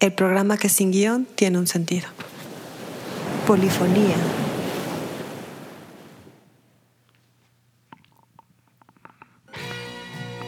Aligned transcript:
el 0.00 0.12
programa 0.14 0.56
que 0.56 0.68
sin 0.68 0.90
guion 0.90 1.26
tiene 1.34 1.58
un 1.58 1.66
sentido. 1.66 2.08
Polifonía. 3.46 4.16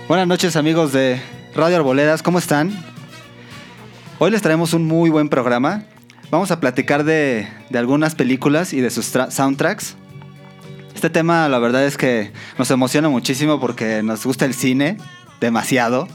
Buenas 0.09 0.27
noches 0.27 0.57
amigos 0.57 0.93
de 0.93 1.21
Radio 1.55 1.77
Arboledas, 1.77 2.23
¿cómo 2.23 2.39
están? 2.39 2.73
Hoy 4.19 4.31
les 4.31 4.43
traemos 4.43 4.73
un 4.73 4.87
muy 4.87 5.11
buen 5.11 5.29
programa. 5.29 5.85
Vamos 6.31 6.51
a 6.51 6.61
platicar 6.61 7.05
de, 7.05 7.47
de 7.69 7.79
algunas 7.79 8.15
películas 8.15 8.73
y 8.73 8.81
de 8.81 8.91
sus 8.91 9.15
tra- 9.15 9.31
soundtracks. 9.31 9.97
Este 10.95 11.11
tema 11.11 11.49
la 11.49 11.59
verdad 11.59 11.85
es 11.85 11.97
que 11.99 12.33
nos 12.59 12.71
emociona 12.71 13.09
muchísimo 13.09 13.61
porque 13.61 14.03
nos 14.03 14.25
gusta 14.25 14.45
el 14.45 14.55
cine 14.55 14.97
demasiado 15.41 16.09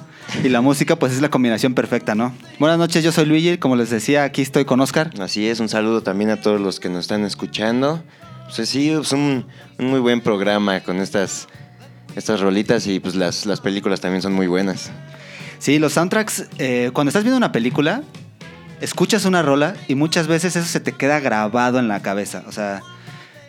y 0.43 0.49
la 0.49 0.61
música 0.61 0.95
pues 0.95 1.13
es 1.13 1.21
la 1.21 1.29
combinación 1.29 1.73
perfecta, 1.73 2.15
¿no? 2.15 2.33
Buenas 2.59 2.79
noches, 2.79 3.03
yo 3.03 3.11
soy 3.11 3.25
Luigi, 3.25 3.59
como 3.59 3.75
les 3.75 3.91
decía, 3.91 4.23
aquí 4.23 4.41
estoy 4.41 4.65
con 4.65 4.79
Oscar. 4.79 5.11
Así 5.19 5.47
es, 5.47 5.59
un 5.59 5.69
saludo 5.69 6.01
también 6.01 6.31
a 6.31 6.41
todos 6.41 6.59
los 6.59 6.79
que 6.79 6.89
nos 6.89 7.01
están 7.01 7.23
escuchando. 7.23 8.01
Pues 8.45 8.67
sí, 8.67 8.89
es 8.89 9.11
un, 9.11 9.45
un 9.77 9.85
muy 9.85 9.99
buen 9.99 10.21
programa 10.21 10.79
con 10.79 10.97
estas, 10.97 11.47
estas 12.15 12.39
rolitas 12.39 12.87
y 12.87 12.99
pues 12.99 13.13
las, 13.13 13.45
las 13.45 13.61
películas 13.61 14.01
también 14.01 14.23
son 14.23 14.33
muy 14.33 14.47
buenas. 14.47 14.89
Sí, 15.59 15.77
los 15.77 15.93
soundtracks, 15.93 16.47
eh, 16.57 16.89
cuando 16.93 17.09
estás 17.09 17.21
viendo 17.21 17.37
una 17.37 17.51
película, 17.51 18.01
escuchas 18.81 19.25
una 19.25 19.43
rola 19.43 19.75
y 19.87 19.93
muchas 19.93 20.25
veces 20.25 20.55
eso 20.55 20.67
se 20.67 20.79
te 20.79 20.93
queda 20.93 21.19
grabado 21.19 21.77
en 21.77 21.87
la 21.87 22.01
cabeza. 22.01 22.43
O 22.47 22.51
sea, 22.51 22.81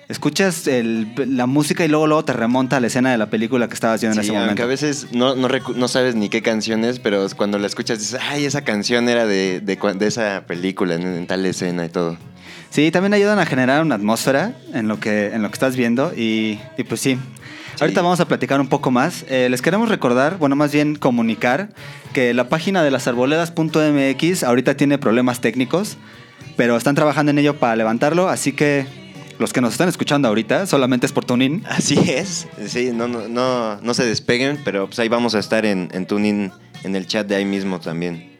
escuchas 0.08 0.66
el- 0.66 1.12
la 1.28 1.46
música 1.46 1.84
y 1.84 1.88
luego, 1.88 2.06
luego 2.06 2.24
te 2.24 2.32
remonta 2.32 2.78
a 2.78 2.80
la 2.80 2.86
escena 2.86 3.10
de 3.12 3.18
la 3.18 3.28
película 3.30 3.68
que 3.68 3.74
estabas 3.74 4.00
viendo 4.00 4.14
en 4.18 4.24
ese 4.24 4.32
momento. 4.32 4.50
aunque 4.50 4.62
a 4.62 4.66
veces 4.66 5.08
no, 5.12 5.34
no, 5.36 5.48
no 5.48 5.88
sabes 5.88 6.14
ni 6.14 6.28
qué 6.28 6.42
canción 6.42 6.84
es, 6.84 6.98
pero 6.98 7.26
cuando 7.36 7.58
la 7.58 7.66
escuchas 7.66 7.98
dices, 7.98 8.18
ay, 8.30 8.44
esa 8.44 8.62
canción 8.62 9.08
era 9.08 9.26
de, 9.26 9.60
de, 9.60 9.78
esa 10.06 10.44
película, 10.46 10.94
en, 10.94 11.02
en 11.02 11.26
tal 11.26 11.44
escena 11.46 11.84
y 11.84 11.88
todo. 11.90 12.16
Sí, 12.70 12.90
también 12.90 13.14
ayudan 13.14 13.38
a 13.38 13.46
generar 13.46 13.82
una 13.82 13.94
atmósfera 13.94 14.54
en 14.74 14.88
lo 14.88 15.00
que, 15.00 15.28
en 15.28 15.42
lo 15.42 15.48
que 15.48 15.54
estás 15.54 15.76
viendo 15.76 16.12
y, 16.16 16.60
y 16.76 16.84
pues 16.84 17.00
sí. 17.00 17.18
Ahorita 17.80 18.02
vamos 18.02 18.18
a 18.18 18.26
platicar 18.26 18.60
un 18.60 18.66
poco 18.68 18.90
más. 18.90 19.24
Eh, 19.28 19.48
les 19.48 19.62
queremos 19.62 19.88
recordar, 19.88 20.36
bueno, 20.38 20.56
más 20.56 20.72
bien 20.72 20.96
comunicar, 20.96 21.68
que 22.12 22.34
la 22.34 22.48
página 22.48 22.82
de 22.82 22.90
lasarboledas.mx 22.90 24.42
ahorita 24.42 24.76
tiene 24.76 24.98
problemas 24.98 25.40
técnicos, 25.40 25.96
pero 26.56 26.76
están 26.76 26.94
trabajando 26.96 27.30
en 27.30 27.38
ello 27.38 27.56
para 27.58 27.76
levantarlo, 27.76 28.28
así 28.28 28.52
que 28.52 28.86
los 29.38 29.52
que 29.52 29.60
nos 29.60 29.72
están 29.72 29.88
escuchando 29.88 30.28
ahorita 30.28 30.66
solamente 30.66 31.06
es 31.06 31.12
por 31.12 31.24
TuneIn. 31.24 31.64
Así 31.68 31.98
es, 32.08 32.46
sí, 32.66 32.90
no, 32.92 33.08
no, 33.08 33.28
no, 33.28 33.80
no 33.80 33.94
se 33.94 34.04
despeguen, 34.04 34.60
pero 34.64 34.86
pues 34.86 34.98
ahí 34.98 35.08
vamos 35.08 35.34
a 35.34 35.38
estar 35.38 35.64
en, 35.64 35.88
en 35.92 36.06
Tuning, 36.06 36.50
en 36.84 36.96
el 36.96 37.06
chat 37.06 37.26
de 37.26 37.36
ahí 37.36 37.44
mismo 37.44 37.80
también. 37.80 38.36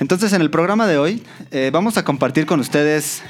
Entonces, 0.00 0.32
en 0.32 0.42
el 0.42 0.50
programa 0.50 0.86
de 0.86 0.98
hoy 0.98 1.22
eh, 1.50 1.70
vamos 1.72 1.96
a 1.96 2.04
compartir 2.04 2.46
con 2.46 2.60
ustedes 2.60 3.22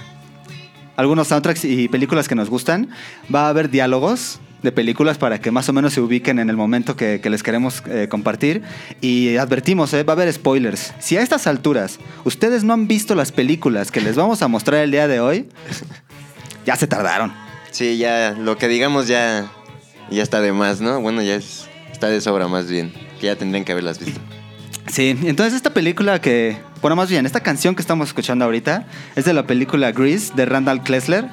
algunos 0.96 1.28
soundtracks 1.28 1.64
y 1.64 1.88
películas 1.88 2.28
que 2.28 2.34
nos 2.34 2.50
gustan. 2.50 2.90
Va 3.34 3.46
a 3.46 3.48
haber 3.48 3.70
diálogos 3.70 4.40
de 4.62 4.72
películas 4.72 5.16
para 5.16 5.40
que 5.40 5.50
más 5.50 5.68
o 5.68 5.72
menos 5.72 5.92
se 5.92 6.00
ubiquen 6.00 6.38
en 6.38 6.50
el 6.50 6.56
momento 6.56 6.96
que, 6.96 7.20
que 7.22 7.30
les 7.30 7.42
queremos 7.42 7.82
eh, 7.86 8.08
compartir. 8.10 8.62
Y 9.00 9.36
advertimos, 9.36 9.94
eh, 9.94 10.02
va 10.02 10.12
a 10.12 10.16
haber 10.16 10.32
spoilers. 10.32 10.92
Si 10.98 11.16
a 11.16 11.22
estas 11.22 11.46
alturas 11.46 11.98
ustedes 12.24 12.64
no 12.64 12.74
han 12.74 12.88
visto 12.88 13.14
las 13.14 13.32
películas 13.32 13.90
que 13.90 14.00
les 14.00 14.16
vamos 14.16 14.42
a 14.42 14.48
mostrar 14.48 14.82
el 14.82 14.90
día 14.90 15.08
de 15.08 15.20
hoy, 15.20 15.48
ya 16.64 16.76
se 16.76 16.86
tardaron. 16.86 17.32
Sí, 17.70 17.98
ya 17.98 18.34
lo 18.38 18.56
que 18.56 18.68
digamos 18.68 19.08
ya, 19.08 19.50
ya 20.10 20.22
está 20.22 20.40
de 20.40 20.52
más, 20.52 20.80
¿no? 20.80 21.00
Bueno, 21.00 21.22
ya 21.22 21.34
es, 21.34 21.68
está 21.92 22.08
de 22.08 22.20
sobra 22.20 22.48
más 22.48 22.68
bien, 22.70 22.92
que 23.20 23.26
ya 23.26 23.36
tendrían 23.36 23.64
que 23.64 23.72
haberlas 23.72 23.98
visto. 23.98 24.20
Sí, 24.88 25.14
entonces 25.24 25.52
esta 25.52 25.74
película 25.74 26.18
que, 26.18 26.56
bueno, 26.80 26.96
más 26.96 27.10
bien, 27.10 27.26
esta 27.26 27.40
canción 27.40 27.74
que 27.74 27.82
estamos 27.82 28.08
escuchando 28.08 28.46
ahorita 28.46 28.86
es 29.16 29.26
de 29.26 29.34
la 29.34 29.46
película 29.46 29.92
Grease 29.92 30.32
de 30.34 30.46
Randall 30.46 30.82
Klesler 30.82 31.26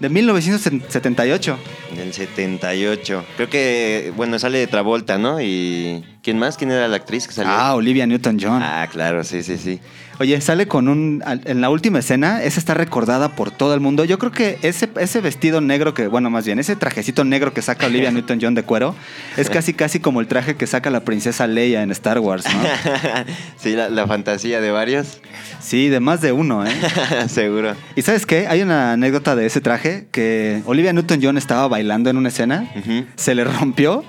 de 0.00 0.08
1978. 0.08 1.58
Del 1.96 2.12
78. 2.12 3.24
Creo 3.36 3.48
que, 3.48 4.12
bueno, 4.16 4.38
sale 4.38 4.58
de 4.58 4.66
Travolta, 4.66 5.16
¿no? 5.16 5.40
Y 5.40 6.04
¿quién 6.22 6.38
más? 6.38 6.56
¿Quién 6.56 6.70
era 6.70 6.88
la 6.88 6.96
actriz 6.96 7.26
que 7.26 7.32
salió? 7.32 7.52
Ah, 7.52 7.74
Olivia 7.74 8.06
Newton-John. 8.06 8.62
Ah, 8.62 8.86
claro, 8.90 9.24
sí, 9.24 9.42
sí, 9.42 9.56
sí. 9.58 9.80
Oye, 10.20 10.38
sale 10.42 10.68
con 10.68 10.88
un. 10.88 11.24
En 11.26 11.62
la 11.62 11.70
última 11.70 12.00
escena, 12.00 12.42
esa 12.42 12.60
está 12.60 12.74
recordada 12.74 13.30
por 13.30 13.50
todo 13.50 13.72
el 13.72 13.80
mundo. 13.80 14.04
Yo 14.04 14.18
creo 14.18 14.30
que 14.30 14.58
ese, 14.60 14.90
ese 14.96 15.22
vestido 15.22 15.62
negro 15.62 15.94
que, 15.94 16.08
bueno, 16.08 16.28
más 16.28 16.44
bien, 16.44 16.58
ese 16.58 16.76
trajecito 16.76 17.24
negro 17.24 17.54
que 17.54 17.62
saca 17.62 17.86
Olivia 17.86 18.10
Newton-John 18.12 18.54
de 18.54 18.62
cuero, 18.62 18.94
es 19.38 19.48
casi, 19.48 19.72
casi 19.72 19.98
como 19.98 20.20
el 20.20 20.26
traje 20.26 20.56
que 20.56 20.66
saca 20.66 20.90
la 20.90 21.00
princesa 21.06 21.46
Leia 21.46 21.82
en 21.82 21.90
Star 21.90 22.18
Wars, 22.18 22.44
¿no? 22.44 22.60
sí, 23.56 23.74
la, 23.74 23.88
la 23.88 24.06
fantasía 24.06 24.60
de 24.60 24.70
varios. 24.70 25.22
Sí, 25.58 25.88
de 25.88 26.00
más 26.00 26.20
de 26.20 26.32
uno, 26.32 26.66
¿eh? 26.66 26.72
Seguro. 27.28 27.74
¿Y 27.96 28.02
sabes 28.02 28.26
qué? 28.26 28.46
Hay 28.46 28.60
una 28.60 28.92
anécdota 28.92 29.34
de 29.36 29.46
ese 29.46 29.62
traje 29.62 30.08
que 30.12 30.60
Olivia 30.66 30.92
Newton-John 30.92 31.38
estaba 31.38 31.66
bailando 31.66 32.10
en 32.10 32.18
una 32.18 32.28
escena, 32.28 32.70
se 33.16 33.34
le 33.34 33.44
rompió 33.44 34.04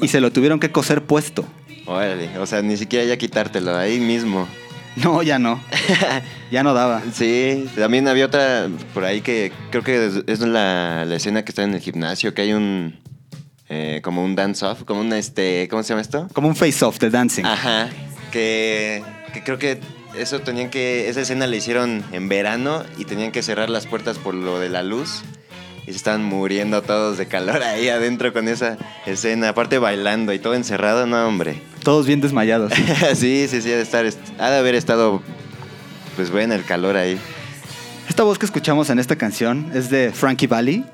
y 0.00 0.08
se 0.08 0.20
lo 0.20 0.32
tuvieron 0.32 0.60
que 0.60 0.70
coser 0.70 1.02
puesto. 1.02 1.44
Órale, 1.86 2.38
o 2.38 2.46
sea, 2.46 2.62
ni 2.62 2.76
siquiera 2.76 3.04
ya 3.04 3.16
quitártelo, 3.16 3.76
ahí 3.76 4.00
mismo. 4.00 4.48
No, 4.96 5.24
ya 5.24 5.40
no. 5.40 5.60
Ya 6.52 6.62
no 6.62 6.72
daba. 6.72 7.02
Sí, 7.12 7.68
también 7.76 8.06
había 8.06 8.26
otra 8.26 8.68
por 8.94 9.04
ahí 9.04 9.22
que 9.22 9.50
creo 9.70 9.82
que 9.82 10.22
es, 10.28 10.38
la, 10.38 11.04
la 11.04 11.16
escena 11.16 11.44
que 11.44 11.50
está 11.50 11.64
en 11.64 11.74
el 11.74 11.80
gimnasio, 11.80 12.32
que 12.32 12.42
hay 12.42 12.52
un... 12.52 13.00
eh, 13.68 14.00
como 14.04 14.24
un 14.24 14.36
dance-off, 14.36 14.84
como 14.84 15.00
un 15.00 15.12
este... 15.12 15.66
¿Cómo 15.68 15.82
se 15.82 15.88
llama 15.88 16.02
esto? 16.02 16.28
Como 16.32 16.46
un 16.46 16.54
face-off 16.54 17.00
de 17.00 17.10
dancing. 17.10 17.44
Ajá, 17.44 17.88
que, 18.30 19.02
que 19.32 19.42
creo 19.42 19.58
que 19.58 19.80
eso 20.16 20.38
tenían 20.42 20.70
que, 20.70 21.08
esa 21.08 21.22
escena 21.22 21.48
la 21.48 21.56
hicieron 21.56 22.04
en 22.12 22.28
verano 22.28 22.84
y 22.96 23.04
tenían 23.04 23.32
que 23.32 23.42
cerrar 23.42 23.70
las 23.70 23.88
puertas 23.88 24.18
por 24.18 24.34
lo 24.34 24.60
de 24.60 24.68
la 24.68 24.84
luz 24.84 25.22
y 25.86 25.90
se 25.90 25.96
estaban 25.96 26.24
muriendo 26.24 26.82
todos 26.82 27.18
de 27.18 27.26
calor 27.26 27.62
ahí 27.62 27.88
adentro 27.88 28.32
con 28.32 28.48
esa 28.48 28.78
escena, 29.06 29.50
aparte 29.50 29.78
bailando 29.78 30.32
y 30.32 30.38
todo 30.38 30.54
encerrado, 30.54 31.06
no 31.06 31.26
hombre. 31.26 31.60
Todos 31.82 32.06
bien 32.06 32.20
desmayados. 32.20 32.72
sí, 33.14 33.46
sí, 33.48 33.60
sí, 33.60 33.72
ha 33.72 33.76
de 33.76 33.82
estar, 33.82 34.06
ha 34.38 34.50
de 34.50 34.56
haber 34.56 34.74
estado, 34.74 35.22
pues 36.16 36.30
bueno, 36.30 36.54
el 36.54 36.64
calor 36.64 36.96
ahí. 36.96 37.18
Esta 38.08 38.22
voz 38.22 38.38
que 38.38 38.46
escuchamos 38.46 38.90
en 38.90 38.98
esta 38.98 39.16
canción 39.16 39.70
es 39.74 39.90
de 39.90 40.12
Frankie 40.12 40.46
Valli. 40.46 40.84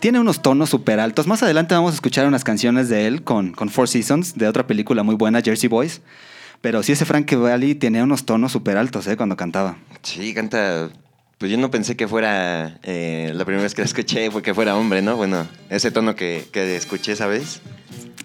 Tiene 0.00 0.20
unos 0.20 0.42
tonos 0.42 0.70
súper 0.70 1.00
altos. 1.00 1.26
Más 1.26 1.42
adelante 1.42 1.74
vamos 1.74 1.92
a 1.92 1.94
escuchar 1.94 2.26
unas 2.26 2.44
canciones 2.44 2.88
de 2.88 3.06
él 3.06 3.22
con, 3.22 3.52
con 3.52 3.70
Four 3.70 3.88
Seasons, 3.88 4.36
de 4.36 4.48
otra 4.48 4.66
película 4.66 5.02
muy 5.02 5.14
buena, 5.14 5.40
Jersey 5.40 5.68
Boys. 5.68 6.02
Pero 6.60 6.82
sí, 6.82 6.92
ese 6.92 7.04
Frankie 7.04 7.36
Valli 7.36 7.74
tenía 7.74 8.04
unos 8.04 8.24
tonos 8.24 8.52
súper 8.52 8.76
altos 8.76 9.06
¿eh? 9.06 9.16
cuando 9.16 9.36
cantaba. 9.36 9.76
Sí, 10.02 10.32
canta, 10.32 10.90
pues 11.38 11.50
yo 11.50 11.58
no 11.58 11.70
pensé 11.70 11.96
que 11.96 12.08
fuera, 12.08 12.78
eh, 12.82 13.32
la 13.34 13.44
primera 13.44 13.62
vez 13.62 13.74
que 13.74 13.82
la 13.82 13.86
escuché 13.86 14.30
fue 14.30 14.42
que 14.42 14.54
fuera 14.54 14.76
hombre, 14.76 15.02
¿no? 15.02 15.16
Bueno, 15.16 15.46
ese 15.68 15.90
tono 15.90 16.14
que, 16.14 16.46
que 16.52 16.76
escuché 16.76 17.12
esa 17.12 17.26
vez. 17.26 17.60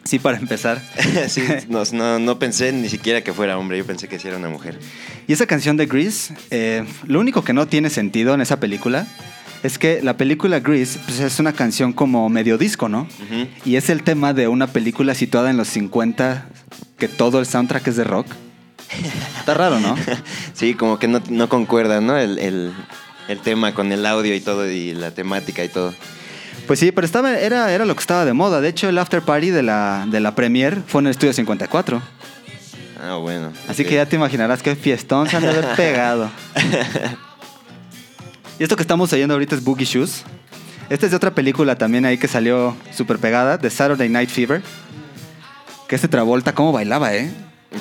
Sí, 0.04 0.20
para 0.20 0.38
empezar. 0.38 0.82
sí, 1.28 1.44
no, 1.68 1.84
no, 1.94 2.20
no 2.20 2.40
pensé 2.40 2.72
ni 2.72 2.90
siquiera 2.90 3.22
que 3.22 3.34
fuera 3.34 3.58
hombre, 3.58 3.78
yo 3.78 3.86
pensé 3.86 4.08
que 4.08 4.20
sí 4.20 4.28
era 4.28 4.38
una 4.38 4.50
mujer. 4.50 4.80
Y 5.28 5.34
esa 5.34 5.46
canción 5.46 5.78
de 5.78 5.86
Grease, 5.86 6.34
eh, 6.50 6.86
lo 7.06 7.20
único 7.20 7.44
que 7.44 7.54
no 7.54 7.68
tiene 7.68 7.90
sentido 7.90 8.34
en 8.34 8.42
esa 8.42 8.60
película 8.60 9.08
es 9.64 9.78
que 9.78 10.02
la 10.02 10.18
película 10.18 10.60
Grease 10.60 11.00
pues, 11.06 11.20
es 11.20 11.40
una 11.40 11.54
canción 11.54 11.94
como 11.94 12.30
medio 12.30 12.58
disco, 12.58 12.90
¿no? 12.90 13.02
Ujú. 13.02 13.48
Y 13.66 13.76
es 13.76 13.90
el 13.90 14.04
tema 14.04 14.34
de 14.34 14.48
una 14.48 14.68
película 14.68 15.14
situada 15.14 15.50
en 15.50 15.58
los 15.58 15.68
50, 15.68 16.48
que 16.98 17.08
todo 17.08 17.40
el 17.40 17.46
soundtrack 17.46 17.88
es 17.88 17.96
de 17.98 18.04
rock. 18.04 18.28
Está 19.40 19.54
raro, 19.54 19.80
¿no? 19.80 19.96
Sí, 20.54 20.74
como 20.74 21.00
que 21.00 21.08
no, 21.08 21.22
no 21.30 21.48
concuerda, 21.50 22.02
¿no? 22.02 22.18
El, 22.18 22.38
el- 22.40 22.74
el 23.28 23.40
tema 23.40 23.74
con 23.76 23.92
el 23.92 24.06
audio 24.08 24.34
y 24.34 24.42
todo, 24.42 24.68
y 24.70 24.94
la 24.96 25.12
temática 25.12 25.64
y 25.64 25.70
todo. 25.70 25.94
Pues 26.66 26.80
sí, 26.80 26.92
pero 26.92 27.06
estaba, 27.06 27.38
era, 27.38 27.72
era 27.72 27.86
lo 27.86 27.94
que 27.96 28.00
estaba 28.02 28.26
de 28.26 28.34
moda. 28.34 28.60
De 28.60 28.70
hecho, 28.70 28.90
el 28.90 28.98
after 28.98 29.22
party 29.22 29.52
de 29.52 29.62
la, 29.62 30.06
de 30.10 30.20
la 30.20 30.34
premiere 30.34 30.78
fue 30.88 31.02
en 31.02 31.08
el 31.08 31.12
estudio 31.12 31.32
54. 31.34 32.02
Ah, 33.02 33.16
bueno. 33.18 33.54
Así 33.68 33.86
que 33.86 33.94
ya 33.96 34.08
te 34.08 34.16
imaginarás 34.16 34.64
qué 34.64 34.76
fiestón 34.76 35.30
se 35.30 35.38
han 35.38 35.44
de 35.44 35.50
haber 35.50 35.68
pegado. 35.76 36.30
y 38.60 38.64
esto 38.64 38.76
que 38.76 38.82
estamos 38.82 39.14
oyendo 39.14 39.36
ahorita 39.36 39.56
es 39.56 39.64
Boogie 39.64 39.86
Shoes. 39.86 40.24
Esta 40.90 41.06
es 41.06 41.12
de 41.12 41.16
otra 41.18 41.32
película 41.36 41.78
también 41.78 42.06
ahí 42.06 42.18
que 42.18 42.28
salió 42.28 42.76
súper 42.96 43.20
pegada, 43.20 43.58
de 43.58 43.70
Saturday 43.70 44.10
Night 44.10 44.30
Fever. 44.30 44.62
Que 45.88 45.96
este 45.96 46.08
Travolta, 46.08 46.54
cómo 46.54 46.72
bailaba, 46.72 47.14
¿eh? 47.16 47.32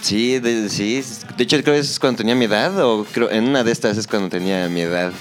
Sí, 0.03 0.39
de, 0.39 0.69
sí. 0.69 1.03
De 1.37 1.45
hecho, 1.45 1.57
creo 1.63 1.75
que 1.75 1.81
es 1.81 1.99
cuando 1.99 2.19
tenía 2.19 2.35
mi 2.35 2.45
edad, 2.45 2.79
o 2.85 3.05
creo, 3.11 3.31
en 3.31 3.49
una 3.49 3.65
de 3.65 3.73
estas 3.73 3.97
es 3.97 4.07
cuando 4.07 4.29
tenía 4.29 4.69
mi 4.69 4.83
edad. 4.83 5.13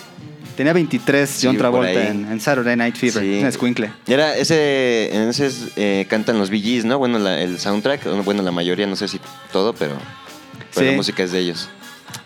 Tenía 0.57 0.73
23 0.73 1.29
Sí, 1.29 1.45
John 1.47 1.55
Travolta 1.57 2.07
en, 2.09 2.29
en 2.31 2.41
Saturday 2.41 2.75
Night 2.75 2.95
Fever. 2.95 3.21
Sí. 3.23 3.45
Escuincle. 3.45 3.91
Era 4.07 4.35
ese, 4.35 5.15
en 5.15 5.29
ese 5.29 5.51
eh, 5.75 6.05
cantan 6.09 6.37
los 6.39 6.49
Gees, 6.49 6.83
¿no? 6.83 6.97
Bueno, 6.97 7.19
la- 7.19 7.39
el 7.41 7.59
soundtrack, 7.59 8.23
bueno, 8.25 8.41
la 8.41 8.51
mayoría, 8.51 8.87
no 8.87 8.95
sé 8.95 9.07
si 9.07 9.19
todo, 9.53 9.73
pero, 9.73 9.95
pero 10.73 10.85
Sí. 10.85 10.91
la 10.91 10.97
música 10.97 11.23
es 11.23 11.31
de 11.31 11.39
ellos. 11.39 11.69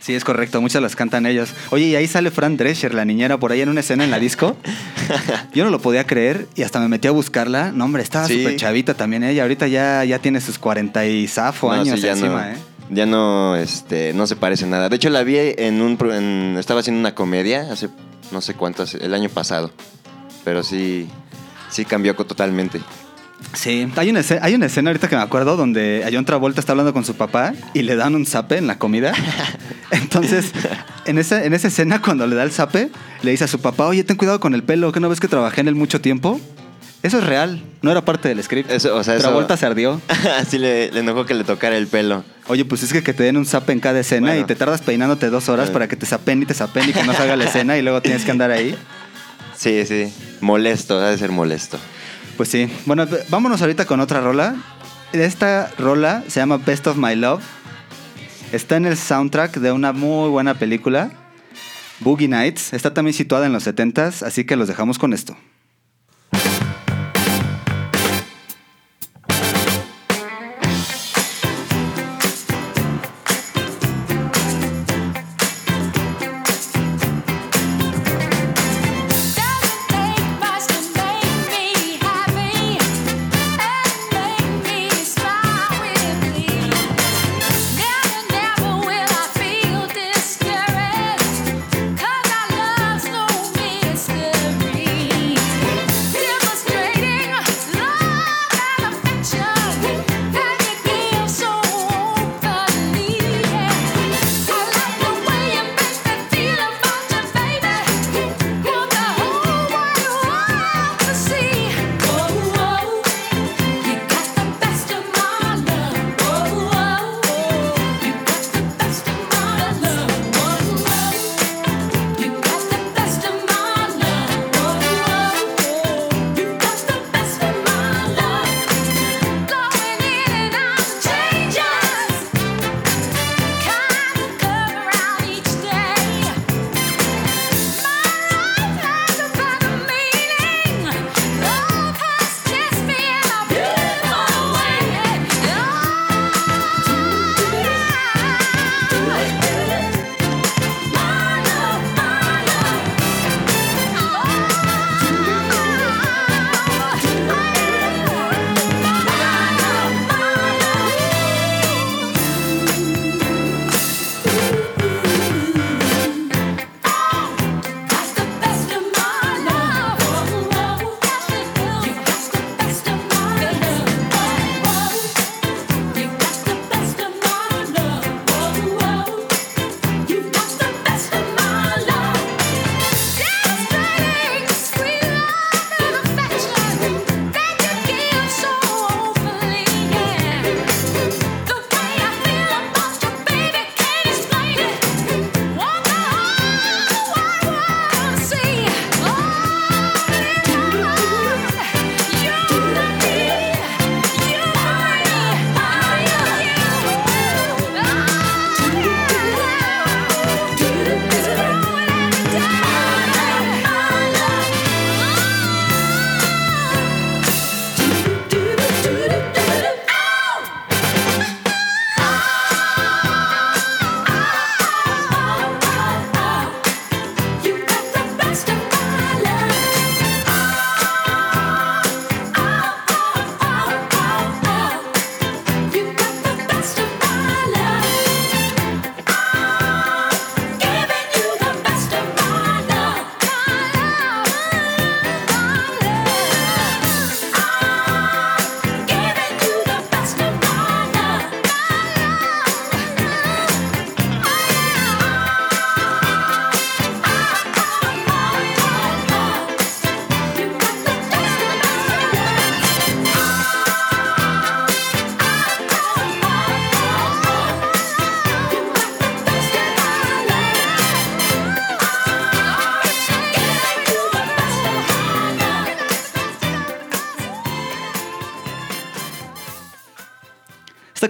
Sí, 0.02 0.16
es 0.16 0.24
correcto, 0.24 0.60
muchas 0.62 0.82
las 0.82 0.96
cantan 0.96 1.26
ellos. 1.28 1.54
Oye, 1.70 1.86
y 1.86 1.96
ahí 1.96 2.08
sale 2.08 2.32
Fran 2.32 2.58
Drescher, 2.58 2.94
la 2.96 3.06
niñera, 3.06 3.38
por 3.38 3.52
ahí 3.52 3.62
en 3.62 3.70
una 3.70 3.82
escena 3.82 4.04
en 4.04 4.10
la 4.12 4.18
disco. 4.20 4.58
Yo 5.54 5.64
no 5.64 5.70
lo 5.70 5.80
podía 5.80 6.06
creer 6.06 6.48
y 6.56 6.64
hasta 6.64 6.80
me 6.80 6.88
metí 6.88 7.08
a 7.08 7.12
buscarla. 7.12 7.72
No, 7.72 7.86
hombre, 7.86 8.02
estaba 8.02 8.28
Sí. 8.28 8.40
súper 8.40 8.56
chavita 8.58 8.96
también 8.96 9.24
ella. 9.24 9.44
Ahorita 9.44 9.68
ya, 9.68 10.04
ya 10.04 10.18
tiene 10.20 10.42
sus 10.42 10.58
40 10.58 11.06
y 11.06 11.28
zafo 11.28 11.68
No, 11.74 11.82
años 11.82 12.00
sí, 12.00 12.06
ya 12.06 12.12
encima, 12.14 12.30
no, 12.48 12.52
¿eh? 12.52 12.56
ya 12.90 13.06
no, 13.06 13.56
este, 13.56 14.14
no 14.14 14.26
se 14.26 14.36
parece 14.36 14.66
nada. 14.66 14.90
De 14.90 14.96
hecho, 14.96 15.10
la 15.12 15.22
vi 15.24 15.36
en 15.38 15.82
un, 15.82 15.98
en- 16.12 16.58
estaba 16.58 16.80
haciendo 16.80 17.00
una 17.00 17.14
comedia 17.14 17.72
hace 17.72 17.90
no 18.32 18.42
sé 18.42 18.56
cuánto, 18.56 18.84
el 19.00 19.14
año 19.14 19.30
pasado. 19.30 19.72
Pero 20.44 20.64
sí, 20.64 21.08
sí 21.70 21.86
cambió 21.86 22.16
totalmente. 22.16 22.82
Sí, 23.54 23.88
hay 23.98 24.10
una, 24.10 24.22
escena, 24.22 24.42
hay 24.44 24.56
una 24.56 24.68
escena 24.68 24.90
ahorita 24.92 25.10
que 25.10 25.16
me 25.18 25.22
acuerdo 25.22 25.58
donde 25.58 26.08
John 26.14 26.24
Travolta 26.26 26.60
está 26.62 26.72
hablando 26.72 26.94
con 26.94 27.04
su 27.04 27.16
papá 27.16 27.54
y 27.74 27.82
le 27.82 27.96
dan 27.96 28.16
un 28.16 28.26
zape 28.26 28.58
en 28.58 28.68
la 28.68 28.78
comida. 28.80 29.14
Entonces, 29.92 30.52
en 31.06 31.18
esa, 31.18 31.44
en 31.44 31.54
esa 31.54 31.68
escena, 31.68 32.02
cuando 32.02 32.26
le 32.28 32.36
da 32.36 32.44
el 32.44 32.52
zape, 32.52 32.90
le 33.24 33.32
dice 33.32 33.44
a 33.44 33.48
su 33.48 33.60
papá, 33.60 33.88
oye, 33.88 34.04
ten 34.04 34.16
cuidado 34.16 34.40
con 34.40 34.54
el 34.56 34.64
pelo, 34.64 34.92
¿que 34.92 35.00
no 35.02 35.10
ves 35.10 35.20
que 35.20 35.28
trabajé 35.28 35.62
en 35.62 35.68
él 35.68 35.76
mucho 35.76 36.00
tiempo? 36.00 36.40
Eso 37.04 37.18
es 37.18 37.26
real, 37.26 37.62
no 37.82 37.92
era 37.92 38.06
parte 38.06 38.30
del 38.30 38.42
script. 38.44 38.70
Eso, 38.72 38.96
o 38.96 39.04
sea, 39.04 39.16
eso- 39.16 39.24
Travolta 39.24 39.58
se 39.58 39.66
ardió. 39.66 40.00
Así 40.40 40.58
le, 40.60 40.92
le 40.92 41.00
enojó 41.02 41.26
que 41.26 41.34
le 41.34 41.44
tocara 41.44 41.76
el 41.76 41.88
pelo. 41.88 42.24
Oye, 42.48 42.64
pues 42.64 42.84
es 42.84 42.94
que, 42.94 43.02
que 43.04 43.14
te 43.14 43.24
den 43.24 43.38
un 43.38 43.46
zape 43.46 43.74
en 43.74 43.80
cada 43.80 44.00
escena 44.00 44.28
Bueno. 44.28 44.42
y 44.42 44.46
te 44.46 44.56
tardas 44.56 44.82
peinándote 44.82 45.30
dos 45.30 45.50
horas 45.50 45.70
Eh. 45.70 45.74
para 45.74 45.88
que 45.88 45.96
te 45.96 46.06
zapen 46.06 46.44
y 46.44 46.46
te 46.46 46.54
zapen 46.54 46.90
y 46.90 46.94
que 46.94 47.04
no 47.04 47.14
salga 47.14 47.36
la 47.36 47.44
escena 47.46 47.78
y 47.78 47.82
luego 47.82 48.02
tienes 48.02 48.24
que 48.24 48.32
andar 48.32 48.52
ahí. 48.52 48.76
Sí, 49.58 49.84
sí. 49.86 50.14
Molesto, 50.42 51.00
ha 51.00 51.10
de 51.10 51.18
ser 51.18 51.32
molesto. 51.32 51.78
Pues 52.42 52.50
sí. 52.50 52.68
Bueno, 52.88 53.08
vámonos 53.30 53.62
ahorita 53.62 53.86
con 53.86 54.00
otra 54.00 54.20
rola. 54.20 54.56
Esta 55.14 55.72
rola 55.78 56.24
se 56.28 56.40
llama 56.40 56.58
Best 56.58 56.88
of 56.88 56.98
My 56.98 57.16
Love. 57.16 57.44
Está 58.52 58.78
en 58.78 58.88
el 58.88 58.98
soundtrack 58.98 59.58
de 59.58 59.72
una 59.72 59.94
muy 59.94 60.28
buena 60.28 60.56
película, 60.56 61.12
Boogie 62.00 62.28
Nights. 62.28 62.74
Está 62.74 62.96
también 62.96 63.14
situada 63.14 63.46
en 63.46 63.54
los 63.54 63.68
70s, 63.68 64.26
así 64.26 64.44
que 64.44 64.56
los 64.56 64.68
dejamos 64.68 64.98
con 64.98 65.14
esto. 65.14 65.38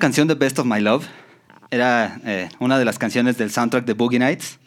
Canción 0.01 0.27
de 0.27 0.34
Best 0.34 0.58
of 0.60 0.65
My 0.65 0.81
Love 0.81 1.05
era 1.70 2.20
eh, 2.25 2.50
una 2.60 2.77
de 2.79 2.84
las 2.84 2.98
canciones 2.98 3.38
del 3.38 3.51
soundtrack 3.51 3.86
de 3.86 3.93
Boogie 3.93 4.20
Nights, 4.20 4.60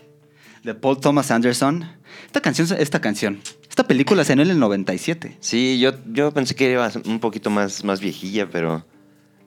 de 0.63 0.75
Paul 0.75 1.01
Thomas 1.01 1.31
Anderson. 1.33 1.85
Esta 2.25 2.41
canción, 2.41 2.69
esta 2.79 3.01
canción, 3.01 3.41
esta 3.69 3.85
película 3.87 4.25
salió 4.25 4.45
en 4.45 4.51
el 4.51 4.61
97. 4.61 5.37
Sí, 5.41 5.81
yo, 5.81 5.91
yo 6.07 6.33
pensé 6.33 6.55
que 6.55 6.71
iba 6.71 6.91
un 7.05 7.19
poquito 7.19 7.51
más, 7.51 7.85
más 7.85 8.01
viejilla, 8.01 8.49
pero, 8.49 8.87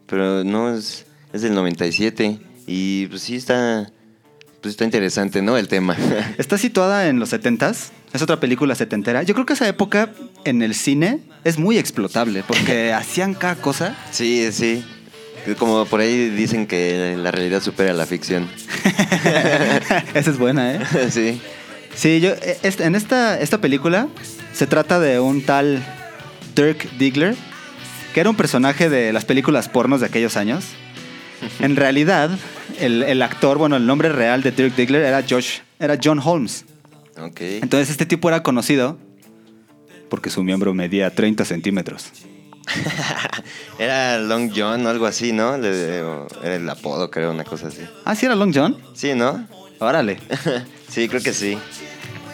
pero 0.06 0.44
no, 0.44 0.75
es, 0.75 1.06
es 1.32 1.41
del 1.41 1.56
97. 1.56 2.38
Y 2.67 3.08
pues 3.08 3.22
sí 3.22 3.38
está, 3.38 3.89
pues 4.62 4.74
está 4.74 4.84
interesante, 4.84 5.41
¿no? 5.41 5.58
El 5.58 5.70
tema. 5.70 5.96
Está 6.38 6.58
situada 6.58 7.08
en 7.08 7.17
los 7.17 7.32
70s. 7.32 7.91
Es 8.12 8.22
otra 8.22 8.41
película 8.41 8.75
setentera. 8.75 9.24
Yo 9.24 9.34
creo 9.34 9.46
que 9.46 9.53
esa 9.53 9.67
época 9.70 10.10
en 10.44 10.62
el 10.62 10.75
cine 10.75 11.22
es 11.46 11.58
muy 11.58 11.77
explotable 11.77 12.44
porque 12.46 12.91
hacían 12.94 13.34
cada 13.34 13.56
cosa. 13.56 13.96
sí, 14.12 14.51
sí. 14.51 14.84
Como 15.56 15.86
por 15.86 16.00
ahí 16.01 16.30
dicen 16.30 16.68
que 16.68 17.16
la 17.18 17.32
realidad 17.32 17.62
supera 17.62 17.94
la 17.94 18.06
ficción. 18.06 18.48
Esa 20.13 20.32
es 20.32 20.38
buena, 20.38 20.75
¿eh? 20.75 20.80
sí. 21.12 21.42
Sí, 21.96 22.20
yo, 22.20 22.32
eh, 22.32 22.58
este- 22.63 22.84
en 22.86 22.96
esta, 22.96 23.39
esta 23.39 23.60
película 23.60 24.08
se 24.54 24.68
trata 24.68 25.00
de 25.00 25.20
un 25.20 25.42
tal 25.44 25.84
Dirk 26.56 26.89
Diggler, 26.98 27.36
que 28.13 28.20
era 28.20 28.30
un 28.30 28.36
personaje 28.36 28.89
de 28.89 29.13
las 29.13 29.25
películas 29.25 29.70
pornos 29.70 30.01
de 30.01 30.08
aquellos 30.08 30.38
años. 30.38 30.66
En 31.60 31.75
realidad, 31.75 32.32
el, 32.80 33.04
el 33.04 33.22
actor, 33.22 33.58
bueno, 33.58 33.75
el 33.75 33.86
nombre 33.86 34.10
real 34.10 34.42
de 34.42 34.51
Dirk 34.51 34.75
Diggler 34.75 35.04
era 35.04 35.24
Josh, 35.27 35.60
era 35.80 35.98
John 36.04 36.20
Holmes. 36.24 36.66
Ok. 37.20 37.42
Entonces 37.42 37.89
este 37.89 38.06
tipo 38.06 38.27
era 38.30 38.44
conocido 38.44 38.98
porque 40.10 40.30
su 40.30 40.44
miembro 40.44 40.74
medía 40.74 41.13
30 41.13 41.46
centímetros. 41.46 42.12
Era 43.80 44.18
Long 44.20 44.52
John 44.56 44.86
o 44.86 44.90
algo 44.90 45.06
así, 45.06 45.32
¿no? 45.32 45.58
Le- 45.58 46.00
era 46.44 46.56
el 46.56 46.70
apodo, 46.70 47.10
creo, 47.10 47.32
una 47.32 47.44
cosa 47.44 47.68
así. 47.68 47.82
Ah, 48.06 48.16
sí, 48.16 48.26
era 48.26 48.36
Long 48.36 48.52
John. 48.54 48.78
Sí, 48.94 49.14
¿no? 49.14 49.46
Órale. 49.80 50.20
sí, 50.90 51.08
creo 51.08 51.22
que 51.22 51.34
sí. 51.34 51.58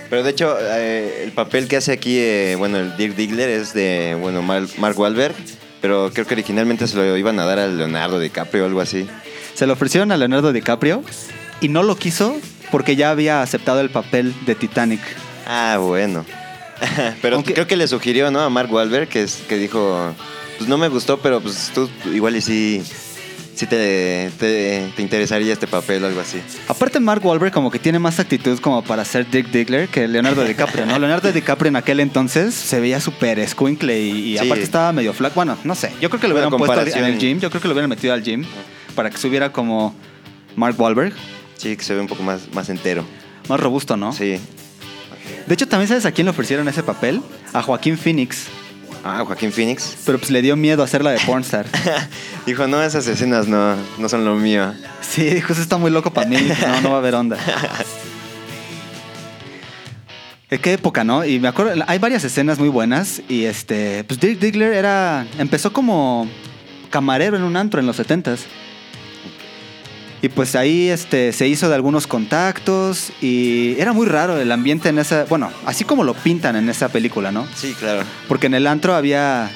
Pero 0.09 0.23
de 0.23 0.29
hecho, 0.31 0.55
eh, 0.59 1.23
el 1.25 1.31
papel 1.31 1.67
que 1.67 1.77
hace 1.77 1.91
aquí, 1.91 2.17
eh, 2.19 2.55
bueno, 2.57 2.77
el 2.77 2.95
Dirk 2.97 3.15
Diggler 3.15 3.49
es 3.49 3.73
de, 3.73 4.17
bueno, 4.19 4.41
Mar- 4.41 4.67
Mark 4.77 4.97
Wahlberg, 4.99 5.35
pero 5.81 6.11
creo 6.13 6.25
que 6.25 6.33
originalmente 6.35 6.87
se 6.87 6.95
lo 6.95 7.17
iban 7.17 7.39
a 7.39 7.45
dar 7.45 7.59
a 7.59 7.67
Leonardo 7.67 8.19
DiCaprio 8.19 8.63
o 8.63 8.67
algo 8.67 8.81
así. 8.81 9.07
Se 9.55 9.67
lo 9.67 9.73
ofrecieron 9.73 10.11
a 10.11 10.17
Leonardo 10.17 10.53
DiCaprio 10.53 11.03
y 11.61 11.67
no 11.69 11.83
lo 11.83 11.95
quiso 11.95 12.35
porque 12.71 12.95
ya 12.95 13.09
había 13.11 13.41
aceptado 13.41 13.81
el 13.81 13.89
papel 13.89 14.33
de 14.45 14.55
Titanic. 14.55 15.01
Ah, 15.47 15.77
bueno. 15.79 16.25
pero 17.21 17.35
Aunque- 17.37 17.53
creo 17.53 17.67
que 17.67 17.75
le 17.77 17.87
sugirió, 17.87 18.31
¿no? 18.31 18.39
A 18.41 18.49
Mark 18.49 18.71
Wahlberg, 18.71 19.07
que, 19.07 19.23
es, 19.23 19.41
que 19.47 19.57
dijo, 19.57 20.13
pues 20.57 20.69
no 20.69 20.77
me 20.77 20.87
gustó, 20.89 21.19
pero 21.19 21.41
pues 21.41 21.71
tú 21.73 21.89
igual 22.13 22.35
y 22.35 22.41
sí, 22.41 22.83
sí 23.55 23.65
te, 23.67 24.31
te, 24.39 24.87
te 24.95 25.01
interesaría 25.01 25.53
este 25.53 25.67
papel 25.67 26.03
o 26.03 26.07
algo 26.07 26.19
así. 26.19 26.41
Aparte 26.67 26.99
Mark 26.99 27.25
Wahlberg 27.25 27.51
como 27.53 27.69
que 27.71 27.79
tiene 27.79 27.99
más 27.99 28.19
actitud 28.19 28.59
como 28.59 28.83
para 28.83 29.05
ser 29.05 29.29
Dick 29.29 29.47
Diggler 29.51 29.87
que 29.89 30.07
Leonardo 30.07 30.43
DiCaprio, 30.43 30.85
¿no? 30.85 30.97
Leonardo 30.99 31.31
DiCaprio 31.31 31.69
en 31.69 31.75
aquel 31.75 31.99
entonces 31.99 32.53
se 32.53 32.79
veía 32.79 32.99
súper 32.99 33.39
escuincle 33.39 33.99
y, 34.01 34.33
y 34.33 34.37
Sí. 34.37 34.45
aparte 34.45 34.63
estaba 34.63 34.91
medio 34.91 35.13
flaco. 35.13 35.35
Bueno, 35.35 35.57
no 35.63 35.75
sé. 35.75 35.91
Yo 36.01 36.09
creo 36.09 36.19
que 36.21 36.27
lo 36.27 36.33
hubieran 36.35 36.51
puesto 36.51 36.81
en 36.97 37.05
el 37.05 37.17
gym. 37.19 37.39
Yo 37.39 37.49
creo 37.49 37.61
que 37.61 37.67
lo 37.67 37.73
hubieran 37.73 37.89
metido 37.89 38.13
al 38.13 38.23
gym 38.23 38.43
para 38.95 39.09
que 39.09 39.17
subiera 39.17 39.51
como 39.51 39.95
Mark 40.55 40.75
Wahlberg. 40.79 41.13
Sí, 41.57 41.77
que 41.77 41.83
se 41.83 41.93
ve 41.93 42.01
un 42.01 42.07
poco 42.07 42.23
más, 42.23 42.41
más 42.53 42.69
entero. 42.69 43.05
Más 43.47 43.59
robusto, 43.59 43.95
¿no? 43.97 44.11
Sí. 44.13 44.39
De 45.47 45.53
hecho, 45.53 45.67
también 45.67 45.87
sabes 45.87 46.05
a 46.05 46.11
quién 46.11 46.25
le 46.25 46.31
ofrecieron 46.31 46.67
ese 46.67 46.83
papel? 46.83 47.21
A 47.53 47.61
Joaquín 47.61 47.97
Phoenix. 47.97 48.47
Ah, 49.03 49.23
Joaquín 49.25 49.51
Phoenix. 49.51 49.97
Pero 50.05 50.17
pues 50.17 50.31
le 50.31 50.41
dio 50.41 50.55
miedo 50.55 50.81
hacerla 50.81 51.11
de 51.11 51.19
pornstar. 51.25 51.65
Dijo, 52.45 52.67
no, 52.67 52.81
esas 52.81 53.05
escenas 53.07 53.47
no, 53.47 53.75
no 53.97 54.07
son 54.07 54.23
lo 54.23 54.35
mío. 54.35 54.73
Sí, 55.01 55.25
dijo, 55.25 55.51
eso 55.51 55.61
está 55.61 55.77
muy 55.77 55.91
loco 55.91 56.11
para 56.11 56.27
mí. 56.27 56.37
No, 56.37 56.81
no 56.81 56.89
va 56.89 56.95
a 56.95 56.99
haber 56.99 57.15
onda. 57.15 57.37
Eh, 60.49 60.59
Qué 60.59 60.73
época, 60.73 61.03
¿no? 61.03 61.25
Y 61.25 61.39
me 61.39 61.47
acuerdo, 61.47 61.83
hay 61.87 61.97
varias 61.97 62.23
escenas 62.23 62.59
muy 62.59 62.69
buenas. 62.69 63.23
Y 63.27 63.45
este, 63.45 64.03
pues 64.03 64.19
Dirk 64.19 64.39
Diggler 64.39 64.73
era. 64.73 65.25
Empezó 65.39 65.73
como 65.73 66.29
camarero 66.91 67.35
en 67.37 67.41
un 67.43 67.55
antro 67.55 67.79
en 67.79 67.87
los 67.87 67.99
70s. 67.99 68.41
Y 70.23 70.29
pues 70.29 70.55
ahí 70.55 70.87
este, 70.87 71.33
se 71.33 71.49
hizo 71.49 71.67
de 71.67 71.75
algunos 71.75 72.07
contactos. 72.07 73.11
Y 73.21 73.75
era 73.77 73.91
muy 73.91 74.07
raro 74.07 74.37
el 74.39 74.51
ambiente 74.53 74.87
en 74.87 74.97
esa. 74.97 75.25
Bueno, 75.25 75.51
así 75.65 75.83
como 75.83 76.05
lo 76.05 76.13
pintan 76.13 76.55
en 76.55 76.69
esa 76.69 76.87
película, 76.87 77.31
¿no? 77.33 77.45
Sí, 77.55 77.75
claro. 77.77 78.03
Porque 78.29 78.47
en 78.47 78.53
el 78.53 78.65
antro 78.65 78.95
había 78.95 79.51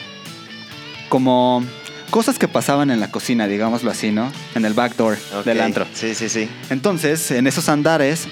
como 1.08 1.64
cosas 2.10 2.38
que 2.38 2.50
pasaban 2.50 2.92
en 2.92 3.00
la 3.00 3.10
cocina, 3.12 3.48
digámoslo 3.48 3.90
así, 3.90 4.12
¿no? 4.12 4.30
En 4.56 4.66
el 4.66 4.74
backdoor 4.74 5.18
Ok. 5.40 5.46
del 5.46 5.62
antro. 5.62 5.88
Sí, 5.94 6.14
sí, 6.14 6.28
sí. 6.28 6.50
Entonces, 6.70 7.32
en 7.32 7.48
esos 7.48 7.70
andares, 7.70 8.28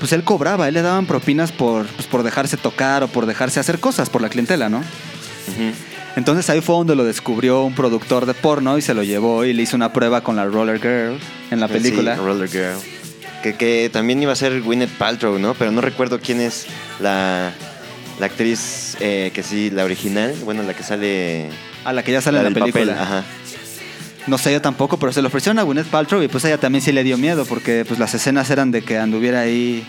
pues 0.00 0.12
él 0.12 0.24
cobraba, 0.24 0.66
él 0.66 0.74
le 0.74 0.82
daban 0.82 1.06
propinas 1.06 1.52
por, 1.52 1.86
pues, 1.86 2.08
por 2.08 2.24
dejarse 2.24 2.56
tocar 2.56 3.04
o 3.04 3.06
por 3.08 3.24
dejarse 3.26 3.60
hacer 3.60 3.78
cosas 3.78 4.10
por 4.10 4.20
la 4.20 4.28
clientela, 4.28 4.68
¿no? 4.68 4.82
Entonces 6.16 6.48
ahí 6.50 6.60
fue 6.60 6.76
donde 6.76 6.94
lo 6.94 7.04
descubrió 7.04 7.62
un 7.62 7.74
productor 7.74 8.26
de 8.26 8.34
porno 8.34 8.76
y 8.76 8.82
se 8.82 8.92
lo 8.92 9.02
llevó 9.02 9.44
y 9.44 9.52
le 9.52 9.62
hizo 9.62 9.76
una 9.76 9.92
prueba 9.92 10.22
con 10.22 10.36
la 10.36 10.44
Roller 10.44 10.78
Girl 10.78 11.18
en 11.50 11.60
la 11.60 11.68
película. 11.68 12.16
Sí, 12.16 12.20
Roller 12.20 12.48
Girl. 12.48 12.76
Que, 13.42 13.54
que 13.54 13.90
también 13.90 14.22
iba 14.22 14.32
a 14.32 14.36
ser 14.36 14.60
Gwyneth 14.60 14.90
Paltrow, 14.98 15.38
¿no? 15.38 15.54
Pero 15.54 15.72
no 15.72 15.80
recuerdo 15.80 16.20
quién 16.20 16.40
es 16.40 16.66
la, 17.00 17.52
la 18.20 18.26
actriz 18.26 18.96
eh, 19.00 19.30
que 19.34 19.42
sí, 19.42 19.70
la 19.70 19.84
original. 19.84 20.34
Bueno, 20.44 20.62
la 20.62 20.74
que 20.74 20.82
sale... 20.82 21.48
a 21.84 21.92
la 21.92 22.04
que 22.04 22.12
ya 22.12 22.20
sale 22.20 22.38
en 22.38 22.44
la 22.44 22.50
película. 22.50 22.70
papel, 22.72 22.90
Ajá. 22.90 23.24
No 24.26 24.38
sé 24.38 24.52
yo 24.52 24.60
tampoco, 24.60 24.98
pero 24.98 25.12
se 25.12 25.20
lo 25.20 25.28
ofrecieron 25.28 25.58
a 25.58 25.62
Gwyneth 25.62 25.88
Paltrow 25.88 26.22
y 26.22 26.28
pues 26.28 26.44
ella 26.44 26.58
también 26.58 26.82
sí 26.82 26.92
le 26.92 27.02
dio 27.02 27.18
miedo 27.18 27.44
porque 27.44 27.84
pues 27.84 27.98
las 27.98 28.14
escenas 28.14 28.50
eran 28.50 28.70
de 28.70 28.82
que 28.82 28.98
anduviera 28.98 29.40
ahí 29.40 29.84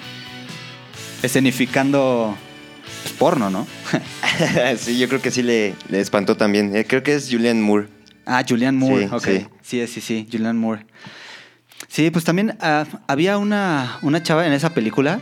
escenificando 1.22 2.36
porno, 3.12 3.50
¿no? 3.50 3.68
sí, 4.78 4.98
yo 4.98 5.08
creo 5.10 5.22
que 5.22 5.32
sí 5.32 5.44
le, 5.44 5.76
le 5.90 6.00
espantó 6.00 6.36
también. 6.38 6.76
Eh, 6.76 6.86
creo 6.86 7.04
que 7.04 7.14
es 7.16 7.28
Julianne 7.30 7.62
Moore. 7.62 7.88
Ah, 8.26 8.44
Julianne 8.48 8.78
Moore, 8.78 9.08
Sí, 9.10 9.14
ok. 9.14 9.24
sí. 9.26 9.48
Sí, 9.62 9.88
sí, 9.88 10.02
sí, 10.02 10.28
Julianne 10.32 10.60
Moore. 10.60 10.86
Sí, 11.88 12.10
pues 12.10 12.24
también 12.26 12.58
ah, 12.62 12.86
había 13.08 13.38
una, 13.38 13.98
una 14.02 14.24
chava 14.24 14.48
en 14.48 14.54
esa 14.54 14.74
película. 14.74 15.20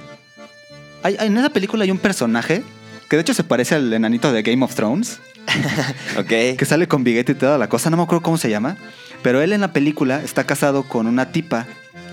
Hay- 1.04 1.17
en 1.20 1.38
esa 1.38 1.50
película 1.50 1.84
hay 1.84 1.91
un 1.91 1.98
personaje 1.98 2.63
que 3.10 3.15
de 3.17 3.22
hecho 3.24 3.34
se 3.34 3.44
parece 3.44 3.76
al 3.76 3.91
enanito 3.91 4.32
de 4.32 4.41
Game 4.44 4.63
of 4.63 4.74
Thrones, 4.76 5.20
Ok. 6.17 6.28
que 6.58 6.65
sale 6.65 6.88
con 6.88 7.04
biguete 7.04 7.34
y 7.34 7.36
toda 7.36 7.58
la 7.58 7.67
cosa, 7.67 7.89
no 7.89 7.98
me 7.98 8.04
acuerdo 8.04 8.22
cómo 8.22 8.38
se 8.38 8.50
llama, 8.50 8.78
pero 9.22 9.41
él 9.41 9.52
en 9.52 9.62
la 9.62 9.74
película 9.74 10.22
está 10.24 10.46
casado 10.46 10.84
con 10.84 11.08
una 11.08 11.32
tipa 11.32 11.65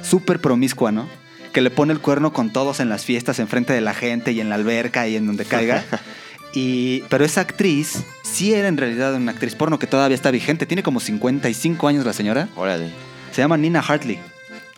súper 0.02 0.40
promiscua, 0.40 0.90
¿no? 0.90 1.08
Que 1.58 1.62
le 1.62 1.70
pone 1.70 1.92
el 1.92 1.98
cuerno 1.98 2.32
con 2.32 2.52
todos 2.52 2.78
en 2.78 2.88
las 2.88 3.04
fiestas, 3.04 3.40
enfrente 3.40 3.72
de 3.72 3.80
la 3.80 3.92
gente 3.92 4.30
y 4.30 4.40
en 4.40 4.48
la 4.48 4.54
alberca 4.54 5.08
y 5.08 5.16
en 5.16 5.26
donde 5.26 5.44
caiga. 5.44 5.84
Y, 6.52 7.00
pero 7.08 7.24
esa 7.24 7.40
actriz 7.40 8.04
sí 8.22 8.54
era 8.54 8.68
en 8.68 8.76
realidad 8.76 9.12
una 9.14 9.32
actriz 9.32 9.56
porno 9.56 9.80
que 9.80 9.88
todavía 9.88 10.14
está 10.14 10.30
vigente. 10.30 10.66
Tiene 10.66 10.84
como 10.84 11.00
55 11.00 11.88
años 11.88 12.06
la 12.06 12.12
señora. 12.12 12.48
Órale. 12.54 12.92
Se 13.32 13.42
llama 13.42 13.56
Nina 13.56 13.80
Hartley. 13.80 14.20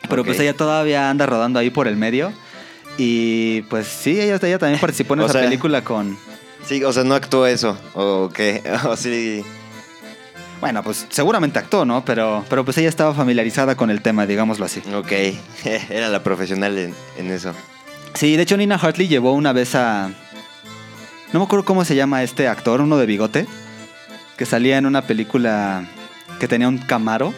Pero 0.09 0.25
pues 0.25 0.41
ella 0.41 0.55
todavía 0.57 1.11
anda 1.11 1.27
rodando 1.27 1.59
ahí 1.59 1.69
por 1.69 1.87
el 1.87 1.97
medio. 1.99 2.33
Y 2.97 3.61
pues 3.69 3.87
sí, 3.87 4.19
ella, 4.19 4.39
ella 4.43 4.59
también 4.59 4.81
participó 4.81 5.13
en 5.15 5.21
O 5.25 5.25
esa 5.27 5.35
sea- 5.35 5.43
película 5.43 5.85
con... 5.85 6.17
Sí, 6.67 6.83
o 6.83 6.95
sea, 6.95 7.05
no 7.05 7.15
actuó 7.15 7.47
eso. 7.47 7.77
¿O 7.93 8.31
qué? 8.33 8.63
O 8.89 8.97
sí. 8.97 9.45
Bueno, 10.61 10.83
pues 10.83 11.07
seguramente 11.11 11.59
actuó, 11.59 11.85
¿no? 11.87 12.05
Pero, 12.05 12.45
pero 12.51 12.65
pues 12.65 12.77
ella 12.79 12.89
estaba 12.89 13.15
familiarizada 13.15 13.77
con 13.77 13.91
el 13.91 14.03
tema, 14.03 14.27
digámoslo 14.27 14.67
así. 14.67 14.83
Ok. 14.95 15.13
Era 15.91 16.09
la 16.09 16.23
profesional 16.23 16.77
en, 16.77 16.95
en 17.17 17.31
eso. 17.31 17.53
Sí, 18.15 18.37
de 18.37 18.43
hecho 18.43 18.57
Nina 18.57 18.75
Hartley 18.77 19.09
llevó 19.09 19.33
una 19.33 19.53
vez 19.53 19.75
a... 19.75 20.11
No 21.33 21.39
me 21.39 21.45
acuerdo 21.45 21.65
cómo 21.65 21.85
se 21.85 21.95
llama 21.95 22.23
este 22.23 22.49
actor, 22.49 22.81
uno 22.81 22.99
de 22.99 23.07
bigote, 23.07 23.47
que 24.37 24.45
salía 24.47 24.77
en 24.79 24.85
una 24.87 25.03
película 25.03 25.87
que 26.41 26.49
tenía 26.49 26.69
un 26.69 26.79
camaro. 26.79 27.33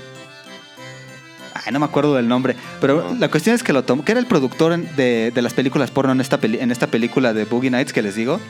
Ay, 1.55 1.73
no 1.73 1.79
me 1.79 1.85
acuerdo 1.85 2.15
del 2.15 2.27
nombre, 2.27 2.57
pero 2.81 3.11
No. 3.13 3.19
la 3.21 3.29
cuestión 3.29 3.55
es 3.55 3.63
que 3.63 3.73
lo 3.75 3.85
tomó, 3.85 4.05
que 4.05 4.13
era 4.13 4.21
el 4.21 4.27
productor 4.27 4.77
de, 4.79 5.31
de 5.33 5.43
las 5.43 5.53
películas 5.55 5.91
porno 5.91 6.11
en 6.13 6.21
esta, 6.23 6.39
peli- 6.41 6.59
en 6.59 6.71
esta 6.73 6.87
película 6.89 7.35
de 7.35 7.45
Boogie 7.45 7.71
Nights 7.71 7.93
que 7.93 8.01
les 8.03 8.15
digo, 8.17 8.41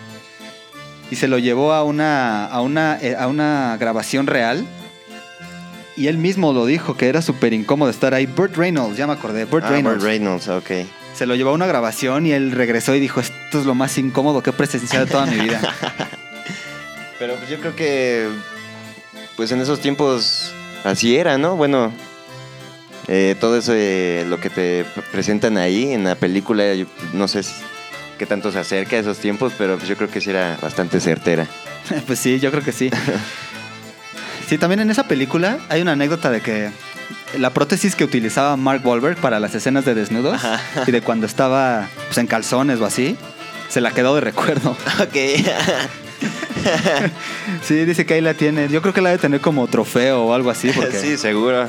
y 1.13 1.17
se 1.17 1.29
lo 1.29 1.39
llevó 1.39 1.75
a 1.75 1.85
una, 1.85 2.47
a 2.47 2.63
una, 2.63 2.99
eh, 3.03 3.15
a 3.15 3.27
una 3.27 3.77
grabación 3.79 4.27
real. 4.27 4.67
Y 5.95 6.07
él 6.07 6.17
mismo 6.17 6.55
lo 6.55 6.65
dijo, 6.65 6.97
que 6.97 7.07
era 7.07 7.21
súper 7.21 7.53
incómodo 7.53 7.91
estar 7.91 8.15
ahí. 8.15 8.25
Burt 8.25 8.57
Reynolds, 8.57 8.97
ya 8.97 9.07
me 9.07 9.13
acordé. 9.13 9.45
Burt 9.45 9.67
ah, 9.67 9.73
Reynolds. 9.73 9.99
Burt 9.99 10.07
Reynolds, 10.07 10.49
ok. 10.49 10.71
Se 11.13 11.27
lo 11.27 11.35
llevó 11.35 11.51
a 11.51 11.53
una 11.53 11.67
grabación 11.67 12.25
y 12.25 12.33
él 12.33 12.53
regresó 12.53 12.95
y 12.95 13.01
dijo, 13.01 13.21
esto 13.21 13.61
es 13.61 13.67
lo 13.67 13.75
más 13.75 13.99
incómodo 13.99 14.43
que 14.43 14.49
he 14.49 14.53
presenciado 14.55 15.05
toda 15.05 15.27
mi 15.27 15.37
vida. 15.37 15.61
Pero 17.19 17.35
pues 17.35 17.51
yo 17.51 17.61
creo 17.61 17.77
que 17.77 18.29
pues 19.37 19.53
en 19.53 19.61
esos 19.61 19.81
tiempos 19.81 20.55
así 20.83 21.19
era, 21.19 21.37
¿no? 21.37 21.57
Bueno, 21.57 21.93
eh, 23.07 23.37
todo 23.39 23.59
eso 23.59 23.75
eh, 23.77 24.25
lo 24.31 24.41
que 24.41 24.49
te 24.49 24.87
presentan 25.13 25.59
ahí 25.59 25.93
en 25.93 26.05
la 26.05 26.15
película, 26.15 26.73
yo 26.73 26.87
no 27.13 27.29
sé 27.29 27.43
qué 28.23 28.27
tanto 28.27 28.53
se 28.53 28.61
acerca 28.61 28.95
a 28.95 29.01
esos 29.01 29.19
tiempos, 29.19 29.53
pero 29.59 29.77
pues 29.77 29.89
yo 29.89 29.97
creo 29.97 30.09
que 30.09 30.21
sí 30.21 30.31
era 30.31 30.57
bastante 30.63 31.01
certera. 31.01 31.49
pues 32.07 32.21
sí, 32.21 32.39
yo 32.39 32.53
creo 32.53 32.63
que 32.63 32.71
sí. 32.71 32.89
Sí, 34.49 34.59
también 34.59 34.81
en 34.81 34.91
esa 34.91 35.05
película 35.05 35.59
hay 35.71 35.81
una 35.81 35.93
anécdota 35.93 36.31
de 36.31 36.43
que 36.43 36.71
la 37.39 37.51
prótesis 37.51 37.95
que 37.95 38.05
utilizaba 38.05 38.55
Mark 38.59 38.83
Wahlberg 38.85 39.17
para 39.17 39.41
las 39.41 39.55
escenas 39.55 39.87
de 39.87 39.95
desnudos 39.95 40.43
y 40.87 40.91
de 40.91 41.01
cuando 41.01 41.25
estaba 41.25 41.89
pues, 42.07 42.19
en 42.19 42.27
calzones 42.27 42.79
o 42.79 42.85
así, 42.85 43.17
se 43.71 43.81
la 43.81 43.93
quedó 43.93 44.15
de 44.15 44.21
recuerdo. 44.21 44.77
Ok. 45.01 45.17
Sí, 47.63 47.85
dice 47.87 48.05
que 48.05 48.15
ahí 48.15 48.21
la 48.21 48.35
tiene. 48.35 48.69
Yo 48.69 48.83
creo 48.83 48.93
que 48.93 49.01
la 49.01 49.09
debe 49.09 49.23
tener 49.23 49.41
como 49.41 49.67
trofeo 49.69 50.25
o 50.25 50.35
algo 50.35 50.51
así. 50.51 50.71
Porque 50.71 50.99
sí, 50.99 51.17
seguro. 51.17 51.67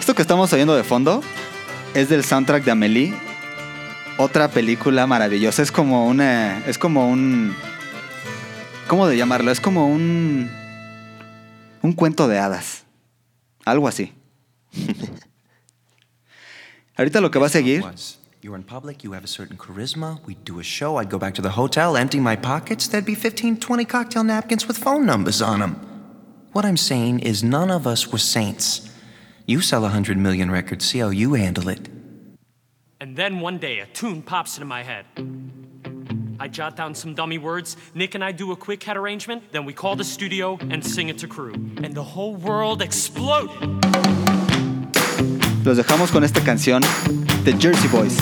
Esto 0.00 0.14
que 0.14 0.22
estamos 0.22 0.50
oyendo 0.52 0.74
de 0.74 0.82
fondo 0.82 1.22
es 1.94 2.08
del 2.08 2.24
soundtrack 2.24 2.64
de 2.64 2.70
Amelie 2.70 3.25
otra 4.18 4.48
película 4.48 5.06
maravillosa. 5.06 5.62
Es 5.62 5.72
como 5.72 6.06
una. 6.06 6.58
Es 6.66 6.78
como 6.78 7.08
un. 7.08 7.54
¿Cómo 8.88 9.06
de 9.06 9.16
llamarlo? 9.16 9.50
Es 9.50 9.60
como 9.60 9.86
un. 9.88 10.50
Un 11.82 11.92
cuento 11.92 12.28
de 12.28 12.38
hadas. 12.38 12.84
Algo 13.64 13.88
así. 13.88 14.12
Ahorita 16.96 17.20
lo 17.20 17.30
que 17.30 17.38
va 17.38 17.46
a 17.46 17.50
seguir. 17.50 17.84
You're 18.42 18.54
in 18.54 18.62
public, 18.62 19.02
you 19.02 19.12
have 19.12 19.24
a 19.24 19.26
certain 19.26 19.56
charisma, 19.56 20.20
we 20.24 20.36
do 20.44 20.60
a 20.60 20.62
show, 20.62 20.98
I'd 21.00 21.10
go 21.10 21.18
back 21.18 21.34
to 21.34 21.42
the 21.42 21.48
hotel, 21.48 21.96
empty 21.96 22.20
my 22.20 22.36
pockets, 22.36 22.86
there'd 22.86 23.04
be 23.04 23.16
15, 23.16 23.56
20 23.58 23.84
cocktail 23.86 24.22
napkins 24.22 24.68
with 24.68 24.78
phone 24.78 25.04
numbers 25.04 25.42
on 25.42 25.58
them. 25.58 25.80
What 26.52 26.64
I'm 26.64 26.76
saying 26.76 27.20
is, 27.20 27.42
none 27.42 27.72
of 27.72 27.88
us 27.88 28.12
were 28.12 28.20
saints. 28.20 28.88
You 29.46 29.60
sell 29.62 29.82
100 29.82 30.16
million 30.16 30.48
records, 30.52 30.84
see 30.84 31.00
how 31.00 31.08
you 31.10 31.34
handle 31.34 31.68
it. 31.68 31.88
And 32.98 33.14
then 33.14 33.40
one 33.40 33.58
day, 33.58 33.80
a 33.80 33.86
tune 33.86 34.22
pops 34.22 34.56
into 34.56 34.64
my 34.64 34.82
head. 34.82 35.04
I 36.40 36.48
jot 36.48 36.76
down 36.76 36.94
some 36.94 37.14
dummy 37.14 37.36
words, 37.36 37.76
Nick 37.94 38.14
and 38.14 38.24
I 38.24 38.32
do 38.32 38.52
a 38.52 38.56
quick 38.56 38.82
head 38.82 38.96
arrangement, 38.96 39.52
then 39.52 39.66
we 39.66 39.74
call 39.74 39.96
the 39.96 40.04
studio 40.04 40.58
and 40.70 40.82
sing 40.84 41.10
it 41.10 41.18
to 41.18 41.28
crew. 41.28 41.52
And 41.52 41.92
the 41.92 42.02
whole 42.02 42.34
world 42.36 42.80
exploded. 42.80 43.50
Los 45.62 45.76
dejamos 45.76 46.10
con 46.10 46.24
esta 46.24 46.40
canción, 46.40 46.80
The 47.44 47.52
Jersey 47.52 47.88
Boys. 47.88 48.18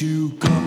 you 0.00 0.28
go? 0.38 0.57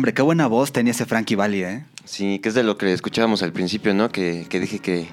hombre, 0.00 0.14
qué 0.14 0.22
buena 0.22 0.46
voz 0.46 0.72
tenía 0.72 0.92
ese 0.92 1.04
Frankie 1.04 1.34
Valli, 1.34 1.62
¿eh? 1.62 1.84
Sí, 2.06 2.38
que 2.38 2.48
es 2.48 2.54
de 2.54 2.62
lo 2.62 2.78
que 2.78 2.90
escuchábamos 2.90 3.42
al 3.42 3.52
principio, 3.52 3.92
¿no? 3.92 4.08
Que, 4.08 4.46
que 4.48 4.58
dije 4.58 4.78
que 4.78 5.08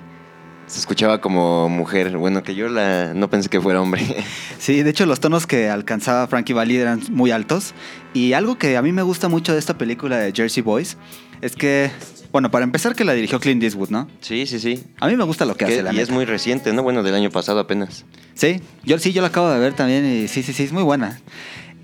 se 0.66 0.80
escuchaba 0.80 1.20
como 1.20 1.68
mujer. 1.68 2.16
Bueno, 2.16 2.42
que 2.42 2.56
yo 2.56 2.70
la, 2.70 3.14
no 3.14 3.30
pensé 3.30 3.50
que 3.50 3.60
fuera 3.60 3.82
hombre. 3.82 4.02
Sí, 4.60 4.84
de 4.84 4.90
hecho 4.90 5.06
los 5.06 5.20
tonos 5.20 5.46
que 5.46 5.70
alcanzaba 5.70 6.26
Frankie 6.28 6.54
Valli 6.54 6.78
eran 6.78 7.02
muy 7.12 7.32
altos. 7.32 7.74
Y 8.14 8.32
algo 8.32 8.58
que 8.58 8.78
a 8.78 8.82
mí 8.82 8.94
me 8.94 9.02
gusta 9.02 9.28
mucho 9.28 9.52
de 9.52 9.60
esta 9.60 9.78
película 9.78 10.20
de 10.20 10.32
Jersey 10.32 10.64
Boys 10.64 10.98
es 11.42 11.58
que, 11.58 11.92
bueno, 12.32 12.50
para 12.50 12.64
empezar 12.64 12.96
que 12.96 13.04
la 13.04 13.12
dirigió 13.12 13.42
Clint 13.42 13.62
Eastwood, 13.62 13.90
¿no? 13.90 14.08
Sí, 14.22 14.46
sí, 14.48 14.58
sí. 14.58 14.86
A 15.02 15.08
mí 15.08 15.18
me 15.18 15.26
gusta 15.26 15.44
lo 15.44 15.56
que, 15.56 15.66
hace 15.66 15.84
la 15.84 15.92
Y 15.92 16.00
es 16.00 16.10
muy 16.12 16.24
reciente, 16.24 16.72
¿no? 16.72 16.82
Bueno, 16.82 17.04
del 17.04 17.14
año 17.14 17.30
pasado 17.30 17.60
apenas. 17.60 18.06
Sí, 18.36 18.62
yo 18.86 18.98
sí, 19.00 19.12
yo 19.12 19.22
la 19.22 19.28
acabo 19.28 19.50
de 19.50 19.60
ver 19.60 19.74
también 19.74 20.06
y 20.06 20.30
sí, 20.30 20.44
sí, 20.44 20.54
sí, 20.54 20.64
es 20.64 20.72
muy 20.72 20.84
buena. 20.84 21.20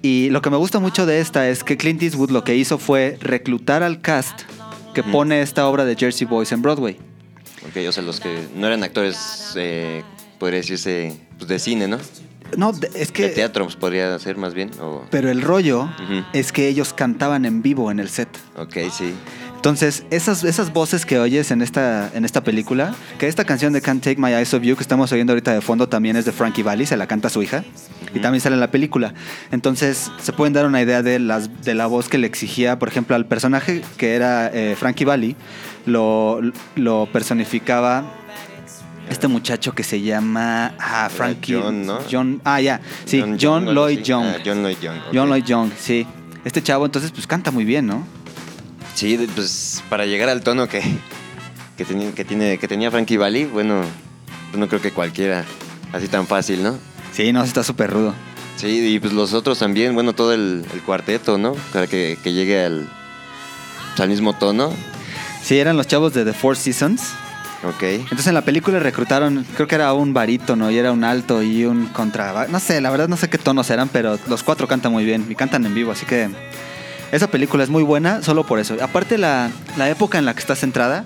Y 0.05 0.29
lo 0.31 0.41
que 0.41 0.49
me 0.49 0.57
gusta 0.57 0.79
mucho 0.79 1.05
de 1.05 1.19
esta 1.21 1.47
es 1.49 1.63
que 1.63 1.77
Clint 1.77 2.03
Eastwood 2.03 2.29
lo 2.29 2.43
que 2.43 2.55
hizo 2.57 2.77
fue 2.77 3.17
reclutar 3.21 3.83
al 3.83 4.01
cast 4.01 4.41
que 4.93 5.01
pone 5.01 5.41
esta 5.41 5.65
obra 5.67 5.85
de 5.85 5.95
Jersey 5.95 6.27
Boys 6.27 6.51
en 6.51 6.61
Broadway. 6.61 6.97
Ok, 7.69 7.77
o 7.87 7.91
sea, 7.93 8.03
los 8.03 8.19
que 8.19 8.47
no 8.53 8.67
eran 8.67 8.83
actores, 8.83 9.53
eh, 9.55 10.03
podría 10.39 10.57
decirse, 10.59 11.17
pues 11.37 11.47
de 11.47 11.57
cine, 11.57 11.87
¿no? 11.87 11.97
No, 12.57 12.73
de- 12.73 12.87
es 12.93 13.07
De 13.07 13.13
que... 13.13 13.29
teatro, 13.29 13.63
pues 13.63 13.77
podría 13.77 14.19
ser 14.19 14.35
más 14.37 14.53
bien. 14.53 14.69
O... 14.81 15.05
Pero 15.09 15.31
el 15.31 15.41
rollo 15.41 15.83
Ujú. 15.83 16.23
es 16.33 16.51
que 16.51 16.67
ellos 16.67 16.91
cantaban 16.93 17.45
en 17.45 17.61
vivo 17.63 17.89
en 17.89 17.99
el 18.01 18.09
set. 18.09 18.27
Ok, 18.57 18.75
sí. 18.91 19.13
Entonces, 19.63 20.03
esas, 20.09 20.43
esas 20.43 20.73
voces 20.73 21.05
que 21.05 21.19
oyes 21.19 21.49
en 21.49 21.61
esta, 21.61 22.11
en 22.13 22.25
esta 22.25 22.43
película, 22.43 22.93
que 23.17 23.29
esta 23.29 23.45
canción 23.45 23.71
de 23.71 23.79
Can't 23.79 24.03
Take 24.03 24.19
My 24.19 24.33
Eyes 24.33 24.53
Off 24.53 24.61
You 24.61 24.75
que 24.75 24.81
estamos 24.81 25.09
oyendo 25.13 25.31
ahorita 25.31 25.53
de 25.53 25.61
fondo 25.61 25.87
también 25.87 26.17
es 26.17 26.25
de 26.25 26.33
Frankie 26.33 26.63
Valli, 26.63 26.85
se 26.85 26.97
la 26.97 27.07
canta 27.07 27.29
su 27.29 27.41
hija, 27.41 27.63
y 28.13 28.19
también 28.19 28.41
sale 28.41 28.55
en 28.55 28.59
la 28.59 28.71
película. 28.71 29.13
Entonces, 29.51 30.11
se 30.21 30.33
pueden 30.33 30.51
dar 30.51 30.65
una 30.65 30.81
idea 30.81 31.01
de, 31.01 31.17
las, 31.17 31.63
de 31.63 31.75
la 31.75 31.85
voz 31.85 32.09
que 32.09 32.17
le 32.17 32.27
exigía, 32.27 32.77
por 32.77 32.89
ejemplo, 32.89 33.15
al 33.15 33.25
personaje 33.25 33.81
que 33.95 34.15
era 34.15 34.51
eh, 34.53 34.75
Frankie 34.77 35.05
Valli, 35.05 35.37
lo, 35.85 36.41
lo 36.75 37.07
personificaba 37.13 38.03
este 39.09 39.29
muchacho 39.29 39.73
que 39.73 39.83
se 39.83 40.01
llama 40.01 40.73
ah, 40.77 41.07
Frankie 41.09 41.53
John, 41.53 41.85
¿no? 41.85 41.99
John 42.11 42.41
ah 42.43 42.59
ya 42.59 42.81
sí 43.05 43.23
John, 43.39 43.73
Lloyd. 43.73 43.99
Young 44.01 44.25
Ah, 44.25 44.37
John 44.45 44.61
Lloyd 44.61 44.77
Young. 44.81 44.97
John 45.13 45.29
Lloyd 45.29 45.43
Young 45.45 45.71
sí 45.77 46.05
este 46.43 46.61
chavo 46.61 46.85
entonces 46.85 47.11
pues 47.11 47.27
canta 47.27 47.51
muy 47.51 47.65
bien 47.65 47.85
no 47.85 48.05
Sí, 48.95 49.27
pues 49.35 49.83
para 49.89 50.05
llegar 50.05 50.29
al 50.29 50.41
tono 50.41 50.67
que, 50.67 50.81
que, 51.77 51.85
tenía, 51.85 52.11
que, 52.13 52.25
tiene, 52.25 52.57
que 52.57 52.67
tenía 52.67 52.91
Frankie 52.91 53.17
Valli, 53.17 53.45
bueno, 53.45 53.81
pues, 54.51 54.59
no 54.59 54.67
creo 54.67 54.81
que 54.81 54.91
cualquiera 54.91 55.45
así 55.91 56.07
tan 56.07 56.27
fácil, 56.27 56.63
¿no? 56.63 56.77
sí 57.11 57.31
no 57.31 57.43
está 57.43 57.63
súper 57.63 57.91
rudo 57.91 58.15
Sí, 58.55 58.95
y 58.95 58.99
pues 58.99 59.13
los 59.13 59.33
otros 59.33 59.59
también, 59.59 59.93
bueno, 59.93 60.13
todo 60.13 60.33
el, 60.33 60.65
el 60.73 60.81
cuarteto, 60.83 61.37
¿no? 61.37 61.53
Para 61.73 61.87
que, 61.87 62.17
que 62.23 62.33
llegue 62.33 62.63
al, 62.63 62.87
al 63.97 64.09
mismo 64.09 64.33
tono. 64.33 64.71
Sí, 65.41 65.57
eran 65.59 65.75
los 65.75 65.87
chavos 65.87 66.13
de 66.13 66.23
The 66.23 66.33
Four 66.33 66.55
Seasons. 66.55 67.01
Ok. 67.63 67.83
Entonces 67.83 68.27
en 68.27 68.33
la 68.35 68.43
película 68.43 68.79
reclutaron, 68.79 69.45
creo 69.55 69.67
que 69.67 69.75
era 69.75 69.93
un 69.93 70.13
barítono 70.13 70.69
y 70.69 70.77
era 70.77 70.91
un 70.91 71.03
alto 71.03 71.41
y 71.41 71.65
un 71.65 71.87
contra... 71.87 72.47
No 72.47 72.59
sé, 72.59 72.79
la 72.79 72.91
verdad 72.91 73.07
no 73.07 73.17
sé 73.17 73.29
qué 73.29 73.37
tonos 73.37 73.69
eran, 73.69 73.89
pero 73.89 74.19
los 74.27 74.43
cuatro 74.43 74.67
cantan 74.67 74.91
muy 74.91 75.03
bien 75.03 75.25
y 75.29 75.35
cantan 75.35 75.65
en 75.65 75.73
vivo, 75.73 75.91
así 75.91 76.05
que 76.05 76.29
esa 77.13 77.27
película 77.27 77.63
es 77.63 77.69
muy 77.69 77.83
buena 77.83 78.21
solo 78.23 78.45
por 78.45 78.59
eso. 78.59 78.75
Aparte 78.81 79.17
la, 79.17 79.49
la 79.77 79.89
época 79.89 80.17
en 80.17 80.25
la 80.25 80.33
que 80.33 80.39
está 80.39 80.55
centrada 80.55 81.05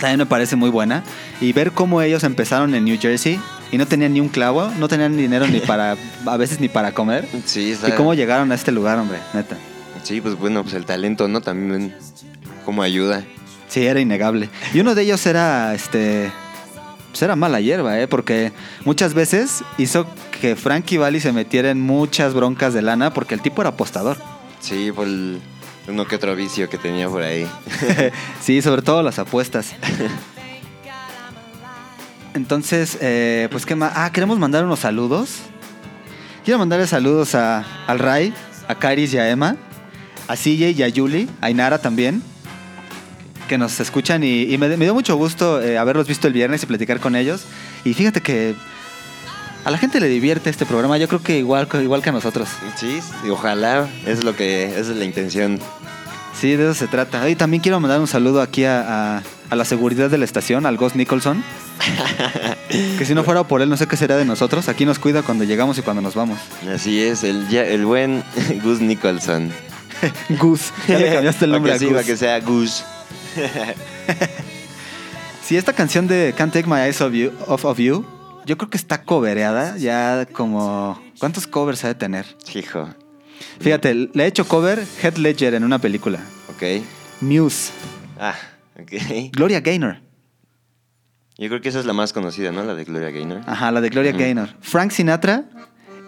también 0.00 0.18
me 0.18 0.26
parece 0.26 0.56
muy 0.56 0.70
buena 0.70 1.04
y 1.40 1.52
ver 1.52 1.72
cómo 1.72 2.02
ellos 2.02 2.24
empezaron 2.24 2.74
en 2.74 2.84
New 2.84 2.98
Jersey 3.00 3.38
y 3.70 3.78
no 3.78 3.86
tenían 3.86 4.12
ni 4.14 4.20
un 4.20 4.28
clavo, 4.28 4.70
no 4.78 4.88
tenían 4.88 5.16
dinero 5.16 5.46
ni 5.46 5.60
para, 5.66 5.96
a 6.26 6.36
veces 6.36 6.58
ni 6.58 6.68
para 6.68 6.92
comer. 6.92 7.28
Sí, 7.44 7.76
Y 7.86 7.92
cómo 7.92 8.14
llegaron 8.14 8.50
a 8.50 8.54
este 8.54 8.72
lugar, 8.72 8.98
hombre, 8.98 9.18
neta. 9.32 9.56
sí, 10.02 10.20
pues 10.20 10.36
bueno, 10.36 10.62
pues 10.62 10.74
el 10.74 10.84
talento, 10.86 11.28
¿no? 11.28 11.40
También 11.40 11.94
cómo 12.64 12.82
ayuda. 12.82 13.22
Sí, 13.68 13.86
era 13.86 14.00
innegable. 14.00 14.48
Y 14.74 14.80
uno 14.80 14.94
de 14.96 15.02
ellos 15.02 15.24
era, 15.26 15.74
este, 15.74 16.32
pues 17.10 17.22
era 17.22 17.36
mala 17.36 17.60
hierba, 17.60 18.00
¿eh? 18.00 18.08
Porque 18.08 18.52
muchas 18.84 19.14
veces 19.14 19.62
hizo 19.78 20.06
que 20.40 20.56
Frankie 20.56 20.98
Valli 20.98 21.20
se 21.20 21.32
metiera 21.32 21.70
en 21.70 21.80
muchas 21.80 22.34
broncas 22.34 22.74
de 22.74 22.82
lana 22.82 23.12
porque 23.12 23.34
el 23.34 23.42
tipo 23.42 23.62
era 23.62 23.70
apostador. 23.70 24.16
Sí, 24.60 24.92
por 24.92 25.06
el, 25.06 25.40
uno 25.88 26.06
que 26.06 26.16
otro 26.16 26.36
vicio 26.36 26.68
que 26.68 26.78
tenía 26.78 27.08
por 27.08 27.22
ahí. 27.22 27.46
sí, 28.40 28.62
sobre 28.62 28.82
todo 28.82 29.02
las 29.02 29.18
apuestas. 29.18 29.74
Entonces, 32.34 32.98
eh, 33.00 33.48
pues 33.50 33.66
qué 33.66 33.74
más. 33.74 33.92
Ah, 33.96 34.12
queremos 34.12 34.38
mandar 34.38 34.64
unos 34.64 34.80
saludos. 34.80 35.38
Quiero 36.44 36.58
mandarle 36.58 36.86
saludos 36.86 37.34
a, 37.34 37.64
al 37.86 37.98
Ray, 37.98 38.32
a 38.68 38.74
Karis 38.76 39.12
y 39.12 39.18
a 39.18 39.28
Emma, 39.28 39.56
a 40.28 40.36
CJ 40.36 40.70
y 40.70 40.82
a 40.82 40.88
Yuli, 40.88 41.28
a 41.40 41.50
Inara 41.50 41.78
también, 41.78 42.22
que 43.48 43.58
nos 43.58 43.78
escuchan 43.80 44.22
y, 44.24 44.56
me 44.56 44.76
dio 44.76 44.94
mucho 44.94 45.16
gusto 45.16 45.60
eh, 45.60 45.76
haberlos 45.76 46.06
visto 46.06 46.28
el 46.28 46.32
viernes 46.32 46.62
y 46.62 46.66
platicar 46.66 47.00
con 47.00 47.16
ellos. 47.16 47.44
Y 47.84 47.94
fíjate 47.94 48.20
que 48.20 48.54
a 49.64 49.70
la 49.70 49.78
gente 49.78 50.00
le 50.00 50.08
divierte 50.08 50.50
este 50.50 50.66
programa, 50.66 50.96
yo 50.98 51.08
creo 51.08 51.22
que 51.22 51.38
igual, 51.38 51.68
igual 51.82 52.02
que 52.02 52.08
a 52.10 52.12
nosotros. 52.12 52.48
Sí, 52.76 53.00
y 53.24 53.28
ojalá, 53.30 53.88
es 54.06 54.24
lo 54.24 54.34
que, 54.36 54.64
esa 54.64 54.80
es 54.80 54.88
la 54.96 55.04
intención. 55.04 55.58
Sí, 56.38 56.56
de 56.56 56.64
eso 56.64 56.74
se 56.74 56.86
trata. 56.86 57.28
Y 57.28 57.36
también 57.36 57.60
quiero 57.62 57.78
mandar 57.80 58.00
un 58.00 58.06
saludo 58.06 58.40
aquí 58.40 58.64
a, 58.64 59.16
a- 59.18 59.22
a 59.50 59.56
la 59.56 59.64
seguridad 59.64 60.08
de 60.08 60.16
la 60.16 60.24
estación, 60.24 60.64
al 60.64 60.76
Ghost 60.76 60.94
Nicholson. 60.96 61.42
que 62.98 63.04
si 63.04 63.14
no 63.14 63.24
fuera 63.24 63.42
por 63.44 63.60
él, 63.62 63.68
no 63.68 63.76
sé 63.76 63.86
qué 63.88 63.96
sería 63.96 64.16
de 64.16 64.24
nosotros. 64.24 64.68
Aquí 64.68 64.86
nos 64.86 64.98
cuida 65.00 65.22
cuando 65.22 65.42
llegamos 65.44 65.76
y 65.76 65.82
cuando 65.82 66.00
nos 66.00 66.14
vamos. 66.14 66.38
Así 66.72 67.02
es, 67.02 67.24
el, 67.24 67.48
ya- 67.48 67.66
el 67.66 67.84
buen 67.84 68.22
Gus 68.62 68.80
Nicholson. 68.80 69.50
Gus. 70.40 70.72
Ya 70.88 70.98
le 70.98 71.12
cambiaste 71.12 71.44
el 71.46 71.50
nombre 71.50 71.72
que 71.72 71.76
a 71.76 71.78
sí, 71.80 71.86
Gus. 71.92 72.04
que 72.04 72.16
sea 72.16 72.40
Gus. 72.40 72.84
Sí, 75.44 75.56
esta 75.56 75.72
canción 75.72 76.06
de 76.06 76.32
Can't 76.36 76.52
Take 76.52 76.68
My 76.68 76.80
Eyes 76.82 77.00
Off 77.00 77.12
You, 77.12 77.32
off 77.48 77.64
of 77.64 77.78
you 77.78 78.04
yo 78.50 78.58
creo 78.58 78.68
que 78.68 78.76
está 78.76 79.04
covereada. 79.04 79.76
Ya 79.76 80.26
como... 80.32 81.00
¿Cuántos 81.20 81.46
covers 81.46 81.84
ha 81.84 81.88
de 81.88 81.94
tener? 81.94 82.26
Hijo. 82.52 82.88
Fíjate, 83.60 83.94
le 83.94 84.24
he 84.24 84.26
hecho 84.26 84.44
cover 84.48 84.84
Head 85.00 85.18
Ledger 85.18 85.54
en 85.54 85.62
una 85.62 85.78
película. 85.78 86.18
Ok. 86.48 86.82
Muse. 87.20 87.70
Ah, 88.18 88.34
ok. 88.76 89.30
Gloria 89.32 89.60
Gaynor. 89.60 89.98
Yo 91.38 91.48
creo 91.48 91.60
que 91.60 91.68
esa 91.68 91.78
es 91.78 91.86
la 91.86 91.92
más 91.92 92.12
conocida, 92.12 92.50
¿no? 92.50 92.64
La 92.64 92.74
de 92.74 92.82
Gloria 92.82 93.10
Gaynor. 93.10 93.42
Ajá, 93.46 93.70
la 93.70 93.80
de 93.80 93.88
Gloria 93.88 94.10
Gaynor. 94.10 94.48
Frank 94.60 94.90
Sinatra 94.90 95.44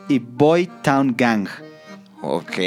y 0.08 0.18
Boy 0.18 0.68
Town 0.82 1.14
Gang. 1.16 1.46
Ok. 2.22 2.58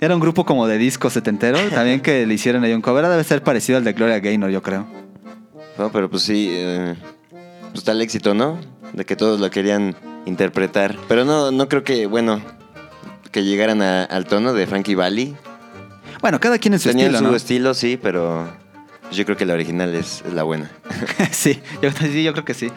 Era 0.00 0.14
un 0.14 0.20
grupo 0.20 0.46
como 0.46 0.66
de 0.66 0.78
disco 0.78 1.10
setentero, 1.10 1.58
también 1.74 2.00
que 2.00 2.24
le 2.24 2.32
hicieron 2.32 2.64
ahí 2.64 2.72
un 2.72 2.80
cover. 2.80 3.06
Debe 3.06 3.22
ser 3.24 3.42
parecido 3.42 3.76
al 3.76 3.84
de 3.84 3.92
Gloria 3.92 4.18
Gaynor, 4.18 4.50
yo 4.50 4.62
creo. 4.62 4.86
No, 5.76 5.92
pero 5.92 6.08
pues 6.08 6.22
sí, 6.22 6.48
eh, 6.50 6.96
pues 7.72 7.86
el 7.88 8.00
éxito, 8.02 8.34
¿no? 8.34 8.58
De 8.92 9.04
que 9.04 9.16
todos 9.16 9.40
lo 9.40 9.50
querían 9.50 9.96
interpretar. 10.26 10.96
Pero 11.08 11.24
no, 11.24 11.50
no 11.50 11.68
creo 11.68 11.84
que, 11.84 12.06
bueno, 12.06 12.40
que 13.30 13.44
llegaran 13.44 13.82
a- 13.82 14.04
al 14.04 14.26
tono 14.26 14.52
de 14.52 14.66
Frankie 14.66 14.94
Valli. 14.94 15.34
Bueno, 16.20 16.40
cada 16.40 16.58
quien 16.58 16.74
en 16.74 16.80
su 16.80 16.88
Tenían 16.88 17.08
estilo, 17.08 17.18
su 17.26 17.30
¿no? 17.30 17.36
estilo, 17.36 17.74
sí, 17.74 17.98
pero 18.00 18.48
yo 19.12 19.24
creo 19.24 19.36
que 19.36 19.46
la 19.46 19.54
original 19.54 19.94
es, 19.94 20.22
es 20.26 20.32
la 20.34 20.42
buena. 20.42 20.70
sí, 21.30 21.60
yo, 21.82 21.90
sí, 21.92 22.22
yo 22.22 22.32
creo 22.32 22.44
que 22.44 22.54
sí. 22.54 22.68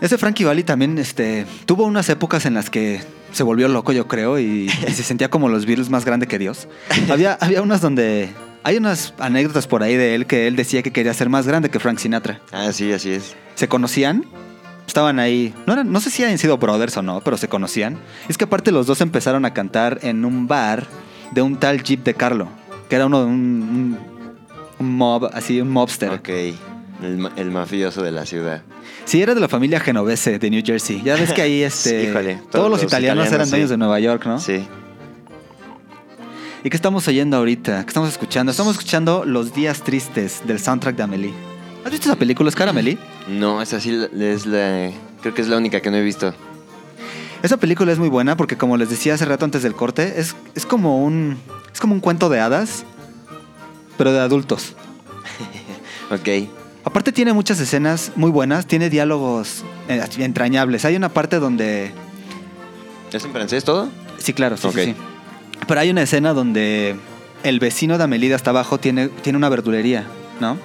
Ese 0.00 0.18
Frankie 0.18 0.44
Valli 0.44 0.64
también 0.64 0.98
este, 0.98 1.46
tuvo 1.64 1.84
unas 1.84 2.08
épocas 2.08 2.44
en 2.46 2.54
las 2.54 2.70
que 2.70 3.00
se 3.32 3.44
volvió 3.44 3.68
loco, 3.68 3.92
yo 3.92 4.08
creo, 4.08 4.38
y, 4.40 4.68
y 4.88 4.92
se 4.92 5.02
sentía 5.04 5.30
como 5.30 5.48
los 5.48 5.64
virus 5.64 5.90
más 5.90 6.04
grande 6.04 6.26
que 6.26 6.38
Dios. 6.38 6.66
Había, 7.10 7.34
había 7.40 7.62
unas 7.62 7.80
donde... 7.80 8.30
Hay 8.64 8.76
unas 8.76 9.14
anécdotas 9.18 9.66
por 9.66 9.82
ahí 9.82 9.96
de 9.96 10.14
él 10.14 10.26
que 10.26 10.46
él 10.46 10.56
decía 10.56 10.82
que 10.82 10.92
quería 10.92 11.12
ser 11.14 11.28
más 11.28 11.46
grande 11.46 11.68
que 11.70 11.78
Frank 11.80 11.98
Sinatra. 11.98 12.40
Ah, 12.52 12.72
sí, 12.72 12.92
así 12.92 13.10
es. 13.10 13.34
se 13.54 13.68
conocían, 13.68 14.24
estaban 14.86 15.18
ahí, 15.18 15.52
no, 15.66 15.72
eran- 15.74 15.90
no 15.92 16.00
sé 16.00 16.10
si 16.10 16.24
hayan 16.24 16.38
sido 16.38 16.58
brothers 16.58 16.96
o 16.96 17.02
no, 17.02 17.20
pero 17.20 17.36
se 17.36 17.48
conocían. 17.48 17.98
Es 18.28 18.38
que 18.38 18.44
aparte 18.44 18.70
los 18.72 18.86
dos 18.86 19.00
empezaron 19.00 19.44
a 19.44 19.52
cantar 19.52 19.98
en 20.02 20.24
un 20.24 20.46
bar 20.48 20.86
de 21.32 21.42
un 21.42 21.56
tal 21.56 21.82
Jeep 21.82 22.02
de 22.04 22.14
Carlo, 22.14 22.48
que 22.88 22.96
era 22.96 23.06
uno 23.06 23.20
de 23.20 23.26
un, 23.26 23.32
un, 23.34 23.98
un 24.78 24.96
mob, 24.96 25.30
así, 25.34 25.60
un 25.60 25.70
mobster. 25.70 26.10
Ok. 26.10 26.28
El, 27.02 27.18
ma- 27.18 27.32
el 27.36 27.50
mafioso 27.50 28.02
de 28.02 28.12
la 28.12 28.24
ciudad. 28.26 28.62
Sí, 29.06 29.20
era 29.20 29.34
de 29.34 29.40
la 29.40 29.48
familia 29.48 29.80
genovese 29.80 30.38
de 30.38 30.50
New 30.50 30.62
Jersey. 30.64 31.02
Ya 31.02 31.16
ves 31.16 31.32
que 31.32 31.42
ahí 31.42 31.62
este, 31.64 32.04
Híjole, 32.04 32.34
todos, 32.36 32.50
todos 32.50 32.70
los, 32.70 32.82
los 32.82 32.88
italianos, 32.90 33.26
italianos, 33.26 33.32
eran 33.32 33.46
sí. 33.46 33.50
dueños 33.50 33.70
de 33.70 33.76
Nueva 33.76 33.98
York, 33.98 34.24
¿no? 34.26 34.38
Sí. 34.38 34.64
¿Y 36.64 36.70
qué 36.70 36.76
estamos 36.76 37.08
oyendo 37.08 37.36
ahorita? 37.36 37.82
¿Qué 37.82 37.88
estamos 37.88 38.10
escuchando? 38.10 38.52
Estamos 38.52 38.76
escuchando 38.76 39.24
Los 39.24 39.52
Días 39.52 39.82
Tristes 39.82 40.42
del 40.46 40.60
soundtrack 40.60 40.94
de 40.94 41.02
Amelie. 41.02 41.34
¿Has 41.84 41.90
visto 41.90 42.08
esa 42.08 42.16
película? 42.16 42.48
¿Es 42.48 42.54
cara 42.54 42.70
Amelie? 42.70 42.98
No, 43.26 43.60
esa 43.60 43.80
sí 43.80 44.00
es 44.20 44.46
la... 44.46 44.92
Creo 45.20 45.34
que 45.34 45.42
es 45.42 45.48
la 45.48 45.56
única 45.56 45.80
que 45.80 45.90
no 45.90 45.96
he 45.96 46.02
visto. 46.02 46.32
Esa 47.42 47.56
película 47.56 47.90
es 47.90 47.98
muy 47.98 48.08
buena 48.08 48.36
porque 48.36 48.56
como 48.56 48.76
les 48.76 48.90
decía 48.90 49.14
hace 49.14 49.24
rato 49.24 49.44
antes 49.44 49.64
del 49.64 49.74
corte, 49.74 50.20
es, 50.20 50.36
es 50.54 50.64
como 50.64 51.04
un 51.04 51.36
es 51.72 51.80
como 51.80 51.94
un 51.94 52.00
cuento 52.00 52.28
de 52.28 52.38
hadas, 52.38 52.84
pero 53.98 54.12
de 54.12 54.20
adultos. 54.20 54.74
Ok. 56.10 56.50
Aparte 56.84 57.10
tiene 57.10 57.32
muchas 57.32 57.58
escenas 57.58 58.12
muy 58.16 58.30
buenas, 58.30 58.66
tiene 58.66 58.90
diálogos 58.90 59.64
eh, 59.88 60.04
entrañables. 60.18 60.84
Hay 60.84 60.94
una 60.94 61.08
parte 61.08 61.38
donde 61.38 61.90
¿Es 63.10 63.24
en 63.24 63.32
francés 63.32 63.64
todo? 63.64 63.88
sí, 64.18 64.34
claro, 64.34 64.58
sí, 64.58 64.68
sí, 64.74 64.84
sí. 64.84 64.94
Pero 65.66 65.80
hay 65.80 65.90
una 65.90 66.02
escena 66.02 66.32
donde 66.32 66.96
el 67.44 67.58
vecino 67.60 67.98
de 67.98 68.04
Amelida 68.04 68.36
hasta 68.36 68.50
abajo 68.50 68.78
tiene, 68.78 69.08
tiene 69.08 69.36
una 69.36 69.48
verdulería, 69.48 70.06
¿no? 70.40 70.58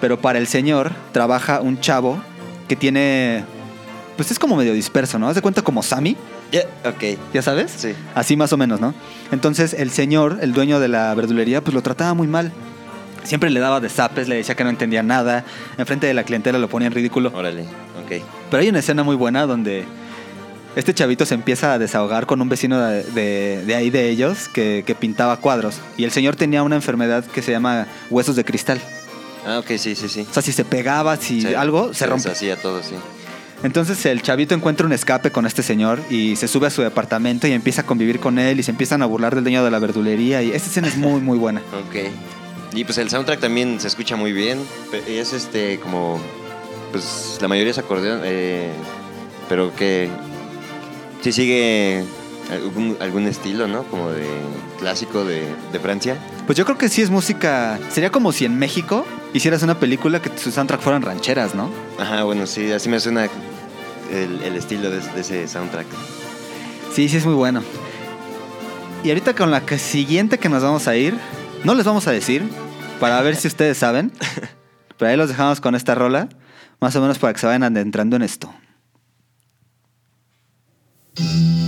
Pero 0.00 0.20
para 0.20 0.38
el 0.38 0.46
señor 0.46 0.92
trabaja 1.12 1.60
un 1.60 1.80
chavo 1.80 2.20
que 2.68 2.76
tiene. 2.76 3.44
Pues 4.16 4.30
es 4.30 4.38
como 4.38 4.56
medio 4.56 4.72
disperso, 4.72 5.18
¿no? 5.18 5.28
Haz 5.28 5.34
de 5.34 5.42
cuenta 5.42 5.62
como 5.62 5.82
Sammy, 5.82 6.16
Ya, 6.50 6.62
ok. 6.88 7.18
¿ya 7.34 7.42
sabes? 7.42 7.70
Sí. 7.76 7.92
Así 8.14 8.36
más 8.36 8.52
o 8.52 8.56
menos, 8.56 8.80
¿no? 8.80 8.94
Entonces 9.30 9.74
el 9.74 9.90
señor, 9.90 10.38
el 10.40 10.52
dueño 10.52 10.80
de 10.80 10.88
la 10.88 11.14
verdulería, 11.14 11.60
pues 11.60 11.74
lo 11.74 11.82
trataba 11.82 12.14
muy 12.14 12.26
mal. 12.26 12.52
Siempre 13.24 13.50
le 13.50 13.60
daba 13.60 13.80
de 13.80 13.88
zapes, 13.88 14.28
le 14.28 14.36
decía 14.36 14.54
que 14.54 14.64
no 14.64 14.70
entendía 14.70 15.02
nada. 15.02 15.44
Enfrente 15.76 16.06
de 16.06 16.14
la 16.14 16.24
clientela 16.24 16.58
lo 16.58 16.68
ponía 16.68 16.86
en 16.86 16.94
ridículo. 16.94 17.30
Órale, 17.34 17.62
ok. 17.62 18.22
Pero 18.50 18.62
hay 18.62 18.68
una 18.68 18.78
escena 18.78 19.02
muy 19.02 19.16
buena 19.16 19.46
donde 19.46 19.84
este 20.76 20.94
chavito 20.94 21.26
se 21.26 21.34
empieza 21.34 21.72
a 21.72 21.78
desahogar 21.78 22.26
con 22.26 22.40
un 22.40 22.48
vecino 22.48 22.78
de, 22.80 23.02
de- 23.02 23.64
de 23.64 23.74
ahí 23.74 23.90
de 23.90 24.08
ellos 24.10 24.48
que, 24.48 24.84
que 24.86 24.94
pintaba 24.94 25.38
cuadros. 25.38 25.80
Y 25.96 26.04
el 26.04 26.12
señor 26.12 26.36
tenía 26.36 26.62
una 26.62 26.76
enfermedad 26.76 27.24
que 27.24 27.42
se 27.42 27.50
llama 27.50 27.86
huesos 28.10 28.36
de 28.36 28.44
cristal. 28.44 28.80
Ah, 29.46 29.58
ok, 29.58 29.68
sí, 29.78 29.94
sí, 29.94 30.08
sí. 30.08 30.26
O 30.30 30.32
sea, 30.32 30.42
si 30.42 30.52
se 30.52 30.64
pegaba, 30.64 31.16
si 31.16 31.40
Sí, 31.42 31.54
algo, 31.54 31.92
se 31.94 32.06
rompe. 32.06 32.28
deshacía 32.28 32.56
todo, 32.56 32.82
sí. 32.82 32.94
Entonces 33.62 34.04
el 34.04 34.20
chavito 34.20 34.54
encuentra 34.54 34.86
un 34.86 34.92
escape 34.92 35.30
con 35.32 35.46
este 35.46 35.62
señor 35.62 36.00
y 36.10 36.36
se 36.36 36.46
sube 36.46 36.66
a 36.66 36.70
su 36.70 36.82
departamento 36.82 37.46
y 37.46 37.52
empieza 37.52 37.80
a 37.82 37.86
convivir 37.86 38.20
con 38.20 38.38
él 38.38 38.60
y 38.60 38.62
se 38.62 38.70
empiezan 38.70 39.00
a 39.02 39.06
burlar 39.06 39.34
del 39.34 39.44
dueño 39.44 39.64
de 39.64 39.70
la 39.70 39.78
verdulería. 39.78 40.42
Y 40.42 40.50
esta 40.52 40.68
escena 40.68 40.88
es 40.88 40.96
muy, 40.98 41.20
muy 41.20 41.38
buena. 41.38 41.62
Ok. 41.88 42.10
Y 42.74 42.84
pues 42.84 42.98
el 42.98 43.08
soundtrack 43.08 43.40
también 43.40 43.80
se 43.80 43.88
escucha 43.88 44.16
muy 44.16 44.32
bien. 44.32 44.58
Es 45.08 45.32
este 45.32 45.78
como. 45.80 46.20
Pues 46.92 47.38
la 47.40 47.48
mayoría 47.48 47.70
es 47.70 47.78
acordeón. 47.78 48.20
eh, 48.24 48.68
pero 49.48 49.74
que. 49.74 50.10
Sí 51.26 51.32
sigue 51.32 52.04
algún, 52.52 52.96
algún 53.00 53.26
estilo, 53.26 53.66
¿no? 53.66 53.82
Como 53.82 54.10
de 54.10 54.28
clásico 54.78 55.24
de, 55.24 55.52
de 55.72 55.80
Francia. 55.80 56.16
Pues 56.46 56.56
yo 56.56 56.64
creo 56.64 56.78
que 56.78 56.88
sí 56.88 57.02
es 57.02 57.10
música. 57.10 57.80
Sería 57.90 58.10
como 58.10 58.30
si 58.30 58.44
en 58.44 58.56
México 58.56 59.04
hicieras 59.34 59.64
una 59.64 59.80
película 59.80 60.22
que 60.22 60.30
sus 60.38 60.54
soundtrack 60.54 60.80
fueran 60.80 61.02
rancheras, 61.02 61.56
¿no? 61.56 61.68
Ajá, 61.98 62.22
bueno, 62.22 62.46
sí, 62.46 62.70
así 62.70 62.88
me 62.88 63.00
suena 63.00 63.28
el, 64.12 64.40
el 64.40 64.54
estilo 64.54 64.88
de, 64.88 65.00
de 65.00 65.20
ese 65.20 65.48
soundtrack. 65.48 65.88
Sí, 66.94 67.08
sí 67.08 67.16
es 67.16 67.26
muy 67.26 67.34
bueno. 67.34 67.60
Y 69.02 69.08
ahorita 69.08 69.34
con 69.34 69.50
la 69.50 69.66
que 69.66 69.80
siguiente 69.80 70.38
que 70.38 70.48
nos 70.48 70.62
vamos 70.62 70.86
a 70.86 70.94
ir, 70.94 71.18
no 71.64 71.74
les 71.74 71.84
vamos 71.84 72.06
a 72.06 72.12
decir, 72.12 72.48
para 73.00 73.20
ver 73.22 73.34
si 73.34 73.48
ustedes 73.48 73.76
saben, 73.76 74.12
pero 74.96 75.10
ahí 75.10 75.16
los 75.16 75.28
dejamos 75.28 75.60
con 75.60 75.74
esta 75.74 75.96
rola, 75.96 76.28
más 76.78 76.94
o 76.94 77.00
menos 77.00 77.18
para 77.18 77.32
que 77.32 77.40
se 77.40 77.48
vayan 77.48 77.64
adentrando 77.64 78.14
en 78.14 78.22
esto. 78.22 78.54
I'd 81.18 81.65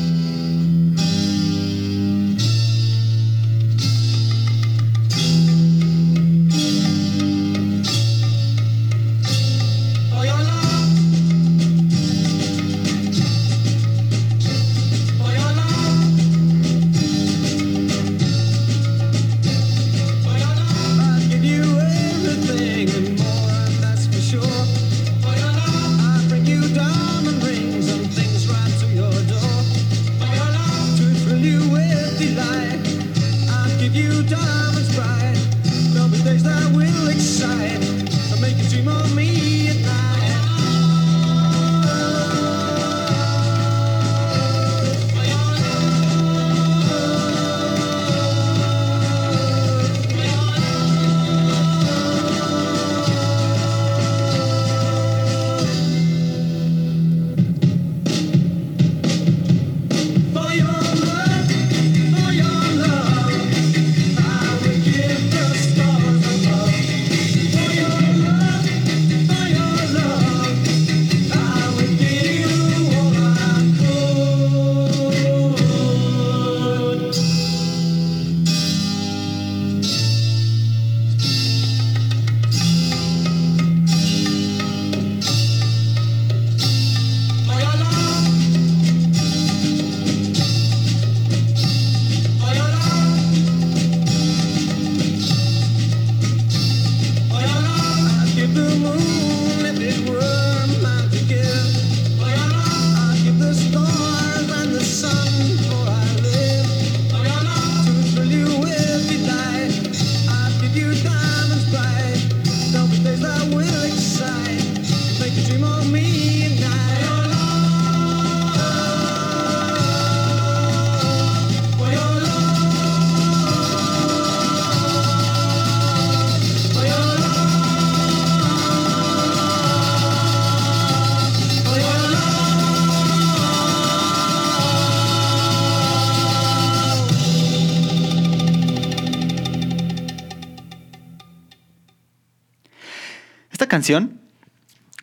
canción 143.79 144.19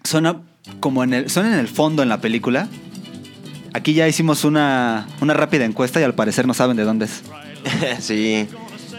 suena 0.04 0.42
como 0.82 1.02
en 1.06 1.14
el, 1.14 1.30
suena 1.30 1.54
en 1.54 1.60
el 1.60 1.70
fondo 1.70 2.04
en 2.04 2.10
la 2.10 2.20
película. 2.20 2.68
Aquí 3.72 3.94
ya 3.94 4.06
hicimos 4.06 4.44
una, 4.44 5.08
una 5.22 5.34
rápida 5.34 5.64
encuesta 5.64 6.02
y 6.02 6.04
al 6.04 6.14
parecer 6.14 6.46
no 6.46 6.54
saben 6.54 6.76
de 6.76 6.84
dónde 6.84 7.06
es. 7.06 7.24
sí, 8.00 8.50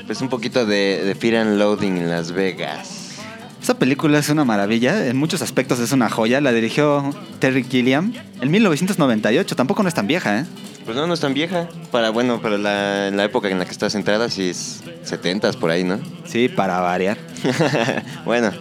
pues 0.06 0.22
un 0.22 0.30
poquito 0.30 0.64
de, 0.64 1.04
de 1.04 1.14
Fear 1.14 1.46
and 1.46 1.58
Loading 1.58 1.98
en 1.98 2.08
Las 2.08 2.32
Vegas. 2.32 3.18
Esta 3.60 3.78
película 3.78 4.18
es 4.18 4.30
una 4.30 4.46
maravilla, 4.46 5.08
en 5.08 5.18
muchos 5.18 5.42
aspectos 5.42 5.78
es 5.80 5.92
una 5.92 6.08
joya. 6.08 6.40
La 6.40 6.52
dirigió 6.52 7.14
Terry 7.38 7.62
Gilliam 7.62 8.14
en 8.40 8.50
1998, 8.50 9.56
tampoco 9.56 9.82
no 9.82 9.90
es 9.90 9.94
tan 9.94 10.06
vieja, 10.06 10.40
¿eh? 10.40 10.46
Pues 10.86 10.96
no, 10.96 11.06
no 11.06 11.12
es 11.12 11.20
tan 11.20 11.34
vieja. 11.34 11.68
Para, 11.90 12.08
bueno, 12.08 12.40
para 12.40 12.56
la, 12.56 13.10
la 13.10 13.24
época 13.24 13.50
en 13.50 13.58
la 13.58 13.66
que 13.66 13.72
está 13.72 13.90
centrada, 13.90 14.30
sí 14.30 14.48
es 14.48 14.82
70 15.02 15.52
por 15.54 15.70
ahí, 15.70 15.84
¿no? 15.84 15.98
Sí, 16.24 16.48
para 16.48 16.80
variar. 16.80 17.18
bueno, 18.24 18.52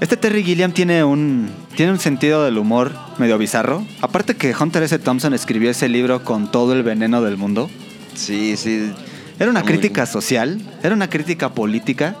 Este 0.00 0.16
Terry 0.16 0.44
Gilliam 0.44 0.72
tiene 0.72 1.02
un, 1.04 1.48
tiene 1.74 1.92
un 1.92 1.98
sentido 1.98 2.44
del 2.44 2.58
humor 2.58 2.92
medio 3.18 3.38
bizarro. 3.38 3.86
Aparte 4.02 4.34
que 4.36 4.54
Hunter 4.58 4.82
S. 4.82 4.98
Thompson 4.98 5.32
escribió 5.32 5.70
ese 5.70 5.88
libro 5.88 6.22
con 6.22 6.50
todo 6.50 6.74
el 6.74 6.82
veneno 6.82 7.22
del 7.22 7.36
mundo. 7.36 7.70
sí, 8.14 8.56
sí. 8.56 8.92
Era 9.38 9.50
una 9.50 9.60
muy- 9.60 9.68
crítica 9.68 10.06
social, 10.06 10.60
era 10.82 10.94
una 10.94 11.10
crítica 11.10 11.50
política. 11.52 12.16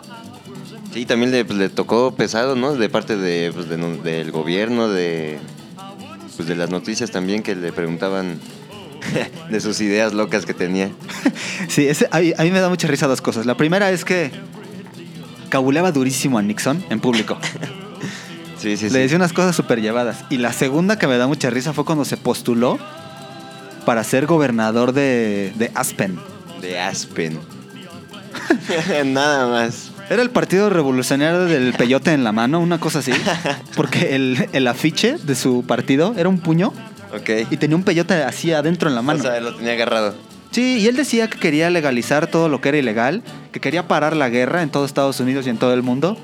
Sí, 0.92 1.06
también 1.06 1.30
le, 1.30 1.46
pues, 1.46 1.58
le 1.58 1.70
tocó 1.70 2.14
pesado, 2.14 2.56
¿no? 2.56 2.74
De 2.74 2.90
parte 2.90 3.16
de, 3.16 3.52
pues, 3.54 3.68
de 3.70 3.76
del 4.02 4.30
gobierno, 4.32 4.88
de, 4.90 5.38
pues, 6.36 6.46
de 6.46 6.56
las 6.56 6.68
noticias 6.68 7.10
también 7.10 7.42
que 7.42 7.54
le 7.56 7.72
preguntaban 7.72 8.38
de 9.50 9.60
sus 9.62 9.80
ideas 9.80 10.12
locas 10.12 10.44
que 10.46 10.54
tenía. 10.54 10.90
Sí, 11.68 11.88
ese- 11.88 12.06
a, 12.10 12.20
mí, 12.20 12.32
a 12.36 12.42
mí 12.44 12.50
me 12.50 12.60
da 12.60 12.68
mucha 12.68 12.86
risa 12.86 13.06
dos 13.06 13.22
cosas. 13.22 13.46
La 13.46 13.56
primera 13.56 13.90
es 13.90 14.04
que 14.04 14.30
cabuleaba 15.48 15.92
durísimo 15.92 16.38
a 16.38 16.42
Nixon 16.42 16.84
en 16.90 17.00
público. 17.00 17.38
Sí, 18.58 18.78
sí, 18.78 18.88
Le 18.88 19.00
decía 19.00 19.16
unas 19.18 19.34
cosas 19.34 19.54
súper 19.54 19.82
llevadas. 19.82 20.24
Y 20.30 20.38
la 20.38 20.50
segunda 20.52 20.98
que 20.98 21.06
me 21.06 21.18
da 21.18 21.26
mucha 21.26 21.50
risa 21.50 21.74
fue 21.74 21.84
cuando 21.84 22.06
se 22.06 22.16
postuló 22.16 22.78
para 23.84 24.02
ser 24.02 24.24
gobernador 24.26 24.92
de, 24.92 25.52
de 25.56 25.70
Aspen. 25.74 26.18
De 26.62 26.80
Aspen. 26.80 27.38
Nada 29.12 29.46
más. 29.46 29.90
Era 30.08 30.22
el 30.22 30.30
partido 30.30 30.70
revolucionario 30.70 31.44
del 31.44 31.74
peyote 31.74 32.12
en 32.12 32.24
la 32.24 32.32
mano, 32.32 32.58
una 32.58 32.80
cosa 32.80 33.00
así. 33.00 33.12
Porque 33.76 34.14
el, 34.16 34.48
el 34.52 34.66
afiche 34.68 35.16
de 35.22 35.34
su 35.34 35.62
partido 35.66 36.14
era 36.16 36.28
un 36.28 36.38
puño 36.38 36.72
Ok. 37.14 37.30
y 37.50 37.56
tenía 37.58 37.76
un 37.76 37.82
peyote 37.84 38.14
así 38.24 38.52
adentro 38.52 38.88
en 38.88 38.94
la 38.94 39.02
mano. 39.02 39.20
O 39.20 39.22
sea, 39.22 39.38
lo 39.40 39.54
tenía 39.54 39.72
agarrado. 39.74 40.14
Sí, 40.56 40.78
y 40.78 40.86
él 40.86 40.96
decía 40.96 41.28
que 41.28 41.38
quería 41.38 41.68
legalizar 41.68 42.28
todo 42.28 42.48
lo 42.48 42.62
que 42.62 42.70
era 42.70 42.78
ilegal, 42.78 43.22
que 43.52 43.60
quería 43.60 43.88
parar 43.88 44.16
la 44.16 44.30
guerra 44.30 44.62
en 44.62 44.70
todo 44.70 44.86
Estados 44.86 45.20
Unidos 45.20 45.46
y 45.46 45.50
en 45.50 45.58
todo 45.58 45.74
el 45.74 45.82
mundo, 45.82 46.16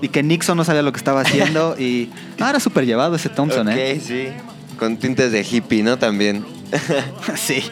y 0.00 0.06
que 0.06 0.22
Nixon 0.22 0.56
no 0.56 0.62
sabía 0.62 0.82
lo 0.82 0.92
que 0.92 0.98
estaba 0.98 1.22
haciendo, 1.22 1.74
y 1.76 2.08
ah, 2.38 2.50
era 2.50 2.60
súper 2.60 2.86
llevado 2.86 3.16
ese 3.16 3.28
Thompson, 3.28 3.66
ok, 3.66 3.74
¿eh? 3.76 4.00
sí. 4.00 4.28
Con 4.78 4.98
tintes 4.98 5.32
de 5.32 5.42
hippie, 5.42 5.82
¿no? 5.82 5.98
También. 5.98 6.44
sí. 7.34 7.64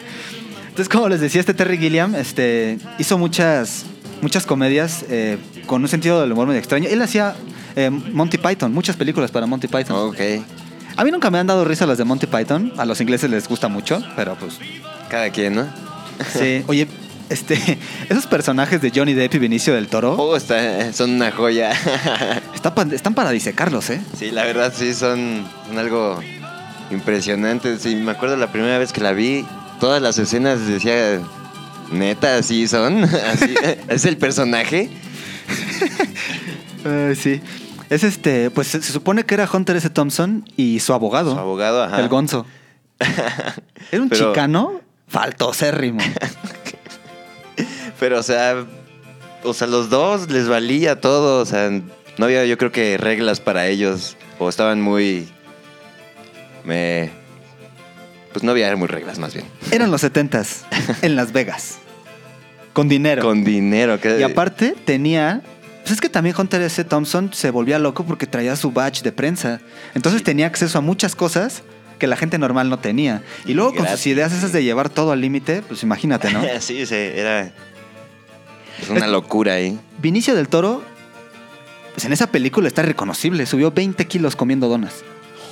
Entonces, 0.63 0.89
como 0.89 1.07
les 1.07 1.21
decía, 1.21 1.39
este 1.39 1.53
Terry 1.53 1.77
Gilliam 1.77 2.13
este, 2.15 2.77
hizo 2.99 3.17
muchas, 3.17 3.85
muchas 4.21 4.45
comedias 4.45 5.05
eh, 5.09 5.37
con 5.65 5.81
un 5.81 5.87
sentido 5.87 6.19
del 6.19 6.33
humor 6.33 6.45
muy 6.45 6.57
extraño. 6.57 6.89
Él 6.89 7.01
hacía 7.01 7.37
eh, 7.77 7.89
Monty 7.89 8.37
Python, 8.37 8.73
muchas 8.73 8.97
películas 8.97 9.31
para 9.31 9.45
Monty 9.45 9.69
Python. 9.69 10.09
Ok. 10.09 10.19
A 10.97 11.05
mí 11.05 11.11
nunca 11.11 11.31
me 11.31 11.39
han 11.39 11.47
dado 11.47 11.63
risa 11.63 11.85
las 11.85 11.97
de 11.97 12.03
Monty 12.03 12.27
Python, 12.27 12.73
a 12.75 12.83
los 12.83 12.99
ingleses 12.99 13.29
les 13.29 13.47
gusta 13.47 13.69
mucho, 13.69 14.03
pero 14.17 14.35
pues 14.35 14.59
Cada 15.09 15.29
quien, 15.29 15.55
¿no? 15.55 15.90
Sí. 16.25 16.63
Oye, 16.67 16.87
este, 17.29 17.77
esos 18.09 18.27
personajes 18.27 18.81
de 18.81 18.91
Johnny 18.93 19.13
Depp 19.13 19.35
y 19.35 19.39
Vinicio 19.39 19.73
del 19.73 19.87
Toro 19.87 20.15
Oh, 20.15 20.35
está, 20.35 20.91
son 20.93 21.11
una 21.11 21.31
joya. 21.31 21.71
está 22.53 22.73
están 22.91 23.13
para 23.13 23.31
disecarlos, 23.31 23.89
¿eh? 23.89 24.01
sí, 24.17 24.31
la 24.31 24.43
verdad 24.43 24.73
sí, 24.75 24.93
son, 24.93 25.45
son 25.67 25.77
algo 25.77 26.19
impresionante. 26.91 27.77
Sí, 27.79 27.95
me 27.95 28.11
acuerdo 28.11 28.35
la 28.37 28.51
primera 28.51 28.77
vez 28.77 28.91
que 28.91 28.99
la 29.01 29.13
vi, 29.13 29.45
todas 29.79 30.01
las 30.01 30.17
escenas 30.17 30.67
decía, 30.67 31.19
neta, 31.91 32.35
así 32.35 32.67
son. 32.67 33.03
Así, 33.33 33.53
es 33.87 34.05
el 34.05 34.17
personaje. 34.17 34.89
Sí. 37.15 37.41
Es 37.89 38.03
este, 38.05 38.49
pues 38.51 38.67
se, 38.67 38.81
se 38.81 38.91
supone 38.93 39.23
que 39.25 39.33
era 39.35 39.49
Hunter 39.51 39.75
S. 39.75 39.89
Thompson 39.89 40.45
y 40.55 40.79
su 40.79 40.93
abogado. 40.93 41.33
Su 41.33 41.39
abogado, 41.39 41.83
ajá. 41.83 41.99
El 41.99 42.07
Gonzo. 42.07 42.45
Era 43.91 44.01
un 44.01 44.09
Pero- 44.09 44.29
chicano 44.29 44.81
faltosérrimo. 45.11 46.01
Pero, 47.99 48.19
o 48.19 48.23
sea, 48.23 48.65
o 49.43 49.53
sea, 49.53 49.67
los 49.67 49.89
dos 49.89 50.31
les 50.31 50.47
valía 50.47 50.99
todo. 50.99 51.41
O 51.41 51.45
sea, 51.45 51.69
no 51.69 52.25
había, 52.25 52.45
yo 52.45 52.57
creo 52.57 52.71
que 52.71 52.97
reglas 52.97 53.39
para 53.39 53.67
ellos. 53.67 54.17
O 54.39 54.49
estaban 54.49 54.81
muy. 54.81 55.29
Me. 56.63 57.11
Pues 58.31 58.43
no 58.43 58.51
había 58.51 58.73
muy 58.77 58.87
reglas, 58.87 59.19
más 59.19 59.33
bien. 59.33 59.45
Eran 59.71 59.91
los 59.91 60.01
setentas 60.01 60.65
en 61.01 61.15
Las 61.15 61.33
Vegas. 61.33 61.79
Con 62.71 62.87
dinero. 62.87 63.21
Con 63.21 63.43
dinero. 63.43 63.99
Que, 63.99 64.19
Y 64.19 64.23
aparte 64.23 64.73
tenía... 64.85 65.41
Pues 65.81 65.91
es 65.91 65.99
que 65.99 66.07
también 66.07 66.33
Hunter 66.37 66.61
S. 66.61 66.81
Thompson 66.85 67.33
se 67.33 67.51
volvía 67.51 67.77
loco 67.77 68.05
porque 68.05 68.27
traía 68.27 68.55
su 68.55 68.71
badge 68.71 69.01
de 69.01 69.11
prensa. 69.11 69.59
Entonces 69.95 70.23
tenía 70.23 70.45
acceso 70.45 70.77
a 70.77 70.81
muchas 70.81 71.13
cosas 71.13 71.63
que 72.01 72.07
la 72.07 72.17
gente 72.17 72.39
normal 72.39 72.67
no 72.67 72.79
tenía. 72.79 73.21
Y 73.45 73.53
luego 73.53 73.75
con 73.75 73.87
sus 73.87 74.07
ideas 74.07 74.33
esas 74.33 74.51
de 74.51 74.63
llevar 74.63 74.89
todo 74.89 75.11
al 75.11 75.21
límite, 75.21 75.61
pues 75.61 75.83
imagínate, 75.83 76.31
¿no? 76.31 76.41
sí, 76.59 76.87
sí, 76.87 76.95
era. 76.95 77.53
Es 78.81 78.89
una 78.89 79.05
locura 79.05 79.53
ahí. 79.53 79.79
Vinicio 80.01 80.33
del 80.33 80.47
Toro, 80.47 80.81
pues 81.93 82.03
en 82.05 82.11
esa 82.11 82.25
película 82.25 82.67
está 82.67 82.81
reconocible. 82.81 83.45
Subió 83.45 83.69
20 83.69 84.07
kilos 84.07 84.35
comiendo 84.35 84.67
donas. 84.67 85.03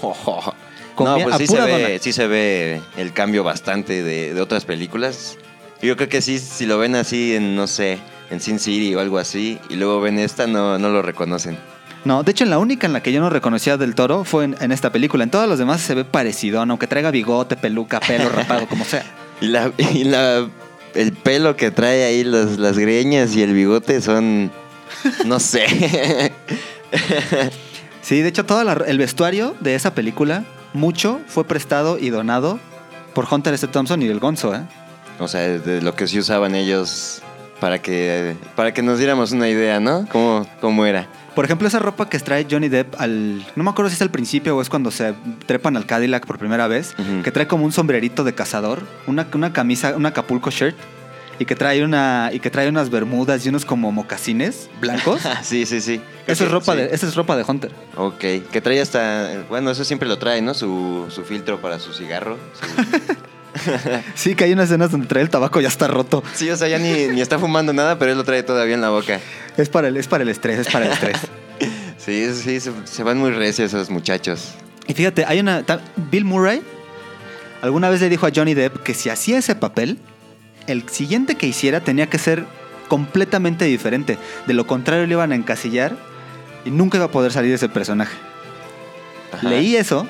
Comía 0.96 1.18
no, 1.18 1.24
pues 1.26 1.38
sí 1.38 1.46
se, 1.46 1.62
ve, 1.62 1.72
dona. 1.72 2.00
sí 2.00 2.14
se 2.14 2.28
ve 2.28 2.82
el 2.98 3.14
cambio 3.14 3.44
bastante 3.44 4.02
de, 4.02 4.34
de 4.34 4.42
otras 4.42 4.66
películas. 4.66 5.38
Yo 5.84 5.96
creo 5.96 6.10
que 6.10 6.24
sí, 6.24 6.40
si 6.40 6.66
lo 6.66 6.80
ven 6.80 6.96
así 6.96 7.36
en, 7.36 7.56
no 7.56 7.68
sé, 7.68 8.00
en 8.32 8.40
Sin 8.40 8.58
City 8.58 8.96
o 8.96 9.00
algo 9.00 9.20
así, 9.20 9.60
y 9.70 9.76
luego 9.76 10.02
ven 10.02 10.18
esta, 10.18 10.48
no, 10.48 10.80
no 10.80 10.90
lo 10.90 11.04
reconocen. 11.04 11.60
No, 12.06 12.24
de 12.24 12.32
hecho, 12.32 12.44
en 12.46 12.50
la 12.50 12.58
única 12.60 12.88
en 12.88 12.94
la 12.94 13.04
que 13.04 13.12
yo 13.12 13.20
no 13.20 13.30
reconocía 13.30 13.76
del 13.78 13.94
toro 13.94 14.24
fue 14.24 14.46
en, 14.46 14.56
en 14.62 14.72
esta 14.72 14.92
película. 14.92 15.24
En 15.24 15.30
todas 15.32 15.50
las 15.50 15.60
demás 15.60 15.82
se 15.82 15.96
ve 15.96 16.06
parecido, 16.06 16.62
aunque 16.62 16.88
traiga 16.88 17.12
bigote, 17.12 17.56
peluca, 17.58 18.00
pelo 18.00 18.30
rapado, 18.36 18.68
como 18.68 18.86
sea. 18.86 19.04
Y 19.42 19.48
la, 19.48 19.72
y 19.78 20.04
la 20.06 20.48
el 20.96 21.12
pelo 21.14 21.56
que 21.56 21.72
trae 21.72 22.04
ahí, 22.06 22.24
las, 22.24 22.58
las 22.58 22.78
greñas 22.78 23.36
y 23.36 23.44
el 23.44 23.54
bigote 23.54 24.02
son, 24.02 24.52
no 25.26 25.40
sé. 25.40 26.32
Sí, 28.02 28.22
de 28.22 28.30
hecho, 28.30 28.46
todo 28.46 28.64
la- 28.64 28.74
el 28.88 28.98
vestuario 28.98 29.56
de 29.60 29.76
esa 29.76 29.94
película, 29.94 30.44
mucho 30.74 31.20
fue 31.28 31.44
prestado 31.46 32.00
y 32.00 32.10
donado 32.10 32.60
por 33.14 33.28
Hunter 33.32 33.54
S. 33.54 33.68
Thompson 33.68 34.02
y 34.02 34.08
el 34.08 34.20
Gonzo, 34.20 34.56
¿eh? 34.56 34.62
o 35.20 35.28
sea, 35.28 35.42
de 35.42 35.82
lo 35.82 35.94
que 35.96 36.08
sí 36.08 36.18
usaban 36.18 36.56
ellos 36.56 37.22
para 37.60 37.80
que, 37.82 38.36
para 38.56 38.74
que 38.74 38.82
nos 38.82 38.98
diéramos 38.98 39.32
una 39.32 39.48
idea, 39.50 39.80
¿no? 39.80 40.08
¿Cómo, 40.12 40.48
cómo 40.62 40.86
era? 40.86 41.08
Por 41.40 41.46
ejemplo, 41.46 41.70
esa 41.70 41.80
ropa 41.80 42.10
que 42.10 42.20
trae 42.20 42.46
Johnny 42.52 42.68
Depp 42.68 43.00
al. 43.00 43.38
No 43.56 43.64
me 43.64 43.70
acuerdo 43.70 43.88
si 43.90 43.96
es 43.96 44.02
al 44.02 44.12
principio 44.12 44.58
o 44.58 44.62
es 44.62 44.68
cuando 44.68 44.92
se 44.92 45.14
trepan 45.46 45.78
al 45.78 45.86
Cadillac 45.86 46.26
por 46.26 46.38
primera 46.38 46.68
vez. 46.68 46.94
Que 47.24 47.32
trae 47.32 47.48
como 47.48 47.64
un 47.64 47.72
sombrerito 47.72 48.26
de 48.26 48.36
cazador, 48.36 48.82
una, 49.08 49.26
una 49.34 49.54
camisa, 49.54 49.96
un 49.96 50.06
Acapulco 50.06 50.50
shirt. 50.52 50.76
Y 51.40 51.46
que 51.46 51.56
trae 51.56 51.82
una. 51.86 52.30
Y 52.34 52.42
que 52.42 52.50
trae 52.50 52.68
unas 52.68 52.90
bermudas 52.90 53.46
y 53.46 53.48
unos 53.48 53.64
como 53.64 53.90
mocasines 53.94 54.70
blancos. 54.82 55.22
sí, 55.42 55.66
sí, 55.66 55.80
sí. 55.80 56.02
Eso 56.28 56.44
es 56.44 56.52
ropa 56.52 56.74
Sí. 56.74 56.80
de. 56.80 56.86
Esa 56.94 57.08
es 57.08 57.16
ropa 57.16 57.38
de 57.38 57.46
Hunter. 57.48 57.72
Ok, 57.96 58.20
que 58.52 58.60
trae 58.62 58.82
hasta, 58.82 59.46
bueno, 59.48 59.72
eso 59.72 59.86
siempre 59.86 60.10
lo 60.10 60.20
trae, 60.20 60.42
¿no? 60.42 60.54
Su, 60.54 61.06
su 61.08 61.24
filtro 61.24 61.62
para 61.62 61.80
su 61.80 61.94
cigarro. 61.94 62.36
su- 62.60 63.16
Sí, 64.16 64.36
que 64.36 64.44
hay 64.46 64.54
unas 64.54 64.66
escenas 64.66 64.92
donde 64.92 65.08
trae 65.08 65.24
el 65.24 65.30
tabaco 65.30 65.62
ya 65.62 65.68
está 65.68 65.88
roto. 65.88 66.24
Sí, 66.34 66.50
o 66.50 66.58
sea, 66.58 66.68
ya 66.68 66.78
ni, 66.78 67.08
ni 67.08 67.22
está 67.22 67.40
fumando 67.40 67.74
nada, 67.74 67.98
pero 68.00 68.12
él 68.12 68.18
lo 68.18 68.24
trae 68.24 68.44
todavía 68.44 68.76
en 68.76 68.82
la 68.82 68.90
boca. 68.90 69.20
Es 69.58 69.70
para 69.70 69.88
el, 69.88 69.98
es 69.98 70.08
para 70.08 70.24
el 70.24 70.30
estrés, 70.30 70.60
es 70.60 70.68
para 70.68 70.86
el 70.86 70.92
estrés. 70.92 71.18
Sí, 71.98 72.34
sí, 72.34 72.62
se, 72.62 72.72
se 72.86 73.04
van 73.04 73.18
muy 73.18 73.30
recios 73.30 73.74
esos 73.74 73.90
muchachos. 73.90 74.54
Y 74.88 74.94
fíjate, 74.94 75.26
hay 75.26 75.42
una. 75.42 75.64
Bill 76.10 76.24
Murray 76.24 76.62
alguna 77.62 77.90
vez 77.90 78.02
le 78.02 78.10
dijo 78.10 78.26
a 78.26 78.32
Johnny 78.34 78.54
Depp 78.54 78.82
que 78.84 78.94
si 78.94 79.10
hacía 79.10 79.38
ese 79.38 79.54
papel, 79.54 80.00
el 80.68 80.88
siguiente 80.90 81.36
que 81.36 81.46
hiciera 81.46 81.82
tenía 81.82 82.08
que 82.08 82.18
ser 82.18 82.46
completamente 82.88 83.66
diferente. 83.66 84.18
De 84.48 84.54
lo 84.54 84.66
contrario, 84.66 85.06
le 85.06 85.14
iban 85.14 85.32
a 85.32 85.36
encasillar 85.36 85.96
y 86.66 86.72
nunca 86.72 86.98
iba 86.98 87.06
a 87.06 87.12
poder 87.12 87.32
salir 87.32 87.50
de 87.50 87.56
ese 87.58 87.70
personaje. 87.70 88.16
Ajá. 89.34 89.48
Leí 89.50 89.76
eso 89.76 90.08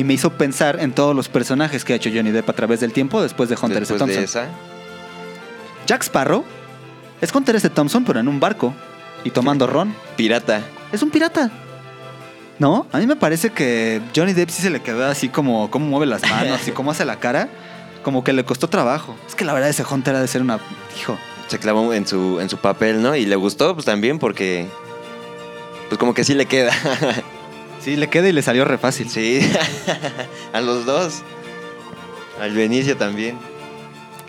y 0.00 0.04
me 0.04 0.14
hizo 0.14 0.30
pensar 0.30 0.80
en 0.80 0.92
todos 0.92 1.14
los 1.14 1.28
personajes 1.28 1.84
que 1.84 1.92
ha 1.92 1.96
hecho 1.96 2.08
Johnny 2.10 2.30
Depp 2.30 2.48
a 2.48 2.54
través 2.54 2.80
del 2.80 2.90
tiempo 2.90 3.20
después 3.20 3.50
de 3.50 3.54
Hunter 3.54 3.82
S. 3.82 3.92
Después 3.92 3.98
Thompson. 3.98 4.18
de 4.18 4.24
esa. 4.24 4.48
Jack 5.86 6.04
Sparrow 6.04 6.42
es 7.20 7.34
Hunter 7.34 7.56
S. 7.56 7.68
Thompson, 7.68 8.06
pero 8.06 8.18
en 8.18 8.26
un 8.26 8.40
barco 8.40 8.72
y 9.24 9.30
tomando 9.30 9.66
ron. 9.66 9.94
Pirata. 10.16 10.62
Es 10.90 11.02
un 11.02 11.10
pirata. 11.10 11.50
¿No? 12.58 12.86
A 12.92 12.98
mí 12.98 13.06
me 13.06 13.14
parece 13.14 13.50
que 13.50 14.00
Johnny 14.16 14.32
Depp 14.32 14.48
sí 14.48 14.62
se 14.62 14.70
le 14.70 14.80
quedó 14.80 15.04
así 15.04 15.28
como 15.28 15.70
cómo 15.70 15.84
mueve 15.84 16.06
las 16.06 16.22
manos 16.22 16.66
y 16.66 16.70
cómo 16.70 16.92
hace 16.92 17.04
la 17.04 17.16
cara. 17.16 17.50
Como 18.02 18.24
que 18.24 18.32
le 18.32 18.42
costó 18.42 18.70
trabajo. 18.70 19.14
Es 19.28 19.34
que 19.34 19.44
la 19.44 19.52
verdad 19.52 19.68
ese 19.68 19.84
Hunter 19.84 20.14
ha 20.14 20.22
de 20.22 20.28
ser 20.28 20.40
una... 20.40 20.60
Hijo. 20.98 21.18
Se 21.48 21.58
clavó 21.58 21.92
en 21.92 22.06
su, 22.06 22.40
en 22.40 22.48
su 22.48 22.56
papel, 22.56 23.02
¿no? 23.02 23.14
Y 23.16 23.26
le 23.26 23.36
gustó, 23.36 23.74
pues 23.74 23.84
también, 23.84 24.18
porque. 24.18 24.66
Pues 25.90 25.98
como 25.98 26.14
que 26.14 26.24
sí 26.24 26.32
le 26.32 26.46
queda. 26.46 26.72
Sí, 27.82 27.96
le 27.96 28.08
queda 28.08 28.28
y 28.28 28.32
le 28.32 28.42
salió 28.42 28.64
re 28.64 28.78
fácil. 28.78 29.08
sí. 29.08 29.40
A 30.52 30.60
los 30.60 30.84
dos. 30.86 31.22
Al 32.40 32.52
Benicio 32.52 32.96
también. 32.96 33.36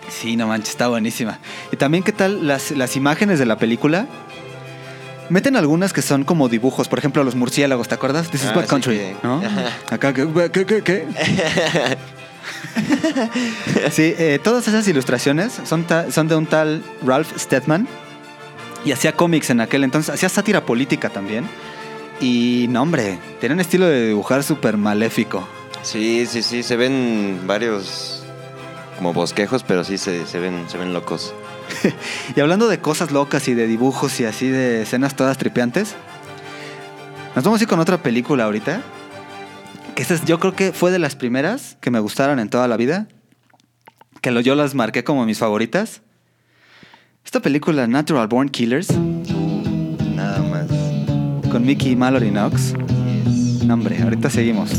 Sí, 0.08 0.36
no 0.36 0.46
manches, 0.46 0.70
está 0.70 0.88
buenísima. 0.88 1.38
Y 1.70 1.76
también, 1.76 2.04
¿qué 2.04 2.12
tal 2.12 2.46
las, 2.46 2.70
las 2.72 2.96
imágenes 2.96 3.38
de 3.38 3.46
la 3.46 3.56
película? 3.56 4.06
Meten 5.30 5.56
algunas 5.56 5.94
que 5.94 6.02
son 6.02 6.24
como 6.24 6.48
dibujos, 6.50 6.88
por 6.88 6.98
ejemplo, 6.98 7.24
los 7.24 7.34
murciélagos, 7.34 7.88
¿te 7.88 7.94
acuerdas? 7.94 8.28
This 8.30 8.42
is 8.44 8.50
Ah, 8.54 8.60
sí, 8.60 8.66
country, 8.68 8.96
que- 8.98 9.16
¿no? 9.22 9.40
Acá, 9.90 10.12
¿qué? 10.12 10.28
¿Qué? 10.52 10.66
¿Qué? 10.66 10.82
qué? 10.82 11.06
sí, 13.90 14.14
eh, 14.18 14.38
todas 14.42 14.66
esas 14.68 14.86
ilustraciones 14.88 15.52
son, 15.64 15.86
son 16.10 16.28
de 16.28 16.36
un 16.36 16.46
tal 16.46 16.82
Ralph 17.04 17.36
Steadman 17.38 17.86
y 18.84 18.92
hacía 18.92 19.12
cómics 19.12 19.50
en 19.50 19.60
aquel 19.60 19.84
entonces, 19.84 20.12
hacía 20.14 20.28
sátira 20.28 20.64
política 20.66 21.08
también. 21.08 21.46
Y 22.22 22.66
no, 22.70 22.80
hombre, 22.82 23.18
tenía 23.40 23.54
un 23.54 23.60
estilo 23.60 23.84
de 23.86 24.06
dibujar 24.08 24.42
súper 24.44 24.76
maléfico. 24.78 25.46
Sí, 25.82 26.24
sí, 26.26 26.42
sí. 26.42 26.62
Se 26.62 26.76
ven 26.76 27.40
varios. 27.46 28.22
Como 28.96 29.12
bosquejos, 29.12 29.64
pero 29.64 29.82
sí 29.84 29.98
se, 29.98 30.24
se 30.26 30.38
ven, 30.38 30.64
se 30.68 30.78
ven 30.78 30.92
locos. 30.94 31.34
Y 32.36 32.40
hablando 32.40 32.68
de 32.68 32.78
cosas 32.78 33.10
locas 33.10 33.48
y 33.48 33.54
de 33.54 33.66
dibujos 33.66 34.20
y 34.20 34.24
así 34.24 34.48
de 34.48 34.82
escenas 34.82 35.16
todas 35.16 35.38
tripeantes, 35.38 35.94
nos 37.34 37.44
vamos 37.44 37.60
a 37.60 37.64
ir 37.64 37.68
con 37.68 37.80
otra 37.80 38.02
película 38.02 38.44
ahorita. 38.44 38.82
Que 39.96 40.02
esta 40.02 40.14
es- 40.14 40.24
yo 40.24 40.38
creo 40.38 40.54
que 40.54 40.72
fue 40.72 40.90
de 40.92 40.98
las 41.00 41.16
primeras 41.16 41.76
que 41.80 41.90
me 41.90 41.98
gustaron 41.98 42.38
en 42.38 42.48
toda 42.48 42.68
la 42.68 42.76
vida. 42.76 43.08
Que 44.20 44.30
lo- 44.30 44.40
yo 44.40 44.54
las 44.54 44.74
marqué 44.74 45.02
como 45.02 45.24
mis 45.26 45.38
favoritas. 45.38 46.02
Esta 47.24 47.40
película, 47.40 47.86
Natural 47.86 48.28
Born 48.28 48.48
Killers. 48.50 48.88
Con 51.52 51.66
Mickey 51.66 51.92
y 51.92 51.96
Mallory 51.96 52.30
Knox. 52.30 52.74
No, 53.66 53.74
hombre, 53.74 54.02
ahorita 54.02 54.30
seguimos. 54.30 54.70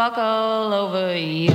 Walk 0.00 0.16
all 0.16 0.72
over 0.72 1.14
you. 1.14 1.49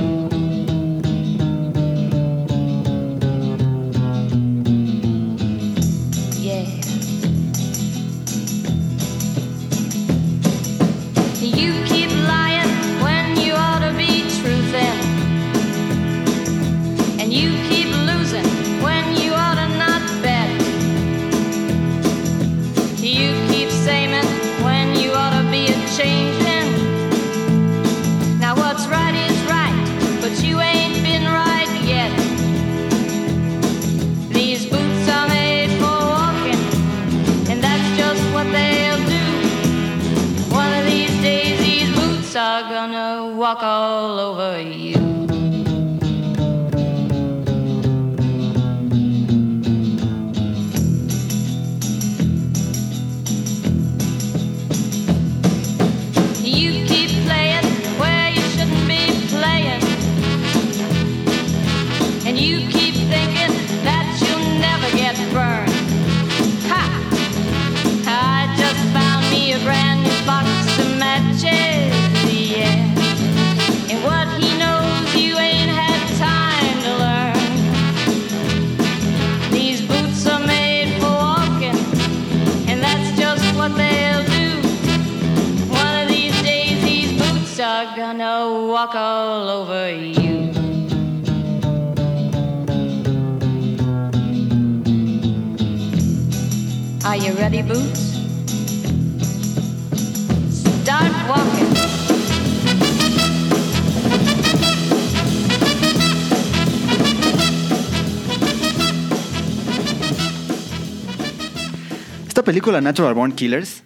Película, 112.56 112.80
Natural 112.80 113.12
Born 113.12 113.32
Killers, 113.32 113.82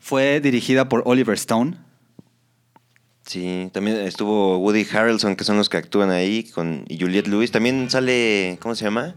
fue 0.00 0.40
dirigida 0.40 0.88
por 0.88 1.02
Oliver 1.04 1.34
Stone. 1.34 1.76
Sí, 3.26 3.68
también 3.74 3.98
estuvo 3.98 4.56
Woody 4.56 4.86
Harrelson, 4.90 5.36
que 5.36 5.44
son 5.44 5.58
los 5.58 5.68
que 5.68 5.76
actúan 5.76 6.10
ahí, 6.10 6.44
con, 6.54 6.86
y 6.88 6.98
Juliette 6.98 7.28
Lewis. 7.28 7.50
También 7.50 7.90
sale, 7.90 8.56
¿cómo 8.62 8.74
se 8.74 8.86
llama? 8.86 9.14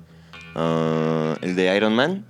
Ah, 0.55 1.37
el 1.39 1.55
de 1.55 1.73
Iron 1.73 1.95
Man. 1.95 2.25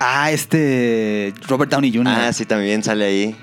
Ah, 0.00 0.32
este. 0.32 1.32
Robert 1.46 1.70
Downey 1.70 1.92
Jr. 1.94 2.08
Ah, 2.08 2.32
sí, 2.32 2.44
también 2.44 2.82
sale 2.82 3.04
ahí. 3.04 3.36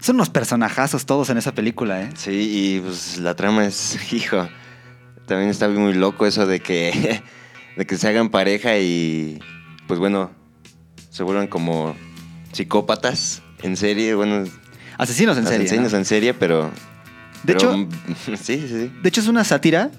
Son 0.00 0.16
unos 0.16 0.30
personajazos 0.30 1.06
todos 1.06 1.30
en 1.30 1.38
esa 1.38 1.54
película, 1.54 2.02
¿eh? 2.02 2.10
Sí, 2.16 2.32
y 2.32 2.80
pues 2.80 3.16
la 3.18 3.36
trama 3.36 3.64
es, 3.64 4.12
hijo, 4.12 4.48
también 5.26 5.50
está 5.50 5.68
muy 5.68 5.94
loco 5.94 6.26
eso 6.26 6.48
de 6.48 6.58
que, 6.58 7.22
de 7.76 7.86
que 7.86 7.96
se 7.96 8.08
hagan 8.08 8.28
pareja 8.30 8.76
y, 8.78 9.38
pues 9.86 10.00
bueno, 10.00 10.32
se 11.18 11.24
vuelvan 11.24 11.48
como 11.48 11.96
psicópatas 12.52 13.42
en 13.62 13.76
serie, 13.76 14.14
bueno, 14.14 14.44
Asesinos 14.98 15.36
en 15.36 15.44
serie. 15.48 15.66
asesinos 15.66 15.90
¿no? 15.92 15.98
en 15.98 16.04
serie, 16.04 16.32
pero... 16.32 16.70
De 17.42 17.54
pero, 17.54 17.58
hecho- 17.74 17.88
sí, 18.40 18.60
sí, 18.60 18.68
sí. 18.68 18.92
De 19.02 19.08
hecho, 19.08 19.20
es 19.20 19.26
una 19.26 19.42
sátira 19.42 19.90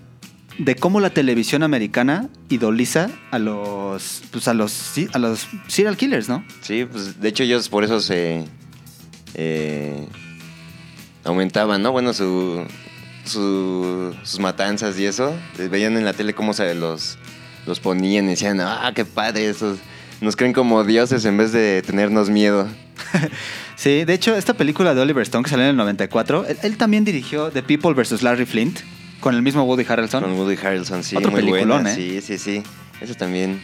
de 0.57 0.75
cómo 0.75 1.01
la 1.01 1.09
televisión 1.09 1.61
americana 1.63 2.29
idoliza 2.49 3.09
a 3.31 3.39
los. 3.39 4.23
Pues 4.31 4.47
a 4.49 4.53
los. 4.53 4.93
a 5.13 5.19
los 5.19 5.47
serial 5.67 5.95
killers, 5.97 6.27
¿no? 6.27 6.43
Sí, 6.61 6.85
pues 6.89 7.19
de 7.21 7.29
hecho 7.29 7.43
ellos 7.43 7.69
por 7.69 7.85
eso 7.85 8.01
se 8.01 8.43
eh, 9.35 10.05
aumentaban, 11.23 11.81
¿no? 11.81 11.93
Bueno, 11.93 12.13
su, 12.13 12.65
su- 13.23 14.13
sus 14.23 14.39
matanzas 14.41 14.99
y 14.99 15.05
eso. 15.05 15.33
Veían 15.71 15.95
en 15.97 16.03
la 16.03 16.11
tele 16.13 16.33
cómo 16.33 16.53
se 16.53 16.75
los, 16.75 17.17
los 17.65 17.79
ponían 17.79 18.25
y 18.25 18.29
decían, 18.29 18.59
ah, 18.59 18.91
qué 18.93 19.05
padre, 19.05 19.49
esos 19.49 19.77
nos 20.21 20.35
creen 20.35 20.53
como 20.53 20.83
dioses 20.83 21.25
en 21.25 21.37
vez 21.37 21.51
de 21.51 21.81
tenernos 21.81 22.29
miedo. 22.29 22.67
Sí, 23.75 24.03
de 24.03 24.13
hecho, 24.13 24.35
esta 24.35 24.55
película 24.55 24.93
de 24.93 24.99
Oliver 24.99 25.23
Stone 25.23 25.45
que 25.45 25.49
salió 25.49 25.63
en 25.63 25.69
el 25.69 25.77
94, 25.77 26.45
él, 26.47 26.57
él 26.63 26.75
también 26.75 27.05
dirigió 27.05 27.49
The 27.49 27.63
People 27.63 27.93
vs. 27.93 28.23
Larry 28.23 28.45
Flint 28.45 28.79
con 29.21 29.33
el 29.35 29.41
mismo 29.41 29.63
Woody 29.63 29.85
Harrelson. 29.87 30.21
Con 30.21 30.33
Woody 30.33 30.57
Harrelson, 30.57 31.01
sí, 31.01 31.15
Otro 31.15 31.31
muy 31.31 31.39
peliculón, 31.39 31.83
buena. 31.83 31.93
¿eh? 31.93 31.95
Sí, 31.95 32.19
sí, 32.21 32.37
sí. 32.37 32.63
Eso 32.99 33.15
también. 33.15 33.61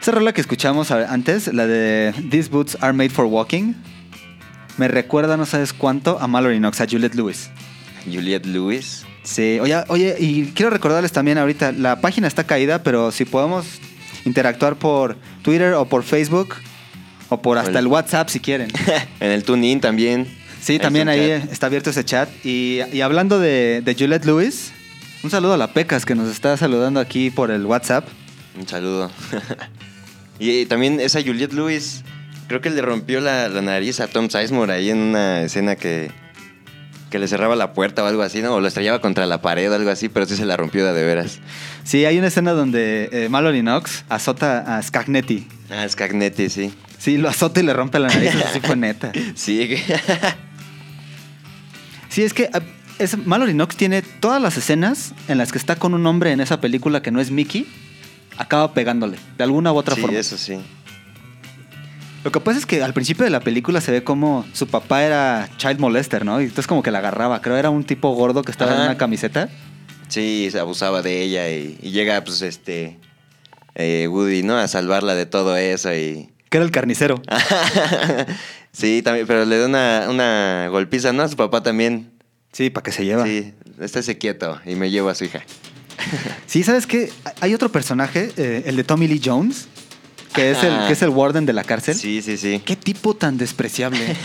Esa 0.00 0.10
rola 0.10 0.32
que 0.32 0.40
escuchamos 0.40 0.90
antes, 0.90 1.52
la 1.54 1.68
de 1.68 2.12
These 2.28 2.50
Boots 2.50 2.76
Are 2.80 2.92
Made 2.92 3.10
for 3.10 3.26
Walking, 3.26 3.74
me 4.78 4.88
recuerda, 4.88 5.36
no 5.36 5.46
sabes 5.46 5.72
cuánto, 5.72 6.18
a 6.20 6.26
Mallory 6.26 6.58
Knox, 6.58 6.80
a 6.80 6.86
Juliette 6.86 7.14
Lewis. 7.14 7.50
Juliette 8.04 8.46
Lewis. 8.46 9.04
Sí, 9.22 9.58
oye, 9.60 9.76
oye, 9.88 10.16
y 10.18 10.46
quiero 10.56 10.70
recordarles 10.70 11.12
también 11.12 11.38
ahorita, 11.38 11.70
la 11.70 12.00
página 12.00 12.26
está 12.26 12.44
caída, 12.44 12.82
pero 12.82 13.12
si 13.12 13.24
podemos 13.24 13.66
interactuar 14.24 14.76
por 14.76 15.16
Twitter 15.42 15.74
o 15.74 15.86
por 15.86 16.02
Facebook 16.02 16.54
o 17.28 17.42
por 17.42 17.58
hasta 17.58 17.78
el 17.78 17.86
WhatsApp 17.86 18.28
si 18.28 18.40
quieren. 18.40 18.70
en 19.20 19.30
el 19.30 19.44
TuneIn 19.44 19.80
también. 19.80 20.26
Sí, 20.60 20.74
Ahí 20.74 20.78
también 20.78 21.08
está 21.08 21.22
ahí 21.22 21.40
chat. 21.40 21.52
está 21.52 21.66
abierto 21.66 21.90
ese 21.90 22.04
chat. 22.04 22.28
Y, 22.44 22.80
y 22.92 23.00
hablando 23.00 23.38
de, 23.38 23.82
de 23.84 23.94
Juliette 23.94 24.24
Lewis, 24.24 24.72
un 25.22 25.30
saludo 25.30 25.54
a 25.54 25.56
la 25.56 25.72
Pecas 25.72 26.04
que 26.04 26.14
nos 26.14 26.30
está 26.30 26.56
saludando 26.56 27.00
aquí 27.00 27.30
por 27.30 27.50
el 27.50 27.64
WhatsApp. 27.66 28.06
Un 28.58 28.66
saludo. 28.66 29.10
y 30.38 30.66
también 30.66 31.00
esa 31.00 31.22
Juliette 31.22 31.52
Lewis, 31.52 32.02
creo 32.48 32.60
que 32.60 32.70
le 32.70 32.82
rompió 32.82 33.20
la, 33.20 33.48
la 33.48 33.62
nariz 33.62 34.00
a 34.00 34.08
Tom 34.08 34.28
Sizemore 34.30 34.72
ahí 34.72 34.90
en 34.90 34.98
una 34.98 35.42
escena 35.42 35.76
que, 35.76 36.10
que 37.10 37.18
le 37.18 37.28
cerraba 37.28 37.56
la 37.56 37.72
puerta 37.72 38.02
o 38.02 38.06
algo 38.06 38.22
así, 38.22 38.42
¿no? 38.42 38.54
O 38.54 38.60
lo 38.60 38.68
estrellaba 38.68 39.00
contra 39.00 39.26
la 39.26 39.40
pared 39.42 39.70
o 39.70 39.74
algo 39.74 39.90
así, 39.90 40.08
pero 40.08 40.26
sí 40.26 40.36
se 40.36 40.44
la 40.44 40.56
rompió 40.56 40.84
de, 40.86 40.92
de 40.92 41.04
veras. 41.04 41.38
Sí, 41.88 42.04
hay 42.04 42.18
una 42.18 42.26
escena 42.26 42.52
donde 42.52 43.08
eh, 43.12 43.30
Mallory 43.30 43.62
Knox 43.62 44.04
azota 44.10 44.76
a 44.76 44.82
Scagnetti. 44.82 45.48
Ah, 45.70 45.88
Scagnetti, 45.88 46.50
sí. 46.50 46.70
Sí, 46.98 47.16
lo 47.16 47.30
azota 47.30 47.60
y 47.60 47.62
le 47.62 47.72
rompe 47.72 47.98
la 47.98 48.08
nariz. 48.08 48.34
Así 48.44 48.60
fue 48.60 48.76
neta. 48.76 49.10
Sí, 49.34 49.70
Sí, 52.10 52.24
es 52.24 52.34
que 52.34 52.50
ah, 52.52 52.60
es, 52.98 53.16
Mallory 53.16 53.54
Knox 53.54 53.74
tiene 53.78 54.02
todas 54.02 54.42
las 54.42 54.58
escenas 54.58 55.14
en 55.28 55.38
las 55.38 55.50
que 55.50 55.56
está 55.56 55.76
con 55.76 55.94
un 55.94 56.06
hombre 56.06 56.32
en 56.32 56.40
esa 56.40 56.60
película 56.60 57.00
que 57.00 57.10
no 57.10 57.22
es 57.22 57.30
Mickey, 57.30 57.66
acaba 58.36 58.74
pegándole, 58.74 59.16
de 59.38 59.44
alguna 59.44 59.72
u 59.72 59.76
otra 59.76 59.94
sí, 59.94 60.02
forma. 60.02 60.18
eso 60.18 60.36
sí. 60.36 60.58
Lo 62.22 62.30
que 62.30 62.40
pasa 62.40 62.58
es 62.58 62.66
que 62.66 62.82
al 62.82 62.92
principio 62.92 63.24
de 63.24 63.30
la 63.30 63.40
película 63.40 63.80
se 63.80 63.92
ve 63.92 64.04
como 64.04 64.44
su 64.52 64.66
papá 64.66 65.04
era 65.04 65.48
child 65.56 65.78
molester, 65.78 66.26
¿no? 66.26 66.38
Y 66.42 66.44
entonces 66.44 66.66
como 66.66 66.82
que 66.82 66.90
la 66.90 66.98
agarraba. 66.98 67.40
Creo 67.40 67.56
era 67.56 67.70
un 67.70 67.84
tipo 67.84 68.10
gordo 68.10 68.42
que 68.42 68.50
estaba 68.50 68.74
en 68.74 68.82
una 68.82 68.98
camiseta. 68.98 69.48
Sí, 70.08 70.48
se 70.50 70.58
abusaba 70.58 71.02
de 71.02 71.22
ella 71.22 71.50
y, 71.50 71.78
y 71.82 71.90
llega, 71.90 72.22
pues, 72.24 72.42
este. 72.42 72.98
eh, 73.74 74.08
Woody, 74.08 74.42
¿no? 74.42 74.56
A 74.56 74.66
salvarla 74.68 75.14
de 75.14 75.26
todo 75.26 75.56
eso 75.56 75.94
y. 75.94 76.30
Que 76.50 76.56
era 76.58 76.64
el 76.64 76.70
carnicero. 76.72 77.20
sí, 78.72 79.02
también, 79.02 79.26
pero 79.26 79.44
le 79.44 79.58
da 79.58 79.66
una, 79.66 80.06
una 80.08 80.68
golpiza, 80.70 81.12
¿no? 81.12 81.22
A 81.22 81.28
su 81.28 81.36
papá 81.36 81.62
también. 81.62 82.10
Sí, 82.52 82.70
para 82.70 82.82
que 82.84 82.92
se 82.92 83.04
lleva. 83.04 83.24
Sí, 83.24 83.52
estése 83.80 84.16
quieto 84.16 84.58
y 84.64 84.74
me 84.74 84.90
llevo 84.90 85.08
a 85.10 85.14
su 85.14 85.24
hija. 85.24 85.42
Sí, 86.46 86.62
¿sabes 86.62 86.86
qué? 86.86 87.10
Hay 87.40 87.52
otro 87.52 87.70
personaje, 87.70 88.30
eh, 88.38 88.62
el 88.66 88.76
de 88.76 88.84
Tommy 88.84 89.06
Lee 89.08 89.20
Jones, 89.22 89.68
que 90.32 90.52
es 90.52 90.62
el, 90.62 90.86
que 90.86 90.92
es 90.94 91.02
el 91.02 91.10
warden 91.10 91.44
de 91.44 91.52
la 91.52 91.64
cárcel. 91.64 91.94
Sí, 91.96 92.22
sí, 92.22 92.38
sí. 92.38 92.62
Qué 92.64 92.76
tipo 92.76 93.14
tan 93.14 93.36
despreciable. 93.36 93.98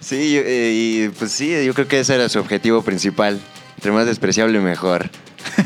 Sí, 0.00 0.40
y 0.44 1.08
pues 1.18 1.30
sí, 1.32 1.52
yo 1.64 1.74
creo 1.74 1.86
que 1.86 2.00
ese 2.00 2.14
era 2.14 2.28
su 2.28 2.38
objetivo 2.38 2.82
principal. 2.82 3.38
Entre 3.80 3.92
más 3.92 4.04
despreciable, 4.04 4.60
mejor. 4.60 5.08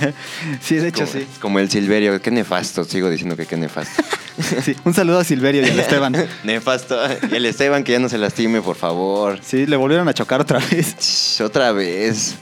sí, 0.61 0.77
de 0.77 0.87
hecho 0.87 1.01
como, 1.01 1.13
sí. 1.13 1.27
Como 1.41 1.59
el 1.59 1.69
Silverio. 1.69 2.23
Qué 2.23 2.31
nefasto, 2.31 2.85
sigo 2.85 3.11
diciendo 3.11 3.37
que 3.37 3.45
qué 3.45 3.57
nefasto. 3.57 4.05
Sí, 4.65 4.77
Un 4.85 4.95
saludo 4.95 5.19
a 5.19 5.25
Silverio 5.25 5.63
y 5.63 5.69
al 5.69 5.79
Esteban. 5.81 6.15
nefasto. 6.45 6.97
Y 7.31 7.35
el 7.35 7.47
Esteban 7.47 7.83
que 7.83 7.91
ya 7.91 7.99
no 7.99 8.09
se 8.09 8.19
lastime, 8.19 8.63
por 8.63 8.77
favor. 8.77 9.41
Sí, 9.43 9.67
le 9.67 9.75
volvieron 9.75 10.09
a 10.09 10.15
chocar 10.15 10.41
otra 10.41 10.61
vez. 10.71 11.41
Otra 11.41 11.73
vez. 11.73 12.37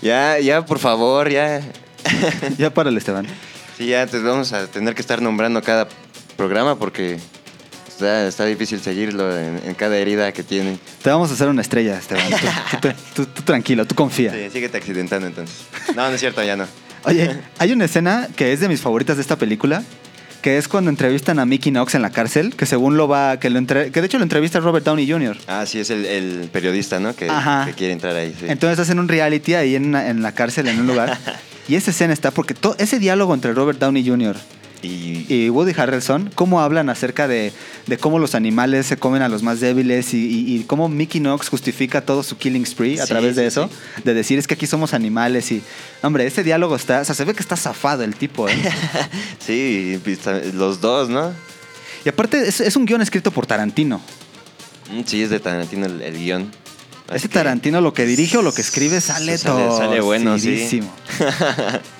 Ya, 0.00 0.38
ya, 0.38 0.64
por 0.64 0.78
favor, 0.78 1.28
ya. 1.28 1.60
Ya 2.56 2.72
para 2.72 2.88
el 2.88 2.96
Esteban. 2.96 3.26
Sí, 3.76 3.88
ya 3.88 4.06
te 4.06 4.18
vamos 4.20 4.54
a 4.54 4.68
tener 4.68 4.94
que 4.94 5.02
estar 5.02 5.20
nombrando 5.20 5.62
cada 5.62 5.86
programa 6.38 6.78
porque 6.78 7.18
está, 8.00 8.26
está 8.26 8.44
difícil 8.46 8.80
seguirlo 8.80 9.36
en, 9.36 9.60
en 9.64 9.74
cada 9.74 9.96
herida 9.96 10.32
que 10.32 10.42
tiene. 10.42 10.78
Te 11.02 11.10
vamos 11.10 11.30
a 11.30 11.34
hacer 11.34 11.48
una 11.48 11.62
estrella, 11.62 11.98
Esteban. 11.98 12.24
Tú, 12.30 12.78
tú- 12.80 12.94
tú- 13.14 13.26
tú 13.26 13.42
tranquilo, 13.42 13.86
tú 13.86 13.94
confía. 13.94 14.32
Sí, 14.32 14.50
síguete 14.52 14.76
accidentando 14.78 15.26
entonces. 15.26 15.56
No, 15.94 16.08
no 16.08 16.14
es 16.14 16.20
cierto, 16.20 16.42
ya 16.42 16.56
no. 16.56 16.66
Oye, 17.04 17.30
hay 17.58 17.72
una 17.72 17.84
escena 17.84 18.28
que 18.36 18.52
es 18.52 18.60
de 18.60 18.68
mis 18.68 18.80
favoritas 18.80 19.16
de 19.16 19.22
esta 19.22 19.36
película, 19.36 19.82
que 20.42 20.56
es 20.56 20.68
cuando 20.68 20.88
entrevistan 20.90 21.38
a 21.38 21.44
Mickey 21.46 21.70
Knox 21.70 21.94
en 21.94 22.02
la 22.02 22.10
cárcel, 22.10 22.54
que 22.56 22.64
según 22.66 22.96
lo 22.96 23.08
va, 23.08 23.38
que 23.38 23.50
lo 23.50 23.58
entre- 23.58 23.90
que 23.90 24.00
de 24.00 24.06
hecho 24.06 24.16
lo 24.18 24.24
entrevista 24.24 24.58
Robert 24.60 24.84
Downey 24.86 25.10
Jr. 25.10 25.36
Ah, 25.46 25.66
sí, 25.66 25.78
es 25.80 25.90
el, 25.90 26.06
el 26.06 26.48
periodista, 26.52 26.98
¿no? 26.98 27.14
Que, 27.14 27.26
que 27.66 27.72
quiere 27.74 27.92
entrar 27.92 28.16
ahí. 28.16 28.34
sí. 28.38 28.46
Entonces 28.48 28.78
hacen 28.78 28.98
un 28.98 29.08
reality 29.08 29.54
ahí 29.54 29.74
en, 29.76 29.86
una- 29.86 30.08
en 30.08 30.22
la 30.22 30.32
cárcel, 30.32 30.66
en 30.68 30.80
un 30.80 30.86
lugar. 30.86 31.18
y 31.68 31.74
esa 31.74 31.90
escena 31.90 32.12
está 32.14 32.30
porque 32.30 32.54
to- 32.54 32.74
ese 32.78 32.98
diálogo 32.98 33.34
entre 33.34 33.52
Robert 33.52 33.78
Downey 33.78 34.06
Jr. 34.08 34.36
y, 34.82 35.26
y 35.28 35.50
Woody 35.50 35.72
Harrelson, 35.76 36.30
cómo 36.34 36.60
hablan 36.60 36.88
acerca 36.88 37.28
de, 37.28 37.52
de 37.86 37.98
cómo 37.98 38.18
los 38.18 38.34
animales 38.34 38.86
se 38.86 38.96
comen 38.96 39.20
a 39.22 39.28
los 39.28 39.42
más 39.42 39.60
débiles 39.60 40.14
y, 40.14 40.18
y- 40.26 40.56
y 40.56 40.64
cómo 40.64 40.88
Mickey 40.88 41.20
Knox 41.20 41.48
justifica 41.48 42.00
todo 42.00 42.22
su 42.22 42.36
killing 42.38 42.64
spree 42.64 42.98
a 43.00 43.02
Sí, 43.04 43.08
través 43.10 43.36
de 43.36 43.42
sí, 43.42 43.48
eso, 43.48 43.70
de 44.04 44.14
decir 44.14 44.38
es 44.38 44.46
que 44.46 44.54
aquí 44.54 44.66
somos 44.66 44.94
animales 44.94 45.52
y, 45.52 45.62
hombre, 46.02 46.26
ese 46.26 46.42
diálogo 46.42 46.76
está, 46.76 47.00
o 47.00 47.04
sea, 47.04 47.14
se 47.14 47.24
ve 47.24 47.34
que 47.34 47.40
está 47.42 47.56
zafado 47.56 48.04
el 48.04 48.16
tipo, 48.16 48.48
¿eh? 48.48 48.54
sí, 49.38 50.00
los 50.54 50.80
dos, 50.80 51.08
¿no? 51.10 51.32
y 52.04 52.08
aparte 52.08 52.48
es, 52.48 52.60
es 52.60 52.76
un 52.76 52.86
guion 52.86 53.02
escrito 53.02 53.30
por 53.30 53.44
Tarantino. 53.46 54.00
Mm, 54.90 55.02
Sí, 55.04 55.22
es 55.22 55.28
de 55.30 55.40
Tarantino 55.40 55.84
el, 55.86 56.00
el 56.00 56.16
guion. 56.16 56.50
Así 57.08 57.16
Ese 57.16 57.28
que- 57.28 57.34
Tarantino 57.34 57.80
lo 57.82 57.92
que 57.92 58.06
dirige 58.06 58.38
o 58.38 58.42
lo 58.42 58.54
que 58.54 58.62
escribe 58.62 59.00
sale, 59.02 59.36
Sale- 59.36 59.64
todo. 59.64 59.76
sale 59.76 60.00
bueno, 60.00 60.38
sí. 60.38 60.80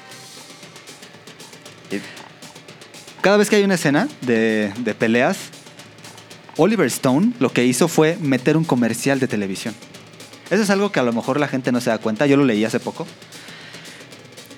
Cada 3.21 3.37
vez 3.37 3.51
que 3.51 3.57
hay 3.57 3.65
una 3.65 3.75
escena 3.75 4.09
de, 4.23 4.73
de 4.79 4.95
peleas, 4.95 5.37
Oliver 6.57 6.87
Stone 6.87 7.33
lo 7.39 7.53
que 7.53 7.65
hizo 7.65 7.87
fue 7.89 8.17
meter 8.21 8.57
un 8.57 8.65
comercial 8.65 9.21
de 9.21 9.29
televisión. 9.29 9.75
Eso 10.51 10.63
es 10.63 10.71
algo 10.71 10.91
que 10.91 11.01
a 11.01 11.03
lo 11.03 11.13
mejor 11.13 11.39
la 11.39 11.47
gente 11.47 11.71
no 11.71 11.81
se 11.81 11.91
da 11.91 11.99
cuenta. 11.99 12.27
Yo 12.27 12.37
lo 12.37 12.45
leí 12.45 12.65
hace 12.65 12.81
poco. 12.81 13.07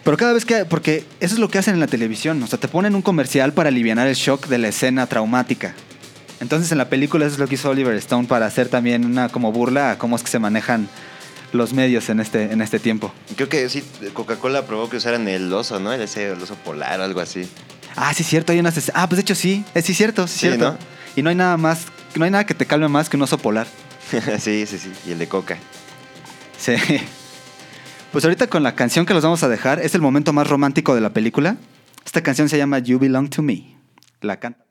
Pero 0.05 0.17
cada 0.17 0.33
vez 0.33 0.45
que... 0.45 0.65
Porque 0.65 1.05
eso 1.21 1.35
es 1.35 1.41
lo 1.41 1.49
que 1.49 1.59
hacen 1.59 1.75
en 1.75 1.81
la 1.81 1.87
televisión. 1.87 2.43
O 2.43 2.47
sea, 2.47 2.59
te 2.59 2.69
ponen 2.69 2.95
un 2.95 3.03
comercial 3.03 3.53
para 3.53 3.69
aliviar 3.69 3.99
el 3.99 4.15
shock 4.15 4.47
de 4.47 4.59
la 4.59 4.69
escena 4.69 5.07
traumática. 5.07 5.75
Entonces 6.41 6.73
en 6.73 6.79
la 6.79 6.89
película 6.89 7.25
eso 7.27 7.35
es 7.35 7.39
lo 7.39 7.47
que 7.47 7.55
hizo 7.55 7.71
Oliver 7.71 7.95
Stone 7.97 8.27
para 8.27 8.47
hacer 8.47 8.69
también 8.69 9.05
una 9.05 9.29
como 9.29 9.53
burla 9.53 9.93
a 9.93 9.99
cómo 9.99 10.17
es 10.17 10.23
que 10.23 10.31
se 10.31 10.41
manejan 10.41 10.89
los 11.53 11.73
medios 11.73 12.09
en 12.09 12.19
este, 12.19 12.51
en 12.53 12.61
este 12.63 12.81
tiempo. 12.81 13.13
Creo 13.37 13.49
que 13.49 13.69
sí, 13.69 13.85
Coca-Cola 14.13 14.67
probó 14.67 14.89
que 14.89 14.97
usaran 14.97 15.29
el 15.29 15.53
oso, 15.53 15.79
¿no? 15.79 15.93
El 15.93 16.01
ese 16.01 16.33
el 16.33 16.43
oso 16.43 16.57
polar 16.57 16.99
o 16.99 17.05
algo 17.05 17.21
así. 17.21 17.47
Ah, 17.97 18.13
sí, 18.15 18.25
cierto, 18.25 18.53
hay 18.53 18.61
unas 18.61 18.91
Ah, 18.95 19.09
pues 19.09 19.17
de 19.19 19.23
hecho 19.23 19.35
sí, 19.35 19.65
es 19.75 19.85
sí, 19.85 19.95
cierto, 19.95 20.27
sí, 20.27 20.35
Sí, 20.35 20.39
cierto. 20.49 20.73
¿no? 20.73 20.79
Y 21.17 21.23
no 21.23 21.31
hay 21.31 21.37
nada 21.37 21.57
más, 21.57 21.87
no 22.17 22.25
hay 22.25 22.31
nada 22.31 22.47
que 22.47 22.55
te 22.55 22.67
calme 22.67 22.89
más 22.89 23.09
que 23.09 23.17
un 23.17 23.23
oso 23.23 23.39
polar. 23.39 23.67
sí, 24.39 24.67
sí, 24.67 24.79
sí. 24.79 24.93
Y 25.07 25.13
el 25.13 25.19
de 25.19 25.29
Coca. 25.29 25.59
Sí. 26.59 26.75
Pues 28.13 28.25
ahorita 28.25 28.47
con 28.47 28.63
la 28.63 28.75
canción 28.75 29.07
que 29.07 29.15
los 29.15 29.25
vamos 29.25 29.43
a 29.43 29.49
dejar, 29.49 29.81
es 29.81 29.95
el 29.95 30.01
momento 30.03 30.33
más 30.33 30.47
romántico 30.47 30.95
de 30.95 31.01
la 31.01 31.11
película. 31.11 31.57
Esta 32.05 32.23
canción 32.23 32.49
se 32.49 32.59
llama 32.59 32.79
You 32.79 32.99
Belong 32.99 33.31
to 33.31 33.43
Me. 33.43 33.77
La 34.21 34.39
canta 34.39 34.65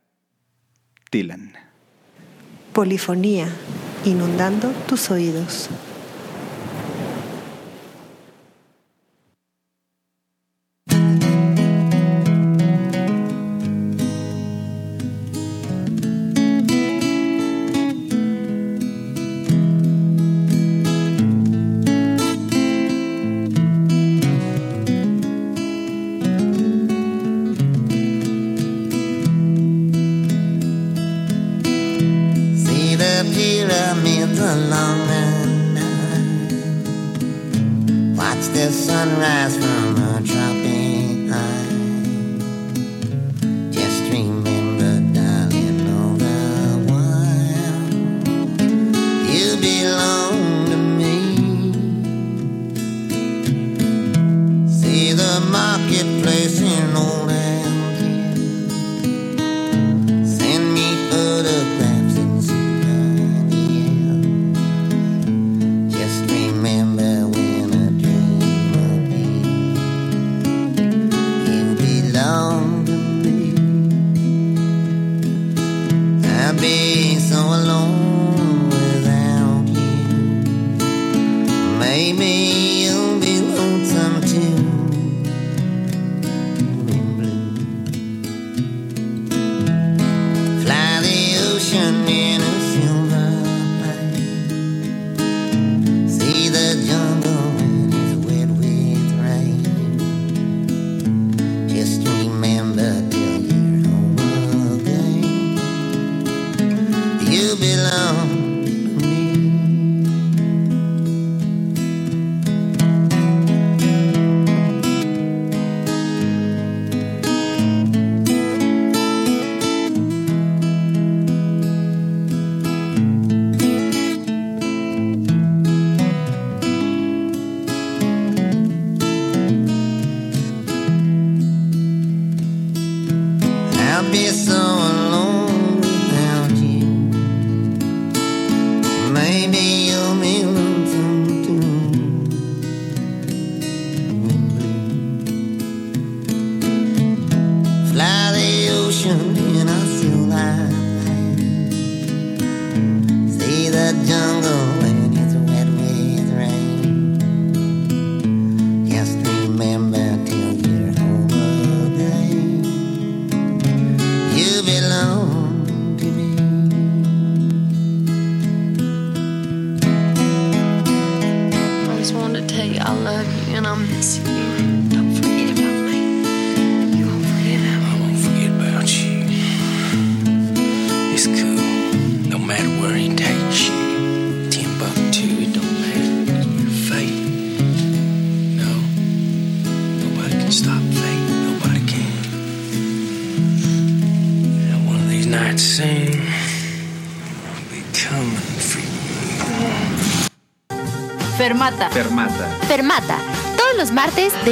Dylan. 1.11 1.53
Polifonía, 2.73 3.49
inundando 4.05 4.69
tus 4.87 5.11
oídos. 5.11 5.69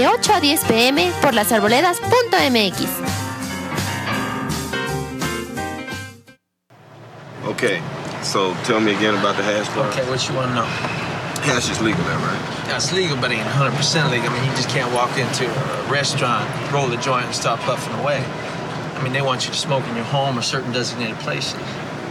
8 0.10 0.30
a 0.30 0.42
10 0.42 0.66
pm 0.66 1.12
por 1.22 1.34
lasarboledas.mx. 1.34 2.90
Okay, 7.46 7.80
so 8.24 8.56
tell 8.64 8.80
me 8.80 8.96
again 8.96 9.14
about 9.14 9.38
the 9.38 9.44
hash 9.44 9.68
bar. 9.76 9.88
Okay, 9.90 10.10
what 10.10 10.28
you 10.28 10.34
want 10.34 10.50
to 10.50 10.56
know? 10.56 10.66
Hash 11.46 11.70
is 11.70 11.80
legal 11.82 12.04
there, 12.06 12.18
right? 12.18 12.42
Yeah, 12.68 12.78
it's 12.78 12.92
legal, 12.92 13.18
but 13.18 13.32
it 13.32 13.36
ain't 13.36 13.48
100% 13.48 14.10
legal. 14.10 14.30
I 14.30 14.34
mean, 14.34 14.50
you 14.50 14.56
just 14.56 14.70
can't 14.70 14.92
walk 14.96 15.16
into 15.20 15.46
a 15.46 15.92
restaurant, 15.92 16.50
roll 16.74 16.92
a 16.92 16.98
joint, 16.98 17.26
and 17.26 17.36
start 17.36 17.60
puffing 17.60 17.94
away. 18.00 18.24
I 18.96 19.04
mean, 19.04 19.14
they 19.14 19.22
want 19.22 19.46
you 19.46 19.52
to 19.52 19.58
smoke 19.58 19.86
in 19.88 19.96
your 19.96 20.06
home 20.06 20.40
or 20.40 20.42
certain 20.42 20.72
designated 20.72 21.18
places. 21.18 21.54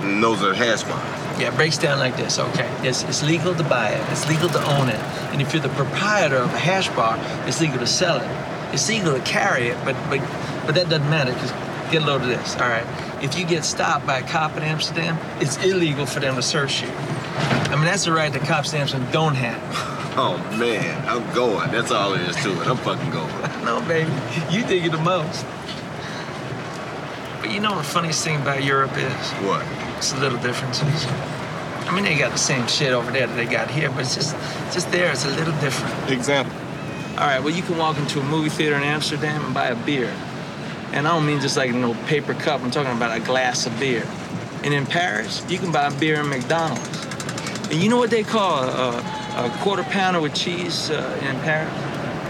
And 0.02 0.22
those 0.22 0.40
are 0.44 0.54
hash 0.54 0.84
bars. 0.84 1.17
Yeah, 1.38 1.52
it 1.52 1.56
breaks 1.56 1.78
down 1.78 1.98
like 1.98 2.16
this. 2.16 2.38
Okay, 2.38 2.68
it's, 2.82 3.04
it's 3.04 3.22
legal 3.22 3.54
to 3.54 3.62
buy 3.62 3.90
it, 3.90 4.12
it's 4.12 4.28
legal 4.28 4.48
to 4.48 4.76
own 4.76 4.88
it, 4.88 5.00
and 5.32 5.40
if 5.40 5.52
you're 5.52 5.62
the 5.62 5.68
proprietor 5.70 6.36
of 6.36 6.52
a 6.52 6.58
hash 6.58 6.88
bar, 6.90 7.16
it's 7.46 7.60
legal 7.60 7.78
to 7.78 7.86
sell 7.86 8.16
it. 8.16 8.74
It's 8.74 8.88
legal 8.88 9.14
to 9.14 9.20
carry 9.20 9.68
it, 9.68 9.78
but 9.84 9.94
but 10.10 10.20
but 10.66 10.74
that 10.74 10.88
doesn't 10.88 11.08
matter 11.08 11.32
because 11.32 11.52
get 11.92 12.02
a 12.02 12.06
load 12.06 12.22
of 12.22 12.28
this. 12.28 12.56
All 12.56 12.68
right, 12.68 12.84
if 13.22 13.38
you 13.38 13.46
get 13.46 13.64
stopped 13.64 14.06
by 14.06 14.18
a 14.18 14.26
cop 14.26 14.56
in 14.56 14.62
Amsterdam, 14.62 15.16
it's 15.40 15.56
illegal 15.64 16.06
for 16.06 16.20
them 16.20 16.34
to 16.34 16.42
search 16.42 16.82
you. 16.82 16.88
I 16.90 17.76
mean, 17.76 17.84
that's 17.84 18.04
the 18.04 18.12
right 18.12 18.32
the 18.32 18.40
cops 18.40 18.72
in 18.72 18.80
Amsterdam 18.80 19.10
don't 19.12 19.34
have. 19.34 19.96
Oh 20.20 20.36
man, 20.58 21.06
I'm 21.06 21.32
going. 21.32 21.70
That's 21.70 21.92
all 21.92 22.10
there 22.10 22.28
is 22.28 22.34
to 22.42 22.50
it. 22.50 22.66
I'm 22.66 22.76
fucking 22.78 23.10
going. 23.12 23.32
No, 23.64 23.80
baby, 23.82 24.10
you 24.50 24.62
think 24.62 24.84
it 24.84 24.90
the 24.90 24.98
most. 24.98 25.46
But 27.40 27.52
you 27.52 27.60
know 27.60 27.70
what 27.70 27.84
the 27.84 27.88
funniest 27.88 28.24
thing 28.24 28.40
about 28.40 28.64
Europe 28.64 28.96
is? 28.96 29.30
What? 29.46 29.62
It's 29.98 30.12
the 30.12 30.20
little 30.20 30.38
differences. 30.38 31.06
I 31.88 31.92
mean, 31.92 32.04
they 32.04 32.16
got 32.16 32.30
the 32.30 32.38
same 32.38 32.66
shit 32.68 32.92
over 32.92 33.10
there 33.10 33.26
that 33.26 33.34
they 33.34 33.46
got 33.46 33.68
here, 33.68 33.90
but 33.90 34.00
it's 34.00 34.14
just, 34.14 34.36
just 34.72 34.90
there. 34.92 35.10
It's 35.10 35.24
a 35.24 35.30
little 35.30 35.58
different. 35.60 36.10
Example. 36.10 36.56
All 37.18 37.26
right, 37.26 37.40
well, 37.40 37.52
you 37.52 37.62
can 37.62 37.76
walk 37.76 37.98
into 37.98 38.20
a 38.20 38.22
movie 38.22 38.48
theater 38.48 38.76
in 38.76 38.84
Amsterdam 38.84 39.44
and 39.44 39.52
buy 39.52 39.66
a 39.66 39.84
beer. 39.84 40.14
And 40.92 41.08
I 41.08 41.14
don't 41.14 41.26
mean 41.26 41.40
just 41.40 41.56
like 41.56 41.74
no 41.74 41.94
paper 42.06 42.32
cup, 42.34 42.62
I'm 42.62 42.70
talking 42.70 42.96
about 42.96 43.16
a 43.16 43.20
glass 43.20 43.66
of 43.66 43.76
beer. 43.80 44.06
And 44.62 44.72
in 44.72 44.86
Paris, 44.86 45.44
you 45.48 45.58
can 45.58 45.72
buy 45.72 45.88
a 45.88 45.98
beer 45.98 46.20
in 46.20 46.28
McDonald's. 46.28 47.06
And 47.70 47.82
you 47.82 47.88
know 47.88 47.98
what 47.98 48.10
they 48.10 48.22
call 48.22 48.62
a, 48.62 48.98
a 49.36 49.58
quarter 49.62 49.82
pounder 49.82 50.20
with 50.20 50.34
cheese 50.34 50.90
uh, 50.90 51.20
in 51.28 51.40
Paris? 51.40 51.72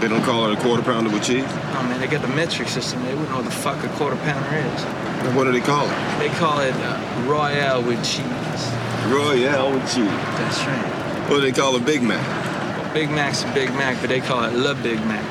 They 0.01 0.07
don't 0.07 0.23
call 0.23 0.49
it 0.49 0.57
a 0.57 0.61
quarter 0.61 0.81
pounder 0.81 1.11
with 1.11 1.23
cheese? 1.23 1.45
Oh 1.45 1.85
man, 1.87 1.99
they 1.99 2.07
got 2.07 2.21
the 2.21 2.29
metric 2.29 2.67
system. 2.67 3.03
They 3.03 3.13
wouldn't 3.13 3.29
know 3.29 3.37
what 3.37 3.45
the 3.45 3.51
fuck 3.51 3.83
a 3.83 3.89
quarter 3.89 4.15
pounder 4.15 4.57
is. 4.57 5.08
What 5.35 5.43
do 5.43 5.51
they 5.51 5.59
call 5.59 5.85
it? 5.85 6.19
They 6.19 6.29
call 6.29 6.59
it 6.59 6.73
uh, 6.73 7.25
Royale 7.27 7.83
with 7.83 8.03
cheese. 8.03 8.25
Royale 9.07 9.73
with 9.73 9.83
cheese. 9.83 10.07
That's 10.07 10.59
right. 10.65 11.29
What 11.29 11.37
do 11.37 11.41
they 11.41 11.51
call 11.51 11.75
a 11.75 11.79
Big 11.79 12.01
Mac? 12.01 12.25
Well, 12.77 12.93
Big 12.93 13.11
Mac's 13.11 13.43
a 13.43 13.53
Big 13.53 13.69
Mac, 13.71 13.99
but 13.99 14.07
they 14.09 14.21
call 14.21 14.45
it 14.45 14.53
Le 14.53 14.73
Big 14.75 14.97
Mac. 15.05 15.23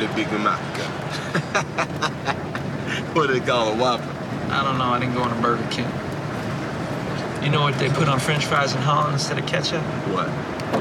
Le 0.00 0.06
Big 0.14 0.30
Mac. 0.40 0.60
what 3.14 3.26
do 3.26 3.32
they 3.38 3.44
call 3.44 3.72
a 3.72 3.76
Whopper? 3.76 4.04
I 4.50 4.62
don't 4.64 4.78
know. 4.78 4.84
I 4.84 4.98
didn't 5.00 5.14
go 5.14 5.22
on 5.22 5.36
a 5.36 5.42
Burger 5.42 5.66
King. 5.70 5.88
You 7.42 7.50
know 7.50 7.62
what 7.62 7.76
they 7.78 7.88
put 7.90 8.08
on 8.08 8.18
French 8.20 8.46
fries 8.46 8.72
in 8.74 8.80
Holland 8.80 9.14
instead 9.14 9.38
of 9.38 9.46
ketchup? 9.46 9.82
What? 10.14 10.28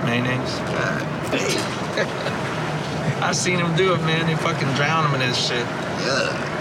Mayonnaise. 0.05 0.59
God 0.59 1.01
damn. 1.31 3.19
I 3.23 3.31
seen 3.33 3.57
them 3.57 3.75
do 3.75 3.93
it, 3.93 4.01
man. 4.01 4.27
They 4.27 4.35
fucking 4.35 4.71
drown 4.75 5.03
them 5.03 5.13
in 5.19 5.27
this 5.27 5.47
shit. 5.47 5.65
Yeah. 6.05 6.54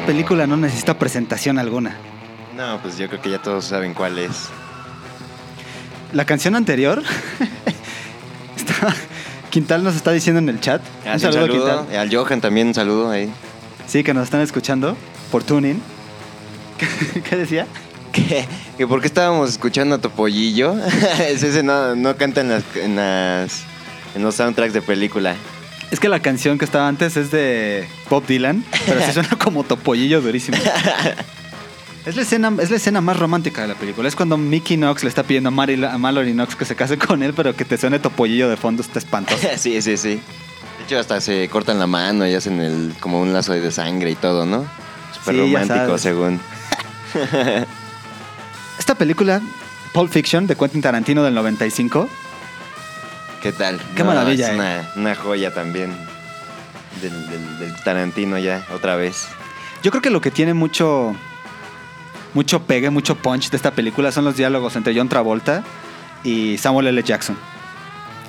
Esta 0.00 0.12
película 0.12 0.46
no 0.46 0.56
necesita 0.56 0.98
presentación 0.98 1.58
alguna. 1.58 1.94
No, 2.56 2.80
pues 2.80 2.96
yo 2.96 3.06
creo 3.08 3.20
que 3.20 3.28
ya 3.28 3.42
todos 3.42 3.66
saben 3.66 3.92
cuál 3.92 4.18
es. 4.18 4.48
La 6.14 6.24
canción 6.24 6.54
anterior. 6.56 7.02
está- 8.56 8.94
Quintal 9.50 9.84
nos 9.84 9.96
está 9.96 10.10
diciendo 10.12 10.38
en 10.38 10.48
el 10.48 10.58
chat. 10.58 10.80
Ah, 11.06 11.18
sí, 11.18 11.26
un 11.26 11.34
saludo. 11.34 11.84
Quintal. 11.84 11.98
Al 12.00 12.16
Johan 12.16 12.40
también 12.40 12.68
un 12.68 12.74
saludo 12.74 13.10
ahí. 13.10 13.30
Sí, 13.86 14.02
que 14.02 14.14
nos 14.14 14.24
están 14.24 14.40
escuchando 14.40 14.96
por 15.30 15.44
tuning. 15.44 15.82
¿Qué 17.28 17.36
decía? 17.36 17.66
¿Qué? 18.10 18.46
¿Que 18.78 18.86
por 18.86 19.02
qué 19.02 19.06
estábamos 19.06 19.50
escuchando 19.50 19.96
a 19.96 19.98
Topollillo? 19.98 20.76
Ese 21.28 21.48
ese 21.48 21.62
no, 21.62 21.94
no 21.94 22.16
canta 22.16 22.40
en, 22.40 22.48
las, 22.48 22.62
en, 22.74 22.96
las, 22.96 23.64
en 24.14 24.22
los 24.22 24.34
soundtracks 24.34 24.72
de 24.72 24.80
película. 24.80 25.34
Es 25.90 25.98
que 25.98 26.08
la 26.08 26.20
canción 26.20 26.58
que 26.58 26.64
estaba 26.64 26.86
antes 26.86 27.16
es 27.16 27.30
de 27.30 27.88
Bob 28.08 28.26
Dylan, 28.26 28.64
pero 28.86 29.04
sí 29.04 29.12
suena 29.12 29.30
como 29.38 29.64
topollillo 29.64 30.20
durísimo. 30.20 30.58
Es 32.06 32.16
la, 32.16 32.22
escena, 32.22 32.50
es 32.60 32.70
la 32.70 32.76
escena 32.76 33.02
más 33.02 33.18
romántica 33.18 33.60
de 33.60 33.68
la 33.68 33.74
película. 33.74 34.08
Es 34.08 34.16
cuando 34.16 34.38
Mickey 34.38 34.78
Knox 34.78 35.02
le 35.02 35.10
está 35.10 35.22
pidiendo 35.22 35.50
a, 35.50 35.98
Mallory 35.98 36.32
Knox 36.32 36.56
que 36.56 36.64
se 36.64 36.74
case 36.74 36.96
con 36.96 37.22
él, 37.22 37.34
pero 37.34 37.54
que 37.54 37.66
te 37.66 37.76
suene 37.76 37.98
topollillo 37.98 38.48
de 38.48 38.56
fondo 38.56 38.80
está 38.82 38.98
espantoso. 38.98 39.46
sí, 39.56 39.82
sí, 39.82 39.98
sí. 39.98 40.20
De 40.78 40.84
hecho, 40.84 40.98
hasta 40.98 41.20
se 41.20 41.46
cortan 41.48 41.78
la 41.78 41.86
mano 41.86 42.26
y 42.26 42.34
hacen 42.34 42.58
el, 42.60 42.94
como 43.00 43.20
un 43.20 43.34
lazo 43.34 43.52
de 43.52 43.70
sangre 43.70 44.12
y 44.12 44.14
todo, 44.14 44.46
¿no? 44.46 44.66
Súper 45.12 45.34
Sí, 45.34 45.40
romántico, 45.40 45.98
según. 45.98 46.40
Esta 48.78 48.94
película, 48.94 49.42
Pulp 49.92 50.10
Fiction, 50.10 50.46
de 50.46 50.56
Quentin 50.56 50.80
Tarantino 50.80 51.22
del 51.22 51.34
95, 51.34 52.08
¿Qué 53.42 53.52
tal? 53.52 53.80
Qué 53.96 54.04
maravilla, 54.04 54.46
Es 54.48 54.52
eh. 54.52 54.54
una, 54.56 54.90
una 54.96 55.14
joya 55.14 55.52
también 55.54 55.94
del, 57.00 57.30
del- 57.30 57.58
del 57.58 57.74
Tarantino 57.82 58.38
ya, 58.38 58.66
otra 58.74 58.96
vez. 58.96 59.26
yo 59.82 59.90
creo 59.90 60.02
que 60.02 60.10
lo 60.10 60.20
que 60.20 60.30
tiene 60.30 60.52
mucho, 60.54 61.14
mucho 62.34 62.62
pegue, 62.64 62.90
mucho 62.90 63.14
punch 63.16 63.50
de 63.50 63.56
esta 63.56 63.70
película 63.70 64.12
son 64.12 64.24
los 64.24 64.36
diálogos 64.36 64.76
entre 64.76 64.94
John 64.94 65.08
Travolta 65.08 65.62
y 66.22 66.58
Samuel 66.58 66.88
L. 66.88 67.02
Jackson. 67.02 67.36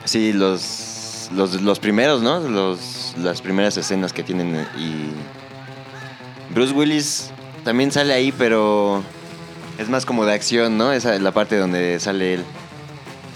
Sí, 0.05 0.32
los, 0.34 1.30
los, 1.36 1.62
los 1.62 1.80
primeros, 1.80 2.22
¿no? 2.22 2.39
Los, 2.39 3.14
las 3.18 3.41
primeras 3.41 3.76
escenas 3.78 4.14
que 4.14 4.24
tienen 4.24 4.55
eh, 4.55 4.66
y... 4.78 5.12
Bruce 6.53 6.74
Willis 6.74 7.32
también 7.64 7.91
sale 7.91 8.14
ahí, 8.14 8.32
pero 8.32 9.03
es 9.78 9.89
más 9.89 10.05
como 10.05 10.26
de 10.26 10.34
acción, 10.34 10.78
¿no? 10.78 10.91
Esa 10.93 11.16
es 11.16 11.22
la 11.22 11.32
parte 11.32 11.57
donde 11.57 11.99
sale 11.99 12.36
él. 12.36 12.45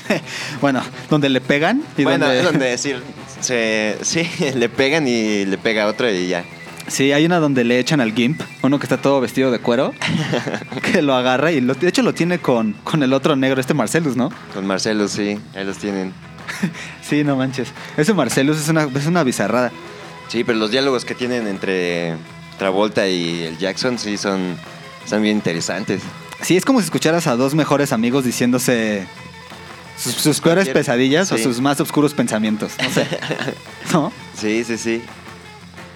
Bueno, 0.61 0.81
donde 1.09 1.29
le 1.29 1.41
pegan 1.41 1.81
y 1.97 2.03
bueno, 2.03 2.25
donde... 2.25 2.39
es 2.39 2.45
donde 2.45 2.65
decir, 2.67 3.01
se, 3.41 3.97
sí, 4.01 4.27
le 4.55 4.69
pegan 4.69 5.07
y 5.07 5.45
le 5.45 5.57
pega 5.57 5.87
otro 5.87 6.09
y 6.11 6.27
ya. 6.27 6.43
Sí, 6.87 7.11
hay 7.11 7.25
una 7.25 7.39
donde 7.39 7.63
le 7.63 7.79
echan 7.79 7.99
al 7.99 8.13
Gimp, 8.13 8.39
uno 8.61 8.77
que 8.77 8.85
está 8.85 8.97
todo 8.97 9.19
vestido 9.19 9.49
de 9.49 9.57
cuero, 9.59 9.91
que 10.93 11.01
lo 11.01 11.15
agarra 11.15 11.51
y 11.51 11.59
lo- 11.59 11.73
de 11.73 11.87
hecho 11.87 12.03
lo 12.03 12.13
tiene 12.13 12.37
con, 12.37 12.73
con 12.83 13.01
el 13.01 13.11
otro 13.13 13.35
negro, 13.35 13.59
este 13.59 13.73
Marcelus, 13.73 14.15
¿no? 14.15 14.31
Con 14.53 14.67
Marcelo, 14.67 15.07
sí, 15.07 15.39
ahí 15.55 15.65
los 15.65 15.77
tienen. 15.77 16.13
Sí, 17.01 17.23
no 17.23 17.35
manches. 17.35 17.69
Ese 17.97 18.13
Marcelus 18.13 18.59
es 18.59 18.69
una, 18.69 18.83
es 18.83 19.07
una 19.07 19.23
bizarrada. 19.23 19.71
Sí, 20.27 20.43
pero 20.43 20.59
los 20.59 20.69
diálogos 20.69 21.05
que 21.05 21.15
tienen 21.15 21.47
entre 21.47 22.13
Travolta 22.59 23.07
y 23.07 23.43
el 23.43 23.57
Jackson 23.57 23.97
sí 23.97 24.15
son, 24.17 24.55
son 25.07 25.23
bien 25.23 25.37
interesantes. 25.37 26.01
Sí, 26.41 26.55
es 26.55 26.65
como 26.65 26.79
si 26.81 26.85
escucharas 26.85 27.25
a 27.25 27.35
dos 27.35 27.55
mejores 27.55 27.93
amigos 27.93 28.25
diciéndose 28.25 29.07
sus, 29.97 30.13
sus 30.15 30.39
peores 30.41 30.69
pesadillas 30.69 31.31
o 31.31 31.37
sus 31.37 31.59
más 31.61 31.79
oscuros 31.79 32.13
pensamientos. 32.13 32.73
No 32.81 32.89
sé. 32.89 33.07
¿No? 33.93 34.11
Sí, 34.37 34.63
sí, 34.63 34.77
sí. 34.77 35.01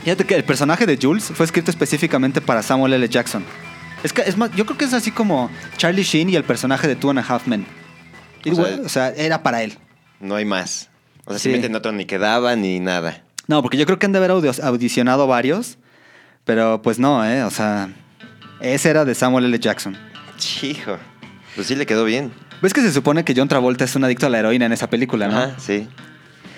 Fíjate 0.04 0.24
que 0.26 0.36
el 0.36 0.44
personaje 0.44 0.86
de 0.86 0.98
Jules 1.02 1.26
fue 1.36 1.46
escrito 1.46 1.70
específicamente 1.72 2.40
para 2.42 2.64
Samuel 2.64 2.94
L. 2.94 3.08
Jackson. 3.10 3.44
Es 4.04 4.14
que, 4.14 4.22
es 4.22 4.38
más, 4.38 4.50
yo 4.56 4.66
creo 4.66 4.78
que 4.78 4.86
es 4.86 4.94
así 4.94 5.12
como 5.12 5.50
Charlie 5.78 6.04
Sheen 6.04 6.30
y 6.30 6.36
el 6.38 6.46
personaje 6.46 6.88
de 6.88 6.96
Two 6.96 7.10
and 7.10 7.20
a 7.20 7.22
Half 7.28 7.48
Men. 7.48 7.66
O 8.46 8.50
Igual, 8.50 8.76
sea- 8.76 8.86
o 8.86 8.90
sea, 8.90 9.10
era 9.10 9.44
para 9.44 9.62
él. 9.64 9.78
No 10.22 10.36
hay 10.36 10.46
más. 10.46 10.90
O 11.26 11.32
sea, 11.32 11.40
Sí. 11.40 11.50
si 11.50 11.56
meten 11.56 11.76
otro 11.76 11.92
ni 11.92 12.06
quedaba 12.06 12.56
ni 12.56 12.80
nada. 12.80 13.24
No, 13.48 13.62
porque 13.62 13.78
yo 13.78 13.86
creo 13.86 14.00
que 14.00 14.06
han 14.06 14.14
de 14.14 14.20
haber 14.20 14.32
audicionado 14.32 15.28
varios, 15.28 15.78
pero 16.46 16.82
pues 16.82 16.98
no, 17.00 17.26
¿eh? 17.26 17.44
O 17.44 17.52
sea, 17.52 17.90
ese 18.62 18.90
era 18.90 19.04
de 19.04 19.14
Samuel 19.16 19.46
L. 19.46 19.60
Jackson. 19.60 19.98
Hijo. 20.62 20.98
Pues 21.56 21.68
sí 21.68 21.76
le 21.76 21.86
quedó 21.86 22.06
bien. 22.06 22.32
¿Ves 22.62 22.74
que 22.74 22.82
se 22.82 22.92
supone 22.92 23.24
que 23.24 23.34
John 23.36 23.48
Travolta 23.48 23.86
es 23.86 23.96
un 23.96 24.04
adicto 24.04 24.26
a 24.26 24.30
la 24.30 24.40
heroína 24.40 24.66
en 24.66 24.74
esa 24.74 24.90
película, 24.90 25.28
no? 25.28 25.38
Ajá, 25.38 25.56
sí. 25.60 25.88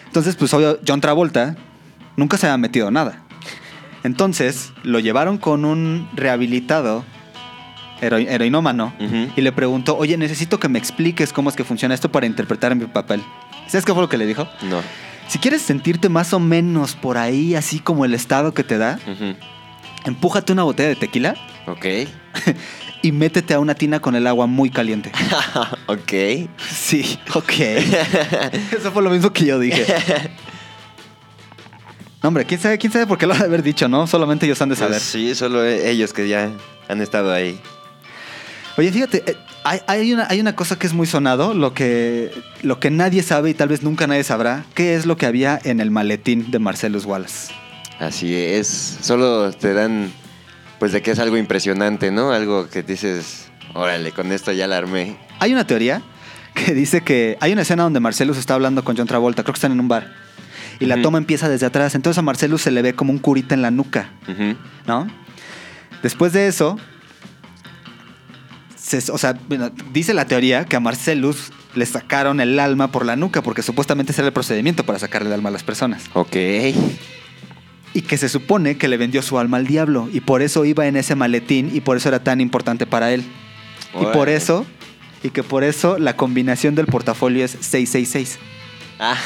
Entonces, 0.08 0.36
pues 0.36 0.54
obvio, 0.54 0.80
John 0.88 1.00
Travolta 1.02 1.56
nunca 2.18 2.38
se 2.38 2.48
había 2.48 2.58
metido 2.58 2.90
nada. 2.92 3.24
Entonces, 4.04 4.74
lo 4.84 5.00
llevaron 5.00 5.38
con 5.38 5.64
un 5.64 6.10
rehabilitado 6.16 7.06
hero- 8.02 8.18
heroinómano, 8.18 8.94
Ujú. 9.00 9.32
y 9.36 9.42
le 9.42 9.52
preguntó, 9.52 9.96
oye, 9.96 10.18
necesito 10.18 10.60
que 10.60 10.68
me 10.70 10.80
expliques 10.80 11.32
cómo 11.32 11.50
es 11.52 11.56
que 11.56 11.64
funciona 11.64 11.94
esto 11.94 12.12
para 12.12 12.26
interpretar 12.26 12.76
mi 12.76 12.86
papel. 12.86 13.22
¿Sabes 13.68 13.86
qué 13.86 13.94
fue 13.94 14.02
lo 14.02 14.10
que 14.10 14.18
le 14.18 14.26
dijo? 14.26 14.48
No. 14.64 14.82
Si 15.28 15.38
quieres 15.38 15.62
sentirte 15.62 16.10
más 16.10 16.34
o 16.34 16.40
menos 16.40 16.96
por 16.96 17.18
ahí, 17.20 17.54
así 17.56 17.80
como 17.80 18.04
el 18.04 18.14
estado 18.16 18.54
que 18.56 18.64
te 18.64 18.78
da, 18.80 19.00
Ujú. 19.06 19.36
empújate 20.06 20.52
una 20.52 20.64
botella 20.64 20.90
de 20.90 20.96
tequila 20.96 21.36
Ok. 21.68 21.86
y 23.02 23.12
métete 23.12 23.54
a 23.54 23.60
una 23.60 23.76
tina 23.76 24.00
con 24.00 24.16
el 24.16 24.28
agua 24.28 24.48
muy 24.48 24.70
caliente. 24.70 25.12
ok. 25.88 26.50
Sí, 26.58 27.20
ok. 27.34 27.50
Eso 28.78 28.92
fue 28.92 29.04
lo 29.04 29.10
mismo 29.10 29.32
que 29.32 29.46
yo 29.46 29.60
dije. 29.60 29.86
No, 32.22 32.28
hombre, 32.28 32.46
¿quién 32.46 32.60
sabe, 32.60 32.78
quién 32.78 32.94
sabe 32.94 33.08
por 33.08 33.18
qué 33.18 33.26
lo 33.26 33.34
ha 33.34 33.38
de 33.38 33.46
haber 33.46 33.64
dicho, 33.64 33.88
¿no? 33.88 34.06
Solamente 34.06 34.46
ellos 34.46 34.62
han 34.62 34.70
de 34.70 34.76
saber. 34.76 34.94
Pues 34.94 35.04
sí, 35.04 35.34
solo 35.34 35.66
ellos 35.66 36.14
que 36.14 36.28
ya 36.28 36.52
han 36.88 37.02
estado 37.02 37.34
ahí. 37.34 37.60
Oye, 38.78 38.92
fíjate, 38.92 39.24
eh, 39.26 39.38
hay, 39.64 39.80
hay 39.88 40.14
una, 40.14 40.28
hay 40.30 40.40
una 40.40 40.56
cosa 40.56 40.78
que 40.78 40.88
es 40.88 40.94
muy 40.94 41.08
sonado, 41.08 41.54
lo 41.54 41.74
que, 41.74 42.32
lo 42.62 42.80
que 42.80 42.90
nadie 42.90 43.24
sabe 43.24 43.50
y 43.50 43.54
tal 43.54 43.70
vez 43.70 43.84
nunca 43.84 44.08
nadie 44.08 44.24
sabrá, 44.24 44.66
¿qué 44.76 44.96
es 44.96 45.06
lo 45.06 45.18
que 45.18 45.26
había 45.26 45.60
en 45.64 45.80
el 45.80 45.92
maletín 45.92 46.52
de 46.52 46.60
Marcellus 46.60 47.06
Wallace? 47.06 47.52
Así 48.00 48.36
es. 48.36 48.98
Solo 49.02 49.52
te 49.52 49.74
dan, 49.74 50.12
pues, 50.82 50.92
de 50.94 51.02
que 51.04 51.12
es 51.12 51.20
algo 51.20 51.38
impresionante, 51.38 52.10
¿no? 52.10 52.32
Algo 52.32 52.68
que 52.68 52.82
dices, 52.82 53.50
órale, 53.76 54.12
con 54.12 54.32
esto 54.32 54.52
ya 54.52 54.66
la 54.66 54.78
armé. 54.78 55.16
Hay 55.40 55.54
una 55.54 55.66
teoría 55.68 56.02
que 56.56 56.74
dice 56.74 57.02
que 57.02 57.38
hay 57.40 57.54
una 57.54 57.62
escena 57.62 57.84
donde 57.84 58.00
Marcellus 58.00 58.36
está 58.38 58.56
hablando 58.56 58.84
con 58.84 58.98
John 58.98 59.06
Travolta, 59.06 59.44
creo 59.44 59.54
que 59.54 59.58
están 59.58 59.72
en 59.74 59.80
un 59.80 59.88
bar, 59.88 60.12
y 60.80 60.88
la 60.88 61.00
toma 61.04 61.20
empieza 61.20 61.48
desde 61.50 61.68
atrás, 61.68 61.94
entonces 61.94 62.18
a 62.18 62.24
Marcellus 62.24 62.64
se 62.64 62.72
le 62.72 62.82
ve 62.82 62.94
como 62.96 63.12
un 63.14 63.20
curita 63.20 63.54
en 63.54 63.62
la 63.62 63.70
nuca. 63.70 64.10
¿no? 64.88 65.08
Después 66.02 66.34
de 66.34 66.48
eso, 66.48 66.78
se- 68.76 69.12
o 69.12 69.18
sea, 69.20 69.38
bueno, 69.48 69.70
dice 69.94 70.14
la 70.16 70.26
teoría 70.26 70.66
que 70.66 70.76
a 70.76 70.80
Marcellus 70.80 71.52
le 71.76 71.86
sacaron 71.86 72.42
el 72.42 72.60
alma 72.60 72.92
por 72.92 73.06
la 73.06 73.16
nuca, 73.16 73.42
porque 73.44 73.62
supuestamente 73.62 74.12
ese 74.12 74.22
era 74.22 74.28
el 74.30 74.34
procedimiento 74.34 74.84
para 74.84 74.98
sacarle 75.00 75.28
el 75.30 75.34
alma 75.36 75.50
a 75.50 75.52
las 75.54 75.64
personas. 75.64 76.04
Ok. 76.14 76.36
Y 77.94 78.04
que 78.04 78.18
se 78.18 78.30
supone 78.30 78.78
que 78.78 78.88
le 78.88 78.98
vendió 78.98 79.22
su 79.22 79.38
alma 79.38 79.58
al 79.58 79.68
diablo, 79.68 80.10
y 80.12 80.22
por 80.22 80.42
eso 80.42 80.66
iba 80.66 80.88
en 80.88 80.96
ese 80.96 81.16
maletín, 81.16 81.70
y 81.74 81.82
por 81.82 81.98
eso 81.98 82.10
era 82.10 82.24
tan 82.24 82.40
importante 82.42 82.86
para 82.86 83.12
él. 83.12 83.24
Y 84.00 84.06
por 84.06 84.30
eso, 84.30 84.66
y 85.24 85.30
que 85.30 85.44
por 85.44 85.64
eso 85.64 85.98
la 85.98 86.16
combinación 86.16 86.76
del 86.76 86.88
portafolio 86.88 87.44
es 87.44 87.52
666. 87.52 88.40
Ah, 89.00 89.18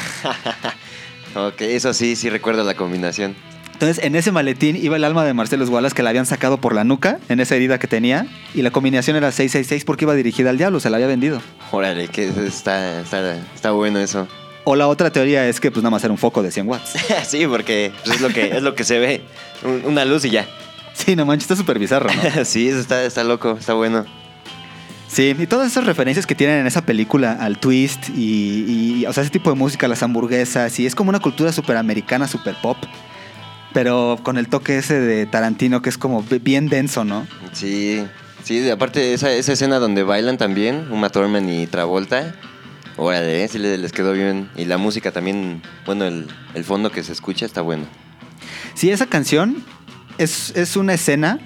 ok, 1.47 1.61
eso 1.61 1.93
sí, 1.93 2.15
sí 2.15 2.29
recuerdo 2.29 2.63
la 2.63 2.75
combinación. 2.75 3.35
Entonces, 3.73 4.01
en 4.05 4.15
ese 4.15 4.31
maletín 4.31 4.77
iba 4.77 4.95
el 4.95 5.03
alma 5.03 5.25
de 5.25 5.33
Marcellus 5.33 5.67
Wallace 5.67 5.93
que 5.93 6.01
le 6.01 6.07
habían 6.07 6.25
sacado 6.25 6.61
por 6.61 6.73
la 6.73 6.85
nuca, 6.85 7.19
en 7.27 7.41
esa 7.41 7.55
herida 7.55 7.77
que 7.77 7.87
tenía, 7.87 8.25
y 8.53 8.61
la 8.61 8.71
combinación 8.71 9.17
era 9.17 9.33
666 9.33 9.83
porque 9.83 10.05
iba 10.05 10.15
dirigida 10.15 10.49
al 10.49 10.57
diablo, 10.57 10.79
se 10.79 10.89
la 10.89 10.95
había 10.95 11.07
vendido. 11.07 11.41
Órale, 11.71 12.07
que 12.07 12.29
está, 12.47 13.01
está, 13.01 13.37
está 13.53 13.71
bueno 13.71 13.99
eso. 13.99 14.29
O 14.65 14.75
la 14.75 14.87
otra 14.87 15.11
teoría 15.11 15.47
es 15.47 15.59
que 15.59 15.69
pues 15.71 15.83
nada 15.83 15.91
más 15.91 16.03
era 16.03 16.11
un 16.11 16.17
foco 16.17 16.41
de 16.43 16.51
100 16.51 16.67
watts. 16.67 16.93
sí, 17.27 17.45
porque 17.47 17.91
pues, 18.03 18.15
es, 18.15 18.21
lo 18.21 18.29
que, 18.29 18.57
es 18.57 18.63
lo 18.63 18.75
que 18.75 18.83
se 18.83 18.99
ve. 18.99 19.21
Un- 19.63 19.83
Una 19.85 20.03
luz 20.05 20.25
y 20.25 20.31
ya. 20.31 20.47
Sí, 20.93 21.15
no 21.15 21.25
manches, 21.25 21.43
está 21.43 21.55
súper 21.55 21.77
bizarro, 21.79 22.09
¿no? 22.13 22.45
sí, 22.45 22.67
eso 22.69 22.79
está, 22.79 23.03
está 23.03 23.23
loco, 23.23 23.57
está 23.59 23.73
bueno. 23.73 24.05
Sí, 25.07 25.35
y 25.37 25.45
todas 25.47 25.71
esas 25.71 25.85
referencias 25.85 26.25
que 26.25 26.35
tienen 26.35 26.59
en 26.59 26.67
esa 26.67 26.81
película 26.85 27.33
al 27.39 27.57
twist 27.59 28.09
y, 28.15 29.01
y, 29.01 29.05
o 29.05 29.13
sea, 29.13 29.21
ese 29.23 29.29
tipo 29.29 29.49
de 29.49 29.55
música, 29.55 29.87
las 29.87 30.01
hamburguesas, 30.03 30.77
y 30.79 30.85
es 30.85 30.95
como 30.95 31.09
una 31.09 31.19
cultura 31.19 31.51
súper 31.53 31.77
americana, 31.77 32.27
súper 32.27 32.55
pop, 32.61 32.77
pero 33.73 34.17
con 34.23 34.37
el 34.37 34.47
toque 34.47 34.77
ese 34.77 34.99
de 34.99 35.25
Tarantino 35.25 35.81
que 35.81 35.89
es 35.89 35.97
como 35.97 36.23
bi- 36.23 36.39
bien 36.39 36.67
denso, 36.69 37.03
¿no? 37.05 37.27
Sí, 37.53 38.03
sí, 38.43 38.67
aparte 38.69 39.13
esa, 39.13 39.31
esa 39.31 39.53
escena 39.53 39.79
donde 39.79 40.03
bailan 40.03 40.37
también, 40.37 40.87
Uma 40.91 41.09
Thurman 41.09 41.49
y 41.49 41.67
Travolta. 41.67 42.33
Órale, 42.97 43.43
eh, 43.43 43.47
sí 43.47 43.57
le- 43.59 43.77
les 43.77 43.91
quedó 43.91 44.13
bien. 44.13 44.49
Y 44.55 44.65
la 44.65 44.77
música 44.77 45.11
también, 45.11 45.61
bueno, 45.85 46.05
el, 46.05 46.27
el 46.53 46.63
fondo 46.63 46.91
que 46.91 47.03
se 47.03 47.11
escucha 47.11 47.45
está 47.45 47.61
bueno. 47.61 47.85
Sí, 48.73 48.89
esa 48.89 49.05
canción 49.07 49.63
es, 50.17 50.51
es 50.55 50.77
una 50.77 50.93
escena 50.93 51.39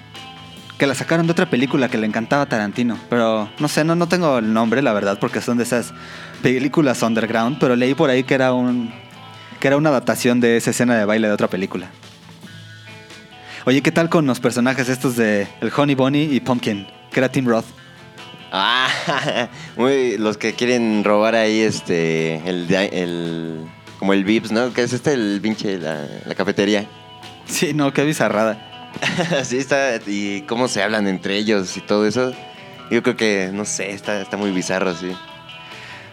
que 0.78 0.86
la 0.86 0.94
sacaron 0.94 1.26
de 1.26 1.32
otra 1.32 1.50
película 1.50 1.88
que 1.88 1.98
le 1.98 2.06
encantaba 2.06 2.42
a 2.42 2.48
Tarantino. 2.48 2.98
Pero 3.10 3.50
no 3.58 3.68
sé, 3.68 3.84
no, 3.84 3.94
no 3.96 4.08
tengo 4.08 4.38
el 4.38 4.52
nombre, 4.52 4.80
la 4.80 4.92
verdad, 4.92 5.18
porque 5.20 5.40
son 5.40 5.56
de 5.58 5.64
esas 5.64 5.92
películas 6.42 7.02
underground. 7.02 7.58
Pero 7.58 7.74
leí 7.76 7.94
por 7.94 8.10
ahí 8.10 8.22
que 8.22 8.34
era 8.34 8.52
un. 8.52 8.92
que 9.58 9.66
era 9.68 9.76
una 9.76 9.88
adaptación 9.90 10.40
de 10.40 10.56
esa 10.56 10.70
escena 10.70 10.96
de 10.96 11.04
baile 11.04 11.26
de 11.28 11.34
otra 11.34 11.48
película. 11.48 11.90
Oye, 13.66 13.82
¿qué 13.82 13.92
tal 13.92 14.08
con 14.08 14.26
los 14.26 14.40
personajes 14.40 14.88
estos 14.88 15.16
de 15.16 15.46
el 15.60 15.70
Honey 15.76 15.94
Bunny 15.94 16.22
y 16.22 16.40
Pumpkin? 16.40 16.86
Que 17.12 17.20
era 17.20 17.30
Tim 17.30 17.46
Roth. 17.46 17.66
Ah, 18.52 19.48
muy, 19.76 20.18
los 20.18 20.36
que 20.36 20.54
quieren 20.54 21.04
robar 21.04 21.34
ahí 21.34 21.60
este, 21.60 22.36
el, 22.48 23.66
como 23.98 24.12
el 24.12 24.24
Vips, 24.24 24.50
¿no? 24.50 24.72
Que 24.72 24.82
es 24.82 24.92
este 24.92 25.12
el 25.12 25.40
pinche, 25.42 25.78
la, 25.78 26.06
la 26.26 26.34
cafetería. 26.34 26.86
Sí, 27.46 27.74
no, 27.74 27.92
qué 27.92 28.04
bizarrada. 28.04 28.92
sí, 29.44 29.56
está, 29.58 29.96
y 30.06 30.42
cómo 30.42 30.68
se 30.68 30.84
hablan 30.84 31.08
entre 31.08 31.36
ellos 31.36 31.76
y 31.76 31.80
todo 31.80 32.06
eso. 32.06 32.32
Yo 32.92 33.02
creo 33.02 33.16
que, 33.16 33.50
no 33.52 33.64
sé, 33.64 33.90
está, 33.90 34.20
está 34.20 34.36
muy 34.36 34.52
bizarro, 34.52 34.94
sí. 34.94 35.10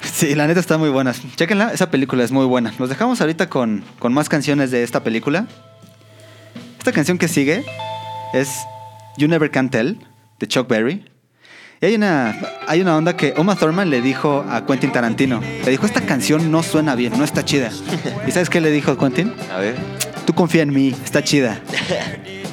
Sí, 0.02 0.34
la 0.34 0.48
neta 0.48 0.60
está 0.60 0.80
muy 0.80 0.90
buena. 0.90 1.14
Chéquenla, 1.36 1.74
esa 1.74 1.92
película 1.92 2.24
es 2.24 2.32
muy 2.32 2.46
buena. 2.46 2.74
Los 2.80 2.90
dejamos 2.90 3.22
ahorita 3.22 3.50
con, 3.50 3.84
con 4.00 4.14
más 4.14 4.30
canciones 4.30 4.72
de 4.72 4.82
esta 4.82 5.04
película. 5.04 5.48
Esta 6.80 6.92
canción 6.92 7.18
que 7.18 7.28
sigue 7.28 7.66
es 8.34 8.50
You 9.18 9.28
Never 9.28 9.52
Can 9.52 9.70
Tell, 9.70 10.00
de 10.40 10.48
Chuck 10.48 10.68
Berry. 10.68 11.06
Y 11.80 11.86
hay 11.86 11.96
una, 11.96 12.36
hay 12.68 12.82
una 12.82 12.98
onda 12.98 13.16
que 13.16 13.36
Uma 13.38 13.56
Thurman 13.56 13.92
le 13.92 14.02
dijo 14.02 14.44
a 14.50 14.66
Quentin 14.66 14.92
Tarantino. 14.92 15.42
Le 15.64 15.70
dijo, 15.72 15.86
esta 15.86 16.02
canción 16.02 16.52
no 16.52 16.64
suena 16.64 16.96
bien, 16.96 17.16
no 17.16 17.24
está 17.24 17.46
chida. 17.46 17.70
¿Y 18.28 18.32
sabes 18.32 18.50
qué 18.50 18.62
le 18.62 18.72
dijo 18.72 18.98
Quentin? 18.98 19.32
A 19.54 19.60
ver. 19.60 19.76
Tú 20.26 20.34
confía 20.34 20.64
en 20.64 20.74
mí, 20.74 20.96
está 21.06 21.24
chida. 21.24 21.62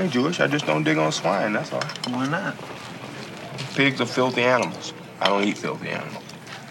I 0.00 0.04
ain't 0.04 0.12
Jewish. 0.14 0.40
I 0.40 0.46
just 0.46 0.64
don't 0.64 0.82
dig 0.82 0.96
on 0.96 1.12
swine, 1.12 1.52
that's 1.52 1.74
all. 1.74 1.82
Why 2.08 2.26
not? 2.26 2.56
Pigs 3.74 4.00
are 4.00 4.06
filthy 4.06 4.40
animals. 4.40 4.94
I 5.20 5.28
don't 5.28 5.44
eat 5.44 5.58
filthy 5.58 5.90
animals. 5.90 6.24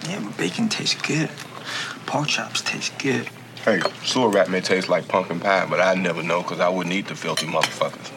Yeah, 0.10 0.20
but 0.24 0.36
bacon 0.36 0.68
tastes 0.68 1.00
good. 1.00 1.30
Pork 2.08 2.28
chops 2.28 2.64
taste 2.64 2.98
good. 2.98 3.30
Hey, 3.64 3.82
sewer 4.04 4.30
rat 4.30 4.50
may 4.50 4.62
taste 4.62 4.90
like 4.90 5.08
pumpkin 5.08 5.40
pie, 5.40 5.68
but 5.70 5.80
I'd 5.80 6.00
never 6.00 6.24
know 6.24 6.42
because 6.42 6.60
I 6.60 6.70
wouldn't 6.70 6.96
eat 6.96 7.08
the 7.08 7.14
filthy 7.14 7.46
motherfuckers. 7.46 8.12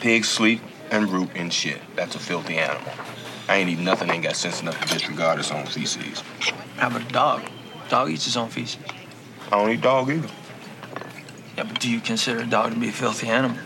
Pigs 0.00 0.30
sleep 0.30 0.62
and 0.90 1.12
root 1.12 1.28
in 1.36 1.50
shit. 1.50 1.82
That's 1.96 2.14
a 2.14 2.18
filthy 2.18 2.56
animal. 2.56 2.90
I 3.46 3.56
ain't 3.56 3.68
eat 3.68 3.78
nothing 3.78 4.08
ain't 4.08 4.22
got 4.22 4.36
sense 4.36 4.62
enough 4.62 4.80
to 4.80 4.94
disregard 4.94 5.38
its 5.38 5.50
own 5.50 5.66
feces. 5.66 6.22
How 6.78 6.88
about 6.88 7.02
a 7.02 7.12
dog? 7.12 7.42
Dog 7.90 8.08
eats 8.08 8.24
his 8.24 8.38
own 8.38 8.48
feces. 8.48 8.80
I 9.52 9.58
don't 9.58 9.68
eat 9.68 9.82
dog 9.82 10.08
either. 10.08 10.30
Yeah, 11.60 11.66
but 11.70 11.78
do 11.78 11.90
you 11.90 12.00
consider 12.00 12.40
a 12.40 12.46
dog 12.46 12.72
to 12.72 12.80
be 12.80 12.88
a 12.88 12.92
filthy 12.92 13.28
animal? 13.28 13.58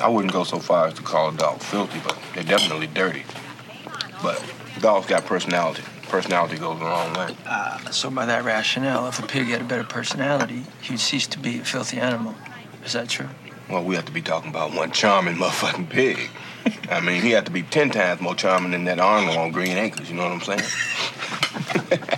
I 0.00 0.08
wouldn't 0.08 0.32
go 0.32 0.42
so 0.42 0.58
far 0.58 0.88
as 0.88 0.94
to 0.94 1.02
call 1.02 1.28
a 1.28 1.32
dog 1.32 1.60
filthy, 1.60 2.00
but 2.02 2.18
they're 2.34 2.42
definitely 2.42 2.88
dirty. 2.88 3.22
But 4.24 4.44
dogs 4.80 5.06
got 5.06 5.24
personality. 5.24 5.84
Personality 6.08 6.56
goes 6.56 6.80
a 6.80 6.82
long 6.82 7.14
way. 7.14 7.36
Uh, 7.46 7.78
so 7.92 8.10
by 8.10 8.26
that 8.26 8.42
rationale, 8.42 9.06
if 9.06 9.20
a 9.20 9.26
pig 9.28 9.46
had 9.46 9.60
a 9.60 9.64
better 9.64 9.84
personality, 9.84 10.64
he'd 10.82 10.98
cease 10.98 11.28
to 11.28 11.38
be 11.38 11.60
a 11.60 11.64
filthy 11.64 11.98
animal. 11.98 12.34
Is 12.84 12.94
that 12.94 13.08
true? 13.08 13.28
Well, 13.70 13.84
we 13.84 13.94
have 13.94 14.06
to 14.06 14.12
be 14.12 14.22
talking 14.22 14.50
about 14.50 14.74
one 14.74 14.90
charming 14.90 15.36
motherfucking 15.36 15.90
pig. 15.90 16.28
I 16.90 16.98
mean, 16.98 17.22
he 17.22 17.30
had 17.30 17.46
to 17.46 17.52
be 17.52 17.62
ten 17.62 17.90
times 17.90 18.20
more 18.20 18.34
charming 18.34 18.72
than 18.72 18.82
that 18.86 18.98
Arnold 18.98 19.36
on 19.36 19.52
Green 19.52 19.76
Acres. 19.76 20.10
You 20.10 20.16
know 20.16 20.24
what 20.24 20.32
I'm 20.32 20.58
saying? 20.58 22.08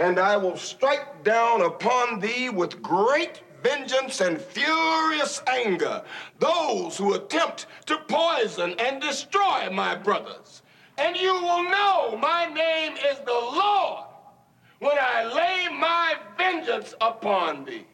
And 0.00 0.18
I 0.18 0.34
will 0.38 0.56
strike 0.56 1.22
down 1.24 1.60
upon 1.60 2.20
thee 2.20 2.48
with 2.48 2.80
great 2.80 3.42
vengeance 3.62 4.22
and 4.22 4.40
furious 4.40 5.42
anger 5.46 6.02
those 6.38 6.96
who 6.96 7.12
attempt 7.12 7.66
to 7.84 7.98
poison 8.08 8.74
and 8.78 9.02
destroy 9.02 9.68
my 9.70 9.94
brothers. 9.94 10.62
And 10.96 11.14
you 11.16 11.34
will 11.34 11.64
know 11.64 12.16
my 12.16 12.46
name 12.46 12.94
is 12.94 13.18
the 13.26 13.40
Lord 13.60 14.06
when 14.78 14.96
I 14.98 15.24
lay 15.24 15.68
my 15.76 16.14
vengeance 16.38 16.94
upon 17.02 17.66
thee. 17.66 17.84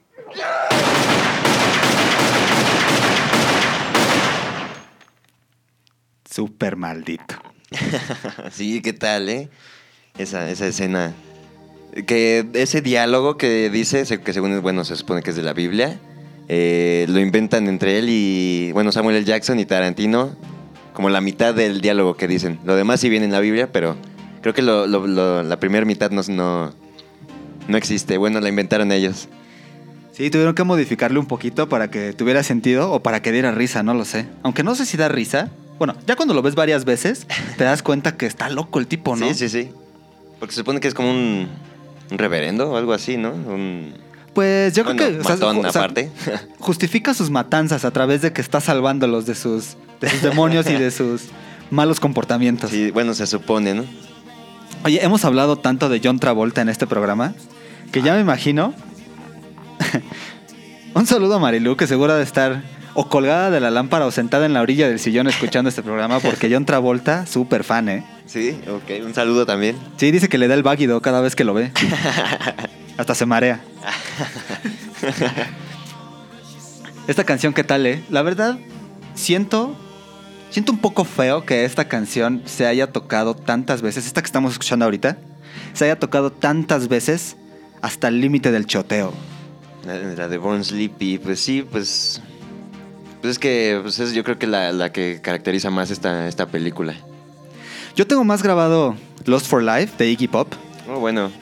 Súper 6.25 6.77
maldito. 6.77 7.35
sí, 8.53 8.81
¿qué 8.81 8.93
tal, 8.93 9.29
eh? 9.29 9.49
Esa, 10.17 10.49
esa 10.49 10.67
escena. 10.67 11.13
Que 12.05 12.45
ese 12.55 12.83
diálogo 12.83 13.39
que 13.39 13.71
dice, 13.71 14.05
que 14.21 14.33
según, 14.33 14.61
bueno, 14.61 14.85
se 14.85 14.97
supone 14.97 15.23
que 15.23 15.31
es 15.31 15.37
de 15.37 15.43
la 15.43 15.55
Biblia, 15.55 15.99
eh, 16.49 17.07
lo 17.09 17.19
inventan 17.21 17.69
entre 17.69 17.99
él 17.99 18.07
y, 18.11 18.71
bueno, 18.73 18.93
Samuel 18.93 19.17
L. 19.17 19.25
Jackson 19.25 19.59
y 19.59 19.65
Tarantino, 19.65 20.37
como 20.93 21.09
la 21.09 21.21
mitad 21.23 21.55
del 21.55 21.81
diálogo 21.81 22.15
que 22.17 22.29
dicen. 22.29 22.59
Lo 22.65 22.77
demás 22.77 23.01
sí 23.01 23.09
viene 23.09 23.25
en 23.25 23.33
la 23.33 23.41
Biblia, 23.41 23.73
pero 23.73 23.97
creo 24.43 24.53
que 24.53 24.63
lo- 24.63 24.87
lo- 24.87 25.07
lo- 25.07 25.43
la 25.43 25.59
primera 25.59 25.87
mitad 25.87 26.11
no, 26.11 26.21
no, 26.29 26.73
no 27.69 27.77
existe. 27.79 28.19
Bueno, 28.19 28.41
la 28.41 28.49
inventaron 28.51 28.93
ellos. 28.93 29.29
Sí, 30.13 30.31
tuvieron 30.31 30.55
que 30.55 30.65
modificarle 30.65 31.19
un 31.19 31.27
poquito 31.27 31.69
para 31.69 31.91
que 31.91 32.13
tuviera 32.13 32.43
sentido 32.43 32.91
o 32.93 33.01
para 33.03 33.21
que 33.23 33.33
diera 33.33 33.53
risa, 33.53 33.83
no 33.83 33.95
lo 33.95 34.05
sé. 34.05 34.27
Aunque 34.43 34.63
no 34.63 34.75
sé 34.75 34.87
si 34.87 34.97
da 34.97 35.09
risa. 35.09 35.51
Bueno, 35.79 35.95
ya 36.07 36.17
cuando 36.17 36.33
lo 36.35 36.41
ves 36.43 36.55
varias 36.55 36.85
veces, 36.87 37.27
te 37.59 37.65
das 37.65 37.83
cuenta 37.83 38.17
que 38.17 38.25
está 38.27 38.49
loco 38.51 38.79
el 38.79 38.87
tipo, 38.87 39.15
¿no? 39.17 39.29
Sí, 39.29 39.35
sí, 39.35 39.49
sí. 39.49 39.71
Porque 40.39 40.53
se 40.55 40.61
supone 40.61 40.81
que 40.81 40.89
es 40.89 40.95
como 40.95 41.11
un, 41.11 41.49
un 42.11 42.19
reverendo 42.19 42.71
o 42.71 42.77
algo 42.77 42.93
así, 42.93 43.17
¿no? 43.17 43.31
Un, 43.31 43.95
Pues 44.35 44.75
yo 44.75 44.85
bueno, 44.85 44.99
creo 45.03 45.19
que 45.23 45.29
matón 45.29 45.57
ju- 45.59 45.67
o 45.69 45.73
sea, 45.73 45.83
aparte. 45.83 46.11
justifica 46.59 47.15
sus 47.15 47.31
matanzas 47.31 47.85
a 47.85 47.91
través 47.91 48.23
de 48.23 48.33
que 48.33 48.41
está 48.41 48.61
salvándolos 48.61 49.27
de 49.27 49.35
sus, 49.35 49.77
de 50.01 50.09
sus 50.11 50.23
demonios 50.23 50.69
y 50.69 50.75
de 50.75 50.91
sus 50.91 51.23
malos 51.71 51.99
comportamientos. 52.01 52.71
sí, 52.71 52.91
bueno, 52.91 53.15
se 53.15 53.27
supone, 53.27 53.75
¿no? 53.75 53.85
Oye, 54.85 55.03
hemos 55.05 55.25
hablado 55.25 55.57
tanto 55.57 55.89
de 55.89 56.01
John 56.05 56.19
Travolta 56.21 56.61
en 56.61 56.69
este 56.69 56.87
programa 56.87 57.35
que 57.93 58.03
ya 58.03 58.15
me 58.15 58.21
imagino. 58.21 58.73
Un 60.95 61.07
saludo 61.07 61.35
a 61.35 61.39
Marilu, 61.39 61.77
que 61.77 61.87
seguro 61.87 62.15
de 62.15 62.23
estar 62.23 62.63
o 62.97 63.09
colgada 63.11 63.51
de 63.51 63.61
la 63.61 63.71
lámpara 63.71 64.07
o 64.07 64.11
sentada 64.11 64.47
en 64.47 64.55
la 64.55 64.63
orilla 64.63 64.89
del 64.89 64.99
sillón 64.99 65.29
escuchando 65.29 65.69
este 65.69 65.83
programa, 65.83 66.19
porque 66.19 66.49
John 66.51 66.65
Travolta, 66.65 67.27
súper 67.27 67.63
fan, 67.63 67.91
¿eh? 67.91 68.05
Sí, 68.25 68.59
ok. 68.69 69.05
Un 69.05 69.15
saludo 69.15 69.45
también. 69.45 69.77
Sí, 69.99 70.11
dice 70.11 70.31
que 70.31 70.39
le 70.39 70.49
da 70.49 70.55
el 70.55 70.63
váguido 70.63 71.01
cada 71.03 71.21
vez 71.21 71.37
que 71.37 71.45
lo 71.45 71.53
ve. 71.53 71.71
Hasta 72.97 73.15
se 73.15 73.27
marea. 73.27 73.61
Esta 77.07 77.25
canción, 77.25 77.53
¿qué 77.53 77.65
tal, 77.65 77.87
eh? 77.87 78.03
La 78.09 78.23
verdad, 78.23 78.59
siento. 79.15 79.77
Siento 80.49 80.73
un 80.73 80.79
poco 80.79 81.05
feo 81.05 81.45
que 81.45 81.67
esta 81.67 81.89
canción 81.89 82.41
se 82.47 82.67
haya 82.67 82.93
tocado 82.93 83.37
tantas 83.37 83.83
veces. 83.83 84.07
Esta 84.07 84.23
que 84.23 84.27
estamos 84.27 84.53
escuchando 84.53 84.87
ahorita. 84.87 85.19
Se 85.75 85.85
haya 85.85 85.99
tocado 85.99 86.33
tantas 86.33 86.89
veces 86.89 87.37
hasta 87.83 88.09
el 88.09 88.23
límite 88.23 88.51
del 88.53 88.65
choteo. 88.65 89.13
La, 89.85 90.29
de 90.29 90.39
Born 90.39 90.65
Sleepy, 90.65 91.19
pues 91.19 91.41
sí, 91.41 91.63
pues. 91.71 92.23
Pues 93.27 93.35
es 93.35 93.39
que 93.41 93.81
pues 93.83 93.99
es 93.99 94.13
yo 94.13 94.23
creo 94.23 94.39
que 94.39 94.47
la, 94.47 94.71
la 94.71 94.93
que 94.93 95.19
caracteriza 95.21 95.69
más 95.69 95.91
esta, 95.91 96.29
esta 96.29 96.47
película. 96.47 96.95
Yo 97.97 98.07
tengo 98.07 98.23
más 98.23 98.41
grabado 98.41 98.95
Lost 99.25 99.49
for 99.49 99.65
Life 99.65 99.95
de 99.99 100.09
Iggy 100.11 100.29
Pop. 100.29 100.55
Oh, 100.89 101.01
bueno. 101.01 101.33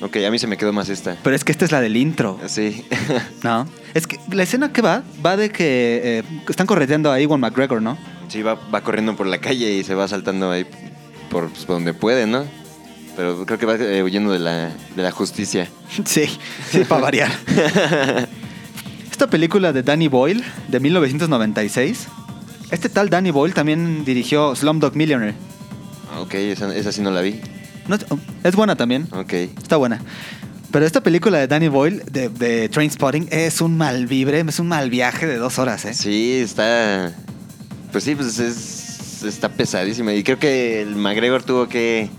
Ok, 0.00 0.16
a 0.26 0.30
mí 0.30 0.38
se 0.38 0.46
me 0.46 0.56
quedó 0.56 0.72
más 0.72 0.88
esta. 0.88 1.18
Pero 1.22 1.36
es 1.36 1.44
que 1.44 1.52
esta 1.52 1.66
es 1.66 1.70
la 1.70 1.82
del 1.82 1.98
intro. 1.98 2.40
Sí. 2.46 2.86
No. 3.42 3.68
Es 3.92 4.06
que 4.06 4.18
la 4.32 4.44
escena 4.44 4.72
que 4.72 4.80
va, 4.80 5.02
va 5.24 5.36
de 5.36 5.50
que 5.50 6.00
eh, 6.02 6.22
están 6.48 6.66
correteando 6.66 7.12
a 7.12 7.20
Ewan 7.20 7.40
McGregor, 7.40 7.82
¿no? 7.82 7.98
Sí, 8.28 8.40
va, 8.40 8.54
va 8.54 8.80
corriendo 8.80 9.14
por 9.14 9.26
la 9.26 9.38
calle 9.38 9.70
y 9.70 9.84
se 9.84 9.94
va 9.94 10.08
saltando 10.08 10.50
ahí 10.50 10.64
por, 11.28 11.50
pues, 11.50 11.66
por 11.66 11.76
donde 11.76 11.92
puede, 11.92 12.26
¿no? 12.26 12.46
Pero 13.16 13.44
creo 13.44 13.58
que 13.58 13.66
va 13.66 13.74
eh, 13.74 14.02
huyendo 14.02 14.32
de 14.32 14.38
la, 14.38 14.72
de 14.96 15.02
la 15.02 15.10
justicia. 15.10 15.68
Sí, 16.06 16.24
sí, 16.70 16.84
para 16.88 17.02
variar. 17.02 17.30
Esta 19.14 19.28
película 19.28 19.72
de 19.72 19.84
Danny 19.84 20.08
Boyle, 20.08 20.42
de 20.66 20.80
1996. 20.80 22.08
Este 22.72 22.88
tal 22.88 23.10
Danny 23.10 23.30
Boyle 23.30 23.54
también 23.54 24.04
dirigió 24.04 24.56
Slumdog 24.56 24.96
Millionaire. 24.96 25.36
Ah, 26.12 26.18
Ok, 26.22 26.34
esa, 26.34 26.74
esa 26.74 26.90
sí 26.90 27.00
no 27.00 27.12
la 27.12 27.20
vi. 27.20 27.40
No, 27.86 27.96
es 28.42 28.56
buena 28.56 28.74
también. 28.74 29.06
Ok. 29.12 29.32
Está 29.32 29.76
buena. 29.76 30.00
Pero 30.72 30.84
esta 30.84 31.00
película 31.00 31.38
de 31.38 31.46
Danny 31.46 31.68
Boyle, 31.68 32.02
de, 32.10 32.28
de 32.28 32.68
Trainspotting, 32.68 33.28
es 33.30 33.60
un 33.60 33.76
mal 33.76 34.08
vibre, 34.08 34.40
es 34.40 34.58
un 34.58 34.66
mal 34.66 34.90
viaje 34.90 35.28
de 35.28 35.36
dos 35.36 35.60
horas, 35.60 35.84
¿eh? 35.84 35.94
Sí, 35.94 36.40
está. 36.42 37.12
Pues 37.92 38.02
sí, 38.02 38.16
pues 38.16 38.40
es, 38.40 39.22
está 39.22 39.48
pesadísima. 39.48 40.12
Y 40.12 40.24
creo 40.24 40.40
que 40.40 40.82
el 40.82 40.96
McGregor 40.96 41.44
tuvo 41.44 41.68
que 41.68 42.10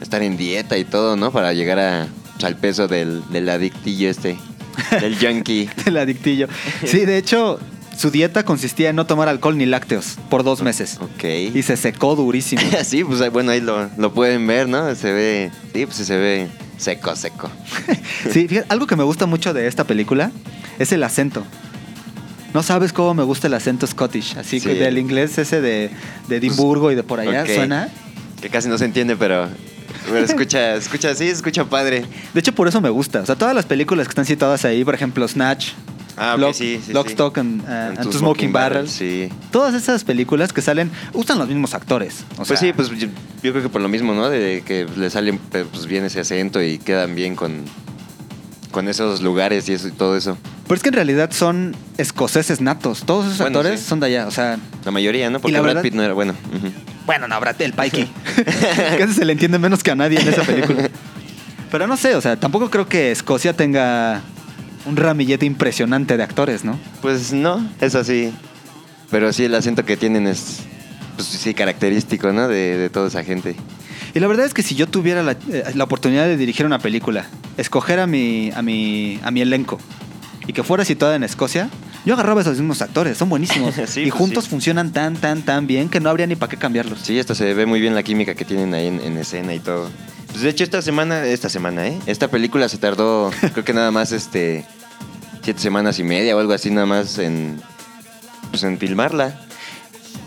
estar 0.00 0.20
en 0.24 0.36
dieta 0.36 0.78
y 0.78 0.84
todo, 0.84 1.14
¿no? 1.16 1.30
Para 1.30 1.52
llegar 1.52 1.78
a, 1.78 2.08
al 2.42 2.56
peso 2.56 2.88
del, 2.88 3.22
del 3.30 3.48
adictillo 3.50 4.10
este. 4.10 4.36
Del 5.00 5.16
junkie. 5.18 5.68
El 5.86 5.96
adictillo. 5.96 6.48
Sí, 6.84 7.04
de 7.04 7.18
hecho, 7.18 7.58
su 7.96 8.10
dieta 8.10 8.44
consistía 8.44 8.90
en 8.90 8.96
no 8.96 9.06
tomar 9.06 9.28
alcohol 9.28 9.56
ni 9.58 9.66
lácteos 9.66 10.16
por 10.30 10.44
dos 10.44 10.62
meses. 10.62 10.98
Ok. 11.00 11.24
Y 11.54 11.62
se 11.62 11.76
secó 11.76 12.14
durísimo. 12.16 12.62
sí, 12.84 13.04
pues 13.04 13.30
bueno, 13.32 13.50
ahí 13.52 13.60
lo, 13.60 13.88
lo 13.96 14.12
pueden 14.12 14.46
ver, 14.46 14.68
¿no? 14.68 14.94
Se 14.94 15.12
ve. 15.12 15.50
Sí, 15.74 15.86
pues 15.86 15.96
se 15.98 16.16
ve 16.16 16.48
seco, 16.76 17.14
seco. 17.16 17.50
Sí, 18.32 18.46
fíjate, 18.48 18.66
algo 18.68 18.86
que 18.86 18.96
me 18.96 19.04
gusta 19.04 19.26
mucho 19.26 19.52
de 19.52 19.66
esta 19.66 19.84
película 19.84 20.30
es 20.78 20.92
el 20.92 21.02
acento. 21.02 21.44
No 22.54 22.62
sabes 22.62 22.92
cómo 22.92 23.12
me 23.14 23.24
gusta 23.24 23.46
el 23.46 23.54
acento 23.54 23.86
Scottish, 23.86 24.36
así 24.38 24.60
que 24.60 24.74
del 24.74 24.96
inglés 24.96 25.36
ese 25.36 25.60
de, 25.60 25.90
de 26.28 26.36
Edimburgo 26.36 26.90
y 26.90 26.94
de 26.94 27.02
por 27.02 27.20
allá 27.20 27.42
Ok. 27.42 27.50
suena. 27.54 27.88
Que 28.40 28.48
casi 28.48 28.68
no 28.68 28.78
se 28.78 28.84
entiende, 28.86 29.16
pero. 29.16 29.48
Pero 30.08 30.24
escucha, 30.24 30.74
escucha, 30.74 31.14
sí, 31.14 31.28
escucha 31.28 31.64
padre. 31.64 32.04
De 32.34 32.40
hecho, 32.40 32.54
por 32.54 32.68
eso 32.68 32.80
me 32.80 32.90
gusta. 32.90 33.20
O 33.20 33.26
sea, 33.26 33.36
todas 33.36 33.54
las 33.54 33.66
películas 33.66 34.06
que 34.06 34.12
están 34.12 34.24
citadas 34.24 34.64
ahí, 34.64 34.84
por 34.84 34.94
ejemplo, 34.94 35.26
Snatch, 35.26 35.72
Ah, 36.20 36.36
Lock, 36.36 36.54
sí, 36.54 36.80
sí, 36.84 36.92
Lock, 36.92 37.06
sí. 37.06 37.12
Stock 37.12 37.38
and, 37.38 37.62
uh, 37.62 37.66
And 37.66 37.98
and 38.00 38.12
Smoking 38.12 38.52
Barrels. 38.52 38.90
Sí. 38.90 39.28
Todas 39.52 39.74
esas 39.74 40.02
películas 40.02 40.52
que 40.52 40.60
salen 40.60 40.90
usan 41.12 41.38
los 41.38 41.46
mismos 41.46 41.74
actores. 41.74 42.24
O 42.32 42.36
pues 42.38 42.48
sea, 42.48 42.56
sí, 42.56 42.72
pues 42.72 42.90
yo, 42.90 43.06
yo 43.42 43.52
creo 43.52 43.62
que 43.62 43.68
por 43.68 43.80
lo 43.80 43.88
mismo, 43.88 44.14
¿no? 44.14 44.28
De 44.28 44.62
que 44.66 44.86
le 44.96 45.10
salen 45.10 45.38
pues, 45.38 45.86
bien 45.86 46.04
ese 46.04 46.20
acento 46.20 46.60
y 46.60 46.78
quedan 46.78 47.14
bien 47.14 47.36
con, 47.36 47.62
con 48.70 48.88
esos 48.88 49.22
lugares 49.22 49.68
y 49.68 49.72
eso 49.74 49.88
y 49.88 49.92
todo 49.92 50.16
eso. 50.16 50.36
Pero 50.64 50.74
es 50.76 50.82
que 50.82 50.88
en 50.90 50.94
realidad 50.94 51.30
son 51.32 51.74
escoceses 51.96 52.60
natos. 52.60 53.04
Todos 53.04 53.26
esos 53.26 53.38
Bueno, 53.38 53.58
actores 53.58 53.80
sí. 53.80 53.86
son 53.86 54.00
de 54.00 54.06
allá. 54.06 54.26
O 54.26 54.30
sea, 54.30 54.58
La 54.84 54.90
mayoría, 54.90 55.30
¿no? 55.30 55.40
Porque 55.40 55.52
la 55.52 55.60
Brad 55.60 55.70
verdad- 55.76 55.82
Pitt 55.82 55.94
no 55.94 56.02
era 56.02 56.12
bueno. 56.14 56.34
Bueno, 57.06 57.26
no, 57.28 57.40
Brad, 57.40 57.60
el 57.62 57.72
Pikey. 57.72 58.08
ese 58.98 59.14
se 59.14 59.24
le 59.24 59.32
entiende 59.32 59.58
menos 59.58 59.82
que 59.82 59.90
a 59.90 59.94
nadie 59.94 60.20
en 60.20 60.28
esa 60.28 60.42
película. 60.42 60.90
Pero 61.70 61.86
no 61.86 61.96
sé, 61.96 62.14
o 62.14 62.20
sea, 62.20 62.36
tampoco 62.38 62.70
creo 62.70 62.86
que 62.88 63.10
Escocia 63.12 63.54
tenga 63.54 64.20
un 64.86 64.96
ramillete 64.96 65.44
impresionante 65.46 66.16
de 66.16 66.22
actores, 66.22 66.64
¿no? 66.64 66.78
Pues 67.02 67.32
no, 67.32 67.66
eso 67.80 68.04
sí. 68.04 68.32
Pero 69.10 69.32
sí, 69.32 69.44
el 69.44 69.54
acento 69.54 69.84
que 69.86 69.96
tienen 69.96 70.26
es, 70.26 70.58
pues 71.16 71.28
sí, 71.28 71.54
característico, 71.54 72.32
¿no? 72.32 72.46
De, 72.48 72.76
de 72.76 72.90
toda 72.90 73.08
esa 73.08 73.24
gente. 73.24 73.56
Y 74.18 74.20
la 74.20 74.26
verdad 74.26 74.46
es 74.46 74.52
que 74.52 74.64
si 74.64 74.74
yo 74.74 74.88
tuviera 74.88 75.22
la, 75.22 75.36
eh, 75.48 75.62
la 75.76 75.84
oportunidad 75.84 76.24
de 76.24 76.36
dirigir 76.36 76.66
una 76.66 76.80
película, 76.80 77.26
escoger 77.56 78.00
a 78.00 78.08
mi, 78.08 78.50
a 78.50 78.62
mi, 78.62 79.20
a 79.22 79.30
mi 79.30 79.42
elenco 79.42 79.78
y 80.44 80.52
que 80.52 80.64
fuera 80.64 80.84
situada 80.84 81.14
en 81.14 81.22
Escocia, 81.22 81.70
yo 82.04 82.14
agarraba 82.14 82.40
a 82.40 82.42
esos 82.42 82.58
mismos 82.58 82.82
actores, 82.82 83.16
son 83.16 83.28
buenísimos. 83.28 83.76
Sí, 83.86 84.00
y 84.00 84.10
pues 84.10 84.14
juntos 84.14 84.42
sí. 84.42 84.50
funcionan 84.50 84.92
tan, 84.92 85.14
tan, 85.14 85.42
tan 85.42 85.68
bien 85.68 85.88
que 85.88 86.00
no 86.00 86.10
habría 86.10 86.26
ni 86.26 86.34
para 86.34 86.50
qué 86.50 86.56
cambiarlos. 86.56 86.98
Sí, 87.00 87.16
esto 87.16 87.36
se 87.36 87.54
ve 87.54 87.64
muy 87.64 87.80
bien 87.80 87.94
la 87.94 88.02
química 88.02 88.34
que 88.34 88.44
tienen 88.44 88.74
ahí 88.74 88.88
en, 88.88 89.00
en 89.00 89.18
escena 89.18 89.54
y 89.54 89.60
todo. 89.60 89.88
Pues 90.26 90.40
de 90.40 90.48
hecho, 90.48 90.64
esta 90.64 90.82
semana, 90.82 91.24
esta 91.24 91.48
semana, 91.48 91.86
¿eh? 91.86 91.96
Esta 92.06 92.26
película 92.26 92.68
se 92.68 92.78
tardó, 92.78 93.30
creo 93.52 93.64
que 93.64 93.72
nada 93.72 93.92
más, 93.92 94.10
este, 94.10 94.66
siete 95.44 95.60
semanas 95.60 96.00
y 96.00 96.02
media 96.02 96.34
o 96.34 96.40
algo 96.40 96.54
así, 96.54 96.72
nada 96.72 96.88
más 96.88 97.18
en, 97.18 97.60
pues 98.50 98.64
en 98.64 98.78
filmarla. 98.78 99.47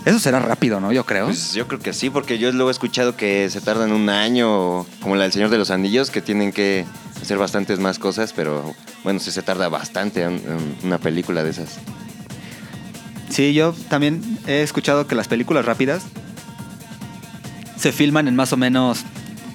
Eso 0.05 0.19
será 0.19 0.39
rápido, 0.39 0.79
¿no? 0.79 0.91
Yo 0.91 1.05
creo. 1.05 1.25
Pues 1.25 1.53
yo 1.53 1.67
creo 1.67 1.79
que 1.79 1.93
sí, 1.93 2.09
porque 2.09 2.39
yo 2.39 2.51
luego 2.51 2.69
he 2.69 2.71
escuchado 2.71 3.15
que 3.15 3.49
se 3.49 3.61
tardan 3.61 3.91
un 3.91 4.09
año, 4.09 4.85
como 5.01 5.15
la 5.15 5.23
del 5.23 5.31
Señor 5.31 5.49
de 5.49 5.57
los 5.59 5.69
Anillos, 5.69 6.09
que 6.09 6.21
tienen 6.21 6.51
que 6.51 6.85
hacer 7.21 7.37
bastantes 7.37 7.77
más 7.79 7.99
cosas, 7.99 8.33
pero 8.33 8.73
bueno, 9.03 9.19
sí 9.19 9.31
se 9.31 9.43
tarda 9.43 9.69
bastante 9.69 10.23
en, 10.23 10.33
en 10.33 10.75
una 10.83 10.97
película 10.97 11.43
de 11.43 11.51
esas. 11.51 11.77
Sí, 13.29 13.53
yo 13.53 13.73
también 13.89 14.39
he 14.47 14.61
escuchado 14.63 15.05
que 15.07 15.13
las 15.15 15.27
películas 15.27 15.65
rápidas 15.65 16.03
se 17.77 17.91
filman 17.91 18.27
en 18.27 18.35
más 18.35 18.51
o 18.53 18.57
menos 18.57 19.03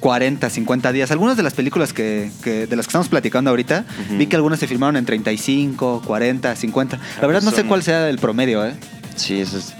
40, 0.00 0.48
50 0.48 0.92
días. 0.92 1.10
Algunas 1.10 1.36
de 1.36 1.42
las 1.42 1.54
películas 1.54 1.92
que, 1.92 2.30
que- 2.42 2.66
de 2.66 2.76
las 2.76 2.86
que 2.86 2.90
estamos 2.90 3.08
platicando 3.08 3.50
ahorita, 3.50 3.84
vi 4.10 4.26
que 4.26 4.36
algunas 4.36 4.58
se 4.60 4.66
filmaron 4.66 4.96
en 4.96 5.04
35, 5.04 6.02
40, 6.06 6.54
50. 6.56 6.96
La 6.96 7.02
verdad 7.26 7.42
pues 7.42 7.44
no 7.44 7.50
sé 7.50 7.64
cuál 7.64 7.82
sea 7.82 8.08
el 8.08 8.18
promedio, 8.18 8.64
¿eh? 8.64 8.74
Sí, 9.16 9.40
eso 9.40 9.58
es. 9.58 9.74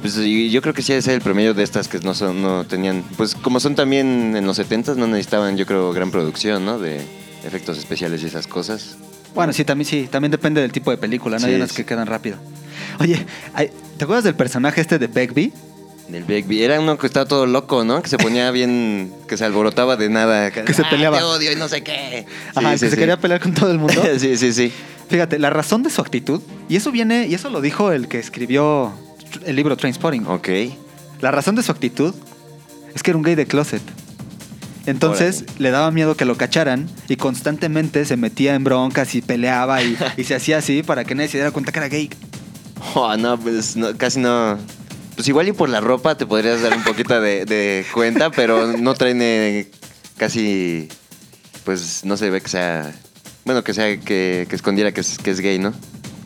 Pues 0.00 0.16
y 0.18 0.50
yo 0.50 0.62
creo 0.62 0.74
que 0.74 0.82
sí 0.82 0.92
es 0.92 1.08
el 1.08 1.20
promedio 1.20 1.54
de 1.54 1.62
estas 1.62 1.88
que 1.88 1.98
no 2.00 2.14
son, 2.14 2.42
no 2.42 2.64
tenían, 2.64 3.02
pues 3.16 3.34
como 3.34 3.58
son 3.60 3.74
también 3.74 4.36
en 4.36 4.46
los 4.46 4.56
70 4.56 4.94
no 4.94 5.06
necesitaban, 5.06 5.56
yo 5.56 5.66
creo, 5.66 5.92
gran 5.92 6.10
producción, 6.10 6.64
¿no? 6.64 6.78
De 6.78 7.00
efectos 7.44 7.78
especiales 7.78 8.22
y 8.22 8.26
esas 8.26 8.46
cosas. 8.46 8.96
Bueno, 9.34 9.52
sí, 9.52 9.64
también 9.64 9.86
sí, 9.86 10.08
también 10.10 10.30
depende 10.30 10.60
del 10.60 10.72
tipo 10.72 10.90
de 10.90 10.96
película, 10.96 11.38
¿no? 11.38 11.46
Hay 11.46 11.54
unas 11.54 11.70
sí. 11.70 11.76
que 11.76 11.84
quedan 11.84 12.06
rápido. 12.06 12.36
Oye, 13.00 13.26
¿te 13.98 14.04
acuerdas 14.04 14.24
del 14.24 14.34
personaje 14.34 14.80
este 14.80 14.98
de 14.98 15.06
Begbie? 15.08 15.52
Del 16.08 16.24
Begbie. 16.24 16.64
Era 16.64 16.78
uno 16.80 16.96
que 16.98 17.06
estaba 17.06 17.26
todo 17.26 17.46
loco, 17.46 17.84
¿no? 17.84 18.00
Que 18.00 18.08
se 18.08 18.16
ponía 18.16 18.50
bien, 18.52 19.12
que 19.28 19.36
se 19.36 19.44
alborotaba 19.44 19.96
de 19.96 20.08
nada. 20.08 20.50
Que 20.52 20.72
se 20.72 20.82
"Ah, 20.82 20.90
peleaba. 20.90 21.18
Te 21.18 21.24
odio 21.24 21.52
y 21.52 21.56
no 21.56 21.68
sé 21.68 21.82
qué. 21.82 22.26
Ajá, 22.54 22.60
Sí, 22.60 22.72
que 22.72 22.78
sí, 22.78 22.90
se 22.90 22.96
quería 22.96 23.18
pelear 23.18 23.40
con 23.40 23.52
todo 23.54 23.70
el 23.72 23.78
mundo. 23.78 24.02
sí, 24.18 24.36
sí, 24.36 24.52
sí. 24.52 24.72
Fíjate, 25.08 25.38
la 25.38 25.50
razón 25.50 25.82
de 25.82 25.90
su 25.90 26.00
actitud, 26.00 26.40
y 26.68 26.76
eso 26.76 26.90
viene, 26.92 27.26
y 27.26 27.34
eso 27.34 27.50
lo 27.50 27.60
dijo 27.60 27.92
el 27.92 28.08
que 28.08 28.18
escribió 28.18 28.92
el 29.44 29.56
libro 29.56 29.76
Trainspotting. 29.76 30.26
Ok. 30.26 30.48
La 31.20 31.30
razón 31.30 31.54
de 31.54 31.62
su 31.62 31.72
actitud 31.72 32.14
es 32.94 33.02
que 33.02 33.10
era 33.10 33.18
un 33.18 33.22
gay 33.22 33.34
de 33.34 33.46
closet. 33.46 33.82
Entonces 34.86 35.44
le 35.58 35.70
daba 35.70 35.90
miedo 35.90 36.16
que 36.16 36.24
lo 36.24 36.36
cacharan 36.36 36.88
y 37.08 37.16
constantemente 37.16 38.04
se 38.04 38.16
metía 38.16 38.54
en 38.54 38.62
broncas 38.62 39.14
y 39.14 39.20
peleaba 39.22 39.82
y, 39.82 39.96
y 40.16 40.24
se 40.24 40.34
hacía 40.34 40.58
así 40.58 40.82
para 40.82 41.04
que 41.04 41.14
nadie 41.14 41.28
se 41.28 41.38
diera 41.38 41.50
cuenta 41.50 41.72
que 41.72 41.78
era 41.78 41.88
gay. 41.88 42.10
Oh, 42.94 43.16
no, 43.16 43.38
pues 43.38 43.76
no, 43.76 43.96
casi 43.96 44.20
no. 44.20 44.58
Pues 45.14 45.26
igual 45.28 45.48
y 45.48 45.52
por 45.52 45.68
la 45.68 45.80
ropa 45.80 46.16
te 46.16 46.26
podrías 46.26 46.62
dar 46.62 46.76
un 46.76 46.84
poquito 46.84 47.20
de, 47.20 47.44
de 47.44 47.84
cuenta, 47.92 48.30
pero 48.30 48.76
no 48.76 48.94
traen 48.94 49.20
eh, 49.22 49.70
casi. 50.16 50.88
Pues 51.64 52.04
no 52.04 52.16
se 52.16 52.30
ve 52.30 52.40
que 52.40 52.48
sea. 52.48 52.94
Bueno, 53.44 53.64
que 53.64 53.74
sea 53.74 53.98
que, 53.98 54.46
que 54.48 54.56
escondiera 54.56 54.92
que 54.92 55.00
es, 55.00 55.18
que 55.18 55.30
es 55.30 55.40
gay, 55.40 55.58
¿no? 55.58 55.72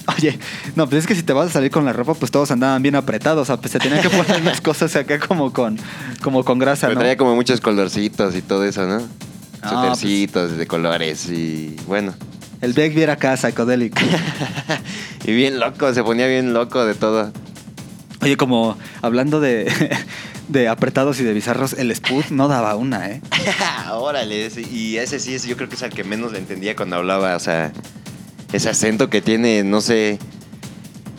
Oye, 0.06 0.38
no, 0.76 0.88
pues 0.88 1.00
es 1.02 1.06
que 1.06 1.14
si 1.14 1.22
te 1.22 1.32
vas 1.32 1.48
a 1.48 1.52
salir 1.52 1.70
con 1.70 1.84
la 1.84 1.92
ropa, 1.92 2.14
pues 2.14 2.30
todos 2.30 2.50
andaban 2.50 2.82
bien 2.82 2.96
apretados. 2.96 3.42
O 3.42 3.44
sea, 3.44 3.56
pues 3.58 3.72
se 3.72 3.78
tenían 3.78 4.02
que 4.02 4.10
poner 4.10 4.42
las 4.44 4.60
cosas 4.60 4.94
acá 4.96 5.18
como 5.18 5.52
con, 5.52 5.78
como 6.22 6.44
con 6.44 6.58
grasa, 6.58 6.86
Pero 6.88 6.94
¿no? 6.96 7.00
traía 7.00 7.16
como 7.16 7.34
muchos 7.34 7.60
colorcitos 7.60 8.34
y 8.34 8.42
todo 8.42 8.64
eso, 8.64 8.86
¿no? 8.86 9.00
Ah, 9.62 9.68
Sutercitos 9.94 10.56
de 10.56 10.66
colores 10.66 11.28
y 11.28 11.76
bueno. 11.86 12.14
El 12.60 12.72
Begbie 12.72 13.02
era 13.04 13.14
acá 13.14 13.36
psicodélico. 13.36 14.00
Y 15.26 15.34
bien 15.34 15.60
loco, 15.60 15.92
se 15.92 16.02
ponía 16.02 16.26
bien 16.26 16.54
loco 16.54 16.84
de 16.84 16.94
todo. 16.94 17.30
Oye, 18.22 18.38
como 18.38 18.78
hablando 19.02 19.38
de, 19.38 19.70
de 20.48 20.66
apretados 20.68 21.20
y 21.20 21.24
de 21.24 21.34
bizarros, 21.34 21.74
el 21.74 21.94
Spud 21.94 22.24
no 22.30 22.48
daba 22.48 22.74
una, 22.74 23.08
¿eh? 23.10 23.20
Órale, 23.92 24.50
y 24.72 24.96
ese 24.96 25.20
sí 25.20 25.34
es, 25.34 25.44
yo 25.44 25.56
creo 25.56 25.68
que 25.68 25.74
es 25.74 25.82
al 25.82 25.90
que 25.90 26.04
menos 26.04 26.32
le 26.32 26.38
entendía 26.38 26.74
cuando 26.74 26.96
hablaba, 26.96 27.36
o 27.36 27.38
sea, 27.38 27.70
ese 28.52 28.68
acento 28.68 29.08
que 29.10 29.20
tiene, 29.22 29.62
no 29.64 29.80
sé, 29.80 30.18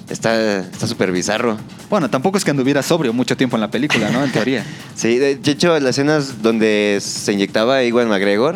está 0.10 0.60
está 0.60 0.88
súper 0.88 1.12
bizarro. 1.12 1.58
Bueno, 1.90 2.10
tampoco 2.10 2.38
es 2.38 2.46
que 2.46 2.52
anduviera 2.52 2.82
sobrio 2.84 3.12
mucho 3.14 3.36
tiempo 3.36 3.58
en 3.58 3.62
la 3.62 3.70
película, 3.72 4.10
¿no? 4.10 4.24
En 4.24 4.32
teoría. 4.32 4.64
Sí, 4.96 5.18
de 5.18 5.40
hecho, 5.46 5.80
las 5.80 5.92
escenas 5.92 6.44
donde 6.44 7.00
se 7.02 7.34
inyectaba 7.34 7.84
Iwan 7.84 8.08
McGregor, 8.08 8.56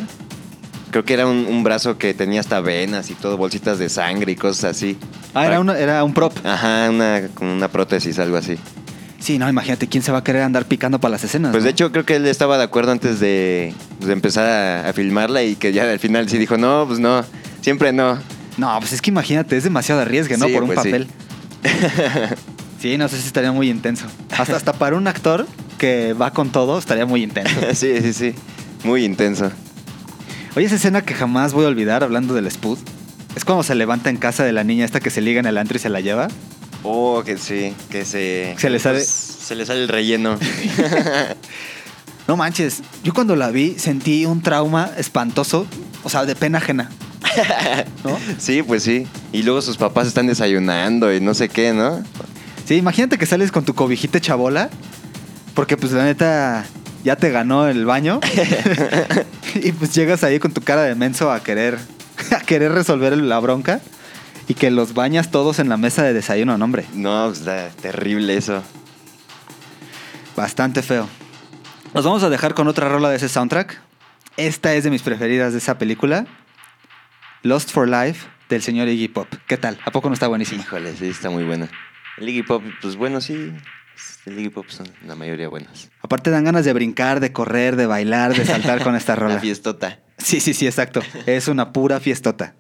creo 0.92 1.04
que 1.04 1.14
era 1.16 1.26
un, 1.26 1.48
un 1.50 1.64
brazo 1.64 1.98
que 1.98 2.14
tenía 2.14 2.40
hasta 2.40 2.60
venas 2.62 3.10
y 3.10 3.16
todo, 3.16 3.36
bolsitas 3.36 3.80
de 3.80 3.90
sangre 3.90 4.34
y 4.34 4.36
cosas 4.36 4.76
así. 4.76 4.96
Ah, 5.34 5.48
era, 5.48 5.60
una- 5.60 5.76
era 5.80 6.04
un 6.04 6.14
prop. 6.14 6.34
Ajá, 6.46 6.88
una, 6.92 7.30
como 7.34 7.52
una 7.52 7.68
prótesis, 7.70 8.20
algo 8.20 8.38
así. 8.38 8.58
Sí, 9.18 9.40
no, 9.40 9.50
imagínate, 9.50 9.88
¿quién 9.88 10.04
se 10.04 10.12
va 10.12 10.20
a 10.20 10.24
querer 10.24 10.44
andar 10.44 10.66
picando 10.66 11.00
para 11.00 11.14
las 11.14 11.24
escenas? 11.24 11.52
Pues 11.52 11.64
de 11.64 11.70
no? 11.70 11.72
hecho 11.72 11.92
creo 11.92 12.06
que 12.06 12.18
él 12.18 12.28
estaba 12.28 12.60
de 12.60 12.64
acuerdo 12.66 12.92
antes 12.92 13.20
de, 13.20 13.74
de 14.02 14.14
empezar 14.14 14.46
a, 14.46 14.90
a 14.90 14.94
filmarla 14.94 15.42
y 15.42 15.56
que 15.56 15.74
ya 15.74 15.90
al 15.90 16.00
final 16.00 16.30
sí 16.30 16.38
dijo, 16.38 16.58
no, 16.58 16.86
pues 16.88 17.00
no, 17.00 17.24
siempre 17.62 17.92
no. 17.92 18.20
No, 18.58 18.78
pues 18.80 18.94
es 18.94 19.02
que 19.02 19.10
imagínate, 19.10 19.58
es 19.58 19.64
demasiado 19.64 20.02
arriesgue, 20.02 20.38
¿no? 20.38 20.46
Sí, 20.48 20.54
Por 20.54 20.64
un 20.64 20.70
pues 20.70 20.82
sí. 20.82 20.90
papel. 20.90 21.08
Sí. 22.80 22.98
no 22.98 23.08
sé 23.08 23.20
si 23.20 23.26
estaría 23.28 23.52
muy 23.52 23.70
intenso. 23.70 24.06
Hasta, 24.38 24.56
hasta 24.56 24.74
para 24.74 24.96
un 24.96 25.08
actor 25.08 25.48
que 25.80 26.14
va 26.14 26.32
con 26.32 26.52
todo, 26.52 26.78
estaría 26.78 27.06
muy 27.08 27.24
intenso. 27.24 27.56
sí, 27.74 28.00
sí, 28.02 28.14
sí, 28.14 28.36
muy 28.84 29.04
intenso. 29.04 29.52
Oye, 30.56 30.68
esa 30.68 30.76
escena 30.76 31.02
que 31.02 31.16
jamás 31.16 31.54
voy 31.54 31.66
a 31.66 31.68
olvidar, 31.68 32.04
hablando 32.04 32.34
del 32.36 32.50
Spud, 32.52 32.78
es 33.36 33.44
cuando 33.44 33.64
se 33.64 33.74
levanta 33.76 34.10
en 34.12 34.18
casa 34.18 34.44
de 34.44 34.54
la 34.54 34.64
niña 34.64 34.86
esta 34.86 35.00
que 35.00 35.10
se 35.10 35.20
liga 35.22 35.40
en 35.40 35.48
el 35.48 35.58
antro 35.58 35.78
y 35.78 35.80
se 35.80 35.90
la 35.90 36.00
lleva. 36.00 36.28
Oh, 36.84 37.24
que 37.26 37.38
sí, 37.40 37.74
que 37.90 38.06
se... 38.06 38.54
Se 38.60 38.70
le 38.70 38.78
sale- 38.80 39.00
pues, 39.00 39.08
se 39.10 39.56
le 39.56 39.66
sale 39.66 39.82
el 39.82 39.88
relleno. 39.90 40.38
No 42.28 42.36
manches, 42.38 42.82
yo 43.04 43.14
cuando 43.14 43.36
la 43.36 43.52
vi 43.52 43.76
sentí 43.78 44.26
un 44.26 44.42
trauma 44.42 44.90
espantoso, 44.98 45.68
o 46.04 46.10
sea, 46.10 46.26
de 46.26 46.36
pena 46.36 46.58
ajena. 46.58 46.90
¿No? 48.04 48.18
sí, 48.38 48.64
pues 48.64 48.84
sí. 48.84 49.08
Y 49.32 49.44
luego 49.44 49.62
sus 49.62 49.78
papás 49.78 50.08
están 50.08 50.28
desayunando 50.28 51.14
y 51.14 51.20
no 51.20 51.34
sé 51.34 51.50
qué, 51.50 51.74
¿no? 51.74 52.04
Sí, 52.66 52.76
imagínate 52.76 53.18
que 53.18 53.26
sales 53.26 53.52
con 53.52 53.66
tu 53.66 53.74
cobijita 53.74 54.20
chabola, 54.20 54.70
porque 55.54 55.78
pues 55.78 55.92
la 55.92 56.04
neta 56.04 56.66
ya 57.04 57.16
te 57.16 57.30
ganó 57.32 57.68
el 57.68 57.86
baño. 57.86 58.20
y 59.56 59.72
pues 59.72 59.94
llegas 59.94 60.24
ahí 60.24 60.40
con 60.40 60.52
tu 60.52 60.62
cara 60.62 60.84
de 60.84 60.96
menso 60.96 61.32
a 61.32 61.42
querer, 61.42 61.78
a 62.32 62.40
querer 62.42 62.72
resolver 62.72 63.16
la 63.18 63.40
bronca 63.40 63.82
y 64.48 64.54
que 64.54 64.72
los 64.72 64.94
bañas 64.94 65.32
todos 65.32 65.60
en 65.60 65.70
la 65.70 65.78
mesa 65.78 66.04
de 66.04 66.14
desayuno, 66.14 66.58
no, 66.58 66.66
hombre. 66.66 66.86
No, 66.94 67.28
pues, 67.28 67.40
está 67.40 67.70
terrible 67.70 68.36
eso. 68.36 68.62
Bastante 70.36 70.82
feo. 70.82 71.08
Nos 71.94 72.04
vamos 72.04 72.24
a 72.24 72.30
dejar 72.30 72.54
con 72.54 72.68
otra 72.68 72.90
rola 72.90 73.10
de 73.10 73.18
ese 73.18 73.30
soundtrack. 73.30 73.80
Esta 74.38 74.74
es 74.74 74.84
de 74.84 74.90
mis 74.90 75.02
preferidas 75.02 75.54
de 75.54 75.60
esa 75.60 75.78
película. 75.78 76.26
Lost 77.46 77.70
for 77.70 77.88
Life 77.88 78.28
del 78.50 78.64
señor 78.64 78.88
Iggy 78.88 79.08
Pop. 79.08 79.28
¿Qué 79.46 79.56
tal? 79.56 79.78
¿A 79.86 79.92
poco 79.92 80.10
no 80.10 80.16
está 80.16 80.28
buenísima? 80.28 80.64
Híjole, 80.64 80.96
sí, 80.96 81.06
está 81.10 81.30
muy 81.30 81.44
buena. 81.44 81.70
El 82.18 82.28
Iggy 82.28 82.42
Pop, 82.42 82.64
pues 82.82 82.96
bueno, 82.96 83.22
sí. 83.22 83.54
El 84.26 84.40
Iggy 84.40 84.50
Pop 84.50 84.66
son 84.70 84.88
la 85.06 85.14
mayoría 85.14 85.48
buenas. 85.48 85.92
Aparte 86.02 86.32
dan 86.32 86.44
ganas 86.44 86.66
de 86.66 86.74
brincar, 86.74 87.20
de 87.20 87.32
correr, 87.32 87.76
de 87.76 87.86
bailar, 87.86 88.34
de 88.34 88.46
saltar 88.46 88.82
con 88.82 88.96
esta 88.96 89.16
rola. 89.16 89.36
La 89.36 89.40
fiestota. 89.40 90.00
Sí, 90.18 90.40
sí, 90.40 90.56
sí, 90.56 90.66
exacto. 90.66 91.02
Es 91.28 91.48
una 91.48 91.72
pura 91.72 92.00
fiestota. 92.00 92.56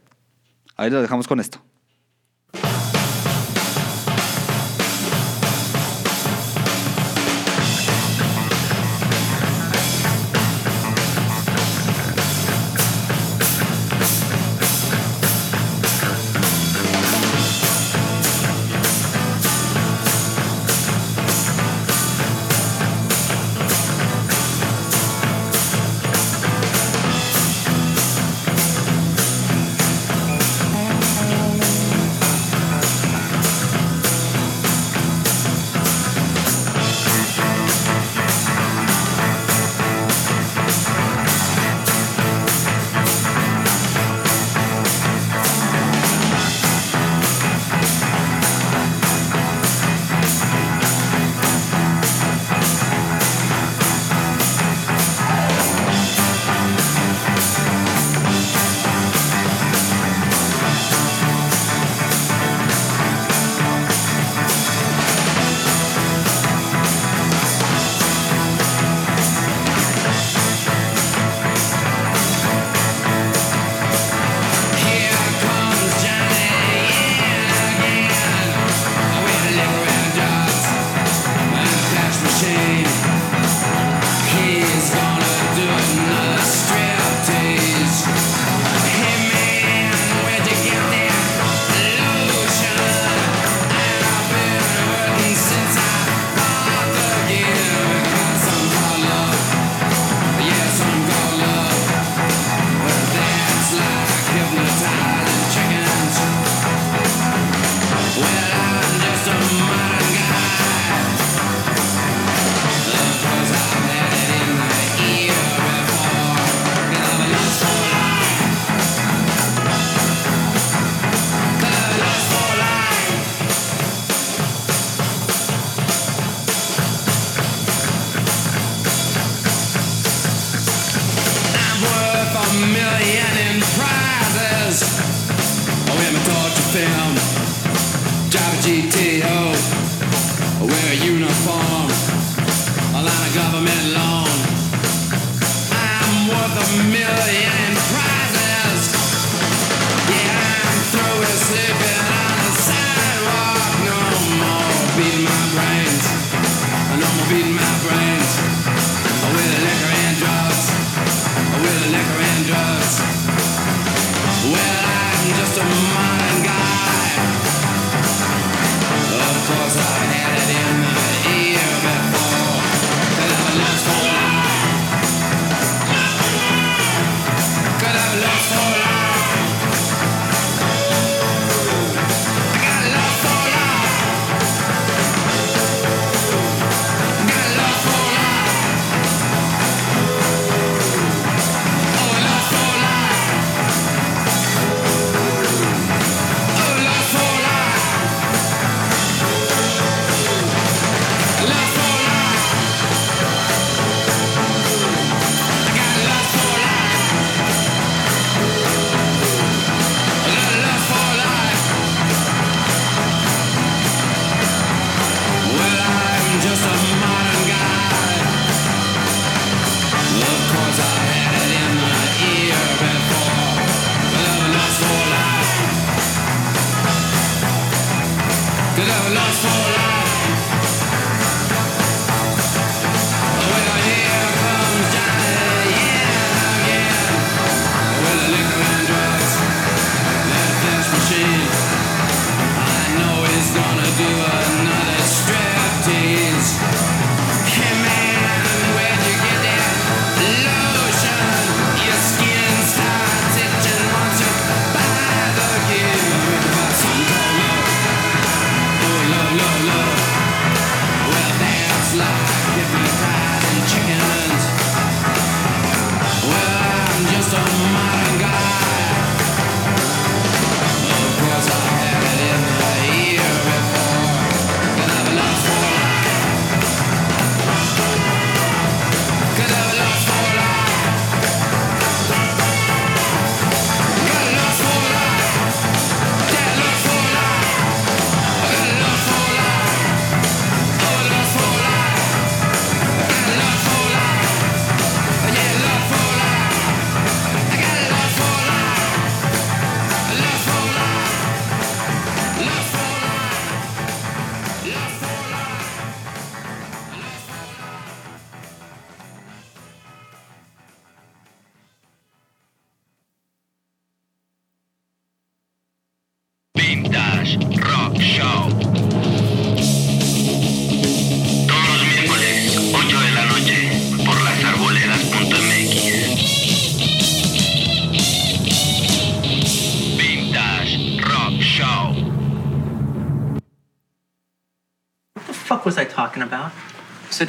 Ahí 0.77 0.91
lo 0.91 1.01
dejamos 1.01 1.27
con 1.27 1.39
esto. 1.39 1.65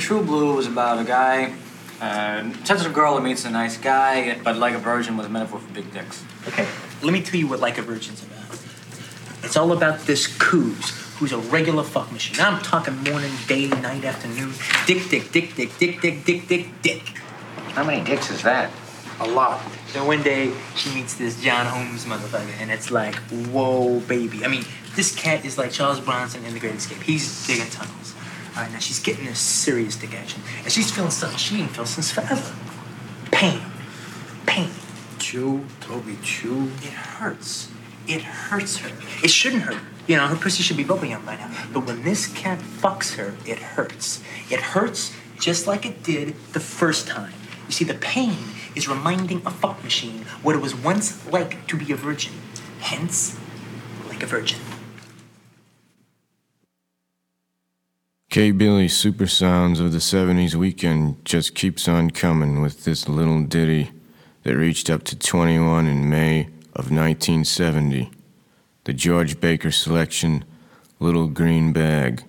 True 0.07 0.23
Blue 0.23 0.55
was 0.55 0.69
about 0.69 1.01
a 1.01 1.05
guy, 1.05 1.53
uh, 2.01 2.49
sensitive 2.62 2.95
girl 2.95 3.16
that 3.16 3.24
meets 3.24 3.45
a 3.45 3.51
nice 3.51 3.77
guy, 3.77 4.39
but 4.45 4.57
like 4.57 4.73
a 4.73 4.78
virgin 4.78 5.16
was 5.16 5.27
a 5.27 5.28
metaphor 5.28 5.59
for 5.59 5.73
big 5.73 5.93
dicks. 5.93 6.23
Okay, 6.47 6.65
let 7.03 7.12
me 7.12 7.20
tell 7.20 7.41
you 7.41 7.49
what 7.49 7.59
Like 7.59 7.77
a 7.77 7.83
Virgin's 7.83 8.23
about. 8.23 8.57
It's 9.43 9.57
all 9.57 9.73
about 9.73 10.07
this 10.07 10.28
Coos, 10.39 10.91
who's 11.16 11.33
a 11.33 11.39
regular 11.39 11.83
fuck 11.83 12.12
machine. 12.12 12.37
I'm 12.39 12.62
talking 12.62 12.95
morning, 12.99 13.33
day, 13.49 13.66
night, 13.66 14.05
afternoon. 14.05 14.53
Dick, 14.87 15.09
dick, 15.11 15.33
dick, 15.33 15.57
dick, 15.57 15.77
dick, 15.77 16.01
dick, 16.01 16.24
dick, 16.24 16.47
dick, 16.47 16.69
dick. 16.83 17.03
How 17.74 17.83
many 17.83 18.05
dicks 18.05 18.31
is 18.31 18.43
that? 18.43 18.70
A 19.19 19.27
lot. 19.27 19.61
Then 19.93 20.07
one 20.07 20.23
day 20.23 20.55
she 20.77 20.95
meets 20.95 21.15
this 21.15 21.43
John 21.43 21.66
Holmes 21.66 22.05
motherfucker, 22.05 22.55
and 22.61 22.70
it's 22.70 22.93
like, 22.93 23.16
whoa, 23.51 23.99
baby. 23.99 24.45
I 24.45 24.49
mean, 24.49 24.65
this 24.95 25.12
cat 25.16 25.45
is 25.45 25.59
like 25.59 25.73
Charles 25.73 25.99
Bronson 25.99 26.45
in 26.45 26.55
The 26.55 26.61
Great 26.61 26.77
Escape. 26.77 27.03
He's 27.03 27.45
digging 27.45 27.70
tunnels. 27.70 28.15
Oh, 28.57 28.62
right, 28.62 28.73
now 28.73 28.78
she's 28.78 29.01
getting 29.01 29.27
a 29.28 29.35
serious 29.35 29.97
dick 29.97 30.15
action, 30.15 30.41
and 30.65 30.73
she's 30.73 30.91
feeling 30.91 31.11
something 31.11 31.37
she 31.37 31.61
ain't 31.61 31.73
felt 31.73 31.89
since 31.89 32.11
forever. 32.11 32.57
Pain. 33.31 33.61
Pain. 34.47 34.70
Chew, 35.19 35.66
Toby, 35.81 36.16
chew. 36.23 36.70
It 36.83 36.93
hurts. 36.93 37.69
It 38.09 38.23
hurts 38.23 38.78
her. 38.78 38.97
It 39.23 39.28
shouldn't 39.28 39.62
hurt. 39.62 39.83
You 40.07 40.16
know, 40.16 40.27
her 40.28 40.37
pussy 40.37 40.62
should 40.62 40.78
be 40.78 40.85
bubbling 40.85 41.12
up 41.12 41.27
by 41.27 41.37
now. 41.37 41.51
But 41.70 41.85
when 41.85 42.03
this 42.03 42.28
cat 42.28 42.59
fucks 42.61 43.16
her, 43.16 43.35
it 43.45 43.59
hurts. 43.59 44.23
It 44.51 44.61
hurts 44.61 45.15
just 45.39 45.66
like 45.66 45.85
it 45.85 46.03
did 46.03 46.35
the 46.53 46.61
first 46.61 47.07
time. 47.07 47.35
You 47.66 47.73
see, 47.73 47.85
the 47.85 47.95
pain 47.95 48.39
is 48.74 48.89
reminding 48.89 49.43
a 49.45 49.51
fuck 49.51 49.85
machine 49.85 50.24
what 50.43 50.55
it 50.55 50.62
was 50.62 50.74
once 50.74 51.27
like 51.31 51.66
to 51.66 51.77
be 51.77 51.93
a 51.93 51.97
virgin. 51.97 52.33
Hence, 52.81 53.39
like 54.09 54.23
a 54.23 54.27
virgin. 54.27 54.61
K 58.36 58.50
Billy 58.50 58.86
Super 58.86 59.26
Sounds 59.26 59.80
of 59.80 59.92
the 59.92 59.98
70s 59.98 60.54
weekend 60.54 61.24
just 61.24 61.54
keeps 61.54 61.88
on 61.88 62.10
coming 62.10 62.60
with 62.60 62.84
this 62.84 63.08
little 63.08 63.42
ditty 63.42 63.92
that 64.42 64.54
reached 64.54 64.90
up 64.90 65.04
to 65.04 65.18
21 65.18 65.86
in 65.86 66.10
May 66.10 66.42
of 66.74 66.90
1970. 66.90 68.10
The 68.84 68.92
George 68.92 69.40
Baker 69.40 69.70
selection, 69.70 70.44
Little 71.00 71.28
Green 71.28 71.72
Bag. 71.72 72.24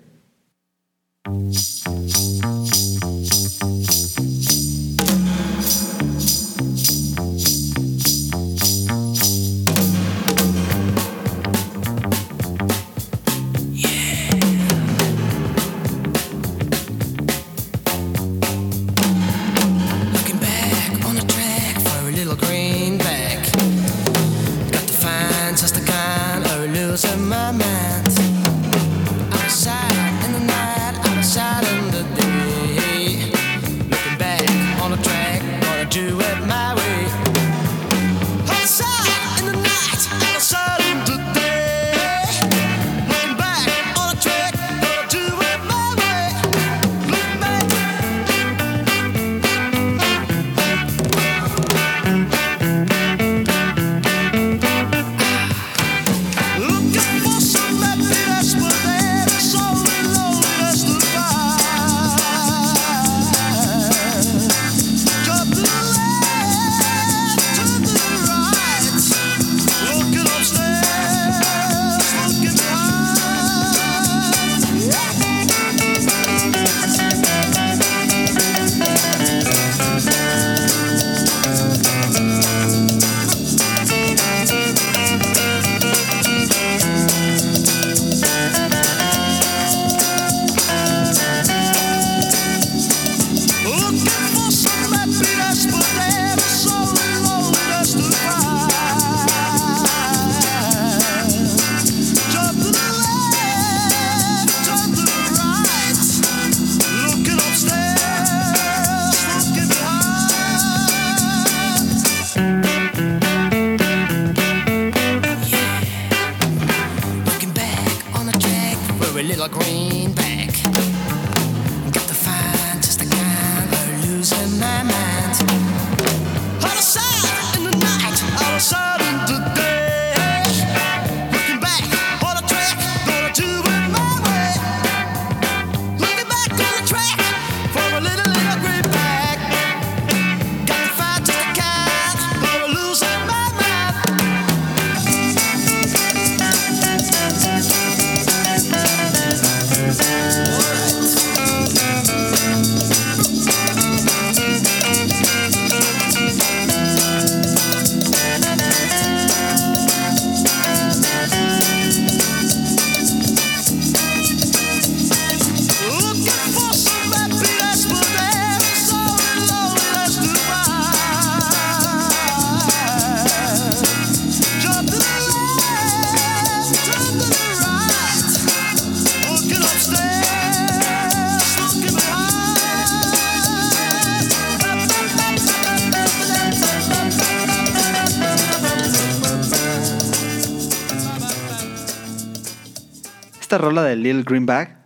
Little 193.98 194.24
Greenback 194.24 194.78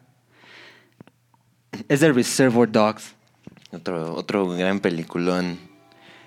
es 1.88 2.00
de 2.00 2.12
Reservoir 2.12 2.72
Dogs. 2.72 3.16
Otro, 3.72 4.16
otro 4.16 4.50
gran 4.50 4.80
peliculón. 4.80 5.58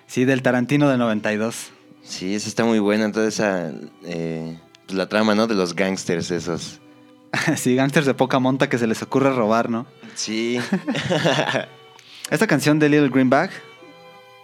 Sí, 0.06 0.24
del 0.24 0.42
Tarantino 0.42 0.88
del 0.88 0.98
92. 0.98 1.70
Sí, 2.02 2.34
esa 2.34 2.48
está 2.48 2.64
muy 2.64 2.78
buena. 2.78 3.10
Toda 3.12 3.28
esa. 3.28 3.70
eh, 4.04 4.58
pues 4.86 4.96
la 4.96 5.08
trama, 5.08 5.34
¿no? 5.34 5.46
De 5.46 5.54
los 5.54 5.74
gangsters 5.74 6.30
esos. 6.30 6.80
sí, 7.56 7.74
gangsters 7.74 8.06
de 8.06 8.14
poca 8.14 8.38
monta 8.38 8.68
que 8.68 8.78
se 8.78 8.86
les 8.86 9.02
ocurre 9.02 9.32
robar, 9.32 9.70
¿no? 9.70 9.86
Sí. 10.14 10.58
Esta 12.30 12.46
canción 12.46 12.78
de 12.78 12.88
Little 12.88 13.08
Greenback 13.08 13.50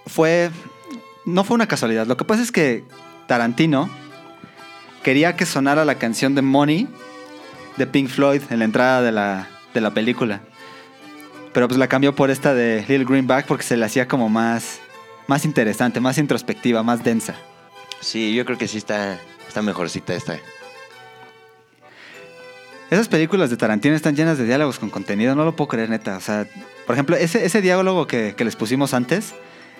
fue. 0.07 0.51
No 1.25 1.45
fue 1.45 1.55
una 1.55 1.69
casualidad. 1.69 2.07
Lo 2.07 2.17
que 2.17 2.25
pasa 2.25 2.43
es 2.43 2.51
que 2.51 2.85
Tarantino 3.27 3.91
quería 5.03 5.37
que 5.37 5.47
sonara 5.47 5.85
la 5.85 5.97
canción 5.97 6.35
de 6.35 6.43
Money 6.43 6.89
de 7.77 7.87
Pink 7.87 8.09
Floyd 8.09 8.43
en 8.51 8.61
la 8.61 8.65
entrada 8.65 9.03
de 9.03 9.13
la, 9.13 9.49
de 9.75 9.81
la 9.81 9.93
película. 9.93 10.41
Pero 11.53 11.67
pues 11.69 11.79
la 11.79 11.89
cambió 11.89 12.15
por 12.15 12.31
esta 12.31 12.55
de 12.55 12.85
Little 12.89 13.05
Greenback 13.05 13.47
porque 13.47 13.65
se 13.65 13.77
le 13.77 13.85
hacía 13.85 14.07
como 14.07 14.29
más, 14.29 14.81
más 15.27 15.45
interesante, 15.45 16.01
más 16.01 16.19
introspectiva, 16.19 16.83
más 16.83 17.03
densa. 17.03 17.35
Sí, 18.01 18.35
yo 18.35 18.45
creo 18.45 18.57
que 18.57 18.69
sí 18.69 18.79
está, 18.79 19.19
está 19.49 19.63
mejorcita 19.63 20.15
esta. 20.15 20.39
Esas 22.91 23.09
películas 23.09 23.51
de 23.51 23.57
Tarantino 23.57 23.95
están 23.95 24.17
llenas 24.17 24.39
de 24.39 24.45
diálogos 24.45 24.79
con 24.79 24.91
contenido, 24.91 25.35
no 25.37 25.45
lo 25.45 25.55
puedo 25.55 25.69
creer, 25.69 25.91
neta. 25.91 26.17
O 26.17 26.21
sea, 26.21 26.47
por 26.87 26.95
ejemplo, 26.95 27.17
ese, 27.17 27.45
ese 27.45 27.61
diálogo 27.61 28.07
que, 28.07 28.35
que 28.37 28.45
les 28.45 28.57
pusimos 28.57 28.95
antes 28.95 29.33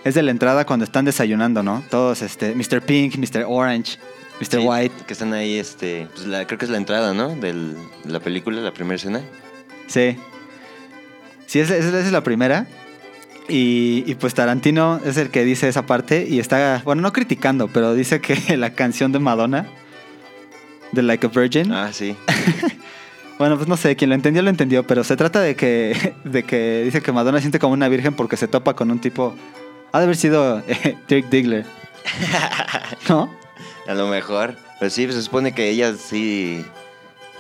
es 0.05 0.15
de 0.15 0.23
la 0.23 0.31
entrada 0.31 0.65
cuando 0.65 0.85
están 0.85 1.05
desayunando, 1.05 1.63
¿no? 1.63 1.83
Todos, 1.91 2.23
este, 2.23 2.55
Mr. 2.55 2.83
Pink, 2.83 3.17
Mr. 3.17 3.45
Orange, 3.49 3.99
Mr. 4.41 4.47
Sí, 4.47 4.57
White. 4.59 4.95
Que 5.07 5.13
están 5.13 5.33
ahí, 5.35 5.59
este, 5.59 6.09
pues 6.15 6.27
la- 6.27 6.47
creo 6.47 6.59
que 6.59 6.65
es 6.65 6.71
la 6.71 6.79
entrada, 6.79 7.13
¿no? 7.15 7.29
Del- 7.37 7.75
de 8.05 8.13
la 8.13 8.21
película, 8.21 8.61
la 8.61 8.73
primera 8.73 8.97
escena. 8.97 9.21
Sí. 9.87 10.17
Sí, 11.47 11.59
esa, 11.61 11.77
esa 11.77 11.99
es 12.01 12.13
la 12.13 12.23
primera. 12.23 12.67
Y, 13.49 14.05
y 14.07 14.15
pues 14.15 14.35
Tarantino 14.35 15.01
es 15.05 15.17
el 15.17 15.31
que 15.31 15.45
dice 15.45 15.69
esa 15.69 15.85
parte 15.85 16.25
y 16.29 16.39
está, 16.39 16.83
bueno, 16.85 17.03
no 17.03 17.13
criticando, 17.13 17.67
pero 17.69 17.95
dice 17.95 18.21
que 18.21 18.57
la 18.57 18.75
canción 18.75 19.11
de 19.13 19.19
Madonna, 19.19 19.67
de 20.93 21.03
Like 21.03 21.27
a 21.27 21.31
Virgin, 21.31 21.73
Ah, 21.73 21.91
sí. 21.93 22.15
bueno, 23.39 23.57
pues 23.57 23.69
no 23.69 23.77
sé, 23.77 23.97
quien 23.97 24.11
lo 24.11 24.15
entendió, 24.15 24.41
lo 24.43 24.51
entendió, 24.51 24.87
pero 24.87 25.03
se 25.03 25.17
trata 25.17 25.41
de 25.41 25.57
que, 25.57 26.15
de 26.25 26.45
que 26.45 26.83
dice 26.85 27.03
que 27.03 27.11
Madonna 27.11 27.41
siente 27.41 27.59
como 27.59 27.75
una 27.75 27.89
virgen 27.89 28.15
porque 28.15 28.37
se 28.37 28.47
topa 28.47 28.75
con 28.75 28.89
un 28.93 29.01
tipo, 29.01 29.35
ha 29.93 29.99
de 29.99 30.05
haber 30.05 30.17
sido 30.17 30.63
eh, 30.69 30.97
Dirk 31.09 31.29
Diggler, 31.29 31.67
¿no? 33.09 33.35
A 33.91 33.95
lo 33.95 34.07
mejor. 34.09 34.55
Pero 34.79 34.91
sí, 34.91 35.05
pues, 35.05 35.17
se 35.17 35.23
supone 35.23 35.53
que 35.53 35.69
ella 35.69 35.95
sí 35.97 36.65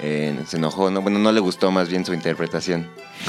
eh, 0.00 0.36
se 0.46 0.56
enojó, 0.56 0.90
¿no? 0.90 1.00
Bueno, 1.02 1.18
no 1.18 1.30
le 1.32 1.40
gustó 1.40 1.70
más 1.70 1.88
bien 1.88 2.04
su 2.04 2.12
interpretación. 2.14 2.86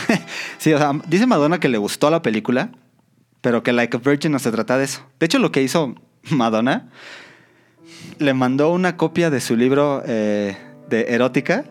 Sí, 0.57 0.71
o 0.73 0.77
sea, 0.77 0.91
dice 1.07 1.25
Madonna 1.25 1.59
que 1.59 1.69
le 1.69 1.77
gustó 1.79 2.09
la 2.11 2.21
película, 2.21 2.69
pero 3.41 3.63
que 3.63 3.73
Like 3.73 3.97
a 3.97 3.99
Virgin 3.99 4.31
no 4.31 4.37
se 4.39 4.51
trata 4.51 4.77
de 4.77 4.83
eso. 4.85 5.01
De 5.19 5.25
hecho, 5.25 5.39
lo 5.39 5.51
que 5.51 5.61
hizo 5.63 5.95
Madonna, 6.29 6.89
le 8.19 8.33
mandó 8.33 8.69
una 8.71 8.95
copia 8.95 9.29
de 9.31 9.41
su 9.41 9.55
libro 9.55 10.03
eh, 10.05 10.55
de 10.89 11.05
erótica. 11.09 11.65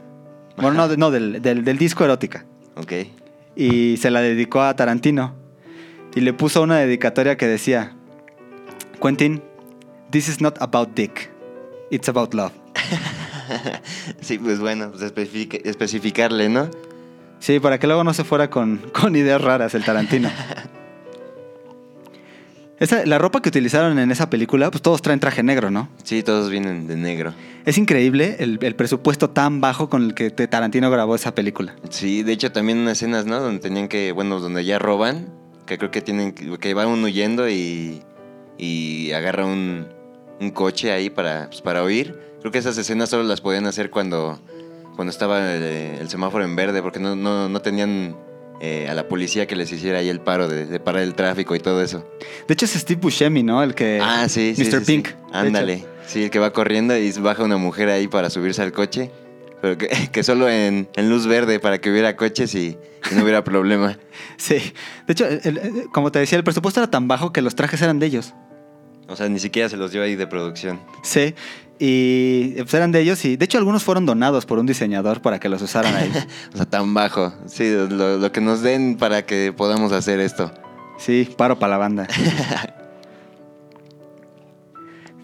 Bueno, 0.57 0.89
no, 0.89 0.97
no 0.97 1.11
del, 1.13 1.41
del- 1.41 1.65
del 1.65 1.79
disco 1.79 2.05
erótica. 2.05 2.45
Ok. 2.77 2.93
Y 3.57 3.97
se 3.99 4.11
la 4.11 4.21
dedicó 4.21 4.61
a 4.63 4.75
Tarantino. 4.75 5.35
Y 6.15 6.21
le 6.21 6.33
puso 6.33 6.63
una 6.63 6.79
dedicatoria 6.79 7.37
que 7.37 7.47
decía, 7.47 7.95
Quentin, 9.01 9.41
this 10.11 10.29
is 10.29 10.41
not 10.41 10.61
about 10.61 10.91
dick, 10.95 11.30
it's 11.91 12.09
about 12.09 12.33
love. 12.35 12.53
sí, 14.21 14.39
pues 14.39 14.59
bueno, 14.61 14.91
pues 14.91 15.03
especific- 15.03 15.61
especificarle, 15.65 16.49
¿no? 16.49 16.71
Sí, 17.39 17.59
para 17.61 17.79
que 17.79 17.87
luego 17.87 18.05
no 18.05 18.13
se 18.15 18.25
fuera 18.25 18.51
con, 18.51 18.79
con 18.93 19.17
ideas 19.17 19.41
raras 19.41 19.75
el 19.75 19.85
Tarantino. 19.85 20.31
Esa- 22.79 23.05
la 23.05 23.19
ropa 23.19 23.43
que 23.43 23.51
utilizaron 23.51 23.99
en 23.99 24.11
esa 24.11 24.31
película, 24.31 24.71
pues 24.71 24.81
todos 24.81 25.03
traen 25.03 25.21
traje 25.21 25.43
negro, 25.43 25.71
¿no? 25.71 25.89
Sí, 26.03 26.23
todos 26.23 26.49
vienen 26.51 26.87
de 26.87 26.97
negro. 26.97 27.35
Es 27.67 27.77
increíble 27.77 28.37
el, 28.39 28.59
el 28.63 28.75
presupuesto 28.75 29.29
tan 29.29 29.61
bajo 29.61 29.91
con 29.91 30.03
el 30.05 30.15
que 30.15 30.31
Tarantino 30.31 30.91
grabó 30.91 31.15
esa 31.15 31.35
película. 31.35 31.77
Sí, 31.91 32.23
de 32.23 32.33
hecho 32.33 32.53
también 32.53 32.79
unas 32.79 32.93
escenas, 32.99 33.27
¿no? 33.27 33.39
Donde 33.41 33.61
tenían 33.61 33.89
que, 33.89 34.13
bueno, 34.13 34.41
donde 34.41 34.65
ya 34.65 34.79
roban, 34.79 35.29
que 35.67 35.77
creo 35.77 35.91
que 35.91 36.01
tienen, 36.01 36.33
que 36.33 36.57
que 36.59 36.73
va 36.73 36.87
uno 36.87 37.05
huyendo 37.05 37.51
y, 37.51 38.01
y 38.57 39.13
agarra 39.13 39.45
un, 39.45 39.87
un 40.41 40.51
coche 40.51 40.91
ahí 40.93 41.11
para, 41.11 41.47
pues, 41.49 41.61
para 41.63 41.85
huir. 41.85 42.19
Creo 42.41 42.51
que 42.53 42.59
esas 42.59 42.77
escenas 42.79 43.09
solo 43.11 43.23
las 43.25 43.41
podían 43.41 43.67
hacer 43.67 43.91
cuando, 43.91 44.41
cuando 44.97 45.11
estaba 45.11 45.39
eh, 45.55 45.99
el, 46.01 46.09
semáforo 46.09 46.45
en 46.45 46.57
verde, 46.57 46.81
porque 46.83 46.99
no, 46.99 47.15
no, 47.15 47.49
no 47.49 47.61
tenían 47.61 48.17
eh, 48.61 48.89
a 48.89 48.95
la 48.95 49.09
policía 49.09 49.47
que 49.47 49.57
les 49.57 49.71
hiciera 49.73 49.99
ahí 49.99 50.09
el 50.09 50.21
paro 50.21 50.49
de, 50.49 50.67
de 50.67 50.81
parar 50.81 51.03
el 51.03 51.15
tráfico 51.15 51.55
y 51.55 51.61
todo 51.61 51.83
eso. 51.83 52.07
De 52.49 52.55
hecho, 52.55 52.65
es 52.65 52.73
Steve 52.73 53.01
Buscemi, 53.01 53.43
¿no? 53.43 53.63
El 53.63 53.75
que. 53.75 54.01
Ah, 54.03 54.29
sí, 54.29 54.55
sí. 54.57 54.65
Mr. 54.65 54.81
sí. 54.81 54.85
Pink. 54.87 55.09
Ándale. 55.33 55.85
Sí, 56.07 56.25
el 56.25 56.31
que 56.31 56.39
va 56.39 56.53
corriendo 56.53 56.97
y 56.97 57.13
baja 57.13 57.45
una 57.45 57.57
mujer 57.59 57.89
ahí 57.89 58.09
para 58.09 58.31
subirse 58.31 58.63
al 58.63 58.73
coche. 58.73 59.11
Pero 59.63 59.77
que, 59.77 59.89
que 60.13 60.23
solo 60.23 60.49
en, 60.49 60.89
en 60.95 61.11
luz 61.11 61.27
verde 61.27 61.61
para 61.61 61.79
que 61.79 61.91
hubiera 61.91 62.17
coches 62.17 62.55
y, 62.55 62.79
y 63.11 63.15
no 63.15 63.23
hubiera 63.23 63.45
problema. 63.45 63.99
Sí. 64.39 64.55
De 65.07 65.13
hecho, 65.13 65.27
el- 65.27 65.59
el- 65.59 65.89
como 65.93 66.11
te 66.11 66.19
decía, 66.19 66.39
el 66.39 66.45
presupuesto 66.45 66.81
era 66.81 66.91
tan 66.91 67.07
bajo 67.09 67.31
que 67.31 67.43
los 67.43 67.55
trajes 67.55 67.83
eran 67.83 67.99
de 67.99 68.07
ellos. 68.07 68.33
O 69.11 69.17
sea, 69.17 69.29
ni 69.29 69.39
siquiera 69.41 69.69
se 69.69 69.77
los 69.77 69.91
dio 69.93 70.03
ahí 70.03 70.15
de 70.17 70.27
producción. 70.27 70.81
Sí. 71.03 71.35
Y 71.79 72.53
pues 72.57 72.73
eran 72.75 72.93
de 72.93 73.01
ellos 73.01 73.25
y 73.25 73.37
de 73.37 73.45
hecho 73.45 73.59
algunos 73.59 73.83
fueron 73.83 74.07
donados 74.07 74.47
por 74.47 74.59
un 74.59 74.67
diseñador 74.67 75.21
para 75.23 75.41
que 75.41 75.49
los 75.49 75.61
usaran 75.63 75.95
ahí. 75.97 76.13
O 76.55 76.57
sea, 76.57 76.67
tan 76.67 76.95
bajo. 76.95 77.33
Sí, 77.47 77.71
lo, 77.91 78.19
lo 78.19 78.33
que 78.33 78.41
nos 78.41 78.63
den 78.63 78.97
para 78.97 79.27
que 79.27 79.53
podamos 79.57 79.91
hacer 79.93 80.21
esto. 80.21 80.53
Sí, 80.99 81.29
paro 81.37 81.59
para 81.59 81.73
la 81.73 81.79
banda. 81.79 82.07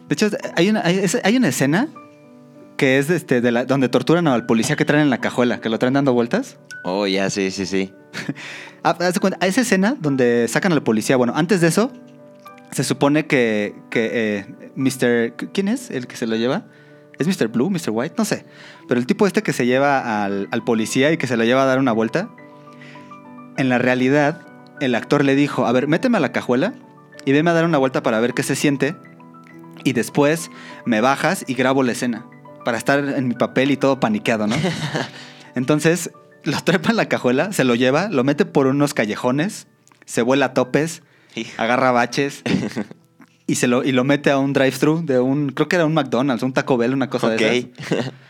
De 0.08 0.12
hecho, 0.14 0.28
hay 0.54 0.70
una, 0.70 0.82
hay, 0.84 1.36
una 1.36 1.48
escena 1.48 1.88
que 2.76 2.98
es 2.98 3.08
de 3.08 3.16
este, 3.16 3.40
de 3.40 3.50
la- 3.50 3.64
donde 3.64 3.88
torturan 3.88 4.28
al 4.28 4.46
policía 4.46 4.76
que 4.76 4.84
traen 4.84 5.02
en 5.02 5.10
la 5.10 5.18
cajuela, 5.18 5.60
que 5.60 5.68
lo 5.68 5.78
traen 5.78 5.94
dando 5.94 6.12
vueltas. 6.12 6.58
Oh, 6.84 7.06
ya, 7.06 7.28
sí, 7.30 7.50
sí, 7.50 7.66
sí. 7.66 7.92
Ah, 8.84 8.96
cuenta, 9.20 9.36
a 9.44 9.48
esa 9.48 9.62
escena 9.62 9.96
donde 9.98 10.46
sacan 10.46 10.72
al 10.72 10.80
policía, 10.80 11.16
bueno, 11.16 11.32
antes 11.34 11.60
de 11.60 11.66
eso, 11.66 11.90
se 12.70 12.84
supone 12.84 13.26
que, 13.26 13.74
que 13.90 14.10
eh, 14.12 14.46
Mr. 14.76 15.50
¿Quién 15.52 15.68
es 15.68 15.90
el 15.90 16.06
que 16.06 16.16
se 16.16 16.26
lo 16.26 16.36
lleva? 16.36 16.64
¿Es 17.18 17.26
Mr. 17.26 17.48
Blue, 17.48 17.70
Mr. 17.70 17.90
White? 17.90 18.14
No 18.18 18.24
sé. 18.24 18.44
Pero 18.88 19.00
el 19.00 19.06
tipo 19.06 19.26
este 19.26 19.42
que 19.42 19.52
se 19.52 19.66
lleva 19.66 20.24
al, 20.24 20.48
al 20.50 20.64
policía 20.64 21.12
y 21.12 21.16
que 21.16 21.26
se 21.26 21.36
lo 21.36 21.44
lleva 21.44 21.62
a 21.62 21.66
dar 21.66 21.78
una 21.78 21.92
vuelta, 21.92 22.28
en 23.56 23.68
la 23.68 23.78
realidad, 23.78 24.42
el 24.80 24.94
actor 24.94 25.24
le 25.24 25.34
dijo, 25.34 25.66
a 25.66 25.72
ver, 25.72 25.88
méteme 25.88 26.18
a 26.18 26.20
la 26.20 26.32
cajuela 26.32 26.74
y 27.24 27.32
veme 27.32 27.50
a 27.50 27.54
dar 27.54 27.64
una 27.64 27.78
vuelta 27.78 28.02
para 28.02 28.20
ver 28.20 28.34
qué 28.34 28.42
se 28.42 28.54
siente 28.54 28.94
y 29.84 29.92
después 29.92 30.50
me 30.84 31.00
bajas 31.00 31.44
y 31.46 31.54
grabo 31.54 31.82
la 31.82 31.92
escena 31.92 32.26
para 32.64 32.78
estar 32.78 32.98
en 32.98 33.28
mi 33.28 33.34
papel 33.34 33.70
y 33.70 33.76
todo 33.76 34.00
paniqueado, 34.00 34.46
¿no? 34.46 34.56
Entonces 35.54 36.10
lo 36.42 36.60
trepa 36.62 36.90
en 36.90 36.96
la 36.96 37.08
cajuela, 37.08 37.52
se 37.52 37.64
lo 37.64 37.74
lleva, 37.74 38.08
lo 38.08 38.24
mete 38.24 38.44
por 38.44 38.66
unos 38.66 38.94
callejones, 38.94 39.66
se 40.04 40.22
vuela 40.22 40.46
a 40.46 40.54
topes, 40.54 41.02
agarra 41.56 41.92
baches 41.92 42.42
y 43.46 43.56
se 43.56 43.66
lo 43.66 43.84
y 43.84 43.92
lo 43.92 44.04
mete 44.04 44.30
a 44.30 44.38
un 44.38 44.52
drive-thru 44.52 45.04
de 45.04 45.20
un 45.20 45.50
creo 45.50 45.68
que 45.68 45.76
era 45.76 45.86
un 45.86 45.94
McDonald's, 45.94 46.42
un 46.42 46.52
Taco 46.52 46.76
Bell, 46.76 46.94
una 46.94 47.10
cosa 47.10 47.30
de 47.30 47.58
esas. 47.58 48.12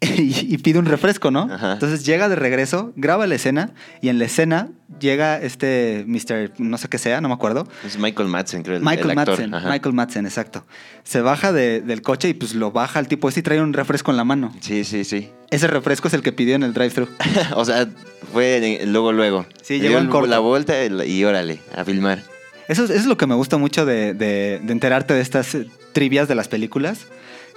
Y, 0.00 0.46
y 0.54 0.58
pide 0.58 0.78
un 0.78 0.86
refresco, 0.86 1.30
¿no? 1.30 1.42
Entonces 1.72 2.04
llega 2.06 2.28
de 2.28 2.36
regreso, 2.36 2.92
graba 2.96 3.26
la 3.26 3.34
escena 3.34 3.72
y 4.00 4.08
en 4.08 4.18
la 4.18 4.24
escena 4.24 4.68
llega 4.98 5.38
este 5.40 6.04
Mr. 6.06 6.52
no 6.58 6.78
sé 6.78 6.88
qué 6.88 6.98
sea, 6.98 7.20
no 7.20 7.28
me 7.28 7.34
acuerdo. 7.34 7.66
Es 7.84 7.98
Michael 7.98 8.28
Madsen, 8.28 8.62
creo. 8.62 8.76
El, 8.78 8.82
Michael 8.82 9.10
el 9.10 9.18
actor. 9.18 9.34
Madsen, 9.36 9.54
Ajá. 9.54 9.68
Michael 9.70 9.94
Madsen, 9.94 10.26
exacto. 10.26 10.64
Se 11.04 11.20
baja 11.20 11.52
de- 11.52 11.80
del 11.82 12.02
coche 12.02 12.28
y 12.30 12.34
pues 12.34 12.54
lo 12.54 12.70
baja 12.72 12.98
el 12.98 13.08
tipo 13.08 13.28
este 13.28 13.40
y 13.40 13.42
trae 13.42 13.60
un 13.60 13.72
refresco 13.72 14.10
en 14.10 14.16
la 14.16 14.24
mano. 14.24 14.54
Sí, 14.60 14.84
sí, 14.84 15.04
sí. 15.04 15.28
Ese 15.50 15.66
refresco 15.66 16.08
es 16.08 16.14
el 16.14 16.22
que 16.22 16.32
pidió 16.32 16.54
en 16.54 16.62
el 16.62 16.72
drive-thru. 16.72 17.08
o 17.56 17.64
sea, 17.64 17.86
fue 18.32 18.56
eh, 18.82 18.86
luego, 18.86 19.12
luego. 19.12 19.46
Sí, 19.62 19.78
Le 19.78 19.88
llegó 19.88 19.98
en 20.00 20.08
corto. 20.08 20.28
la 20.30 20.38
vuelta 20.38 20.74
y 20.84 21.10
y 21.18 21.24
órale, 21.24 21.60
a 21.76 21.84
filmar. 21.84 22.22
Eso, 22.68 22.84
es- 22.84 22.90
eso 22.90 23.00
es 23.00 23.06
lo 23.06 23.16
que 23.18 23.26
me 23.26 23.34
gusta 23.34 23.58
mucho 23.58 23.84
de, 23.84 24.14
de- 24.14 24.60
de 24.62 24.72
enterarte 24.72 25.12
de 25.14 25.20
estas 25.20 25.56
trivias 25.92 26.26
de 26.28 26.34
las 26.36 26.48
películas, 26.48 27.06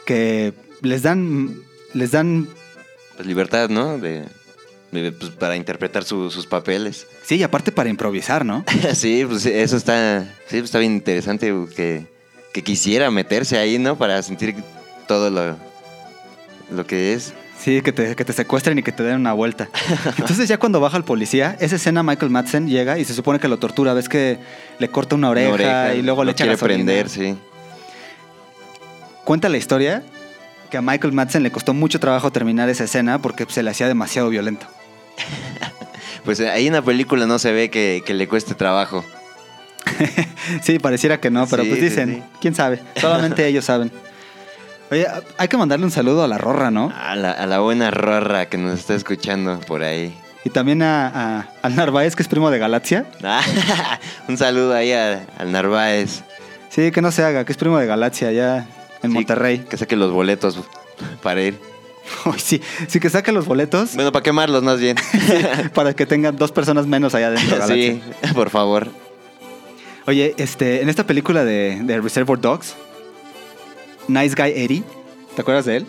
que 0.05 0.53
les 0.81 1.03
dan, 1.03 1.55
les 1.93 2.11
dan, 2.11 2.47
Pues 3.15 3.27
libertad, 3.27 3.69
¿no? 3.69 3.97
De, 3.97 4.25
de- 4.91 5.11
pues, 5.11 5.31
para 5.31 5.55
interpretar 5.55 6.03
su- 6.03 6.29
sus 6.31 6.45
papeles. 6.47 7.07
sí, 7.23 7.35
y 7.35 7.43
aparte 7.43 7.71
para 7.71 7.89
improvisar, 7.89 8.45
¿no? 8.45 8.63
sí, 8.93 9.25
pues 9.27 9.45
eso 9.45 9.77
está, 9.77 10.23
sí, 10.47 10.57
pues, 10.57 10.63
está 10.65 10.79
bien 10.79 10.93
interesante 10.93 11.53
que, 11.75 12.05
que 12.53 12.63
quisiera 12.63 13.09
meterse 13.11 13.57
ahí, 13.57 13.77
¿no? 13.79 13.97
Para 13.97 14.21
sentir 14.23 14.55
todo 15.07 15.29
lo, 15.29 15.55
lo 16.71 16.85
que 16.85 17.13
es. 17.13 17.33
Sí, 17.59 17.81
que 17.81 17.93
te, 17.93 18.15
que 18.15 18.25
te 18.25 18.33
secuestren 18.33 18.77
y 18.79 18.83
que 18.83 18.91
te 18.91 19.03
den 19.03 19.15
una 19.15 19.31
vuelta. 19.31 19.69
Entonces 20.17 20.49
ya 20.49 20.57
cuando 20.57 20.81
baja 20.81 20.97
el 20.97 21.03
policía, 21.05 21.55
esa 21.61 21.77
escena 21.77 22.03
Michael 22.03 22.29
Madsen 22.31 22.67
llega 22.67 22.99
y 22.99 23.05
se 23.05 23.13
supone 23.13 23.39
que 23.39 23.47
lo 23.47 23.57
tortura, 23.57 23.93
ves 23.93 24.09
que 24.09 24.37
le 24.79 24.89
corta 24.89 25.15
una 25.15 25.29
oreja, 25.29 25.47
Una 25.47 25.53
oreja, 25.55 25.95
y 25.95 26.01
luego 26.01 26.23
le 26.25 26.31
echa 26.31 26.43
quiere 26.43 26.55
gasolina. 26.55 26.77
prender, 26.85 27.09
sí. 27.09 27.37
Cuenta 29.23 29.47
la 29.49 29.57
historia 29.57 30.03
que 30.73 30.77
a 30.79 30.81
Michael 30.81 31.13
Madsen 31.13 31.43
le 31.43 31.51
costó 31.51 31.75
mucho 31.75 31.99
trabajo 31.99 32.31
terminar 32.31 32.67
esa 32.67 32.85
escena 32.85 33.21
porque 33.21 33.45
se 33.47 33.61
le 33.61 33.69
hacía 33.69 33.87
demasiado 33.87 34.29
violento. 34.29 34.65
Pues 36.25 36.39
eh, 36.39 36.49
ahí 36.49 36.65
en 36.67 36.73
la 36.73 36.81
película 36.81 37.27
no 37.27 37.37
se 37.37 37.51
ve 37.51 37.69
que, 37.69 38.01
que 38.05 38.13
le 38.15 38.27
cueste 38.27 38.55
trabajo. 38.55 39.05
Sí, 40.63 40.79
pareciera 40.79 41.19
que 41.19 41.29
no, 41.29 41.45
pero 41.47 41.61
Sí, 41.63 41.69
pues 41.69 41.81
dicen, 41.81 42.15
sí. 42.15 42.23
quién 42.41 42.55
sabe, 42.55 42.81
solamente 42.99 43.45
ellos 43.47 43.65
saben. 43.65 43.91
Oye, 44.89 45.05
hay 45.37 45.47
que 45.47 45.57
mandarle 45.57 45.85
un 45.85 45.91
saludo 45.91 46.23
a 46.23 46.27
la 46.27 46.37
Rorra, 46.39 46.71
¿no? 46.71 46.91
A 46.95 47.15
la, 47.15 47.31
a 47.31 47.45
la 47.45 47.59
buena 47.59 47.91
rorra 47.91 48.47
que 48.47 48.57
nos 48.57 48.79
está 48.79 48.95
escuchando 48.95 49.59
por 49.67 49.83
ahí. 49.83 50.17
Y 50.45 50.49
también 50.49 50.81
a, 50.81 51.07
a- 51.07 51.49
al 51.61 51.75
Narváez, 51.75 52.15
que 52.15 52.23
es 52.23 52.27
primo 52.29 52.49
de 52.49 52.57
Galaxia. 52.59 53.05
Un 54.27 54.37
saludo 54.37 54.73
ahí 54.73 54.91
a- 54.91 55.25
al 55.37 55.51
Narváez. 55.51 56.23
Sí, 56.69 56.89
que 56.91 57.01
no 57.01 57.11
se 57.11 57.23
haga, 57.23 57.45
que 57.45 57.51
es 57.51 57.57
primo 57.57 57.77
de 57.77 57.85
Galaxia 57.85 58.29
allá 58.29 58.65
en 59.03 59.09
Sí, 59.11 59.15
Monterrey. 59.15 59.65
Que 59.69 59.77
saque 59.77 59.95
los 59.95 60.11
boletos 60.11 60.57
para 61.21 61.41
ir. 61.43 61.59
Sí, 62.37 62.61
sí 62.89 62.99
que 62.99 63.09
saque 63.09 63.31
los 63.31 63.45
boletos 63.45 63.95
Bueno, 63.95 64.11
para 64.11 64.23
quemarlos 64.23 64.61
más 64.61 64.77
bien. 64.79 64.97
para 65.73 65.93
que 65.95 66.05
tengan 66.05 66.35
dos 66.35 66.51
personas 66.51 66.85
menos 66.85 67.15
allá 67.15 67.27
adentro. 67.27 67.55
sí, 67.67 68.01
Galaxia. 68.01 68.33
por 68.33 68.49
favor. 68.49 68.87
Oye, 70.05 70.33
este, 70.37 70.81
en 70.81 70.89
esta 70.89 71.05
película 71.07 71.45
de, 71.45 71.79
de 71.81 72.01
Reservoir 72.01 72.39
Dogs, 72.41 72.75
Nice 74.09 74.35
Guy 74.35 74.51
Eddie, 74.53 74.83
¿te 75.35 75.41
acuerdas 75.41 75.63
de 75.65 75.77
él? 75.77 75.85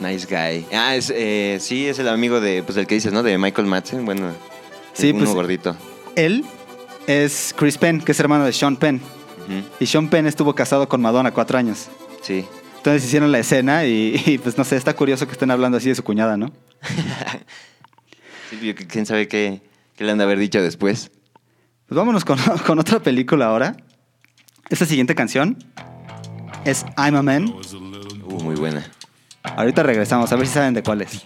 Nice 0.00 0.26
guy. 0.26 0.66
Ah, 0.76 0.96
es, 0.96 1.10
eh, 1.14 1.58
sí, 1.60 1.86
es 1.86 1.98
el 2.00 2.08
amigo 2.08 2.40
de, 2.40 2.62
pues 2.64 2.76
el 2.76 2.86
que 2.88 2.96
dices, 2.96 3.12
¿no? 3.12 3.22
De 3.22 3.38
Michael 3.38 3.66
Madsen. 3.68 4.04
Bueno, 4.04 4.32
Sí, 4.92 5.10
uno 5.10 5.20
pues- 5.20 5.30
gordito. 5.34 5.76
Él 6.16 6.44
es 7.06 7.54
Chris 7.56 7.78
Penn, 7.78 8.00
que 8.00 8.12
es 8.12 8.20
hermano 8.20 8.44
de 8.44 8.52
Sean 8.52 8.76
Penn. 8.76 9.00
Y 9.78 9.86
Sean 9.86 10.08
Penn 10.08 10.26
estuvo 10.26 10.54
casado 10.54 10.88
con 10.88 11.00
Madonna 11.00 11.30
cuatro 11.32 11.56
años. 11.56 11.86
Sí. 12.26 12.44
Entonces 12.78 13.04
hicieron 13.04 13.30
la 13.32 13.38
escena 13.38 13.84
y, 13.84 14.20
y, 14.26 14.38
pues 14.38 14.56
no 14.58 14.64
sé, 14.64 14.76
está 14.76 14.94
curioso 14.94 15.26
que 15.26 15.32
estén 15.32 15.50
hablando 15.50 15.78
así 15.78 15.88
de 15.88 15.94
su 15.94 16.02
cuñada, 16.04 16.36
¿no? 16.36 16.52
Sí, 18.50 18.58
yo- 18.64 18.74
¿Quién 18.88 19.06
sabe 19.06 19.26
qué, 19.26 19.60
qué 19.96 20.04
le 20.04 20.12
han 20.12 20.18
de 20.18 20.24
haber 20.24 20.38
dicho 20.38 20.62
después? 20.62 21.10
Pues 21.88 21.96
vámonos 21.96 22.24
con, 22.24 22.38
con 22.66 22.78
otra 22.78 23.00
película 23.00 23.46
ahora. 23.46 23.76
Esta 24.70 24.86
siguiente 24.86 25.14
canción 25.16 25.58
es 26.64 26.84
I'm 26.96 27.16
a 27.16 27.22
Man. 27.22 27.52
Uh, 28.24 28.40
muy 28.42 28.54
buena. 28.56 28.84
Ahorita 29.42 29.82
regresamos, 29.82 30.30
a 30.32 30.36
ver 30.36 30.46
si 30.46 30.54
saben 30.54 30.74
de 30.74 30.82
cuál 30.82 31.02
es. 31.02 31.22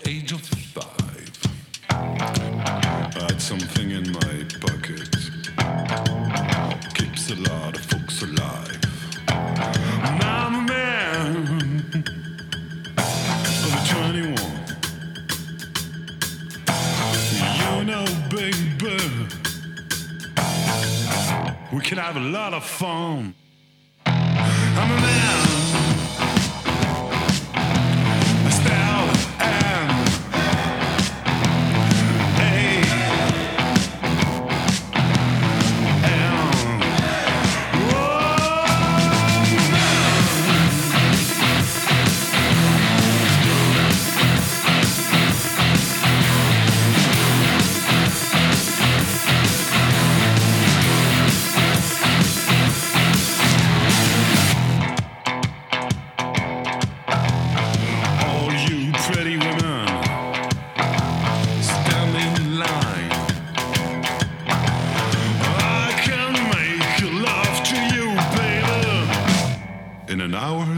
We 21.72 21.80
can 21.80 21.98
have 21.98 22.16
a 22.16 22.20
lot 22.20 22.54
of 22.54 22.64
fun. 22.64 23.34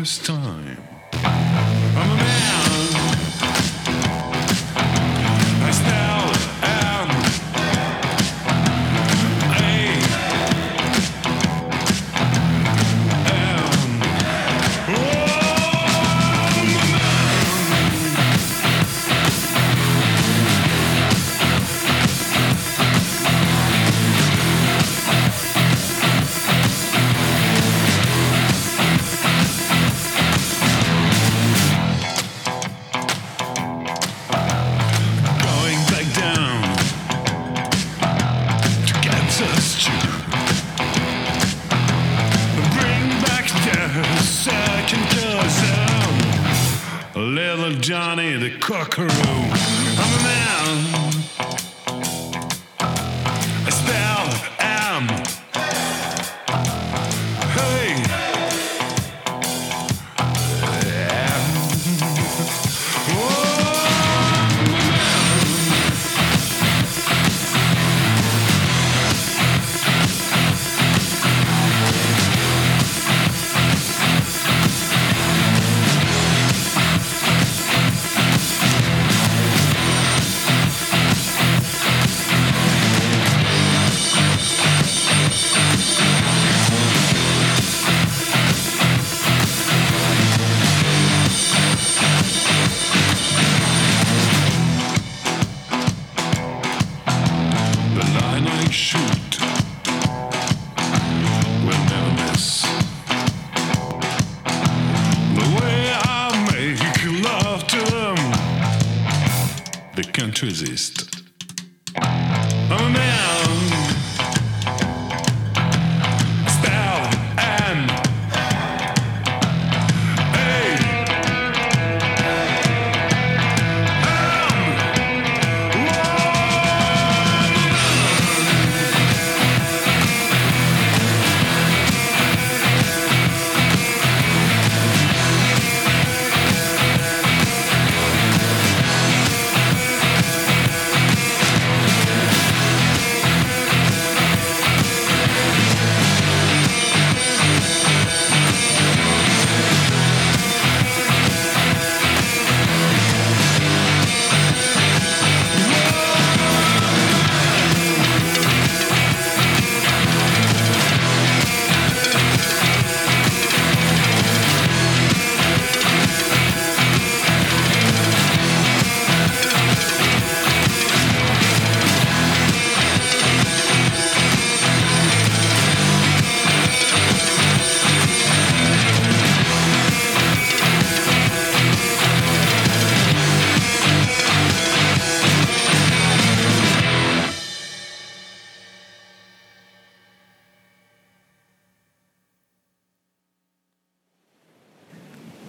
first 0.03 0.27
time. 0.27 0.72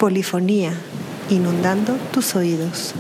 Polifonía, 0.04 0.74
inundando 1.30 1.96
tus 2.12 2.36
oídos. 2.36 2.94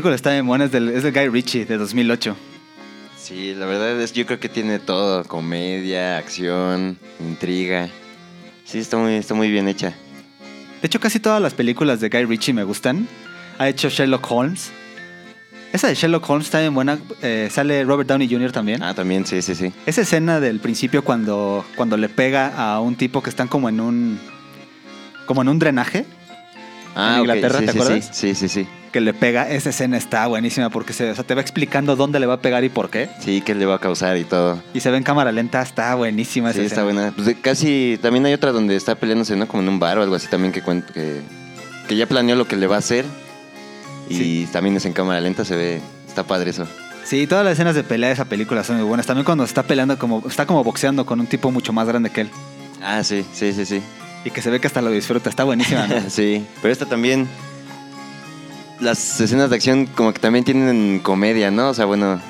Película 0.00 0.16
está 0.16 0.30
bien 0.30 0.46
buena, 0.46 0.64
es, 0.64 0.72
del, 0.72 0.88
es 0.88 1.02
de 1.02 1.10
Guy 1.10 1.28
Ritchie, 1.28 1.66
de 1.66 1.76
2008. 1.76 2.34
Sí, 3.18 3.54
la 3.54 3.66
verdad 3.66 4.00
es 4.00 4.14
yo 4.14 4.24
creo 4.24 4.40
que 4.40 4.48
tiene 4.48 4.78
todo, 4.78 5.24
comedia, 5.24 6.16
acción, 6.16 6.96
intriga. 7.20 7.90
Sí, 8.64 8.78
está 8.78 8.96
muy, 8.96 9.12
está 9.16 9.34
muy 9.34 9.50
bien 9.50 9.68
hecha. 9.68 9.92
De 10.80 10.86
hecho, 10.86 11.00
casi 11.00 11.20
todas 11.20 11.42
las 11.42 11.52
películas 11.52 12.00
de 12.00 12.08
Guy 12.08 12.24
Ritchie 12.24 12.54
me 12.54 12.64
gustan. 12.64 13.06
Ha 13.58 13.68
hecho 13.68 13.90
Sherlock 13.90 14.26
Holmes. 14.30 14.70
Esa 15.74 15.88
de 15.88 15.94
Sherlock 15.94 16.30
Holmes 16.30 16.46
está 16.46 16.60
bien 16.60 16.72
buena. 16.72 16.98
eh, 17.20 17.48
sale 17.50 17.84
Robert 17.84 18.08
Downey 18.08 18.26
Jr. 18.26 18.52
también. 18.52 18.82
Ah, 18.82 18.94
también, 18.94 19.26
sí, 19.26 19.42
sí, 19.42 19.54
sí. 19.54 19.70
Esa 19.84 20.00
escena 20.00 20.40
del 20.40 20.60
principio 20.60 21.04
cuando, 21.04 21.62
cuando 21.76 21.98
le 21.98 22.08
pega 22.08 22.54
a 22.56 22.80
un 22.80 22.96
tipo 22.96 23.22
que 23.22 23.28
están 23.28 23.48
como 23.48 23.68
en 23.68 23.80
un... 23.80 24.18
Como 25.26 25.42
en 25.42 25.48
un 25.50 25.58
drenaje. 25.58 26.06
Ah, 26.96 27.16
en 27.16 27.20
Inglaterra, 27.20 27.58
sí, 27.58 27.66
¿te 27.66 27.72
sí, 27.72 27.78
acuerdas? 27.78 28.10
Sí, 28.14 28.34
sí, 28.34 28.48
sí. 28.48 28.66
Que 28.92 29.00
le 29.00 29.14
pega. 29.14 29.48
Esa 29.48 29.70
escena 29.70 29.96
está 29.96 30.26
buenísima 30.26 30.68
porque 30.70 30.92
se, 30.92 31.10
o 31.10 31.14
sea, 31.14 31.22
te 31.24 31.34
va 31.34 31.40
explicando 31.40 31.94
dónde 31.94 32.18
le 32.18 32.26
va 32.26 32.34
a 32.34 32.40
pegar 32.40 32.64
y 32.64 32.68
por 32.68 32.90
qué. 32.90 33.08
Sí, 33.20 33.40
que 33.40 33.54
le 33.54 33.64
va 33.66 33.76
a 33.76 33.78
causar 33.78 34.16
y 34.16 34.24
todo. 34.24 34.60
Y 34.74 34.80
se 34.80 34.90
ve 34.90 34.96
en 34.96 35.02
cámara 35.04 35.30
lenta. 35.30 35.62
Está 35.62 35.94
buenísima 35.94 36.52
Sí, 36.52 36.58
esa 36.60 36.66
está 36.66 36.80
escena. 36.82 36.84
buena. 37.02 37.12
Pues 37.14 37.26
de- 37.26 37.40
casi 37.40 37.98
también 38.02 38.26
hay 38.26 38.32
otra 38.34 38.50
donde 38.52 38.74
está 38.74 38.96
peleándose, 38.96 39.36
¿no? 39.36 39.46
Como 39.46 39.62
en 39.62 39.68
un 39.68 39.78
bar 39.78 39.98
o 39.98 40.02
algo 40.02 40.14
así 40.16 40.26
también 40.26 40.52
que 40.52 40.60
que, 40.62 41.20
que 41.88 41.96
ya 41.96 42.06
planeó 42.06 42.34
lo 42.36 42.48
que 42.48 42.56
le 42.56 42.66
va 42.66 42.76
a 42.76 42.78
hacer. 42.80 43.04
Y 44.08 44.46
también 44.46 44.76
es 44.76 44.84
en 44.86 44.92
cámara 44.92 45.20
lenta, 45.20 45.44
se 45.44 45.54
ve, 45.54 45.80
está 46.08 46.24
padre 46.24 46.50
eso. 46.50 46.66
Sí, 47.04 47.26
todas 47.28 47.44
las 47.44 47.52
escenas 47.54 47.74
de 47.76 47.84
pelea 47.84 48.08
de 48.08 48.14
esa 48.14 48.24
película 48.24 48.64
son 48.64 48.76
muy 48.76 48.84
buenas. 48.84 49.06
También 49.06 49.24
cuando 49.24 49.44
está 49.44 49.62
peleando 49.62 49.98
como... 49.98 50.22
Está 50.28 50.46
como 50.46 50.64
boxeando 50.64 51.06
con 51.06 51.20
un 51.20 51.26
tipo 51.26 51.50
mucho 51.52 51.72
más 51.72 51.86
grande 51.86 52.10
que 52.10 52.22
él. 52.22 52.30
Ah, 52.82 53.02
sí, 53.04 53.24
sí, 53.32 53.52
sí, 53.52 53.64
sí. 53.64 53.80
Y 54.24 54.30
que 54.30 54.42
se 54.42 54.50
ve 54.50 54.60
que 54.60 54.66
hasta 54.66 54.82
lo 54.82 54.90
disfruta. 54.90 55.30
Está 55.30 55.44
buenísima, 55.44 55.86
¿no? 55.86 55.94
sí, 56.10 56.44
pero 56.60 56.72
esta 56.72 56.86
también. 56.86 57.28
Las 58.80 59.20
escenas 59.20 59.50
de 59.50 59.56
acción, 59.56 59.86
como 59.86 60.12
que 60.12 60.20
también 60.20 60.44
tienen 60.44 61.00
comedia, 61.02 61.50
¿no? 61.50 61.70
O 61.70 61.74
sea, 61.74 61.84
bueno. 61.84 62.20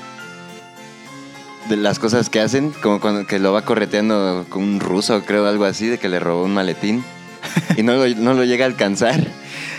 De 1.68 1.76
las 1.76 1.98
cosas 1.98 2.28
que 2.28 2.40
hacen, 2.40 2.72
como 2.82 3.00
cuando 3.00 3.26
que 3.26 3.38
lo 3.38 3.52
va 3.52 3.62
correteando 3.62 4.44
con 4.48 4.62
un 4.62 4.80
ruso, 4.80 5.22
creo, 5.24 5.46
algo 5.46 5.64
así, 5.64 5.86
de 5.86 5.98
que 5.98 6.08
le 6.08 6.18
robó 6.18 6.44
un 6.44 6.54
maletín. 6.54 7.04
Y 7.76 7.82
no 7.82 7.94
lo, 7.94 8.06
no 8.16 8.34
lo 8.34 8.44
llega 8.44 8.64
a 8.64 8.68
alcanzar. 8.68 9.26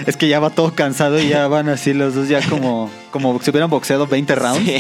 Es 0.07 0.18
que 0.18 0.27
ya 0.27 0.39
va 0.39 0.49
todo 0.49 0.73
cansado 0.73 1.19
y 1.19 1.27
ya 1.27 1.48
van 1.48 1.69
así 1.69 1.93
los 1.93 2.15
dos 2.15 2.27
ya 2.27 2.41
como, 2.49 2.89
como 3.11 3.39
si 3.41 3.52
hubieran 3.52 3.69
boxeado 3.69 4.07
20 4.07 4.35
rounds. 4.35 4.72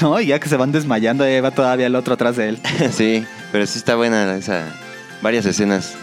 No, 0.00 0.20
y 0.20 0.26
ya 0.26 0.40
que 0.40 0.48
se 0.48 0.56
van 0.56 0.72
desmayando, 0.72 1.22
ahí 1.22 1.40
va 1.40 1.52
todavía 1.52 1.86
el 1.86 1.94
otro 1.94 2.14
atrás 2.14 2.36
de 2.36 2.48
él. 2.48 2.60
sí, 2.92 3.24
pero 3.52 3.66
sí 3.66 3.78
está 3.78 3.94
buena 3.94 4.34
esa. 4.34 4.64
Varias 5.20 5.46
escenas. 5.46 5.94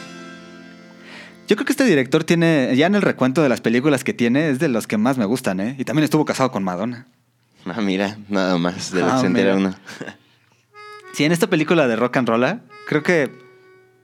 Yo 1.50 1.56
creo 1.56 1.66
que 1.66 1.72
este 1.74 1.84
director 1.84 2.24
tiene, 2.24 2.72
ya 2.76 2.86
en 2.86 2.94
el 2.94 3.02
recuento 3.02 3.42
de 3.42 3.50
las 3.50 3.60
películas 3.60 4.04
que 4.04 4.14
tiene, 4.14 4.52
es 4.52 4.60
de 4.60 4.68
los 4.70 4.86
que 4.86 4.98
más 4.98 5.18
me 5.18 5.26
gustan, 5.26 5.60
¿eh? 5.60 5.76
Y 5.80 5.84
también 5.84 6.04
estuvo 6.04 6.24
casado 6.24 6.52
con 6.52 6.64
Madonna. 6.64 7.08
Ah, 7.66 7.82
mira, 7.82 8.20
nada 8.30 8.60
más 8.60 8.92
de 8.92 9.00
lo 9.02 9.08
Ah, 9.08 9.20
que 9.20 9.34
se 9.42 9.54
uno. 9.54 9.74
Sí, 11.14 11.24
en 11.24 11.32
esta 11.32 11.48
película 11.48 11.88
de 11.88 11.96
Rock 11.96 12.18
and 12.18 12.30
Roll, 12.30 12.62
creo 12.88 13.02
que. 13.02 13.32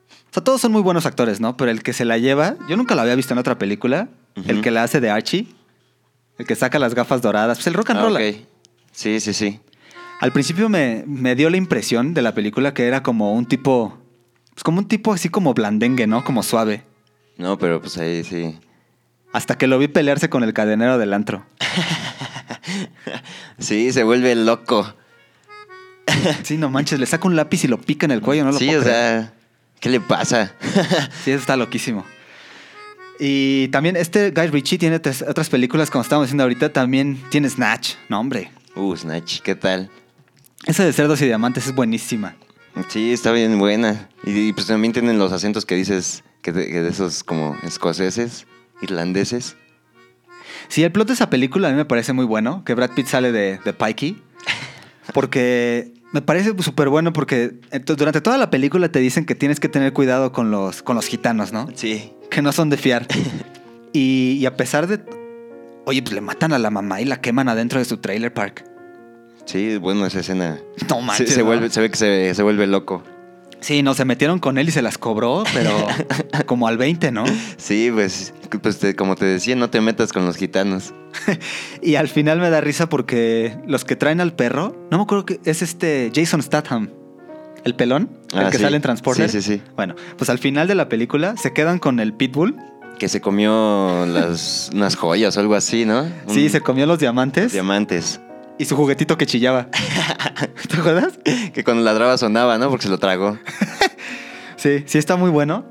O 0.09 0.33
sea, 0.33 0.43
todos 0.43 0.59
son 0.59 0.71
muy 0.71 0.81
buenos 0.81 1.05
actores, 1.05 1.39
¿no? 1.39 1.55
Pero 1.55 1.69
el 1.69 1.83
que 1.83 1.93
se 1.93 2.03
la 2.03 2.17
lleva, 2.17 2.55
yo 2.67 2.77
nunca 2.77 2.95
la 2.95 3.03
había 3.03 3.13
visto 3.13 3.33
en 3.35 3.37
otra 3.37 3.59
película. 3.59 4.09
El 4.47 4.61
que 4.63 4.71
la 4.71 4.81
hace 4.81 4.99
de 4.99 5.11
Archie, 5.11 5.47
el 6.39 6.47
que 6.47 6.55
saca 6.55 6.79
las 6.79 6.95
gafas 6.95 7.21
doradas, 7.21 7.59
pues 7.59 7.67
el 7.67 7.75
Rock 7.75 7.91
and 7.91 7.99
Ah, 7.99 8.03
Roll. 8.03 8.17
Sí, 8.91 9.19
sí, 9.19 9.33
sí. 9.33 9.59
Al 10.19 10.31
principio 10.33 10.67
me, 10.67 11.03
me 11.05 11.35
dio 11.35 11.51
la 11.51 11.57
impresión 11.57 12.15
de 12.15 12.23
la 12.23 12.33
película 12.33 12.73
que 12.73 12.87
era 12.87 13.03
como 13.03 13.33
un 13.35 13.45
tipo. 13.45 13.95
Pues 14.55 14.63
como 14.63 14.79
un 14.79 14.87
tipo 14.87 15.13
así 15.13 15.29
como 15.29 15.53
blandengue, 15.53 16.07
¿no? 16.07 16.23
Como 16.23 16.41
suave. 16.41 16.83
No, 17.37 17.57
pero 17.57 17.81
pues 17.81 17.97
ahí 17.97 18.23
sí. 18.23 18.57
Hasta 19.33 19.57
que 19.57 19.67
lo 19.67 19.77
vi 19.77 19.87
pelearse 19.87 20.29
con 20.29 20.43
el 20.43 20.53
cadenero 20.53 20.97
del 20.97 21.13
antro. 21.13 21.45
Sí, 23.57 23.91
se 23.93 24.03
vuelve 24.03 24.35
loco. 24.35 24.93
Sí, 26.43 26.57
no 26.57 26.69
manches, 26.69 26.99
le 26.99 27.05
saca 27.05 27.27
un 27.27 27.35
lápiz 27.35 27.63
y 27.63 27.67
lo 27.67 27.79
pica 27.79 28.05
en 28.05 28.11
el 28.11 28.21
cuello, 28.21 28.43
no 28.43 28.51
lo 28.51 28.57
sí, 28.57 28.65
puedo 28.67 28.81
o 28.81 28.83
creer. 28.83 29.21
sea, 29.21 29.33
¿Qué 29.79 29.89
le 29.89 29.99
pasa? 29.99 30.53
Sí, 31.23 31.31
está 31.31 31.55
loquísimo. 31.55 32.05
Y 33.19 33.69
también 33.69 33.95
este 33.95 34.31
Guy 34.31 34.47
Ritchie 34.47 34.77
tiene 34.77 34.97
otras 34.97 35.49
películas, 35.49 35.89
como 35.89 36.01
estamos 36.01 36.27
diciendo 36.27 36.43
ahorita, 36.43 36.73
también 36.73 37.21
tiene 37.29 37.49
Snatch. 37.49 37.93
No, 38.09 38.19
hombre. 38.19 38.51
Uh, 38.75 38.95
Snatch, 38.95 39.39
¿qué 39.39 39.55
tal? 39.55 39.89
Esa 40.65 40.83
de 40.83 40.91
cerdos 40.91 41.21
y 41.21 41.25
diamantes 41.25 41.67
es 41.67 41.73
buenísima. 41.75 42.35
Sí, 42.89 43.13
está 43.13 43.31
bien 43.31 43.57
buena. 43.57 44.09
Y, 44.25 44.49
y, 44.49 44.53
pues 44.53 44.67
también 44.67 44.91
tienen 44.91 45.17
los 45.17 45.31
acentos 45.31 45.65
que 45.65 45.75
dices, 45.75 46.23
que 46.45 46.51
de, 46.51 46.67
que 46.67 46.81
de 46.83 46.89
esos 46.89 47.23
como 47.23 47.57
escoceses, 47.63 48.45
irlandeses. 48.83 49.55
Sí, 50.67 50.83
el 50.83 50.91
plot 50.91 51.07
de 51.07 51.13
esa 51.15 51.31
película 51.31 51.69
a 51.69 51.71
mí 51.71 51.77
me 51.77 51.85
parece 51.85 52.13
muy 52.13 52.25
bueno, 52.25 52.63
que 52.63 52.75
Brad 52.75 52.91
Pitt 52.91 53.07
sale 53.07 53.31
de, 53.31 53.59
de 53.65 53.73
Pikey. 53.73 54.21
Porque 55.13 55.91
me 56.11 56.21
parece 56.21 56.53
súper 56.61 56.89
bueno 56.89 57.13
porque 57.13 57.59
ento- 57.71 57.95
durante 57.95 58.21
toda 58.21 58.37
la 58.37 58.49
película 58.51 58.89
te 58.91 58.99
dicen 58.99 59.25
que 59.25 59.33
tienes 59.33 59.59
que 59.59 59.69
tener 59.69 59.91
cuidado 59.91 60.31
con 60.31 60.51
los, 60.51 60.83
con 60.83 60.95
los 60.95 61.07
gitanos, 61.07 61.51
¿no? 61.51 61.67
Sí. 61.73 62.11
Que 62.29 62.41
no 62.43 62.51
son 62.51 62.69
de 62.69 62.77
fiar. 62.77 63.07
y, 63.93 64.37
y 64.39 64.45
a 64.45 64.55
pesar 64.55 64.85
de... 64.87 64.99
Oye, 65.85 66.01
pues 66.03 66.13
le 66.13 66.21
matan 66.21 66.53
a 66.53 66.59
la 66.59 66.69
mamá 66.69 67.01
y 67.01 67.05
la 67.05 67.21
queman 67.21 67.49
adentro 67.49 67.79
de 67.79 67.85
su 67.85 67.97
trailer 67.97 68.33
park. 68.33 68.65
Sí, 69.45 69.77
bueno, 69.77 70.05
esa 70.05 70.19
escena. 70.19 70.59
No 70.89 70.97
se, 70.97 71.01
manches, 71.03 71.33
se 71.33 71.41
vuelve, 71.43 71.69
se 71.69 71.81
ve 71.81 71.89
que 71.91 71.97
se, 71.97 72.33
se 72.35 72.43
vuelve 72.43 72.65
loco. 72.67 73.03
Sí, 73.65 73.81
no, 73.81 73.95
se 73.95 74.05
metieron 74.05 74.37
con 74.37 74.59
él 74.59 74.67
y 74.69 74.71
se 74.71 74.83
las 74.83 74.99
cobró, 74.99 75.43
pero 75.51 75.71
como 76.45 76.67
al 76.67 76.77
20, 76.77 77.11
¿no? 77.11 77.23
Sí, 77.57 77.89
pues, 77.91 78.31
pues 78.61 78.77
te- 78.77 78.95
como 78.95 79.15
te 79.15 79.25
decía, 79.25 79.55
no 79.55 79.71
te 79.71 79.81
metas 79.81 80.13
con 80.13 80.23
los 80.23 80.37
gitanos. 80.37 80.93
Y 81.81 81.95
al 81.95 82.07
final 82.07 82.39
me 82.39 82.51
da 82.51 82.61
risa 82.61 82.89
porque 82.89 83.57
los 83.65 83.83
que 83.83 83.95
traen 83.95 84.21
al 84.21 84.33
perro, 84.35 84.87
no 84.91 84.97
me 84.97 85.03
acuerdo 85.03 85.25
que 85.25 85.39
es 85.45 85.63
este 85.63 86.11
Jason 86.13 86.43
Statham, 86.43 86.91
el 87.63 87.73
pelón, 87.73 88.09
el 88.33 88.39
Ah, 88.45 88.49
que 88.51 88.57
sí. 88.57 88.63
sale 88.63 88.75
en 88.75 88.83
Transporter. 88.83 89.29
Sí, 89.31 89.41
sí, 89.41 89.55
sí. 89.55 89.61
Bueno, 89.75 89.95
pues 90.17 90.29
al 90.29 90.37
final 90.37 90.67
de 90.67 90.75
la 90.75 90.87
película 90.87 91.35
se 91.35 91.51
quedan 91.51 91.79
con 91.79 91.99
el 91.99 92.13
pitbull. 92.13 92.55
Que 92.99 93.09
se 93.09 93.19
comió 93.19 94.05
las, 94.05 94.69
unas 94.75 94.95
joyas 94.95 95.35
o 95.37 95.39
algo 95.39 95.55
así, 95.55 95.85
¿no? 95.85 96.05
Sí, 96.27 96.49
se 96.49 96.61
comió 96.61 96.85
los 96.85 96.99
diamantes 96.99 97.51
Diamantes. 97.51 98.21
Y 98.57 98.65
su 98.65 98.75
juguetito 98.75 99.17
que 99.17 99.25
chillaba. 99.25 99.67
¿Te 100.69 100.77
acuerdas? 100.77 101.19
Que 101.53 101.63
cuando 101.63 101.83
ladraba 101.83 102.17
sonaba, 102.17 102.57
¿no? 102.57 102.69
Porque 102.69 102.83
se 102.83 102.89
lo 102.89 102.97
tragó. 102.97 103.37
Sí, 104.57 104.83
sí 104.87 104.97
está 104.97 105.15
muy 105.15 105.29
bueno. 105.29 105.63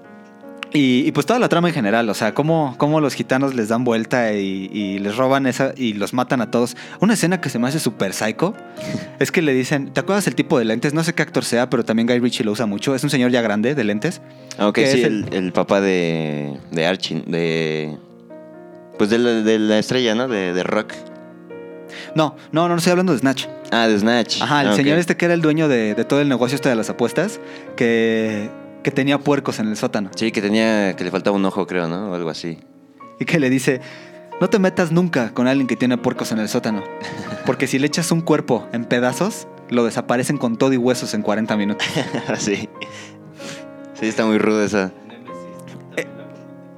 Y, 0.73 1.05
y 1.07 1.13
pues 1.13 1.25
toda 1.27 1.39
la 1.39 1.49
trama 1.49 1.69
en 1.69 1.75
general, 1.75 2.09
o 2.09 2.15
sea, 2.15 2.35
cómo, 2.35 2.75
cómo 2.79 3.01
los 3.01 3.15
gitanos 3.15 3.55
les 3.55 3.69
dan 3.69 3.83
vuelta 3.83 4.33
y, 4.35 4.69
y 4.73 4.99
les 4.99 5.17
roban 5.17 5.47
esa 5.47 5.73
y 5.77 5.95
los 5.95 6.13
matan 6.13 6.41
a 6.41 6.51
todos. 6.51 6.77
Una 7.01 7.15
escena 7.15 7.41
que 7.41 7.49
se 7.49 7.59
me 7.59 7.67
hace 7.67 7.81
súper 7.81 8.13
psycho 8.13 8.55
es 9.19 9.33
que 9.33 9.41
le 9.43 9.53
dicen, 9.55 9.93
¿te 9.93 10.01
acuerdas 10.01 10.27
el 10.27 10.35
tipo 10.35 10.59
de 10.59 10.65
lentes? 10.65 10.95
No 10.95 11.03
sé 11.03 11.13
qué 11.15 11.23
actor 11.23 11.45
sea, 11.45 11.71
pero 11.71 11.85
también 11.85 12.07
Guy 12.07 12.19
Ritchie 12.21 12.45
lo 12.45 12.53
usa 12.53 12.67
mucho. 12.67 12.95
Es 12.95 13.03
un 13.03 13.11
señor 13.11 13.31
ya 13.31 13.41
grande 13.41 13.75
de 13.75 13.83
lentes. 13.85 14.21
Ah, 14.59 14.69
Ok, 14.69 14.79
sí, 14.87 15.03
el, 15.03 15.27
el 15.33 15.53
papá 15.53 15.81
de, 15.81 16.57
de 16.71 16.87
Archie, 16.87 17.23
de... 17.27 17.97
Pues 18.99 19.11
de 19.11 19.19
la, 19.19 19.31
de 19.31 19.59
la 19.59 19.79
estrella, 19.79 20.15
¿no? 20.15 20.29
De, 20.29 20.53
de 20.53 20.63
rock. 20.63 20.93
No, 22.15 22.37
no, 22.53 22.69
no, 22.69 22.77
estoy 22.77 22.91
hablando 22.93 23.13
de 23.13 23.19
Snatch. 23.19 23.47
Ah, 23.71 23.87
de 23.89 23.99
Snatch. 23.99 24.41
Ajá, 24.43 24.63
el 24.63 24.69
Ah, 24.69 24.77
señor 24.77 24.99
este 24.99 25.17
que 25.17 25.25
era 25.25 25.35
el 25.35 25.43
dueño 25.43 25.69
de, 25.69 25.95
de 25.95 26.05
todo 26.05 26.21
el 26.21 26.29
negocio 26.29 26.55
este 26.57 26.69
de 26.69 26.75
las 26.77 26.91
apuestas, 26.91 27.41
que, 27.77 28.51
que 28.83 28.91
tenía 28.91 29.19
puercos 29.19 29.59
en 29.59 29.69
el 29.69 29.77
sótano. 29.77 30.11
Sí, 30.15 30.31
que 30.33 30.41
tenía... 30.43 30.95
Que 30.97 31.05
le 31.05 31.11
faltaba 31.11 31.37
un 31.37 31.45
ojo, 31.45 31.67
creo, 31.67 31.89
¿no? 31.89 32.11
O 32.11 32.15
algo 32.15 32.31
así. 32.31 32.59
Y 33.21 33.25
que 33.25 33.39
le 33.41 33.49
dice, 33.51 33.81
no 34.41 34.49
te 34.49 34.59
metas 34.59 34.93
nunca 34.93 35.33
con 35.35 35.47
alguien 35.47 35.67
que 35.67 35.77
tiene 35.77 35.97
puercos 35.99 36.33
en 36.33 36.39
el 36.39 36.49
sótano. 36.49 36.83
Porque 37.47 37.67
si 37.67 37.79
le 37.79 37.87
echas 37.87 38.11
un 38.11 38.21
cuerpo 38.21 38.67
en 38.73 38.85
pedazos, 38.85 39.47
lo 39.71 39.85
desaparecen 39.85 40.37
con 40.39 40.57
todo 40.57 40.73
y 40.73 40.77
huesos 40.77 41.15
en 41.15 41.23
40 41.23 41.57
minutos. 41.57 41.87
sí. 42.39 42.69
Sí, 43.95 44.07
está 44.07 44.27
muy 44.27 44.39
rudo 44.39 44.65
esa. 44.65 44.93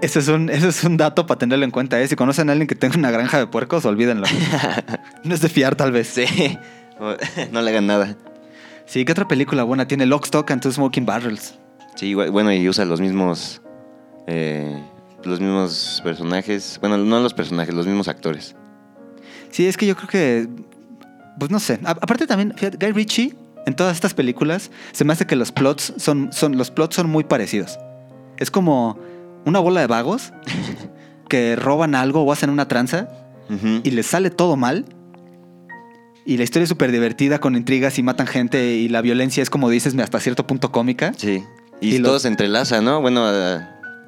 Ese 0.01 0.19
es 0.19 0.29
un, 0.29 0.49
ese 0.51 0.69
es 0.69 0.85
un 0.85 0.97
dato 0.97 1.27
para 1.27 1.39
tenerlo 1.39 1.65
en 1.65 1.71
cuenta. 1.71 2.01
¿eh? 2.01 2.07
Si 2.09 2.17
conocen 2.17 2.49
a 2.49 2.53
alguien 2.53 2.67
que 2.69 2.75
tenga 2.75 2.97
una 2.99 3.11
granja 3.11 3.39
de 3.39 3.47
puercos, 3.47 3.85
olvídenlo. 3.85 4.27
no 5.25 5.35
es 5.35 5.41
de 5.41 5.49
fiar, 5.49 5.75
tal 5.77 5.93
vez. 5.93 6.09
Sí. 6.09 6.27
No 7.53 7.61
le 7.61 7.71
hagan 7.71 7.87
nada. 7.87 8.17
Sí, 8.87 9.05
¿qué 9.05 9.13
otra 9.13 9.29
película 9.29 9.65
buena 9.65 9.87
tiene? 9.87 10.07
Lock, 10.07 10.25
Stock 10.25 10.51
and 10.51 10.63
Two 10.63 10.73
Smoking 10.73 11.05
Barrels. 11.05 11.59
Sí, 11.95 12.15
bueno, 12.15 12.51
y 12.55 12.67
usa 12.69 12.87
los 12.87 13.03
mismos... 13.03 13.61
eh, 14.27 14.83
los 15.23 15.39
mismos 15.41 16.01
personajes. 16.03 16.79
Bueno, 16.81 16.97
no 16.97 17.21
los 17.21 17.35
personajes, 17.35 17.75
los 17.75 17.87
mismos 17.87 18.09
actores. 18.09 18.57
Sí, 19.51 19.67
es 19.67 19.77
que 19.77 19.85
yo 19.87 19.95
creo 19.95 20.09
que. 20.09 20.49
Pues 21.39 21.51
no 21.51 21.61
sé. 21.61 21.81
A- 21.85 21.91
aparte 21.91 22.27
también, 22.27 22.55
fíjate, 22.57 22.79
Guy 22.79 22.93
Ritchie, 22.93 23.35
en 23.67 23.77
todas 23.77 23.95
estas 23.95 24.15
películas, 24.15 24.71
se 24.93 25.05
me 25.05 25.13
hace 25.13 25.27
que 25.27 25.37
los 25.37 25.53
plots 25.53 25.93
son, 25.99 26.33
son, 26.33 26.57
los 26.57 26.71
plots 26.71 26.97
son 26.97 27.11
muy 27.11 27.25
parecidos. 27.25 27.79
Es 28.39 28.51
como 28.51 28.99
una 29.47 29.61
bola 29.61 29.81
de 29.81 29.87
vagos 29.87 30.33
que 31.29 31.57
roban 31.57 31.95
algo 31.95 32.23
o 32.23 32.33
hacen 32.33 32.51
una 32.51 32.69
tranza 32.69 33.09
y 33.85 33.91
les 33.93 34.07
sale 34.07 34.31
todo 34.31 34.57
mal. 34.57 34.85
Y 36.25 36.37
la 36.37 36.43
historia 36.43 36.65
es 36.65 36.69
súper 36.69 36.91
divertida 36.91 37.39
con 37.39 37.55
intrigas 37.55 37.99
y 37.99 38.03
matan 38.03 38.27
gente 38.27 38.75
y 38.75 38.89
la 38.89 39.01
violencia 39.01 39.43
es 39.43 39.49
como 39.49 39.71
dices 39.71 39.97
hasta 39.99 40.19
cierto 40.19 40.47
punto 40.47 40.73
cómica. 40.73 41.13
Sí. 41.17 41.45
Y, 41.81 41.97
Y 41.97 42.03
todo 42.03 42.19
se 42.19 42.27
entrelaza, 42.27 42.81
¿no? 42.81 43.01
Bueno, 43.01 43.25
eh, 43.33 43.61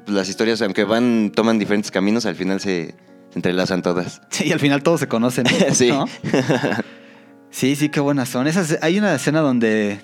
las 0.07 0.29
historias, 0.29 0.61
aunque 0.63 0.83
van, 0.83 1.31
toman 1.33 1.61
diferentes 1.61 1.93
caminos, 1.93 2.27
al 2.27 2.35
final 2.35 2.59
se, 2.61 2.97
se 3.31 3.39
entrelazan 3.39 3.83
todas. 3.83 4.21
Sí, 4.31 4.49
y 4.49 4.53
al 4.53 4.59
final 4.59 4.83
todos 4.83 4.99
se 5.01 5.07
conocen. 5.07 5.47
Sí. 5.73 5.89
¿no? 5.91 6.07
Sí, 7.51 7.77
sí, 7.77 7.89
qué 7.89 8.01
buenas 8.01 8.29
son. 8.29 8.49
Esas, 8.49 8.79
hay 8.83 8.99
una 8.99 9.15
escena 9.15 9.41
donde. 9.41 10.01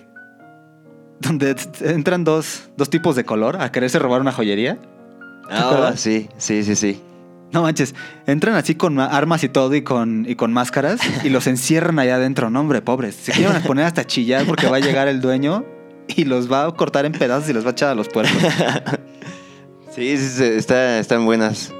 donde 1.20 1.56
entran 1.80 2.22
dos, 2.22 2.70
dos 2.76 2.88
tipos 2.90 3.16
de 3.16 3.24
color 3.24 3.60
a 3.60 3.72
quererse 3.72 3.98
robar 3.98 4.20
una 4.20 4.32
joyería. 4.32 4.78
¿Te 5.48 5.54
Ah, 5.54 5.92
sí, 5.96 6.28
sí, 6.38 6.62
sí, 6.64 6.74
sí. 6.76 7.00
No 7.52 7.62
manches, 7.62 7.94
entran 8.26 8.56
así 8.56 8.74
con 8.74 8.94
ma- 8.94 9.06
armas 9.06 9.44
y 9.44 9.48
todo 9.48 9.74
y 9.74 9.82
con, 9.82 10.26
y 10.28 10.34
con 10.34 10.52
máscaras 10.52 11.00
y 11.24 11.28
los 11.28 11.46
encierran 11.46 11.98
allá 11.98 12.16
adentro. 12.16 12.50
No, 12.50 12.60
hombre, 12.60 12.82
pobres. 12.82 13.14
Se 13.14 13.32
quieren 13.32 13.62
poner 13.66 13.84
hasta 13.84 14.04
chillar 14.04 14.44
porque 14.46 14.66
va 14.66 14.76
a 14.78 14.80
llegar 14.80 15.06
el 15.08 15.20
dueño 15.20 15.64
y 16.08 16.24
los 16.24 16.50
va 16.50 16.66
a 16.66 16.72
cortar 16.72 17.04
en 17.06 17.12
pedazos 17.12 17.48
y 17.48 17.52
los 17.52 17.64
va 17.64 17.68
a 17.68 17.72
echar 17.72 17.90
a 17.90 17.94
los 17.94 18.08
puercos. 18.08 18.36
Sí, 19.94 20.16
sí, 20.18 20.28
sí, 20.28 20.42
está, 20.42 20.98
están 20.98 21.24
buenas 21.24 21.72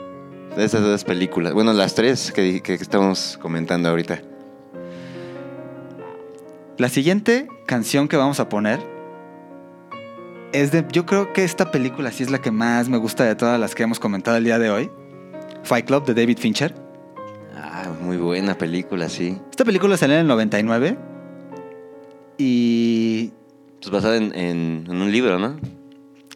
esas 0.56 0.82
dos 0.82 1.02
películas. 1.02 1.52
Bueno, 1.52 1.72
las 1.72 1.96
tres 1.96 2.30
que, 2.30 2.62
que 2.62 2.74
estamos 2.74 3.36
comentando 3.42 3.88
ahorita. 3.88 4.22
La 6.78 6.88
siguiente 6.88 7.48
canción 7.66 8.06
que 8.06 8.16
vamos 8.16 8.38
a 8.38 8.48
poner 8.48 8.78
es 10.54 10.72
de. 10.72 10.86
Yo 10.90 11.04
creo 11.04 11.32
que 11.32 11.44
esta 11.44 11.70
película 11.70 12.10
sí 12.10 12.22
es 12.22 12.30
la 12.30 12.40
que 12.40 12.50
más 12.50 12.88
me 12.88 12.96
gusta 12.96 13.24
de 13.24 13.34
todas 13.36 13.60
las 13.60 13.74
que 13.74 13.82
hemos 13.82 13.98
comentado 14.00 14.36
el 14.38 14.44
día 14.44 14.58
de 14.58 14.70
hoy. 14.70 14.90
Fight 15.64 15.86
Club 15.86 16.04
de 16.06 16.14
David 16.14 16.38
Fincher. 16.38 16.74
Ah, 17.56 17.90
muy 18.00 18.16
buena 18.16 18.56
película, 18.56 19.08
sí. 19.08 19.38
Esta 19.50 19.64
película 19.64 19.96
salió 19.96 20.14
en 20.16 20.22
el 20.22 20.26
99 20.26 20.96
y. 22.38 23.32
Pues 23.80 23.90
basada 23.90 24.16
en, 24.16 24.34
en- 24.34 24.86
en 24.88 24.96
un 25.02 25.12
libro, 25.12 25.38
¿no? 25.38 25.58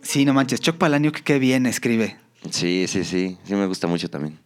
Sí, 0.02 0.24
no 0.24 0.34
manches, 0.34 0.60
Chuck 0.60 0.76
Palahniuk 0.76 1.20
qué 1.20 1.38
bien 1.38 1.66
escribe. 1.66 2.16
Sí, 2.50 2.86
sí, 2.88 3.04
sí. 3.04 3.38
Sí 3.44 3.54
me 3.54 3.66
gusta 3.66 3.86
mucho 3.86 4.08
también. 4.10 4.38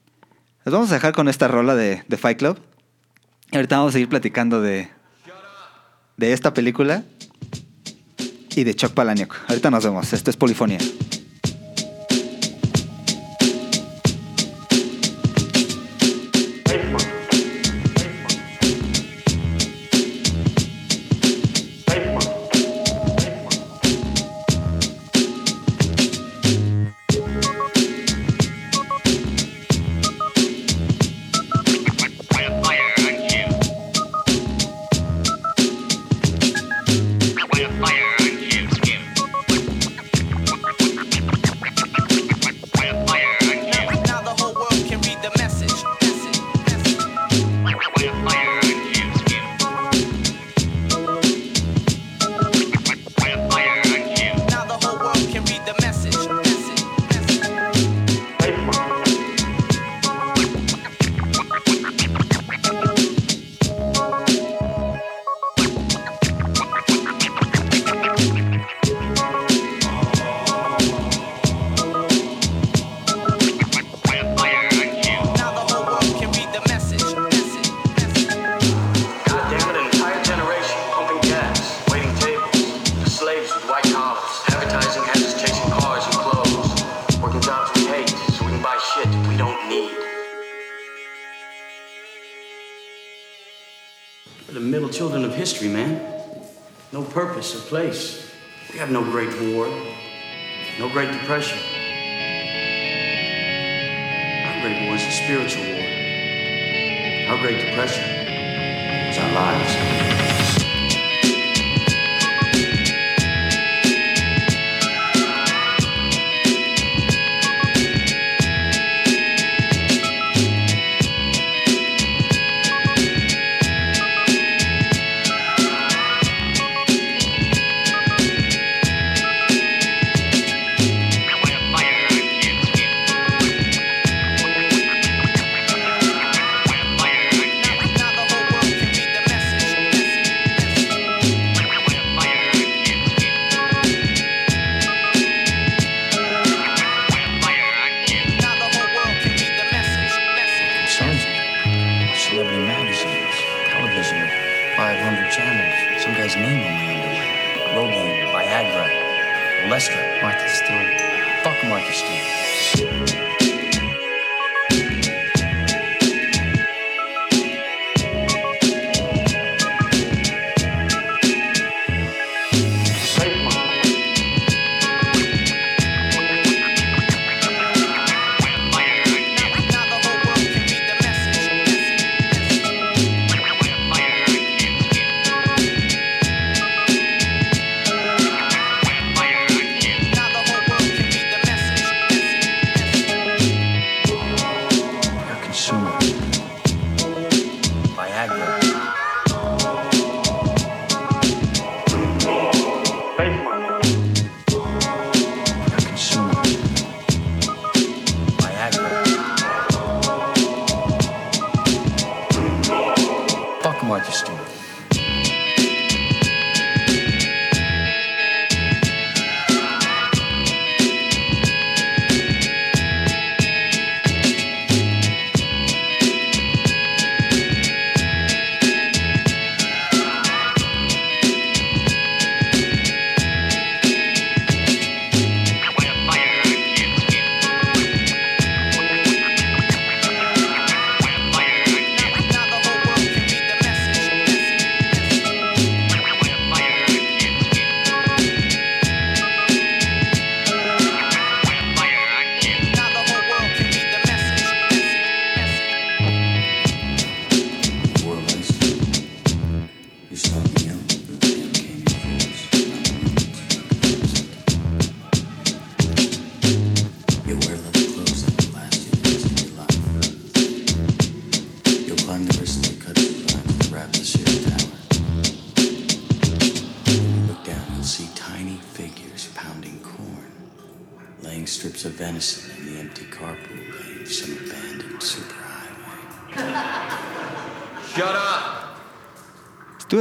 Nos 0.65 0.73
vamos 0.73 0.90
a 0.90 0.94
dejar 0.94 1.12
con 1.12 1.28
esta 1.28 1.49
rola 1.49 1.74
de, 1.74 2.05
de 2.09 2.16
Fight 2.16 2.39
Club. 2.39 2.59
Y 3.51 3.57
ahorita 3.57 3.77
vamos 3.77 3.90
a 3.90 3.93
seguir 3.94 4.09
platicando 4.09 4.61
de, 4.62 4.89
de 6.16 6.32
esta 6.32 6.55
película 6.55 7.05
y 8.57 8.65
de 8.65 8.74
Chuck 8.74 8.93
Palahniuk. 8.93 9.35
Ahorita 9.49 9.70
nos 9.70 9.85
vemos. 9.85 10.12
Esto 10.12 10.31
es 10.31 10.37
Polifonía. 10.37 10.79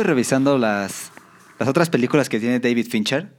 Estuve 0.02 0.14
revisando 0.16 0.58
las, 0.58 1.12
las 1.60 1.70
otras 1.70 1.92
películas 1.92 2.28
que 2.28 2.40
tiene 2.40 2.60
David 2.60 2.88
Fincher. 2.90 3.32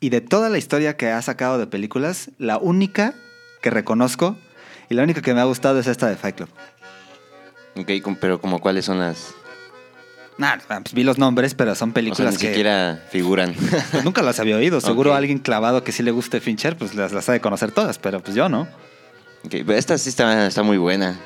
Y 0.00 0.08
de 0.08 0.22
toda 0.22 0.48
la 0.48 0.56
historia 0.56 0.96
que 0.96 1.10
ha 1.10 1.20
sacado 1.20 1.58
de 1.58 1.66
películas, 1.66 2.30
la 2.38 2.56
única 2.56 3.12
que 3.60 3.68
reconozco 3.68 4.38
y 4.88 4.94
la 4.94 5.02
única 5.02 5.20
que 5.20 5.34
me 5.34 5.42
ha 5.42 5.44
gustado 5.44 5.78
es 5.78 5.86
esta 5.86 6.08
de 6.08 6.16
Fight 6.16 6.36
Club. 6.36 6.48
Ok, 7.76 8.16
pero 8.18 8.40
como 8.40 8.58
cuáles 8.58 8.86
son 8.86 9.00
las... 9.00 9.34
Nah, 10.38 10.56
pues 10.66 10.94
vi 10.94 11.04
los 11.04 11.18
nombres, 11.18 11.54
pero 11.54 11.74
son 11.74 11.90
O 11.90 11.92
sea, 11.92 11.94
películas 11.94 12.32
ni 12.32 12.40
que 12.40 12.46
siquiera 12.48 13.04
figuran. 13.10 13.54
pues, 13.90 14.02
nunca 14.02 14.22
las 14.22 14.40
había 14.40 14.56
oído. 14.56 14.80
Seguro 14.80 15.10
Ok. 15.10 15.18
alguien 15.18 15.40
clavado 15.40 15.84
que 15.84 15.92
sí 15.92 16.02
le 16.02 16.10
guste 16.10 16.40
Fincher, 16.40 16.78
pues 16.78 16.94
las, 16.94 17.12
las 17.12 17.28
ha 17.28 17.32
de 17.32 17.42
conocer 17.42 17.70
todas, 17.70 17.98
pero 17.98 18.20
pues 18.22 18.34
yo 18.34 18.48
no. 18.48 18.62
Ok, 19.44 19.50
pero 19.66 19.74
esta 19.74 19.98
sí 19.98 20.08
está, 20.08 20.46
está 20.46 20.62
muy 20.62 20.78
buena. 20.78 21.20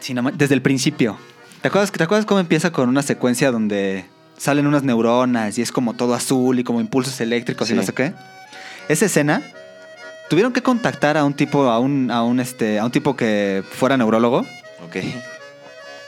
Sí, 0.00 0.12
no 0.12 0.30
desde 0.30 0.54
el 0.56 0.60
principio. 0.60 1.16
¿Te 1.62 1.68
acuerdas, 1.68 1.92
¿Te 1.92 2.02
acuerdas 2.02 2.26
cómo 2.26 2.40
empieza 2.40 2.72
con 2.72 2.88
una 2.88 3.02
secuencia 3.02 3.52
donde 3.52 4.04
salen 4.36 4.66
unas 4.66 4.82
neuronas 4.82 5.56
y 5.58 5.62
es 5.62 5.70
como 5.70 5.94
todo 5.94 6.12
azul 6.14 6.58
y 6.58 6.64
como 6.64 6.80
impulsos 6.80 7.20
eléctricos 7.20 7.70
y 7.70 7.74
no 7.74 7.84
sé 7.84 7.92
qué? 7.92 8.12
Esa 8.88 9.06
escena, 9.06 9.42
tuvieron 10.28 10.52
que 10.52 10.60
contactar 10.60 11.16
a 11.16 11.24
un 11.24 11.34
tipo, 11.34 11.70
a 11.70 11.78
un, 11.78 12.10
a 12.10 12.24
un, 12.24 12.40
este, 12.40 12.80
a 12.80 12.84
un 12.84 12.90
tipo 12.90 13.14
que 13.14 13.62
fuera 13.70 13.96
neurólogo. 13.96 14.40
Ok. 14.84 14.96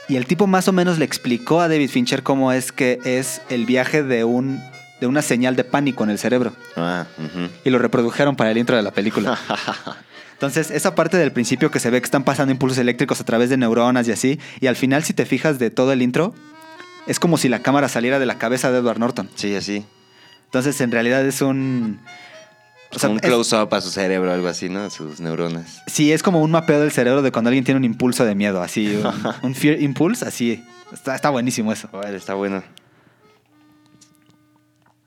Y 0.09 0.17
el 0.17 0.27
tipo 0.27 0.45
más 0.45 0.67
o 0.67 0.73
menos 0.73 0.99
le 0.99 1.05
explicó 1.05 1.61
a 1.61 1.69
David 1.69 1.89
Fincher 1.89 2.21
cómo 2.21 2.51
es 2.51 2.73
que 2.73 2.99
es 3.05 3.41
el 3.49 3.65
viaje 3.65 4.03
de 4.03 4.25
un 4.25 4.59
de 4.99 5.07
una 5.07 5.21
señal 5.21 5.55
de 5.55 5.63
pánico 5.63 6.03
en 6.03 6.09
el 6.09 6.19
cerebro. 6.19 6.53
Ah, 6.75 7.05
ujú. 7.17 7.49
Y 7.63 7.69
lo 7.69 7.79
reprodujeron 7.79 8.35
para 8.35 8.51
el 8.51 8.57
intro 8.57 8.75
de 8.75 8.81
la 8.83 8.91
película. 8.91 9.37
Entonces, 10.35 10.69
esa 10.69 10.95
parte 10.95 11.15
del 11.17 11.31
principio 11.31 11.71
que 11.71 11.79
se 11.79 11.89
ve 11.89 12.01
que 12.01 12.05
están 12.05 12.25
pasando 12.25 12.51
impulsos 12.51 12.77
eléctricos 12.77 13.21
a 13.21 13.23
través 13.23 13.49
de 13.49 13.55
neuronas 13.57 14.07
y 14.07 14.11
así, 14.11 14.39
y 14.59 14.67
al 14.67 14.75
final, 14.75 15.03
si 15.03 15.13
te 15.13 15.25
fijas 15.25 15.59
de 15.59 15.71
todo 15.71 15.93
el 15.93 16.01
intro, 16.01 16.35
es 17.07 17.19
como 17.19 17.37
si 17.37 17.47
la 17.47 17.59
cámara 17.59 17.87
saliera 17.87 18.19
de 18.19 18.25
la 18.25 18.37
cabeza 18.37 18.69
de 18.69 18.79
Edward 18.79 18.99
Norton. 18.99 19.29
Sí, 19.35 19.55
así. 19.55 19.85
Entonces, 20.45 20.79
en 20.81 20.91
realidad 20.91 21.25
es 21.25 21.41
un... 21.41 22.01
o 22.91 22.99
sea, 22.99 23.09
un 23.09 23.19
close-up 23.19 23.73
a 23.73 23.79
su 23.79 23.91
cerebro, 23.91 24.31
algo 24.33 24.49
así, 24.49 24.67
¿no? 24.67 24.89
Sus 24.89 25.21
neuronas. 25.21 25.81
Sí, 25.87 26.11
es 26.11 26.21
como 26.21 26.41
un 26.41 26.51
mapeo 26.51 26.81
del 26.81 26.91
cerebro 26.91 27.21
de 27.21 27.31
cuando 27.31 27.47
alguien 27.49 27.63
tiene 27.63 27.77
un 27.77 27.85
impulso 27.85 28.25
de 28.25 28.35
miedo, 28.35 28.61
así, 28.61 28.93
un, 28.93 29.13
un 29.41 29.55
fear 29.55 29.81
impulse, 29.81 30.25
así. 30.25 30.61
Está, 30.91 31.15
está 31.15 31.29
buenísimo 31.29 31.71
eso. 31.71 31.87
Vale, 31.93 32.17
está 32.17 32.33
bueno. 32.33 32.61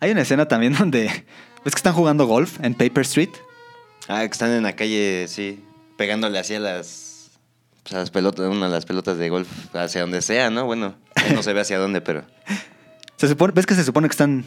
Hay 0.00 0.10
una 0.10 0.22
escena 0.22 0.46
también 0.48 0.72
donde... 0.78 1.24
¿Ves 1.64 1.74
que 1.74 1.80
están 1.80 1.92
jugando 1.92 2.26
golf 2.26 2.58
en 2.62 2.72
Paper 2.72 3.02
Street? 3.02 3.30
Ah, 4.08 4.20
que 4.20 4.32
están 4.32 4.50
en 4.52 4.62
la 4.62 4.74
calle, 4.74 5.26
sí, 5.28 5.62
pegándole 5.96 6.38
hacia 6.38 6.58
las, 6.60 7.30
pues, 7.82 7.94
a 7.94 7.98
las 7.98 8.10
pelotas, 8.10 8.46
una 8.46 8.66
de 8.66 8.72
las 8.72 8.86
pelotas 8.86 9.18
de 9.18 9.28
golf, 9.28 9.48
hacia 9.74 10.00
donde 10.00 10.22
sea, 10.22 10.50
¿no? 10.50 10.64
Bueno, 10.64 10.94
no 11.34 11.42
se 11.42 11.52
ve 11.52 11.60
hacia 11.60 11.78
dónde, 11.78 12.00
pero... 12.00 12.24
Se 13.16 13.28
supone, 13.28 13.52
¿Ves 13.54 13.66
que 13.66 13.74
se 13.74 13.84
supone 13.84 14.08
que 14.08 14.12
están, 14.12 14.44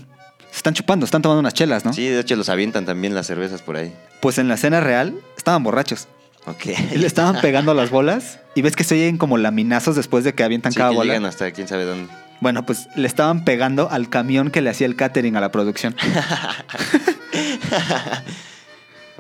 se 0.50 0.58
están 0.58 0.74
chupando, 0.74 1.06
están 1.06 1.22
tomando 1.22 1.42
unas 1.42 1.54
chelas, 1.54 1.86
¿no? 1.86 1.94
Sí, 1.94 2.08
de 2.08 2.22
hecho 2.22 2.36
los 2.36 2.50
avientan 2.50 2.86
también 2.86 3.14
las 3.14 3.28
cervezas 3.28 3.62
por 3.62 3.76
ahí. 3.78 3.94
Pues 4.22 4.38
en 4.38 4.48
la 4.48 4.56
escena 4.56 4.80
real 4.80 5.14
estaban 5.38 5.62
borrachos. 5.64 6.08
Ok. 6.48 6.66
Y 6.94 6.98
le 6.98 7.06
estaban 7.06 7.40
pegando 7.42 7.74
las 7.76 7.92
bolas 7.92 8.40
y 8.56 8.64
ves 8.64 8.76
que 8.76 8.84
se 8.84 8.96
oyen 8.96 9.18
como 9.20 9.38
laminazos 9.38 9.96
después 9.96 10.24
de 10.24 10.34
que 10.34 10.44
avientan 10.44 10.72
Sí, 10.72 10.78
cada 10.80 10.90
que 10.90 10.96
bola. 10.96 11.14
llegan 11.14 11.26
hasta 11.28 11.52
quién 11.52 11.68
sabe 11.68 11.86
dónde. 11.86 12.12
Bueno, 12.40 12.66
pues 12.66 12.88
le 12.96 13.06
estaban 13.08 13.46
pegando 13.46 13.92
al 13.92 14.10
camión 14.10 14.50
que 14.50 14.62
le 14.62 14.72
hacía 14.72 14.88
el 14.88 14.96
catering 14.96 15.36
a 15.36 15.42
la 15.42 15.52
producción. 15.52 15.96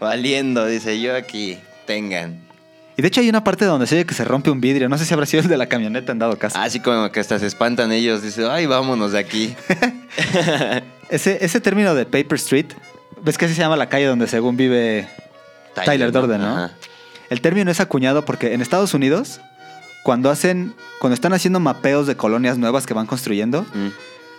Valiendo, 0.01 0.65
dice 0.65 0.99
yo 0.99 1.15
aquí, 1.15 1.57
tengan. 1.85 2.41
Y 2.97 3.01
de 3.01 3.07
hecho 3.07 3.21
hay 3.21 3.29
una 3.29 3.43
parte 3.43 3.65
donde 3.65 3.85
se 3.87 3.95
oye 3.95 4.05
que 4.05 4.13
se 4.15 4.25
rompe 4.25 4.49
un 4.51 4.59
vidrio. 4.59 4.89
No 4.89 4.97
sé 4.97 5.05
si 5.05 5.13
habrá 5.13 5.25
sido 5.25 5.43
el 5.43 5.47
de 5.47 5.57
la 5.57 5.67
camioneta 5.67 6.11
en 6.11 6.19
dado 6.19 6.37
caso. 6.37 6.57
Así 6.59 6.79
como 6.79 7.09
que 7.11 7.19
hasta 7.19 7.39
se 7.39 7.45
espantan 7.47 7.91
ellos. 7.91 8.21
Dice, 8.21 8.45
ay, 8.49 8.65
vámonos 8.65 9.11
de 9.13 9.19
aquí. 9.19 9.55
Ese, 11.09 11.43
ese 11.43 11.59
término 11.59 11.93
de 11.93 12.05
Paper 12.05 12.35
Street, 12.35 12.67
ves 13.21 13.37
que 13.37 13.45
así 13.45 13.53
se 13.53 13.59
llama 13.61 13.75
la 13.75 13.89
calle 13.89 14.05
donde 14.05 14.27
según 14.27 14.55
vive 14.55 15.07
Tyler, 15.73 16.11
Durden, 16.11 16.39
¿no? 16.41 16.47
Ajá. 16.47 16.71
El 17.29 17.41
término 17.41 17.69
es 17.69 17.79
acuñado 17.81 18.23
porque 18.23 18.53
en 18.53 18.61
Estados 18.61 18.93
Unidos, 18.93 19.41
cuando 20.03 20.29
hacen, 20.29 20.73
cuando 21.01 21.13
están 21.15 21.33
haciendo 21.33 21.59
mapeos 21.59 22.07
de 22.07 22.15
colonias 22.15 22.57
nuevas 22.57 22.85
que 22.87 22.93
van 22.93 23.07
construyendo, 23.07 23.63
Mm, 23.73 23.87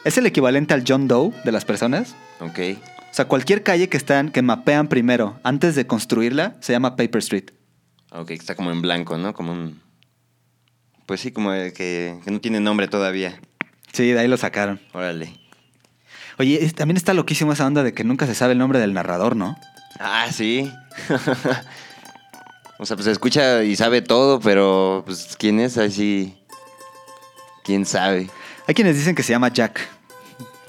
es 0.05 0.17
el 0.19 0.25
equivalente 0.27 0.73
al 0.73 0.83
John 0.87 1.09
Doe 1.09 1.33
de 1.45 1.53
las 1.53 1.65
personas. 1.67 2.15
ok. 2.41 2.59
O 3.13 3.15
sea, 3.15 3.27
cualquier 3.27 3.63
calle 3.63 3.91
que 3.91 3.99
están, 3.99 4.31
que 4.31 4.41
mapean 4.41 4.89
primero 4.89 5.39
antes 5.45 5.75
de 5.75 5.87
construirla, 5.87 6.57
se 6.61 6.73
llama 6.73 6.97
Paper 6.97 7.19
Street. 7.19 7.51
Ok, 8.11 8.31
está 8.31 8.55
como 8.55 8.71
en 8.73 8.81
blanco, 8.81 9.19
¿no? 9.19 9.35
Como 9.35 9.53
un... 9.53 9.83
Pues 11.05 11.21
sí, 11.21 11.31
como 11.31 11.53
el 11.53 11.75
que, 11.75 12.19
que 12.25 12.31
no 12.31 12.41
tiene 12.41 12.59
nombre 12.61 12.89
todavía. 12.89 13.39
Sí, 13.93 14.13
de 14.13 14.19
ahí 14.19 14.29
lo 14.29 14.39
sacaron. 14.39 14.81
Órale. 14.95 15.39
Oye, 16.39 16.65
es- 16.65 16.75
también 16.75 16.97
está 16.97 17.13
loquísimo 17.13 17.53
esa 17.53 17.67
onda 17.67 17.83
de 17.83 17.93
que 17.93 18.03
nunca 18.05 18.27
se 18.27 18.35
sabe 18.35 18.53
el 18.55 18.59
nombre 18.59 18.79
del 18.79 18.95
narrador, 18.95 19.37
¿no? 19.37 19.57
Ah, 20.01 20.29
sí. 20.33 20.73
o 22.79 22.87
sea, 22.87 22.97
pues 22.97 23.07
escucha 23.09 23.63
y 23.63 23.77
sabe 23.77 24.01
todo, 24.03 24.41
pero 24.41 25.03
pues 25.05 25.37
quién 25.39 25.61
es, 25.61 25.77
ahí 25.77 25.91
sí. 25.93 26.39
¿Quién 27.63 27.85
sabe? 27.85 28.31
Hay 28.67 28.75
quienes 28.75 28.97
dicen 28.97 29.15
que 29.15 29.23
se 29.23 29.33
llama 29.33 29.49
Jack. 29.49 29.81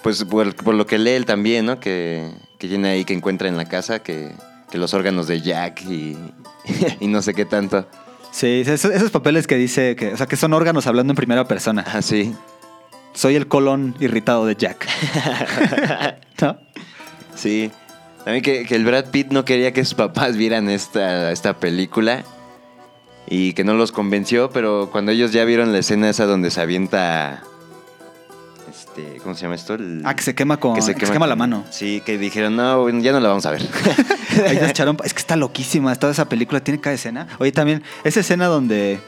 Pues 0.03 0.23
por, 0.25 0.53
por 0.55 0.75
lo 0.75 0.85
que 0.85 0.99
lee 0.99 1.11
él 1.11 1.25
también, 1.25 1.65
¿no? 1.65 1.79
Que, 1.79 2.29
que 2.59 2.67
tiene 2.67 2.89
ahí 2.89 3.05
que 3.05 3.13
encuentra 3.13 3.47
en 3.47 3.57
la 3.57 3.65
casa 3.65 3.99
que, 3.99 4.31
que 4.69 4.77
los 4.77 4.93
órganos 4.93 5.27
de 5.27 5.41
Jack 5.41 5.81
y, 5.83 6.17
y 6.99 7.07
no 7.07 7.21
sé 7.21 7.33
qué 7.33 7.45
tanto. 7.45 7.87
Sí, 8.31 8.63
esos, 8.65 8.91
esos 8.91 9.11
papeles 9.11 9.47
que 9.47 9.55
dice 9.55 9.95
que, 9.95 10.13
o 10.13 10.17
sea, 10.17 10.25
que 10.25 10.35
son 10.35 10.53
órganos 10.53 10.87
hablando 10.87 11.11
en 11.11 11.15
primera 11.15 11.47
persona. 11.47 11.85
Ah, 11.87 12.01
sí. 12.01 12.35
Soy 13.13 13.35
el 13.35 13.47
colon 13.47 13.95
irritado 13.99 14.45
de 14.45 14.55
Jack. 14.55 14.87
¿No? 16.41 16.57
Sí. 17.35 17.71
También 18.25 18.43
que, 18.43 18.65
que 18.65 18.75
el 18.75 18.85
Brad 18.85 19.05
Pitt 19.11 19.31
no 19.31 19.45
quería 19.45 19.71
que 19.71 19.85
sus 19.85 19.93
papás 19.93 20.35
vieran 20.35 20.69
esta, 20.69 21.31
esta 21.31 21.59
película 21.59 22.23
y 23.27 23.53
que 23.53 23.63
no 23.63 23.73
los 23.75 23.91
convenció, 23.91 24.49
pero 24.49 24.89
cuando 24.91 25.11
ellos 25.11 25.31
ya 25.31 25.45
vieron 25.45 25.71
la 25.71 25.79
escena 25.79 26.09
esa 26.09 26.25
donde 26.25 26.51
se 26.51 26.59
avienta... 26.59 27.43
Este, 28.95 29.17
¿Cómo 29.23 29.33
se 29.35 29.41
llama 29.43 29.55
esto? 29.55 29.73
El- 29.73 30.01
Ah, 30.05 30.15
que 30.15 30.21
se 30.23 30.35
quema 30.35 30.57
con. 30.57 30.73
que 30.75 30.79
que 30.93 31.05
se 31.05 31.11
quema, 31.11 31.25
la 31.27 31.35
mano. 31.35 31.63
Sí, 31.71 32.01
que 32.05 32.17
dijeron, 32.17 32.55
no, 32.55 32.87
ya 32.99 33.11
no 33.11 33.19
la 33.19 33.29
vamos 33.29 33.45
a 33.45 33.51
ver. 33.51 33.61
Ahí 34.47 34.57
se 34.57 34.69
echaron- 34.69 34.97
es 35.03 35.13
que 35.13 35.19
está 35.19 35.35
loquísima. 35.35 35.95
Toda 35.95 36.11
esa 36.11 36.25
película 36.29 36.59
tiene 36.63 36.79
cada 36.79 36.93
escena. 36.95 37.27
Oye, 37.39 37.51
también, 37.51 37.81
esa 38.03 38.19
escena 38.19 38.45
donde 38.45 38.99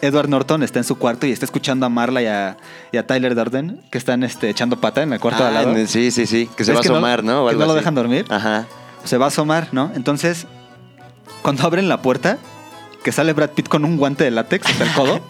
Edward 0.00 0.28
Norton 0.28 0.62
está 0.62 0.78
en 0.78 0.84
su 0.84 0.96
cuarto 0.96 1.26
y 1.26 1.32
está 1.32 1.44
escuchando 1.44 1.84
a 1.84 1.88
Marla 1.88 2.22
y 2.22 2.26
a, 2.26 2.56
y 2.92 2.96
a 2.98 3.06
Tyler 3.06 3.34
Durden 3.34 3.80
que 3.90 3.98
están 3.98 4.22
este, 4.22 4.48
echando 4.48 4.80
pata 4.80 5.02
en 5.02 5.12
el 5.12 5.18
cuarto 5.20 5.42
de 5.42 5.48
al 5.48 5.56
Ah, 5.56 5.62
lado. 5.64 5.86
sí, 5.88 6.10
sí, 6.12 6.26
sí, 6.26 6.48
que 6.56 6.64
se 6.64 6.72
va 6.72 6.78
a 6.78 6.82
¿Ves 6.82 6.90
asomar, 6.90 7.24
¿no? 7.24 7.44
O 7.44 7.48
que 7.48 7.56
no 7.56 7.66
lo 7.66 7.74
dejan 7.74 7.94
dormir. 7.96 8.24
Ajá. 8.28 8.66
Se 9.04 9.18
va 9.18 9.24
a 9.24 9.28
asomar, 9.28 9.68
¿no? 9.72 9.90
Entonces, 9.96 10.46
cuando 11.42 11.64
abren 11.66 11.88
la 11.88 12.00
puerta, 12.02 12.38
que 13.08 13.12
sale 13.12 13.32
Brad 13.32 13.52
Pitt 13.52 13.68
con 13.68 13.86
un 13.86 13.96
guante 13.96 14.24
de 14.24 14.30
látex 14.30 14.66
hasta 14.68 14.84
el 14.84 14.92
codo, 14.92 15.20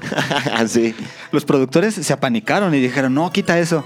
Así. 0.54 0.94
los 1.32 1.44
productores 1.44 1.92
se 1.92 2.10
apanicaron 2.14 2.74
y 2.74 2.80
dijeron, 2.80 3.12
no, 3.12 3.30
quita 3.30 3.58
eso. 3.58 3.84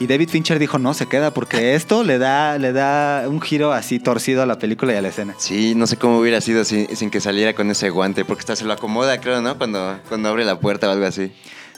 Y 0.00 0.06
David 0.06 0.30
Fincher 0.30 0.58
dijo, 0.58 0.78
no, 0.78 0.94
se 0.94 1.04
queda, 1.04 1.34
porque 1.34 1.74
esto 1.74 2.02
le 2.02 2.16
da, 2.16 2.56
le 2.56 2.72
da 2.72 3.28
un 3.28 3.42
giro 3.42 3.74
así 3.74 3.98
torcido 3.98 4.42
a 4.42 4.46
la 4.46 4.58
película 4.58 4.94
y 4.94 4.96
a 4.96 5.02
la 5.02 5.08
escena. 5.08 5.34
Sí, 5.36 5.74
no 5.74 5.86
sé 5.86 5.98
cómo 5.98 6.18
hubiera 6.18 6.40
sido 6.40 6.64
sin, 6.64 6.96
sin 6.96 7.10
que 7.10 7.20
saliera 7.20 7.52
con 7.52 7.70
ese 7.70 7.90
guante, 7.90 8.24
porque 8.24 8.40
hasta 8.40 8.56
se 8.56 8.64
lo 8.64 8.72
acomoda, 8.72 9.20
creo, 9.20 9.42
¿no? 9.42 9.58
Cuando, 9.58 10.00
cuando 10.08 10.30
abre 10.30 10.46
la 10.46 10.58
puerta 10.58 10.88
o 10.88 10.92
algo 10.92 11.04
así. 11.04 11.30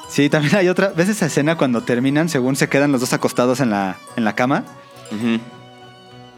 Sí, 0.09 0.31
también 0.31 0.55
hay 0.55 0.69
otra. 0.69 0.93
¿Ves 0.97 1.09
esa 1.09 1.27
escena 1.27 1.57
cuando 1.57 1.83
terminan, 1.83 2.29
según 2.29 2.55
se 2.55 2.69
quedan 2.69 2.93
los 2.93 3.01
dos 3.01 3.13
acostados 3.15 3.59
en 3.59 3.71
la, 3.71 3.97
en 4.17 4.25
la 4.25 4.37
cama? 4.37 4.63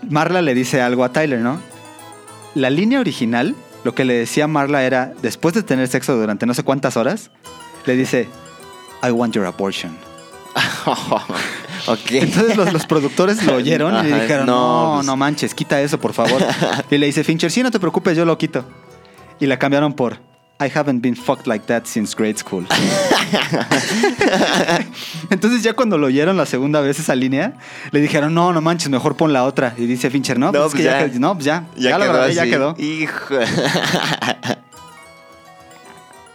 Marla 0.08 0.40
le 0.40 0.54
dice 0.54 0.80
algo 0.80 1.04
a 1.04 1.12
Tyler, 1.12 1.40
¿no? 1.40 1.60
La 2.54 2.70
línea 2.70 3.00
original, 3.00 3.54
lo 3.84 3.94
que 3.94 4.04
le 4.04 4.14
decía 4.14 4.46
Marla 4.46 4.84
era, 4.84 5.12
después 5.22 5.54
de 5.54 5.62
tener 5.62 5.88
sexo 5.88 6.16
durante 6.16 6.46
no 6.46 6.54
sé 6.54 6.62
cuántas 6.62 6.96
horas, 6.96 7.30
le 7.86 7.96
dice, 7.96 8.28
I 9.02 9.10
want 9.10 9.34
your 9.34 9.46
abortion. 9.46 9.96
ok. 11.86 12.10
Entonces 12.10 12.56
los, 12.56 12.72
los 12.72 12.86
productores 12.86 13.42
lo 13.44 13.56
oyeron 13.56 13.94
y 13.94 14.10
Ajá, 14.12 14.22
dijeron, 14.22 14.46
no, 14.46 14.88
no, 14.88 14.94
pues- 14.96 15.06
no 15.06 15.16
manches, 15.16 15.54
quita 15.54 15.80
eso, 15.80 15.98
por 15.98 16.12
favor. 16.12 16.42
y 16.90 16.98
le 16.98 17.06
dice 17.06 17.24
Fincher, 17.24 17.50
sí, 17.50 17.62
no 17.62 17.70
te 17.70 17.80
preocupes, 17.80 18.16
yo 18.16 18.24
lo 18.24 18.38
quito. 18.38 18.64
Y 19.40 19.46
la 19.46 19.58
cambiaron 19.58 19.94
por, 19.94 20.18
I 20.64 20.70
haven't 20.72 21.00
been 21.02 21.16
fucked 21.16 21.46
like 21.46 21.66
that 21.66 21.86
since 21.86 22.14
grade 22.16 22.36
school. 22.38 22.66
Entonces 25.30 25.62
ya 25.62 25.72
cuando 25.74 25.98
lo 25.98 26.06
oyeron 26.06 26.36
la 26.36 26.46
segunda 26.46 26.80
vez 26.80 26.98
esa 27.00 27.14
línea, 27.14 27.54
le 27.90 28.00
dijeron, 28.00 28.32
no, 28.34 28.52
no 28.52 28.60
manches, 28.60 28.88
mejor 28.90 29.16
pon 29.16 29.32
la 29.32 29.44
otra. 29.44 29.74
Y 29.76 29.86
dice 29.86 30.10
Fincher, 30.10 30.38
no, 30.38 30.52
pues, 30.52 30.66
es 30.66 30.74
que 30.74 30.82
ya, 30.82 31.10
que- 31.10 31.18
no, 31.18 31.34
pues 31.34 31.44
ya, 31.44 31.66
ya, 31.76 31.98
lo 31.98 32.04
grabé, 32.04 32.34
ya 32.34 32.44
quedó. 32.44 32.74
Hijo. 32.78 33.34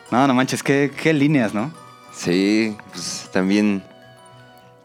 No, 0.10 0.26
no 0.26 0.34
manches, 0.34 0.64
qué, 0.64 0.90
qué 0.95 1.12
líneas, 1.14 1.54
¿no? 1.54 1.70
Sí, 2.14 2.78
pues 2.94 3.30
también. 3.34 3.84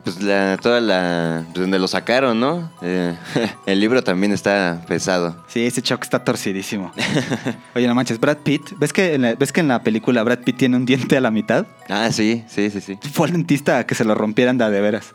Pues 0.05 0.21
la, 0.21 0.59
toda 0.61 0.81
la. 0.81 1.45
pues, 1.53 1.61
donde 1.61 1.79
lo 1.79 1.87
sacaron, 1.87 2.41
¿no? 2.41 2.71
Eh, 2.83 3.15
el 3.67 3.81
libro 3.81 4.03
también 4.03 4.33
está 4.33 4.83
pesado. 4.89 5.45
Sí, 5.49 5.65
ese 5.65 5.81
choque 5.81 6.05
está 6.05 6.25
torcidísimo. 6.25 6.93
Oye, 7.75 7.87
no 7.87 7.95
manches, 7.95 8.19
Brad 8.19 8.39
Pitt, 8.39 8.73
¿ves 8.79 8.93
que, 8.93 9.15
en 9.15 9.23
la, 9.23 9.35
¿ves 9.35 9.53
que 9.53 9.61
en 9.61 9.69
la 9.69 9.83
película 9.83 10.23
Brad 10.23 10.39
Pitt 10.41 10.57
tiene 10.57 10.77
un 10.77 10.85
diente 10.85 11.17
a 11.17 11.21
la 11.21 11.31
mitad? 11.31 11.67
Ah, 11.89 12.11
sí, 12.11 12.45
sí, 12.49 12.71
sí, 12.71 12.81
sí. 12.81 12.99
Fue 13.13 13.29
al 13.29 13.33
dentista 13.33 13.79
a 13.79 13.87
que 13.87 13.95
se 13.95 14.05
lo 14.05 14.15
rompieran 14.15 14.59
de 14.59 14.81
veras. 14.81 15.15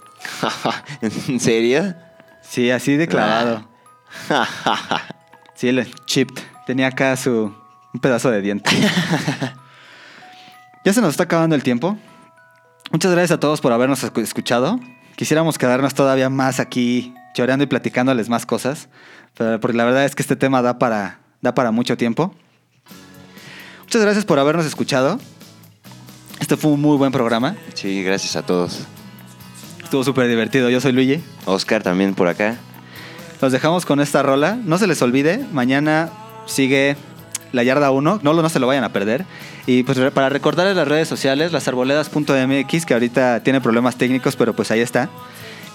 ¿En 1.02 1.40
serio? 1.40 1.94
Sí, 2.42 2.72
así 2.72 2.96
de 2.96 3.08
clavado. 3.08 3.68
Sí, 5.56 5.68
el 5.68 5.94
chipped. 6.06 6.42
Tenía 6.66 6.88
acá 6.88 7.16
su 7.18 7.54
un 7.94 8.00
pedazo 8.00 8.30
de 8.30 8.42
diente. 8.42 8.70
ya 10.86 10.94
se 10.94 11.02
nos 11.02 11.12
está 11.12 11.24
acabando 11.24 11.56
el 11.56 11.64
tiempo. 11.64 11.98
Muchas 12.92 13.12
gracias 13.12 13.32
a 13.32 13.40
todos 13.40 13.62
por 13.62 13.72
habernos 13.74 14.04
escu- 14.04 14.22
escuchado. 14.22 14.80
Quisiéramos 15.16 15.58
quedarnos 15.58 15.94
todavía 15.94 16.30
más 16.30 16.60
aquí 16.60 17.14
llorando 17.36 17.64
y 17.64 17.68
platicándoles 17.68 18.30
más 18.30 18.46
cosas, 18.46 18.88
pero 19.38 19.60
porque 19.60 19.78
la 19.78 19.86
verdad 19.86 20.06
es 20.06 20.16
que 20.16 20.22
este 20.24 20.36
tema 20.36 20.62
da 20.62 20.80
para, 20.80 21.20
da 21.42 21.54
para 21.54 21.72
mucho 21.72 21.98
tiempo. 21.98 22.34
Muchas 23.84 24.02
gracias 24.02 24.26
por 24.26 24.40
habernos 24.40 24.66
escuchado. 24.66 25.20
Este 26.40 26.56
fue 26.56 26.72
un 26.72 26.82
muy 26.82 26.98
buen 26.98 27.12
programa. 27.12 27.56
Sí, 27.74 28.04
gracias 28.04 28.36
a 28.36 28.44
todos. 28.46 28.80
Estuvo 29.84 30.04
súper 30.04 30.28
divertido. 30.28 30.70
Yo 30.70 30.82
soy 30.82 30.92
Luigi. 30.92 31.24
Oscar 31.46 31.82
también 31.84 32.14
por 32.14 32.28
acá. 32.28 32.58
Los 33.42 33.52
dejamos 33.52 33.86
con 33.86 34.00
esta 34.00 34.24
rola. 34.24 34.58
No 34.64 34.78
se 34.78 34.88
les 34.88 35.02
olvide, 35.02 35.46
mañana 35.52 36.10
sigue 36.46 36.96
la 37.58 37.64
yarda 37.64 37.92
1. 37.92 38.22
No, 38.24 38.34
no 38.34 38.50
se 38.50 38.60
lo 38.60 38.68
vayan 38.68 38.86
a 38.86 38.94
perder. 38.94 39.26
Y 39.66 39.84
pues 39.84 40.00
para 40.12 40.30
recordarles 40.30 40.76
las 40.78 40.88
redes 40.88 41.08
sociales, 41.10 41.52
lasarboledas.mx, 41.52 42.86
que 42.86 42.94
ahorita 42.94 43.42
tiene 43.44 43.60
problemas 43.60 43.98
técnicos, 43.98 44.36
pero 44.38 44.56
pues 44.56 44.72
ahí 44.72 44.80
está. 44.80 45.10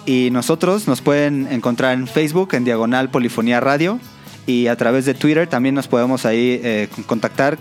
Y 0.06 0.30
nosotros 0.32 0.88
nos 0.88 1.00
pueden 1.00 1.46
encontrar 1.52 1.92
en 1.94 2.06
Facebook, 2.08 2.54
en 2.54 2.64
Diagonal 2.64 3.10
Polifonía 3.10 3.60
Radio. 3.60 4.00
Y 4.46 4.66
a 4.66 4.76
través 4.76 5.04
de 5.04 5.14
Twitter 5.14 5.46
también 5.46 5.74
nos 5.74 5.86
podemos 5.86 6.26
ahí 6.26 6.60
eh, 6.64 6.88
con- 6.94 7.04
contactar 7.04 7.58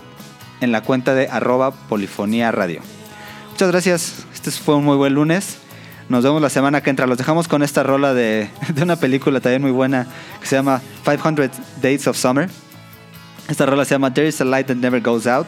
en 0.60 0.72
la 0.72 0.80
cuenta 0.82 1.14
de 1.14 1.28
arroba 1.28 1.70
Polifonía 1.72 2.50
Radio. 2.50 2.80
Muchas 3.52 3.70
gracias. 3.70 4.26
Este 4.34 4.50
fue 4.50 4.74
un 4.76 4.84
muy 4.84 4.96
buen 4.96 5.14
lunes. 5.14 5.58
Nos 6.08 6.24
vemos 6.24 6.42
la 6.42 6.50
semana 6.50 6.80
que 6.82 6.90
entra. 6.90 7.06
Los 7.06 7.18
dejamos 7.18 7.46
con 7.46 7.62
esta 7.62 7.84
rola 7.84 8.12
de, 8.14 8.50
de 8.74 8.82
una 8.82 8.96
película 8.96 9.40
también 9.40 9.62
muy 9.62 9.70
buena 9.70 10.08
que 10.40 10.46
se 10.48 10.56
llama 10.56 10.80
500 11.04 11.50
Days 11.80 12.06
of 12.08 12.16
Summer. 12.16 12.48
Esta 13.48 13.66
rola 13.66 13.84
se 13.84 13.94
llama 13.94 14.12
There 14.14 14.28
is 14.28 14.40
a 14.40 14.44
Light 14.44 14.66
That 14.68 14.76
Never 14.76 15.00
Goes 15.00 15.26
Out. 15.26 15.46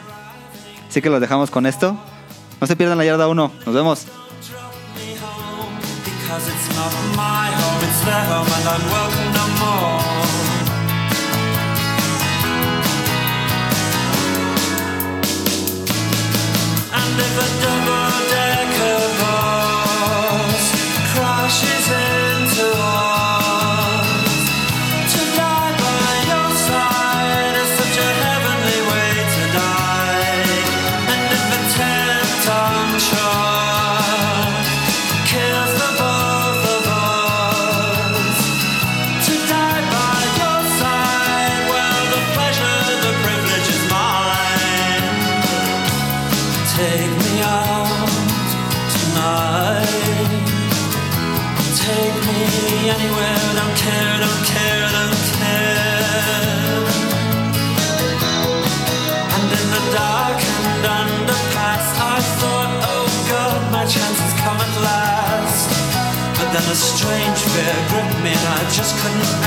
Así 0.89 1.01
que 1.01 1.09
los 1.09 1.19
dejamos 1.19 1.49
con 1.49 1.65
esto. 1.65 1.97
No 2.61 2.67
se 2.67 2.75
pierdan 2.75 2.97
la 2.97 3.05
yarda 3.05 3.27
1. 3.27 3.51
Nos 3.65 3.75
vemos. 3.75 4.05
Because 6.05 6.47
it's 6.49 6.75
not 6.75 6.91
my 7.15 7.51
home, 7.51 7.75
Gripped 67.55 68.17
me. 68.17 68.23
man, 68.23 68.35
I 68.35 68.69
just 68.69 68.97
couldn't 68.99 69.44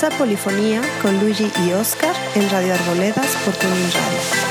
Piensa 0.00 0.16
Polifonía 0.16 0.80
con 1.02 1.20
Luigi 1.20 1.52
y 1.66 1.72
Oscar 1.72 2.16
en 2.34 2.48
Radio 2.48 2.72
Arboledas 2.72 3.36
por 3.44 3.54
Tuning 3.54 3.92
Radio. 3.92 4.49